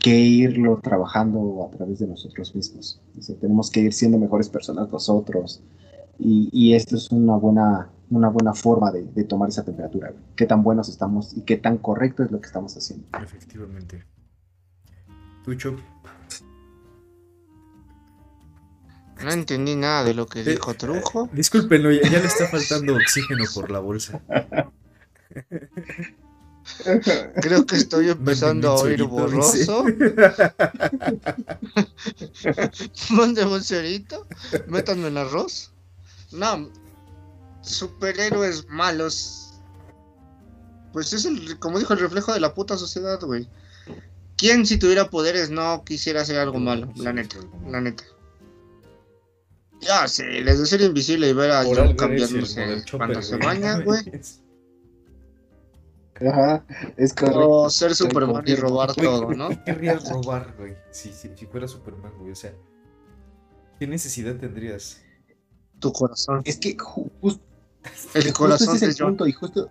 irlo 0.04 0.80
trabajando 0.82 1.70
a 1.72 1.78
través 1.78 2.00
de 2.00 2.08
nosotros 2.08 2.56
mismos. 2.56 3.00
Tenemos 3.40 3.70
que 3.70 3.82
ir 3.82 3.94
siendo 3.94 4.18
mejores 4.18 4.50
personas 4.50 4.92
nosotros. 4.92 5.62
Y, 6.18 6.50
y 6.52 6.74
esto 6.74 6.96
es 6.96 7.12
una 7.12 7.36
buena, 7.36 7.92
una 8.10 8.30
buena 8.30 8.56
forma 8.56 8.92
de, 8.92 9.04
de 9.04 9.24
tomar 9.26 9.50
esa 9.50 9.64
temperatura. 9.64 10.12
Qué 10.36 10.48
tan 10.48 10.64
buenos 10.64 10.90
estamos 10.90 11.38
y 11.38 11.42
qué 11.42 11.58
tan 11.58 11.78
correcto 11.78 12.24
es 12.24 12.32
lo 12.32 12.42
que 12.42 12.48
estamos 12.48 12.76
haciendo. 12.76 13.06
Efectivamente. 13.22 14.06
Tucho. 15.44 15.76
No 19.24 19.32
entendí 19.32 19.76
nada 19.76 20.06
de 20.06 20.14
lo 20.14 20.28
que 20.28 20.44
dijo 20.44 20.74
Trujo. 20.76 21.30
Discúlpenlo, 21.34 21.92
ya, 21.92 22.04
ya 22.04 22.20
le 22.20 22.28
está 22.28 22.48
faltando 22.48 22.96
oxígeno 22.96 23.44
por 23.54 23.70
la 23.70 23.80
bolsa. 23.80 24.22
Creo 27.42 27.66
que 27.66 27.76
estoy 27.76 28.10
empezando 28.10 28.70
a 28.70 28.76
oír 28.76 29.04
borroso. 29.04 29.84
Mándenme 33.10 33.56
un 33.56 33.64
cerito. 33.64 34.28
Métanme 34.68 35.08
en 35.08 35.18
arroz. 35.18 35.74
No. 36.32 36.70
Superhéroes 37.62 38.68
malos. 38.70 39.60
Pues 40.94 41.12
es 41.14 41.26
el, 41.26 41.58
como 41.60 41.80
dijo, 41.80 41.94
el 41.94 42.00
reflejo 42.00 42.34
de 42.34 42.40
la 42.40 42.54
puta 42.54 42.78
sociedad, 42.78 43.20
güey. 43.22 43.50
¿Quién 44.40 44.66
si 44.66 44.78
tuviera 44.78 45.10
poderes 45.10 45.50
no 45.50 45.84
quisiera 45.84 46.22
hacer 46.22 46.38
algo 46.40 46.60
malo? 46.60 46.92
La 46.96 47.12
neta, 47.14 47.38
la 47.68 47.82
neta. 47.82 48.04
Ya 49.82 50.08
sé, 50.08 50.24
desde 50.26 50.66
ser 50.66 50.82
invisible 50.82 51.30
y 51.30 51.34
ver 51.34 51.52
a 51.52 51.64
Por 51.64 51.78
John 51.78 51.96
cambiándose 51.96 52.84
cuando 52.96 53.22
se 53.22 53.38
baña, 53.38 53.80
güey. 53.86 54.00
Ajá, 56.28 56.66
es 56.98 57.14
correcto. 57.14 57.50
O 57.50 57.70
ser 57.70 57.96
Superman 57.96 58.44
y 58.46 58.56
robar 58.56 58.94
todo, 58.94 59.32
¿no? 59.34 59.50
¿Qué 59.50 59.64
querrías 59.64 60.10
robar, 60.10 60.54
güey? 60.58 60.76
Si, 60.92 61.14
si, 61.14 61.30
si 61.36 61.46
fuera 61.46 61.66
Superman, 61.68 62.12
güey. 62.20 62.32
O 62.32 62.36
sea, 62.36 62.54
¿qué 63.80 63.88
necesidad 63.88 64.36
tendrías? 64.36 65.02
Tu 65.80 65.94
corazón. 65.94 66.42
Es 66.44 66.58
que 66.58 66.76
ju- 66.76 67.10
jus- 67.22 67.40
El 68.14 68.24
justo 68.24 68.34
corazón 68.38 68.76
es 68.76 68.82
el 68.82 68.96
John. 68.98 69.08
punto 69.12 69.28
y 69.28 69.32
justo... 69.32 69.70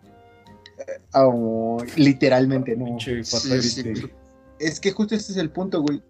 eh, 0.79 1.01
oh, 1.15 1.85
literalmente, 1.97 2.75
no. 2.77 2.87
Pinche 2.87 3.23
Sí, 3.25 3.61
sí. 3.63 4.11
Es 4.61 4.81
que 4.81 4.93
justo 4.93 5.15
ese 5.15 5.33
es 5.33 5.39
el 5.39 5.51
punto, 5.51 5.83
güey. 5.83 6.03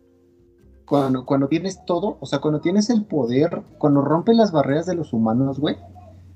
Cuando, 0.87 1.27
cuando 1.27 1.49
tienes 1.49 1.85
todo, 1.85 2.17
o 2.21 2.27
sea, 2.27 2.39
cuando 2.39 2.61
tienes 2.61 2.89
el 2.89 3.05
poder, 3.05 3.63
cuando 3.79 4.01
rompes 4.01 4.37
las 4.37 4.53
barreras 4.53 4.87
de 4.87 4.95
los 4.95 5.13
humanos, 5.13 5.59
güey, 5.61 5.77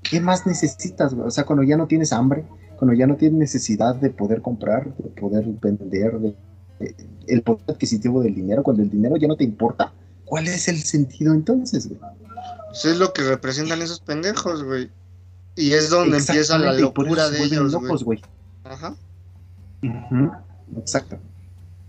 ¿qué 0.03 0.21
más 0.21 0.45
necesitas, 0.45 1.13
güey? 1.15 1.27
O 1.27 1.31
sea, 1.31 1.43
cuando 1.45 1.63
ya 1.63 1.75
no 1.75 1.87
tienes 1.87 2.13
hambre, 2.13 2.45
cuando 2.77 2.93
ya 2.95 3.07
no 3.07 3.15
tienes 3.15 3.39
necesidad 3.39 3.95
de 3.95 4.11
poder 4.11 4.41
comprar, 4.43 4.95
de 4.97 5.09
poder 5.09 5.45
vender, 5.59 6.19
de, 6.19 6.35
de- 6.79 6.95
el 7.27 7.41
poder 7.41 7.63
adquisitivo 7.67 8.21
del 8.21 8.35
dinero, 8.35 8.61
cuando 8.61 8.83
el 8.83 8.91
dinero 8.91 9.15
ya 9.17 9.27
no 9.27 9.35
te 9.35 9.43
importa, 9.43 9.91
¿cuál 10.25 10.47
es 10.47 10.67
el 10.67 10.77
sentido 10.83 11.33
entonces, 11.33 11.87
güey? 11.87 11.99
Eso 12.71 12.89
es 12.91 12.97
lo 12.97 13.11
que 13.13 13.23
representan 13.23 13.81
esos 13.81 14.01
pendejos, 14.01 14.63
güey. 14.63 14.91
Y 15.55 15.71
es 15.73 15.89
donde 15.89 16.17
empieza 16.31 16.57
la 16.59 16.73
locura 16.81 17.29
de 17.29 17.37
ellos, 17.43 17.71
locos, 17.71 18.03
güey. 18.03 18.21
Ajá. 18.65 18.95
Exacto. 20.77 21.17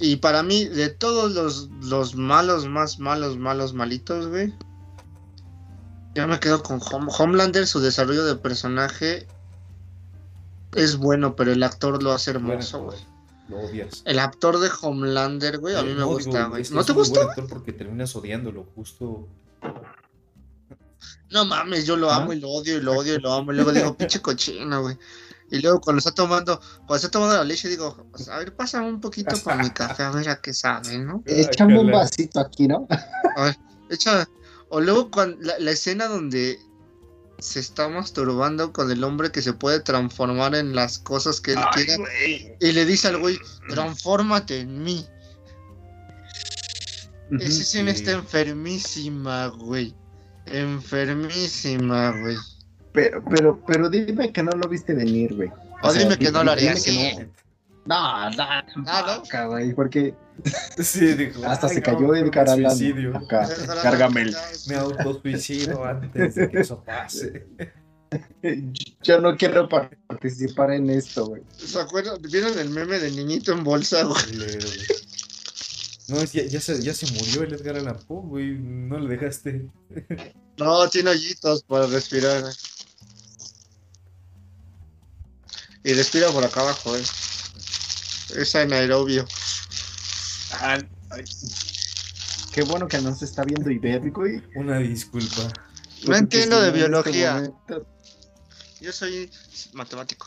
Y 0.07 0.17
para 0.17 0.43
mí, 0.43 0.67
de 0.67 0.91
todos 0.91 1.33
los, 1.33 1.71
los 1.83 2.15
malos, 2.15 2.67
más 2.69 2.99
malos, 2.99 3.39
malos, 3.39 3.73
malitos, 3.73 4.27
güey. 4.29 4.53
Ya 6.15 6.27
me 6.27 6.39
quedo 6.41 6.63
con 6.63 6.79
Hom- 6.81 7.09
Homelander, 7.19 7.67
su 7.67 7.81
desarrollo 7.81 8.25
de 8.27 8.37
personaje 8.37 9.27
es 10.75 10.97
bueno, 10.97 11.37
pero 11.37 11.53
el 11.53 11.63
actor 11.63 12.03
lo 12.03 12.13
hace 12.13 12.33
hermoso, 12.33 12.83
güey. 12.83 12.99
Lo 13.49 13.61
odias. 13.61 14.03
El 14.05 14.19
actor 14.19 14.59
de 14.59 14.71
Homelander, 14.83 15.59
güey, 15.59 15.75
a 15.75 15.83
mí 15.83 15.95
me 15.95 16.05
gusta, 16.05 16.49
güey. 16.49 16.65
¿No 16.71 16.85
te 16.85 16.93
gusta? 16.93 17.23
actor 17.23 17.47
porque 17.49 17.73
terminas 17.73 18.15
odiándolo, 18.15 18.67
justo. 18.75 19.27
No 21.31 21.47
mames, 21.47 21.87
yo 21.87 21.97
lo 21.97 22.11
¿Ah? 22.11 22.17
amo 22.17 22.33
y 22.35 22.41
lo 22.41 22.51
odio 22.51 22.77
y 22.77 22.81
lo 22.83 22.93
odio 22.93 23.15
y 23.15 23.21
lo 23.21 23.33
amo. 23.33 23.53
Y 23.53 23.57
luego 23.57 23.73
digo, 23.73 23.97
pinche 23.97 24.21
cochino, 24.21 24.83
güey. 24.83 24.99
Y 25.55 25.61
luego 25.61 25.81
cuando 25.81 25.99
está 25.99 26.11
tomando, 26.11 26.61
cuando 26.79 26.97
está 26.97 27.11
tomando 27.13 27.37
la 27.37 27.45
leche, 27.45 27.69
digo, 27.69 28.09
pues, 28.11 28.29
a 28.29 28.39
ver, 28.39 28.57
pásame 28.57 28.89
un 28.89 29.01
poquito 29.01 29.41
con 29.41 29.59
mi 29.59 29.71
café, 29.71 30.03
a 30.03 30.11
ver 30.11 30.29
a 30.29 30.41
qué 30.41 30.53
sabe, 30.53 30.99
¿no? 30.99 31.23
Échame 31.27 31.79
un 31.79 31.93
vasito 31.93 32.41
aquí, 32.41 32.67
¿no? 32.67 32.89
A 33.37 33.45
ver, 33.45 33.59
echa. 33.89 34.29
O 34.69 34.81
luego 34.81 35.13
cuando, 35.13 35.37
la, 35.41 35.57
la 35.61 35.71
escena 35.71 36.09
donde 36.09 36.59
se 37.39 37.61
está 37.61 37.89
masturbando 37.89 38.73
con 38.73 38.91
el 38.91 39.05
hombre 39.05 39.31
que 39.31 39.43
se 39.43 39.53
puede 39.53 39.79
transformar 39.79 40.57
en 40.57 40.75
las 40.75 40.99
cosas 40.99 41.41
que 41.41 41.53
él 41.53 41.61
quiera. 41.73 42.03
Y 42.59 42.73
le 42.73 42.85
dice 42.85 43.07
al 43.07 43.19
güey, 43.19 43.39
transfórmate 43.69 44.59
en 44.59 44.83
mí. 44.83 45.07
Esa 47.39 47.63
escena 47.63 47.93
sí. 47.93 47.99
está 47.99 48.11
enfermísima, 48.11 49.47
güey. 49.47 49.95
Enfermísima, 50.47 52.11
güey. 52.11 52.37
Pero, 52.95 53.23
pero, 53.29 53.61
pero 53.67 53.91
dime 53.91 54.33
que 54.33 54.43
no 54.43 54.53
lo 54.53 54.69
viste 54.69 54.95
venir, 54.95 55.35
güey. 55.35 55.51
O 55.83 55.93
dime 55.93 56.17
que 56.17 56.31
no 56.31 56.43
lo 56.45 56.53
haría 56.53 56.73
dime 56.75 56.83
que 56.85 56.91
así. 57.19 57.27
No, 57.87 58.31
no, 58.31 58.37
Ah, 58.87 59.23
¿no? 59.35 59.49
güey, 59.51 59.75
porque 59.75 60.15
Sí, 60.79 61.13
dijo. 61.15 61.45
hasta 61.45 61.67
"Ay, 61.67 61.75
se 61.75 61.81
no, 61.81 61.85
cayó 61.85 62.15
el 62.15 62.25
que 62.25 62.31
cara 62.31 62.55
suicidio. 62.55 63.17
acá. 63.17 63.47
Cárgamel. 63.83 64.35
Me 64.69 64.77
autosuicido 64.77 65.85
antes 65.85 66.35
de 66.37 66.49
que 66.49 66.61
eso 66.61 66.83
pase. 66.83 67.47
Yo 69.03 69.21
no 69.21 69.37
quiero 69.37 69.69
participar 69.69 70.71
en 70.73 70.89
esto, 70.89 71.27
güey. 71.27 71.43
¿Se 71.57 71.81
acuerdan? 71.81 72.23
¿Vieron 72.23 72.57
el 72.59 72.71
meme 72.71 72.99
del 73.01 73.17
niñito 73.17 73.53
en 73.53 73.65
bolsa, 73.65 74.05
güey? 74.05 74.23
No, 76.09 76.17
es- 76.21 76.33
ya, 76.33 76.45
ya, 76.45 76.61
se, 76.61 76.81
ya 76.81 76.95
se 76.95 77.07
murió 77.13 77.43
el 77.43 77.55
Edgar 77.55 77.77
Allan 77.77 77.99
Poe, 78.07 78.23
güey. 78.23 78.59
No 78.59 78.99
le 79.01 79.09
dejaste. 79.17 79.67
No, 80.59 80.89
tiene 80.89 81.11
hoyitos 81.11 81.65
para 81.65 81.87
respirar. 81.87 82.41
güey. 82.43 82.53
Y 85.85 85.93
respira 85.93 86.31
por 86.31 86.43
acá 86.43 86.61
abajo, 86.61 86.97
eh. 86.97 87.05
Es 88.37 88.55
anaerobio. 88.55 89.27
Ah. 90.53 90.79
Qué 92.53 92.63
bueno 92.63 92.89
que 92.89 92.99
nos 92.99 93.23
está 93.23 93.45
viendo 93.45 93.71
Ibérico, 93.71 94.23
güey. 94.23 94.43
Una 94.55 94.79
disculpa. 94.79 95.53
No 96.07 96.17
entiendo 96.17 96.61
de 96.61 96.71
no, 96.89 96.99
este 96.99 97.11
biología. 97.11 97.53
Yo 98.81 98.93
soy 98.93 99.31
matemático. 99.73 100.27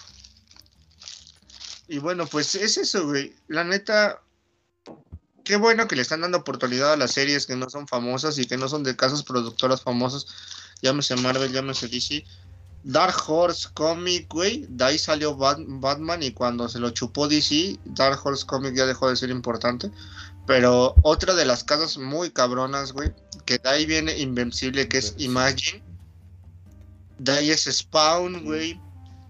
Y 1.87 1.99
bueno, 1.99 2.27
pues 2.27 2.53
es 2.55 2.77
eso, 2.77 3.07
güey. 3.07 3.35
La 3.47 3.63
neta, 3.63 4.21
qué 5.43 5.55
bueno 5.55 5.87
que 5.87 5.95
le 5.95 6.01
están 6.01 6.21
dando 6.21 6.39
oportunidad 6.39 6.93
a 6.93 6.97
las 6.97 7.11
series 7.11 7.45
que 7.45 7.55
no 7.55 7.69
son 7.69 7.87
famosas 7.87 8.37
y 8.37 8.45
que 8.45 8.57
no 8.57 8.67
son 8.67 8.83
de 8.83 8.95
casas 8.95 9.23
productoras 9.23 9.81
famosas. 9.81 10.27
Llámese 10.81 11.15
Marvel, 11.15 11.51
llámese 11.51 11.87
DC. 11.87 12.25
Dark 12.87 13.17
Horse 13.27 13.67
Comic, 13.73 14.29
güey, 14.29 14.65
de 14.69 14.85
ahí 14.85 14.97
salió 14.97 15.35
Batman 15.35 16.23
y 16.23 16.31
cuando 16.31 16.69
se 16.69 16.79
lo 16.79 16.89
chupó 16.91 17.27
DC, 17.27 17.77
Dark 17.83 18.17
Horse 18.23 18.45
Comic 18.45 18.75
ya 18.75 18.85
dejó 18.85 19.09
de 19.09 19.17
ser 19.17 19.29
importante. 19.29 19.91
Pero 20.45 20.95
otra 21.01 21.35
de 21.35 21.43
las 21.43 21.65
casas 21.65 21.97
muy 21.97 22.29
cabronas, 22.29 22.93
güey, 22.93 23.13
que 23.45 23.57
de 23.57 23.67
ahí 23.67 23.85
viene 23.85 24.17
Invencible, 24.17 24.87
que 24.87 24.99
es 24.99 25.15
Imagine. 25.17 25.83
De 27.19 27.33
ahí 27.33 27.51
es 27.51 27.65
Spawn, 27.65 28.45
güey. 28.45 28.79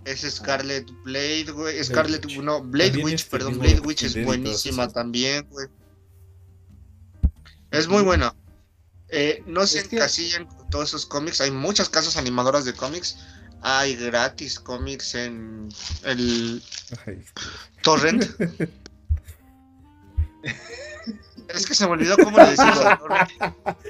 Es 0.05 0.21
Scarlet 0.21 0.85
Blade, 1.03 1.51
güey. 1.51 1.83
Scarlet, 1.83 2.27
no, 2.27 2.61
Blade 2.61 3.03
Witch, 3.03 3.15
este 3.15 3.31
perdón, 3.31 3.57
Blade 3.57 3.79
Witch 3.79 4.03
es 4.03 4.23
buenísima 4.23 4.87
también, 4.87 5.47
güey. 5.49 5.67
Es 7.71 7.87
muy 7.87 8.03
buena. 8.03 8.35
Eh, 9.09 9.41
no 9.47 9.65
se 9.65 9.79
encasillan 9.79 10.47
todos 10.69 10.89
esos 10.89 11.07
cómics. 11.07 11.41
Hay 11.41 11.49
muchas 11.49 11.89
casas 11.89 12.17
animadoras 12.17 12.63
de 12.63 12.73
cómics. 12.73 13.17
Hay 13.69 13.97
gratis 13.97 14.61
cómics 14.61 15.13
en 15.13 15.67
el 16.05 16.63
torrent. 17.83 18.23
Es 21.53 21.65
que 21.65 21.73
se 21.73 21.85
me 21.85 21.93
olvidó 21.93 22.17
cómo 22.17 22.37
le 22.37 22.45
decimos 22.45 22.77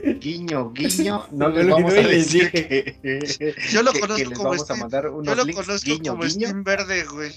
Guiño, 0.19 0.71
guiño. 0.73 1.27
No 1.31 1.49
les 1.49 1.67
vamos 1.67 1.91
a 1.91 1.95
decir 1.97 2.51
que, 2.51 3.55
Yo 3.71 3.81
lo 3.81 3.93
conozco 3.93 4.31
como 4.33 4.57
Steam. 4.57 4.89
Yo 4.91 5.35
lo 5.35 5.53
conozco 5.53 5.91
como 6.05 6.29
Steam 6.29 6.63
verde, 6.63 7.03
güey. 7.05 7.31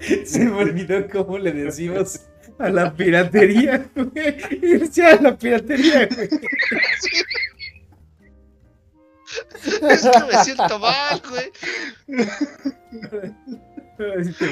Se 0.26 0.40
me 0.40 0.56
olvidó 0.56 1.08
cómo 1.08 1.38
le 1.38 1.52
decimos 1.52 2.20
a 2.58 2.68
la 2.68 2.94
piratería, 2.94 3.88
güey. 3.94 4.36
Irse 4.62 5.06
a 5.06 5.20
la 5.20 5.36
piratería, 5.36 6.08
güey. 6.14 6.28
Es 9.90 10.02
que 10.02 10.24
me 10.32 10.44
siento 10.44 10.78
mal, 10.78 11.22
güey. 11.28 11.52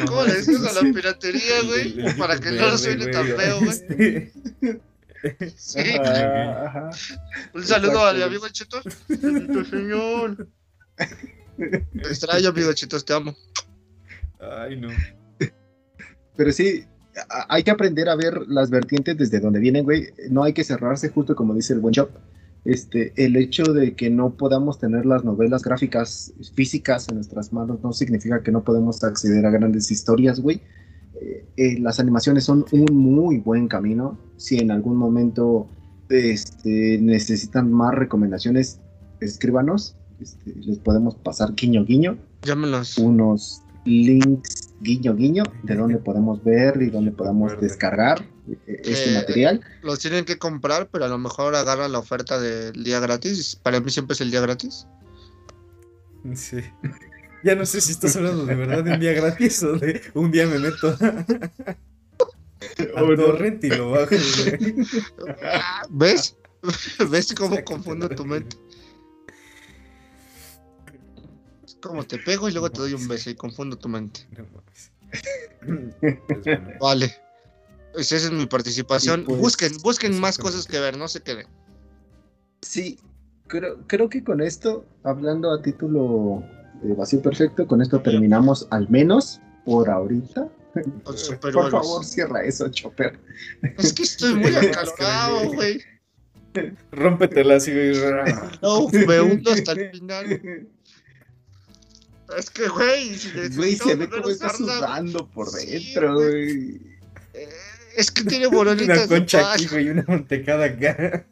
¿Cómo 0.07 0.25
le 0.25 0.35
decimos 0.35 0.77
a 0.77 0.83
la 0.83 0.93
piratería, 0.93 1.63
güey? 1.67 2.17
Para 2.17 2.39
que 2.39 2.51
no 2.53 2.69
lo 2.69 2.79
suene 2.79 3.07
tan 3.09 3.27
feo, 3.27 3.59
güey. 3.61 3.71
Este, 3.71 4.33
Sí. 5.57 5.81
Un 7.55 7.65
saludo 7.65 8.05
al 8.05 8.23
amigo 8.23 8.49
Chetos. 8.49 8.85
señor. 9.71 10.49
Te 11.57 12.09
extraño, 12.09 12.49
amigo 12.49 12.73
Chetos, 12.73 13.05
te 13.05 13.13
amo. 13.13 13.35
Ay, 14.41 14.77
no. 14.77 14.89
Pero 16.37 16.53
sí, 16.53 16.85
hay 17.49 17.63
que 17.63 17.71
aprender 17.71 18.09
a 18.09 18.17
ver 18.17 18.41
las 18.49 18.71
vertientes 18.71 19.17
desde 19.17 19.41
donde 19.41 19.61
vienen, 19.61 19.85
güey. 19.85 20.09
No 20.31 20.43
hay 20.43 20.53
que 20.53 20.65
cerrarse, 20.65 21.11
justo 21.11 21.37
como 21.37 21.55
dice 21.55 21.73
el 21.75 21.81
buen 21.81 21.93
shop. 21.93 22.11
Este, 22.65 23.13
el 23.17 23.37
hecho 23.37 23.65
de 23.65 23.95
que 23.95 24.09
no 24.09 24.35
podamos 24.35 24.79
tener 24.79 25.05
las 25.05 25.25
novelas 25.25 25.63
gráficas 25.63 26.33
físicas 26.55 27.09
en 27.09 27.17
nuestras 27.17 27.53
manos 27.53 27.81
no 27.83 27.93
significa 27.93 28.43
que 28.43 28.53
no 28.53 28.63
podemos 28.63 29.03
acceder 29.03 29.45
a 29.47 29.51
grandes 29.51 29.91
historias, 29.91 30.39
güey 30.41 30.61
eh, 31.57 31.79
las 31.81 32.01
animaciones 32.01 32.45
son 32.45 32.65
un 32.73 32.97
muy 32.97 33.39
buen 33.39 33.69
camino. 33.69 34.19
Si 34.37 34.59
en 34.59 34.71
algún 34.71 34.97
momento 34.97 35.69
este, 36.09 36.99
necesitan 37.01 37.73
más 37.73 37.95
recomendaciones, 37.95 38.81
escríbanos. 39.21 39.97
Este, 40.21 40.55
les 40.55 40.79
podemos 40.79 41.15
pasar 41.17 41.55
guiño 41.55 41.85
guiño. 41.85 42.17
Llámenos. 42.43 42.99
Unos 42.99 43.63
links 43.85 44.75
guiño 44.81 45.15
guiño 45.15 45.45
de 45.63 45.75
donde 45.75 45.99
podemos 45.99 46.43
ver 46.43 46.81
y 46.83 46.91
donde 46.91 47.13
podemos 47.13 47.61
descargar 47.61 48.25
eh, 48.49 48.83
este 48.85 49.15
material. 49.15 49.61
Los 49.83 49.99
tienen 49.99 50.25
que 50.25 50.39
comprar, 50.39 50.89
pero 50.91 51.05
a 51.05 51.09
lo 51.09 51.19
mejor 51.19 51.55
agarran 51.55 51.93
la 51.93 51.99
oferta 51.99 52.41
del 52.41 52.85
día 52.85 53.01
gratis. 53.01 53.57
Para 53.57 53.81
mí 53.81 53.91
siempre 53.91 54.15
es 54.15 54.21
el 54.21 54.31
día 54.31 54.41
gratis. 54.41 54.87
Sí. 56.35 56.63
Ya 57.45 57.57
no 57.57 57.67
sé 57.67 57.81
si 57.81 57.91
estás 57.91 58.15
hablando 58.15 58.47
de 58.47 58.55
verdad 58.55 58.85
de 58.85 58.93
un 58.93 59.01
día 59.01 59.15
gratis 59.15 59.65
o 59.65 59.73
de 59.77 60.01
un 60.15 60.31
día 60.31 60.47
me 60.47 60.61
meto 60.61 60.97
al 62.97 63.17
torrent 63.17 63.65
y 63.65 63.69
lo 63.69 63.91
bajo. 63.91 64.15
¿Ves? 65.91 66.37
¿Ves 67.11 67.35
cómo 67.35 67.63
confundo 67.65 68.09
tu 68.09 68.25
mente? 68.25 68.57
Es 71.65 71.77
como 71.83 72.05
te 72.05 72.19
pego 72.19 72.49
y 72.49 72.53
luego 72.53 72.71
te 72.71 72.81
doy 72.81 72.95
un 72.95 73.09
beso 73.09 73.31
y 73.31 73.35
confundo 73.35 73.77
tu 73.77 73.89
mente. 73.89 74.21
Vale. 76.81 77.22
Pues 77.93 78.13
esa 78.13 78.27
es 78.27 78.33
mi 78.33 78.47
participación. 78.47 79.25
Pues, 79.25 79.39
busquen, 79.39 79.73
busquen 79.83 80.19
más 80.21 80.39
cosas 80.39 80.67
que 80.67 80.81
ver, 80.81 80.97
no 80.97 81.09
se 81.09 81.21
queden. 81.21 81.47
Sí, 82.63 82.99
creo, 83.49 83.79
creo 83.87 84.09
que 84.09 84.25
con 84.25 84.41
esto, 84.41 84.85
hablando 85.03 85.53
a 85.53 85.61
título 85.61 86.43
vacío 86.83 87.23
perfecto. 87.23 87.67
Con 87.67 87.83
esto 87.83 88.01
terminamos 88.01 88.67
al 88.71 88.89
menos 88.89 89.41
por 89.65 89.89
ahorita. 89.89 90.49
por 91.43 91.71
favor, 91.71 92.05
cierra 92.05 92.43
eso, 92.45 92.69
Chopper. 92.69 93.19
Es 93.79 93.93
que 93.93 94.03
estoy 94.03 94.35
muy 94.35 94.55
acalorado, 94.57 95.53
güey. 95.53 95.81
Rómpetela 96.91 97.57
así, 97.57 97.73
güey. 97.73 97.93
No, 98.63 98.89
me 98.89 99.21
hundo 99.21 99.53
hasta 99.53 99.73
el 99.73 99.91
final. 99.93 100.69
Es 102.39 102.51
que, 102.51 102.69
güey, 102.69 103.15
si 103.15 103.31
Güey, 103.57 103.77
se 103.77 103.95
ve 103.95 104.09
como 104.09 104.29
está 104.29 104.51
sudando 104.55 105.29
por 105.31 105.51
dentro, 105.51 106.15
güey. 106.15 106.81
Eh, 107.35 107.49
es 107.97 108.11
que 108.11 108.25
tiene 108.25 108.47
boronitas 108.47 108.99
Una 109.07 109.07
concha 109.07 109.53
aquí, 109.53 109.67
güey, 109.67 109.91
una 109.91 110.05
mantecada 110.07 110.67
acá. 110.67 111.27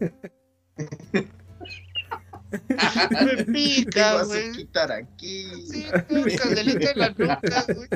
me 3.25 3.45
pica, 3.45 4.25
güey. 4.25 4.53
quitar 4.53 4.93
aquí. 4.93 5.47
Sí, 5.67 5.87
me 6.11 6.37
candelita 6.37 6.91
en 6.91 6.99
la 6.99 7.09
nuca, 7.11 7.67
güey. 7.75 7.89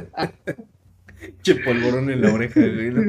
Che 1.43 1.55
polvorón 1.57 2.11
en 2.11 2.20
la 2.20 2.32
oreja, 2.32 2.61
güey. 2.61 2.91
No 2.91 3.03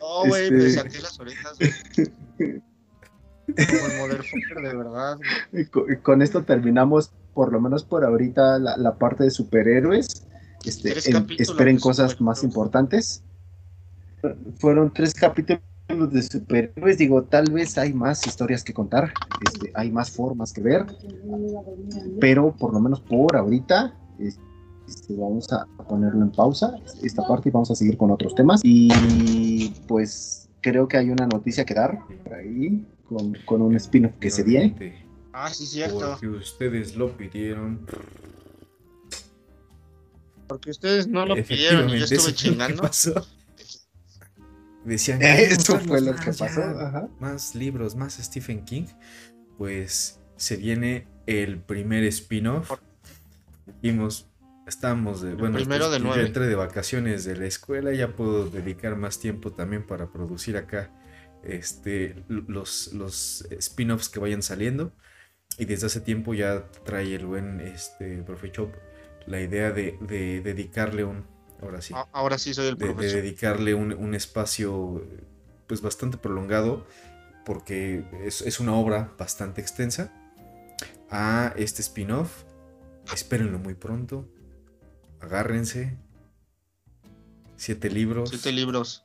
No, 0.00 0.26
güey, 0.26 0.50
me 0.50 0.66
este 0.66 0.70
saqué 0.70 1.00
las 1.00 1.20
orejas, 1.20 1.58
güey. 1.58 2.62
Como 3.56 4.06
el 4.06 4.62
de 4.62 4.76
verdad. 4.76 5.18
Con, 5.70 5.96
con, 6.02 6.22
esto 6.22 6.44
terminamos, 6.44 7.12
por 7.34 7.52
lo 7.52 7.60
menos 7.60 7.84
por 7.84 8.04
ahorita, 8.04 8.58
la, 8.58 8.76
la 8.76 8.96
parte 8.96 9.24
de 9.24 9.30
superhéroes. 9.30 10.26
Este, 10.64 10.92
en, 11.10 11.26
esperen 11.38 11.78
cosas 11.78 12.20
más 12.20 12.44
importantes. 12.44 13.22
Fueron 14.58 14.92
tres 14.92 15.14
capítulos 15.14 15.62
de 16.10 16.22
superhéroes, 16.22 16.98
digo, 16.98 17.22
tal 17.22 17.50
vez 17.50 17.78
hay 17.78 17.92
más 17.92 18.26
historias 18.26 18.62
que 18.62 18.72
contar, 18.72 19.12
este, 19.46 19.72
hay 19.74 19.90
más 19.90 20.10
formas 20.10 20.52
que 20.52 20.60
ver, 20.60 20.86
pero 22.20 22.54
por 22.54 22.72
lo 22.72 22.80
menos 22.80 23.00
por 23.00 23.34
ahorita 23.34 23.96
este, 24.18 25.14
vamos 25.16 25.50
a 25.52 25.66
ponerlo 25.88 26.22
en 26.22 26.30
pausa 26.30 26.74
esta 27.02 27.26
parte 27.26 27.48
y 27.48 27.52
vamos 27.52 27.70
a 27.70 27.74
seguir 27.74 27.96
con 27.96 28.10
otros 28.10 28.34
temas. 28.34 28.60
Y 28.62 29.72
pues 29.88 30.48
creo 30.60 30.86
que 30.88 30.96
hay 30.96 31.10
una 31.10 31.26
noticia 31.26 31.64
que 31.64 31.74
dar 31.74 31.98
por 32.24 32.34
ahí 32.34 32.86
con, 33.08 33.36
con 33.46 33.62
un 33.62 33.76
spin-off 33.76 34.12
que 34.20 34.30
se 34.30 34.42
viene. 34.42 35.06
Ah, 35.32 35.48
sí, 35.52 35.66
cierto. 35.66 36.10
Porque 36.10 36.28
ustedes 36.28 36.96
lo 36.96 37.16
pidieron. 37.16 37.86
Porque 40.50 40.70
ustedes 40.72 41.06
no 41.06 41.24
lo 41.24 41.36
pidieron 41.36 41.88
y 41.90 42.00
yo 42.00 42.04
estuve 42.06 42.34
chingando. 42.34 42.82
Decían 44.84 45.20
que 45.20 45.44
esto 45.44 45.78
fue 45.78 46.00
lo 46.00 46.16
que 46.16 46.32
pasó. 46.32 47.08
Más 47.20 47.54
libros, 47.54 47.94
más 47.94 48.14
Stephen 48.14 48.64
King. 48.64 48.86
Pues 49.56 50.18
se 50.34 50.56
viene 50.56 51.06
el 51.26 51.60
primer 51.60 52.02
spin-off. 52.02 52.72
Vimos, 53.80 54.28
estamos 54.66 55.22
de. 55.22 55.34
bueno, 55.34 55.54
primero 55.54 55.88
pues, 55.88 56.16
de 56.16 56.26
entré 56.26 56.48
de 56.48 56.56
vacaciones 56.56 57.24
de 57.24 57.36
la 57.36 57.46
escuela. 57.46 57.92
Ya 57.92 58.08
puedo 58.08 58.50
dedicar 58.50 58.96
más 58.96 59.20
tiempo 59.20 59.52
también 59.52 59.86
para 59.86 60.10
producir 60.10 60.56
acá 60.56 60.90
este, 61.44 62.24
los, 62.28 62.92
los 62.92 63.46
spin-offs 63.52 64.08
que 64.08 64.18
vayan 64.18 64.42
saliendo. 64.42 64.92
Y 65.58 65.66
desde 65.66 65.86
hace 65.86 66.00
tiempo 66.00 66.34
ya 66.34 66.68
trae 66.84 67.14
el 67.14 67.26
buen 67.26 67.60
este, 67.60 68.20
Profe 68.24 68.50
Chop 68.50 68.74
la 69.26 69.40
idea 69.40 69.70
de 69.72 69.96
dedicarle 70.42 71.04
un, 71.04 71.24
ahora 71.62 71.80
sí. 71.80 71.94
Ahora 72.12 72.38
sí 72.38 72.54
soy 72.54 72.68
el 72.68 72.76
de, 72.76 72.94
de 72.94 73.12
dedicarle 73.12 73.74
un, 73.74 74.14
espacio 74.14 75.04
pues 75.66 75.82
bastante 75.82 76.18
prolongado, 76.18 76.86
porque 77.44 78.04
es, 78.24 78.60
una 78.60 78.74
obra 78.74 79.12
bastante 79.18 79.60
extensa, 79.60 80.12
a 81.10 81.54
este 81.56 81.82
spin-off. 81.82 82.44
Espérenlo 83.12 83.58
muy 83.58 83.74
pronto. 83.74 84.28
Agárrense. 85.20 85.98
Siete 87.56 87.90
libros. 87.90 88.30
Siete 88.30 88.52
libros. 88.52 89.04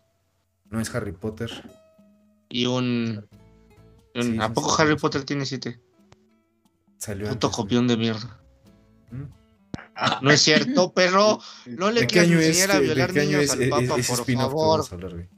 No 0.69 0.79
es 0.79 0.93
Harry 0.93 1.11
Potter. 1.11 1.51
Y 2.49 2.67
un... 2.67 3.27
¿A 4.39 4.53
poco 4.53 4.79
Harry 4.79 4.95
Potter 4.95 5.23
tiene 5.23 5.45
siete? 5.45 5.81
Salió 6.97 7.27
Puto 7.29 7.51
copión 7.51 7.87
de 7.87 7.97
mierda. 7.97 8.39
No 10.21 10.31
es 10.31 10.41
cierto, 10.41 10.91
perro. 10.93 11.39
No 11.67 11.91
le 11.91 12.01
¿De 12.01 12.07
qué 12.07 12.19
año 12.21 12.37
quieras 12.37 12.45
es, 12.45 12.57
enseñar 12.57 12.71
a 12.71 12.79
de- 12.79 12.85
violar 12.85 13.07
de 13.07 13.13
qué 13.13 13.19
año 13.21 13.29
niños 13.37 13.43
es 13.43 13.51
al 13.51 13.61
e- 13.63 13.69
Papa, 13.69 13.99
ese 13.99 14.15
por 14.15 14.25
favor. 14.35 14.79
a 14.89 14.93
hablar? 14.93 15.29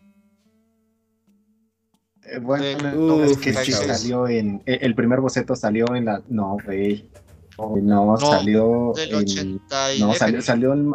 Eh, 2.23 2.39
bueno, 2.39 3.23
es 3.23 3.37
que 3.37 3.53
salió 3.53 4.27
en. 4.27 4.61
eh, 4.65 4.79
El 4.81 4.95
primer 4.95 5.21
boceto 5.21 5.55
salió 5.55 5.85
en 5.95 6.05
la. 6.05 6.21
No, 6.27 6.57
güey. 6.65 7.09
No, 7.81 8.17
salió. 8.17 8.93
Del 8.95 9.09
en- 9.09 9.15
80 9.15 9.93
y 9.95 9.99
No, 10.01 10.13
salió, 10.13 10.41
salió 10.41 10.73
en. 10.73 10.91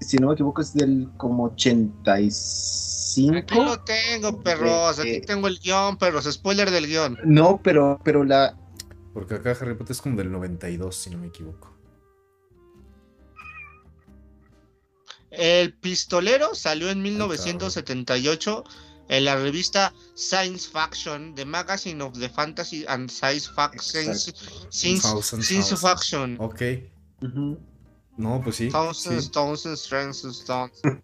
Si 0.00 0.16
no 0.18 0.28
me 0.28 0.34
equivoco, 0.34 0.60
es 0.62 0.72
del 0.74 1.10
como 1.16 1.44
85. 1.46 3.36
Aquí 3.38 3.54
lo 3.56 3.80
tengo, 3.80 4.40
perros. 4.42 4.98
Aquí 5.00 5.08
Eh, 5.08 5.16
eh. 5.16 5.20
tengo 5.26 5.48
el 5.48 5.58
guion, 5.58 5.96
perros. 5.96 6.24
Spoiler 6.30 6.70
del 6.70 6.86
guion. 6.86 7.18
No, 7.24 7.60
pero, 7.62 8.00
pero 8.04 8.24
la. 8.24 8.56
Porque 9.12 9.34
acá 9.34 9.50
Harry 9.60 9.74
Potter 9.74 9.92
es 9.92 10.00
como 10.02 10.16
del 10.16 10.30
92, 10.32 10.94
si 10.96 11.10
no 11.10 11.18
me 11.18 11.26
equivoco. 11.28 11.73
El 15.36 15.74
pistolero 15.74 16.54
salió 16.54 16.86
en 16.90 16.98
cabrón. 16.98 17.12
1978 17.12 18.64
en 19.08 19.24
la 19.24 19.36
revista 19.36 19.92
Science 20.14 20.68
Faction, 20.70 21.34
The 21.34 21.44
Magazine 21.44 22.02
of 22.02 22.18
the 22.18 22.28
Fantasy 22.28 22.84
and 22.88 23.10
Science 23.10 23.50
Faction. 23.54 24.14
Science. 24.70 25.76
Faction. 25.76 26.36
Ok. 26.40 26.62
No, 28.16 28.40
pues 28.42 28.56
sí. 28.56 28.68
Thousands, 28.68 29.24
sí. 29.24 29.30
thousands, 29.30 29.80
stones. 29.82 30.42
Da- 30.46 30.70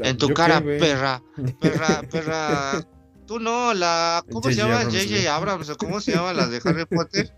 En 0.00 0.18
tu 0.18 0.28
¿yo 0.28 0.34
cara, 0.34 0.60
perra, 0.60 1.22
perra, 1.60 2.02
perra. 2.10 2.86
Tú 3.26 3.40
no, 3.40 3.72
la. 3.72 4.22
¿Cómo 4.30 4.42
se 4.42 4.54
llama? 4.54 4.84
J.J. 4.84 5.34
Abrams, 5.34 5.68
¿o 5.70 5.76
¿cómo 5.76 6.00
se 6.00 6.12
llama 6.12 6.32
la 6.34 6.46
de 6.46 6.60
Harry 6.64 6.84
Potter? 6.84 7.34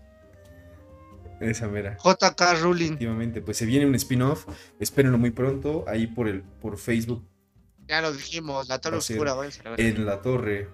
Esa 1.41 1.67
mera. 1.67 1.95
J.K. 1.99 2.55
Rowling. 2.55 2.85
Efectivamente, 2.85 3.41
pues 3.41 3.57
se 3.57 3.65
viene 3.65 3.85
un 3.85 3.95
spin-off. 3.95 4.47
Espérenlo 4.79 5.17
muy 5.17 5.31
pronto. 5.31 5.83
Ahí 5.87 6.07
por 6.07 6.27
el 6.27 6.43
por 6.43 6.77
Facebook 6.77 7.27
Ya 7.87 8.01
lo 8.01 8.13
dijimos, 8.13 8.69
la 8.69 8.79
Torre 8.79 8.97
Oscura, 8.97 9.35
en 9.77 10.05
la 10.05 10.21
torre. 10.21 10.69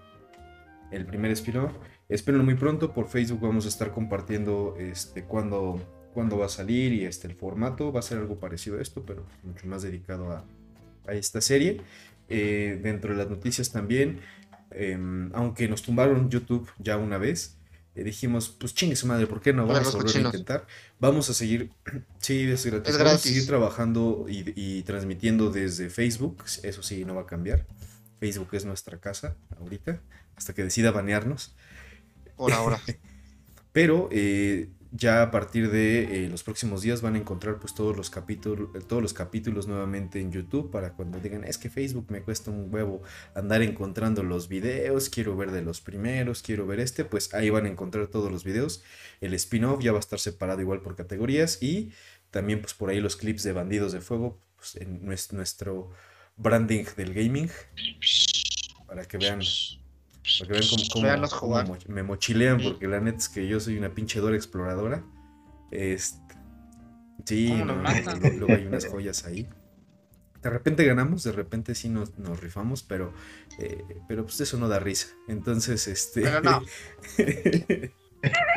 El 0.92 1.06
primer 1.06 1.32
spin-off. 1.32 1.72
Espérenlo 2.10 2.44
muy 2.44 2.56
pronto. 2.56 2.94
Por 2.94 3.08
Facebook 3.08 3.42
vamos 3.42 3.66
a 3.66 3.70
estar 3.70 3.92
compartiendo 3.92 4.76
este 4.78 5.24
cuándo, 5.24 5.82
cuándo 6.14 6.38
va 6.38 6.46
a 6.48 6.50
salir 6.50 6.94
y 6.94 7.06
este 7.06 7.28
el 7.28 7.36
formato. 7.36 7.92
Va 7.92 8.00
a 8.02 8.04
ser 8.04 8.18
algo 8.18 8.40
parecido 8.40 8.78
a 8.78 8.82
esto, 8.82 9.04
pero 9.06 9.26
mucho 9.44 9.68
más 9.68 9.84
dedicado 9.84 10.32
a, 10.32 10.46
a 11.08 11.14
esta 11.14 11.42
serie. 11.42 11.82
Eh, 12.30 12.80
dentro 12.84 13.12
de 13.12 13.18
las 13.18 13.30
noticias 13.30 13.72
también, 13.72 14.20
em, 14.72 15.32
aunque 15.34 15.70
nos 15.70 15.82
tumbaron 15.82 16.30
YouTube 16.30 16.70
ya 16.78 16.98
una 16.98 17.18
vez, 17.18 17.57
eh, 17.98 18.04
dijimos, 18.04 18.50
pues 18.50 18.74
chingue 18.74 18.96
su 18.96 19.08
madre, 19.08 19.28
¿por 19.28 19.42
qué 19.42 19.54
no? 19.54 19.66
Vamos 19.66 19.94
a 19.94 19.98
volver 19.98 20.18
a 20.18 20.22
intentar. 20.22 20.68
Vamos 21.00 21.30
a 21.30 21.34
seguir, 21.34 21.72
sí, 22.20 22.44
es 22.44 22.66
gratis. 22.66 22.94
Es 22.94 22.98
Vamos 22.98 23.14
a 23.14 23.18
seguir 23.18 23.48
trabajando 23.48 24.26
y, 24.30 24.54
y 24.56 24.84
transmitiendo 24.84 25.50
desde 25.50 25.90
Facebook, 25.90 26.44
eso 26.64 26.84
sí, 26.84 27.06
no 27.06 27.16
va 27.16 27.24
a 27.24 27.28
cambiar. 27.28 27.66
Facebook 28.20 28.50
es 28.54 28.66
nuestra 28.66 29.00
casa 29.00 29.36
ahorita, 29.60 30.02
hasta 30.36 30.54
que 30.54 30.64
decida 30.64 30.92
banearnos. 30.92 31.56
Por 32.36 32.54
ahora. 32.54 32.80
Pero 33.72 34.10
eh, 34.12 34.70
ya 34.92 35.22
a 35.22 35.32
partir 35.32 35.70
de 35.72 36.26
eh, 36.26 36.30
los 36.30 36.44
próximos 36.44 36.82
días 36.82 37.02
van 37.02 37.16
a 37.16 37.18
encontrar 37.18 37.60
pues 37.60 37.74
todos 37.74 37.96
los 37.96 38.10
capítulos, 38.10 38.70
todos 38.88 39.02
los 39.02 39.14
capítulos 39.14 39.68
nuevamente 39.68 40.20
en 40.20 40.32
YouTube 40.32 40.72
para 40.72 40.94
cuando 40.94 41.20
digan 41.20 41.44
es 41.44 41.58
que 41.58 41.70
Facebook 41.70 42.08
me 42.10 42.22
cuesta 42.22 42.52
un 42.52 42.74
huevo 42.74 43.02
andar 43.36 43.62
encontrando 43.62 44.24
los 44.24 44.48
videos, 44.48 45.10
quiero 45.10 45.36
ver 45.36 45.52
de 45.52 45.62
los 45.62 45.82
primeros, 45.82 46.42
quiero 46.42 46.66
ver 46.66 46.80
este, 46.80 47.06
pues 47.06 47.34
ahí 47.34 47.50
van 47.50 47.66
a 47.66 47.70
encontrar 47.70 48.08
todos 48.08 48.32
los 48.32 48.44
videos. 48.44 48.84
El 49.22 49.34
spin-off 49.34 49.82
ya 49.84 49.92
va 49.92 49.98
a 49.98 50.00
estar 50.00 50.20
separado 50.20 50.62
igual 50.62 50.82
por 50.82 50.96
categorías 50.96 51.62
y 51.62 51.92
también 52.32 52.62
pues 52.62 52.74
por 52.74 52.90
ahí 52.90 53.00
los 53.00 53.16
clips 53.16 53.44
de 53.44 53.54
Bandidos 53.54 53.92
de 53.94 54.02
Fuego 54.02 54.42
pues, 54.56 54.76
en 54.78 55.02
nues- 55.06 55.32
nuestro 55.34 55.92
branding 56.36 56.86
del 56.96 57.14
gaming 57.14 57.50
para 58.86 59.06
que 59.06 59.18
vean 59.18 59.42
para 60.40 60.48
que 60.48 61.02
vean 61.02 61.22
cómo, 61.22 61.28
jugar. 61.28 61.68
me 61.88 62.04
mochilean, 62.04 62.62
porque 62.62 62.88
la 62.88 63.00
neta 63.00 63.18
es 63.18 63.30
que 63.30 63.48
yo 63.48 63.60
soy 63.60 63.78
una 63.78 63.94
pinche 63.94 64.20
Dora 64.20 64.36
exploradora. 64.36 65.04
Este, 65.72 66.36
sí, 67.26 67.50
¿Cómo 67.50 67.66
nos 67.66 68.06
no, 68.06 68.30
luego 68.32 68.54
hay 68.54 68.66
unas 68.66 68.86
joyas 68.86 69.26
ahí. 69.26 69.48
De 70.42 70.50
repente 70.50 70.86
ganamos, 70.86 71.24
de 71.24 71.32
repente 71.32 71.76
sí 71.76 71.90
nos, 71.90 72.18
nos 72.18 72.40
rifamos, 72.40 72.84
pero, 72.84 73.14
eh, 73.60 73.84
pero 74.08 74.24
pues 74.24 74.40
eso 74.40 74.58
no 74.58 74.68
da 74.68 74.80
risa. 74.80 75.08
Entonces, 75.28 75.88
este. 75.88 76.22
Pero 76.22 76.42
no. 76.42 76.62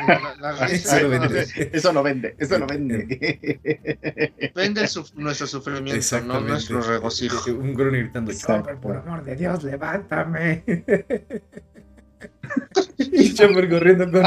La- 0.07 0.35
la 0.39 0.65
risa 0.67 0.97
Eso 0.97 1.07
no- 1.07 1.09
vende. 1.09 1.47
Eso 1.73 1.93
no 1.93 2.03
vende, 2.03 2.35
eso 2.39 2.59
no 2.59 2.67
vende. 2.67 3.51
Nuestro 5.15 5.47
sufrimiento, 5.47 6.21
no 6.21 6.41
nuestro 6.41 6.81
regocijo. 6.81 7.51
Un 7.59 7.73
grono 7.73 7.91
gritando. 7.97 8.31
Chopper, 8.33 8.77
por 8.77 8.97
amor 8.97 9.23
de 9.23 9.35
Dios, 9.35 9.63
levántame. 9.63 10.63
y 12.97 13.33
Chopper 13.33 13.69
corriendo 13.69 14.11
con. 14.11 14.23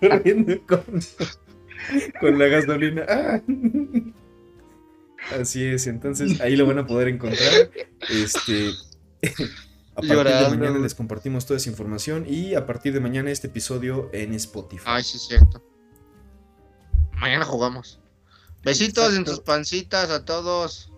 corriendo 0.00 0.60
con. 0.66 0.84
con 2.20 2.38
la 2.38 2.46
gasolina. 2.46 3.04
Ah. 3.08 3.40
Así 5.40 5.64
es, 5.64 5.86
entonces 5.86 6.40
ahí 6.40 6.54
lo 6.56 6.66
van 6.66 6.78
a 6.78 6.86
poder 6.86 7.08
encontrar. 7.08 7.70
Este. 8.10 8.70
A 9.96 10.00
partir 10.00 10.14
Llorando. 10.14 10.50
de 10.50 10.58
mañana 10.58 10.78
les 10.78 10.94
compartimos 10.94 11.46
toda 11.46 11.56
esa 11.56 11.70
información 11.70 12.26
y 12.28 12.54
a 12.54 12.66
partir 12.66 12.92
de 12.92 13.00
mañana 13.00 13.30
este 13.30 13.46
episodio 13.46 14.10
en 14.12 14.34
Spotify. 14.34 14.84
Ay, 14.84 15.02
sí, 15.02 15.16
es 15.16 15.22
cierto. 15.26 15.62
Mañana 17.14 17.46
jugamos. 17.46 17.98
Besitos 18.62 19.16
en 19.16 19.24
sus 19.24 19.40
pancitas 19.40 20.10
a 20.10 20.26
todos. 20.26 20.92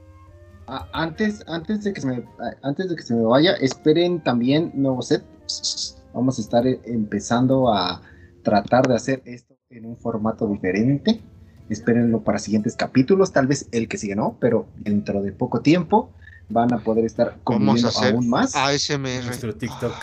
Ah, 0.67 0.89
antes, 0.93 1.45
antes, 1.47 1.85
de 1.85 1.93
que 1.93 2.01
se 2.01 2.09
me, 2.09 2.25
antes 2.65 2.89
de 2.89 2.97
que 2.97 3.03
se 3.03 3.15
me 3.15 3.23
vaya, 3.23 3.53
esperen 3.53 4.21
también 4.21 4.73
nuevo 4.75 5.01
set. 5.01 5.25
Vamos 6.13 6.39
a 6.39 6.43
estar 6.43 6.67
empezando 6.67 7.73
a 7.73 8.03
tratar 8.43 8.89
de 8.89 8.97
hacer 8.97 9.23
esto 9.27 9.57
en 9.71 9.87
un 9.87 9.97
formato 9.97 10.49
diferente. 10.49 11.23
Espérenlo 11.69 12.25
para 12.25 12.41
siguientes 12.41 12.75
capítulos, 12.75 13.31
tal 13.31 13.47
vez 13.47 13.69
el 13.71 13.87
que 13.87 13.97
sigue 13.97 14.17
no, 14.17 14.39
pero 14.41 14.67
dentro 14.77 15.23
de 15.23 15.31
poco 15.31 15.61
tiempo 15.61 16.11
van 16.49 16.73
a 16.73 16.79
poder 16.79 17.05
estar 17.05 17.29
Vamos 17.29 17.41
a 17.41 17.45
conviviendo 17.45 17.89
hacer 17.89 18.15
aún 18.15 18.29
más. 18.29 18.57
ASMR. 18.57 19.25
Nuestro 19.25 19.55
TikTok. 19.55 19.95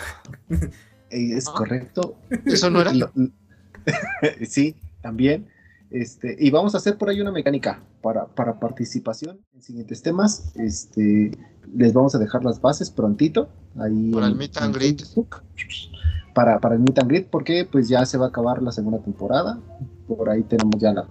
Eh, 1.08 1.36
es 1.36 1.44
correcto. 1.44 2.16
Eso 2.44 2.68
no 2.68 2.80
era. 2.80 2.92
Sí, 4.48 4.74
también. 5.00 5.46
Este, 5.90 6.36
y 6.38 6.50
vamos 6.50 6.74
a 6.74 6.78
hacer 6.78 6.98
por 6.98 7.08
ahí 7.08 7.20
una 7.20 7.30
mecánica 7.30 7.80
para, 8.02 8.26
para 8.26 8.58
participación 8.58 9.38
en 9.54 9.62
siguientes 9.62 10.02
temas. 10.02 10.50
Este, 10.56 11.30
les 11.72 11.92
vamos 11.92 12.16
a 12.16 12.18
dejar 12.18 12.44
las 12.44 12.60
bases 12.60 12.90
prontito. 12.90 13.48
Ahí 13.78 14.10
Para 14.10 14.26
el 14.26 14.34
meet 14.34 14.56
and 14.56 14.74
greet. 14.74 15.02
Para, 16.34 16.58
para 16.58 16.74
el 16.74 16.80
meet 16.80 16.98
and 16.98 17.08
greet, 17.08 17.28
porque 17.28 17.64
pues 17.70 17.88
ya 17.88 18.04
se 18.04 18.18
va 18.18 18.26
a 18.26 18.28
acabar 18.30 18.60
la 18.60 18.72
segunda 18.72 18.98
temporada. 18.98 19.60
Por 20.08 20.28
ahí 20.28 20.42
tenemos 20.42 20.74
ya, 20.80 20.92
la, 20.92 21.06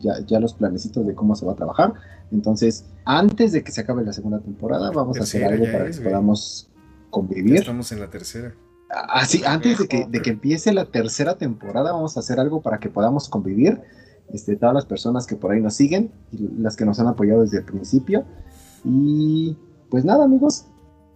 ya, 0.00 0.20
ya 0.26 0.40
los 0.40 0.54
planecitos 0.54 1.06
de 1.06 1.14
cómo 1.14 1.34
se 1.36 1.46
va 1.46 1.52
a 1.52 1.56
trabajar. 1.56 1.94
Entonces, 2.32 2.84
antes 3.04 3.52
de 3.52 3.62
que 3.62 3.72
se 3.72 3.80
acabe 3.82 4.04
la 4.04 4.12
segunda 4.12 4.40
temporada, 4.40 4.90
vamos 4.90 5.16
a 5.16 5.20
Tercera 5.20 5.46
hacer 5.46 5.54
algo 5.54 5.66
ya 5.66 5.72
para 5.72 5.88
es, 5.88 5.96
que 5.96 6.02
güey. 6.02 6.12
podamos 6.12 6.68
Ya 6.72 7.10
convivir. 7.10 7.56
estamos 7.56 7.92
en 7.92 8.00
la 8.00 8.10
tercera. 8.10 8.54
Así, 8.90 9.42
antes 9.44 9.78
de 9.78 9.88
que, 9.88 10.06
de 10.08 10.22
que 10.22 10.30
empiece 10.30 10.72
la 10.72 10.86
tercera 10.86 11.36
temporada, 11.36 11.92
vamos 11.92 12.16
a 12.16 12.20
hacer 12.20 12.38
algo 12.38 12.62
para 12.62 12.78
que 12.78 12.88
podamos 12.88 13.28
convivir. 13.28 13.80
Este, 14.32 14.56
todas 14.56 14.74
las 14.74 14.86
personas 14.86 15.26
que 15.26 15.36
por 15.36 15.52
ahí 15.52 15.60
nos 15.60 15.74
siguen 15.74 16.10
y 16.32 16.48
las 16.60 16.74
que 16.76 16.84
nos 16.84 16.98
han 16.98 17.06
apoyado 17.06 17.42
desde 17.42 17.58
el 17.58 17.64
principio. 17.64 18.24
Y 18.84 19.56
pues 19.88 20.04
nada, 20.04 20.24
amigos, 20.24 20.66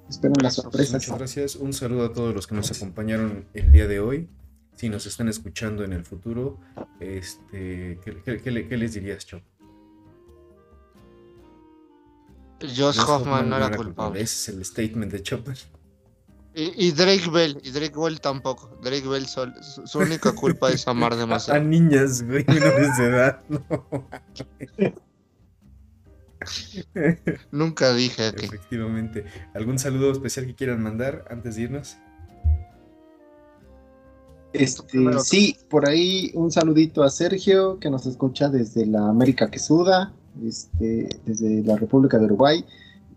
esperen 0.09 0.35
las 0.43 0.55
sorpresas. 0.55 0.95
Muchas 0.95 1.19
gracias. 1.19 1.57
Un 1.57 1.73
saludo 1.73 2.07
a 2.07 2.13
todos 2.13 2.35
los 2.35 2.47
que 2.47 2.55
nos 2.55 2.71
acompañaron 2.71 3.47
el 3.55 3.73
día 3.73 3.87
de 3.87 4.01
hoy. 4.01 4.29
Si 4.81 4.89
nos 4.89 5.05
están 5.05 5.29
escuchando 5.29 5.85
en 5.85 5.93
el 5.93 6.07
futuro, 6.07 6.59
este, 7.01 8.01
¿qué, 8.03 8.23
qué- 8.25 8.41
qué 8.41 8.51
le- 8.51 8.67
qué 8.67 8.79
les 8.79 8.95
dirías, 8.95 9.27
Chop? 9.27 9.43
Josh 12.63 12.99
Hoffman 12.99 13.51
no 13.51 13.59
era 13.59 13.77
culpable. 13.77 14.23
Ese 14.23 14.53
es 14.53 14.57
el 14.57 14.65
statement 14.65 15.13
de 15.13 15.23
Chopper. 15.23 15.59
Y, 16.55 16.87
y 16.87 16.93
Drake 16.93 17.29
Bell, 17.31 17.61
y 17.63 17.73
Drake 17.73 17.93
Bell 17.95 18.23
tampoco. 18.23 18.79
Drake 18.83 19.07
Bell, 19.07 19.27
sol- 19.27 19.53
su, 19.63 19.87
su 19.87 19.99
única 19.99 20.33
culpa 20.33 20.71
es 20.71 20.89
amar 20.89 21.13
A 21.13 21.17
demasiado. 21.17 21.63
niñas, 21.63 22.23
güey, 22.23 22.47
menores 22.49 22.97
de 22.97 23.05
edad. 23.05 23.43
No. 23.51 24.09
Nunca 27.51 27.93
dije 27.93 28.33
que. 28.35 28.47
Efectivamente. 28.47 29.27
¿Algún 29.55 29.79
saludo 29.79 30.11
especial 30.13 30.47
que 30.47 30.55
quieran 30.55 30.83
mandar 30.83 31.27
antes 31.31 31.57
de 31.57 31.63
irnos? 31.65 31.99
Este, 34.53 34.99
sí, 35.23 35.57
por 35.69 35.89
ahí 35.89 36.33
un 36.35 36.51
saludito 36.51 37.03
a 37.03 37.11
Sergio 37.11 37.79
que 37.79 37.91
nos 37.91 38.07
escucha 38.07 38.49
desde 38.49 38.85
la 38.87 39.09
América 39.09 39.49
que 39.51 39.59
suda, 39.59 40.13
este, 40.45 41.09
desde 41.25 41.63
la 41.63 41.77
República 41.77 42.19
de 42.19 42.25
Uruguay. 42.25 42.65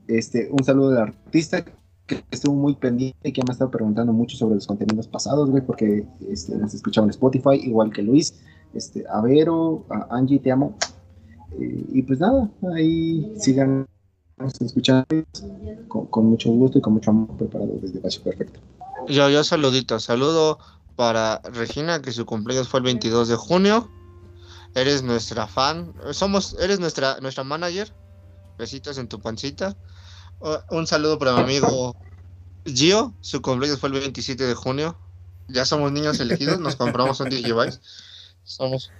Este, 0.08 0.50
un 0.52 0.64
saludo 0.64 0.92
del 0.92 1.00
artista 1.00 1.66
que 2.06 2.24
estuvo 2.30 2.56
muy 2.56 2.76
pendiente 2.76 3.30
y 3.30 3.32
que 3.32 3.42
me 3.42 3.52
ha 3.52 3.54
estado 3.54 3.72
preguntando 3.72 4.14
mucho 4.14 4.38
sobre 4.38 4.56
los 4.56 4.68
contenidos 4.68 5.08
pasados, 5.08 5.50
güey, 5.50 5.66
porque 5.66 6.06
este, 6.30 6.56
nos 6.56 6.74
escuchaba 6.74 7.06
en 7.06 7.12
Spotify, 7.12 7.56
igual 7.56 7.92
que 7.92 8.04
Luis. 8.04 8.36
este, 8.74 9.04
a 9.10 9.22
Vero, 9.22 9.86
a 9.90 10.16
Angie, 10.16 10.40
te 10.40 10.52
amo. 10.52 10.78
Eh, 11.60 11.86
y 11.94 12.02
pues 12.04 12.20
nada, 12.20 12.50
ahí 12.76 13.34
sigan 13.38 13.88
escuchando 14.60 15.06
con, 15.88 16.08
con, 16.08 16.26
mucho 16.26 16.52
gusto 16.52 16.80
y 16.80 16.82
con 16.82 16.94
mucho 16.94 17.12
amor 17.12 17.38
preparado 17.38 17.72
desde 17.82 17.98
Espacio 17.98 18.24
Perfecto. 18.24 18.60
Yo, 19.08 19.30
yo 19.30 19.44
saludito, 19.44 20.00
saludo 20.00 20.58
para 20.96 21.42
Regina, 21.44 22.02
que 22.02 22.12
su 22.12 22.26
cumpleaños 22.26 22.70
fue 22.70 22.80
el 22.80 22.86
22 22.86 23.28
de 23.28 23.36
junio. 23.36 23.90
Eres 24.76 25.04
nuestra 25.04 25.48
fan, 25.48 25.94
somos, 26.12 26.56
eres 26.60 26.80
nuestra, 26.80 27.20
nuestra 27.22 27.44
manager. 27.44 27.94
Besitos 28.58 28.98
en 28.98 29.08
tu 29.08 29.20
pancita. 29.20 29.76
un 30.70 30.88
saludo 30.88 31.18
para 31.20 31.34
mi 31.34 31.42
amigo 31.42 31.96
Gio, 32.66 33.14
su 33.22 33.42
cumpleaños 33.42 33.80
fue 33.80 33.90
el 33.90 34.00
27 34.00 34.44
de 34.46 34.56
junio. 34.56 34.98
Ya 35.48 35.66
somos 35.66 35.92
niños 35.92 36.20
elegidos, 36.20 36.60
nos 36.60 36.76
compramos 36.76 37.20
un 37.20 37.30
Digivice. 37.30 37.80
Somos. 38.44 38.92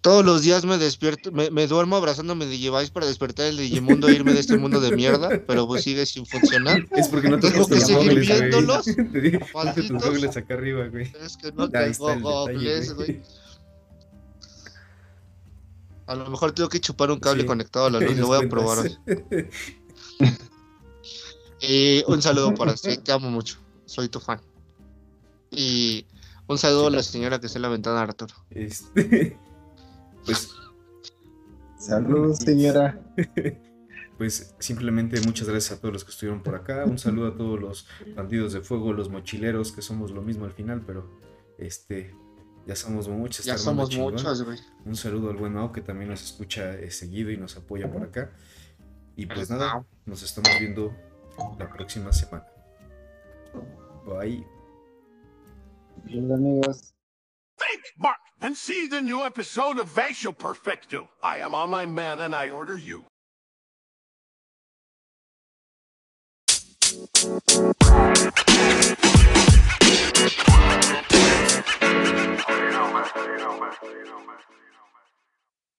Todos 0.00 0.24
los 0.24 0.40
días 0.42 0.64
me 0.64 0.78
despierto, 0.78 1.30
me, 1.30 1.50
me 1.50 1.66
duermo 1.66 1.96
abrazándome 1.96 2.46
Digivice 2.46 2.90
para 2.90 3.04
despertar 3.04 3.46
el 3.46 3.58
Digimundo 3.58 4.08
e 4.08 4.14
irme 4.14 4.32
de 4.32 4.40
este 4.40 4.56
mundo 4.56 4.80
de 4.80 4.96
mierda, 4.96 5.42
pero 5.46 5.66
pues 5.66 5.82
sigue 5.82 6.06
sin 6.06 6.24
funcionar. 6.24 6.86
Es 6.96 7.08
porque 7.08 7.28
no 7.28 7.38
tengo 7.38 7.66
que 7.66 7.80
seguir 7.80 8.18
viéndolos. 8.18 8.84
Te 9.12 9.20
dije, 9.20 9.40
tus 9.74 9.90
goggles 9.90 10.36
acá 10.38 10.54
arriba, 10.54 10.88
güey. 10.88 11.12
Es 11.22 11.36
que 11.36 11.52
no 11.52 11.68
tengo 11.68 12.18
goggles, 12.20 12.94
güey. 12.94 13.22
A 16.06 16.14
lo 16.14 16.30
mejor 16.30 16.52
tengo 16.52 16.70
que 16.70 16.80
chupar 16.80 17.10
un 17.10 17.20
cable 17.20 17.42
sí. 17.42 17.46
conectado 17.46 17.86
a 17.86 17.90
la 17.90 18.00
luz, 18.00 18.16
lo 18.16 18.26
voy 18.28 18.44
a 18.44 18.48
probar 18.48 18.78
hoy. 18.78 18.98
y 21.60 22.02
un 22.06 22.22
saludo 22.22 22.54
para 22.54 22.74
ti, 22.74 22.96
te 22.96 23.12
amo 23.12 23.30
mucho, 23.30 23.58
soy 23.84 24.08
tu 24.08 24.18
fan. 24.18 24.40
Y 25.50 26.06
un 26.46 26.56
saludo 26.56 26.86
a 26.86 26.90
la 26.90 27.02
señora 27.02 27.38
que 27.38 27.46
está 27.46 27.58
en 27.58 27.62
la 27.62 27.68
ventana, 27.68 28.00
Arturo. 28.00 28.34
Este, 28.50 29.38
pues. 30.24 30.54
Saludos, 31.78 32.38
señora. 32.38 33.00
Pues 34.20 34.54
simplemente 34.58 35.18
muchas 35.22 35.48
gracias 35.48 35.78
a 35.78 35.80
todos 35.80 35.94
los 35.94 36.04
que 36.04 36.10
estuvieron 36.10 36.42
por 36.42 36.54
acá. 36.54 36.84
Un 36.84 36.98
saludo 36.98 37.28
a 37.28 37.34
todos 37.34 37.58
los 37.58 37.88
bandidos 38.14 38.52
de 38.52 38.60
fuego, 38.60 38.92
los 38.92 39.08
mochileros, 39.08 39.72
que 39.72 39.80
somos 39.80 40.10
lo 40.10 40.20
mismo 40.20 40.44
al 40.44 40.52
final, 40.52 40.82
pero 40.86 41.10
este. 41.56 42.14
Ya 42.66 42.76
somos 42.76 43.08
muchos. 43.08 43.46
Ya 43.46 43.56
somos 43.56 43.96
muchos, 43.96 44.42
güey. 44.42 44.58
Un 44.84 44.94
saludo 44.94 45.30
al 45.30 45.38
buen 45.38 45.54
Mao 45.54 45.72
que 45.72 45.80
también 45.80 46.10
nos 46.10 46.22
escucha 46.22 46.74
eh, 46.74 46.90
seguido 46.90 47.30
y 47.30 47.38
nos 47.38 47.56
apoya 47.56 47.90
por 47.90 48.02
acá. 48.02 48.30
Y 49.16 49.24
pues 49.24 49.48
nada, 49.48 49.86
nos 50.04 50.22
estamos 50.22 50.50
viendo 50.60 50.94
la 51.58 51.70
próxima 51.70 52.12
semana. 52.12 52.44
Bye. 54.04 54.46
Hola 56.04 56.34
amigos. 56.34 56.94
Think, 57.56 57.84
Mark, 57.96 58.20
and 58.40 58.56
see 58.56 58.86
the 58.86 59.00
new 59.00 59.22
episode 59.22 59.78
of 59.78 59.94
Vacio 59.94 60.36
Perfecto. 60.36 61.08
I 61.22 61.38
am 61.38 61.54
on 61.54 61.70
my 61.70 61.86
man 61.86 62.20
and 62.20 62.34
I 62.34 62.50
order 62.50 62.76
you. 62.76 63.04
You. 66.92 67.74
You. 67.82 68.30
You. 74.50 74.69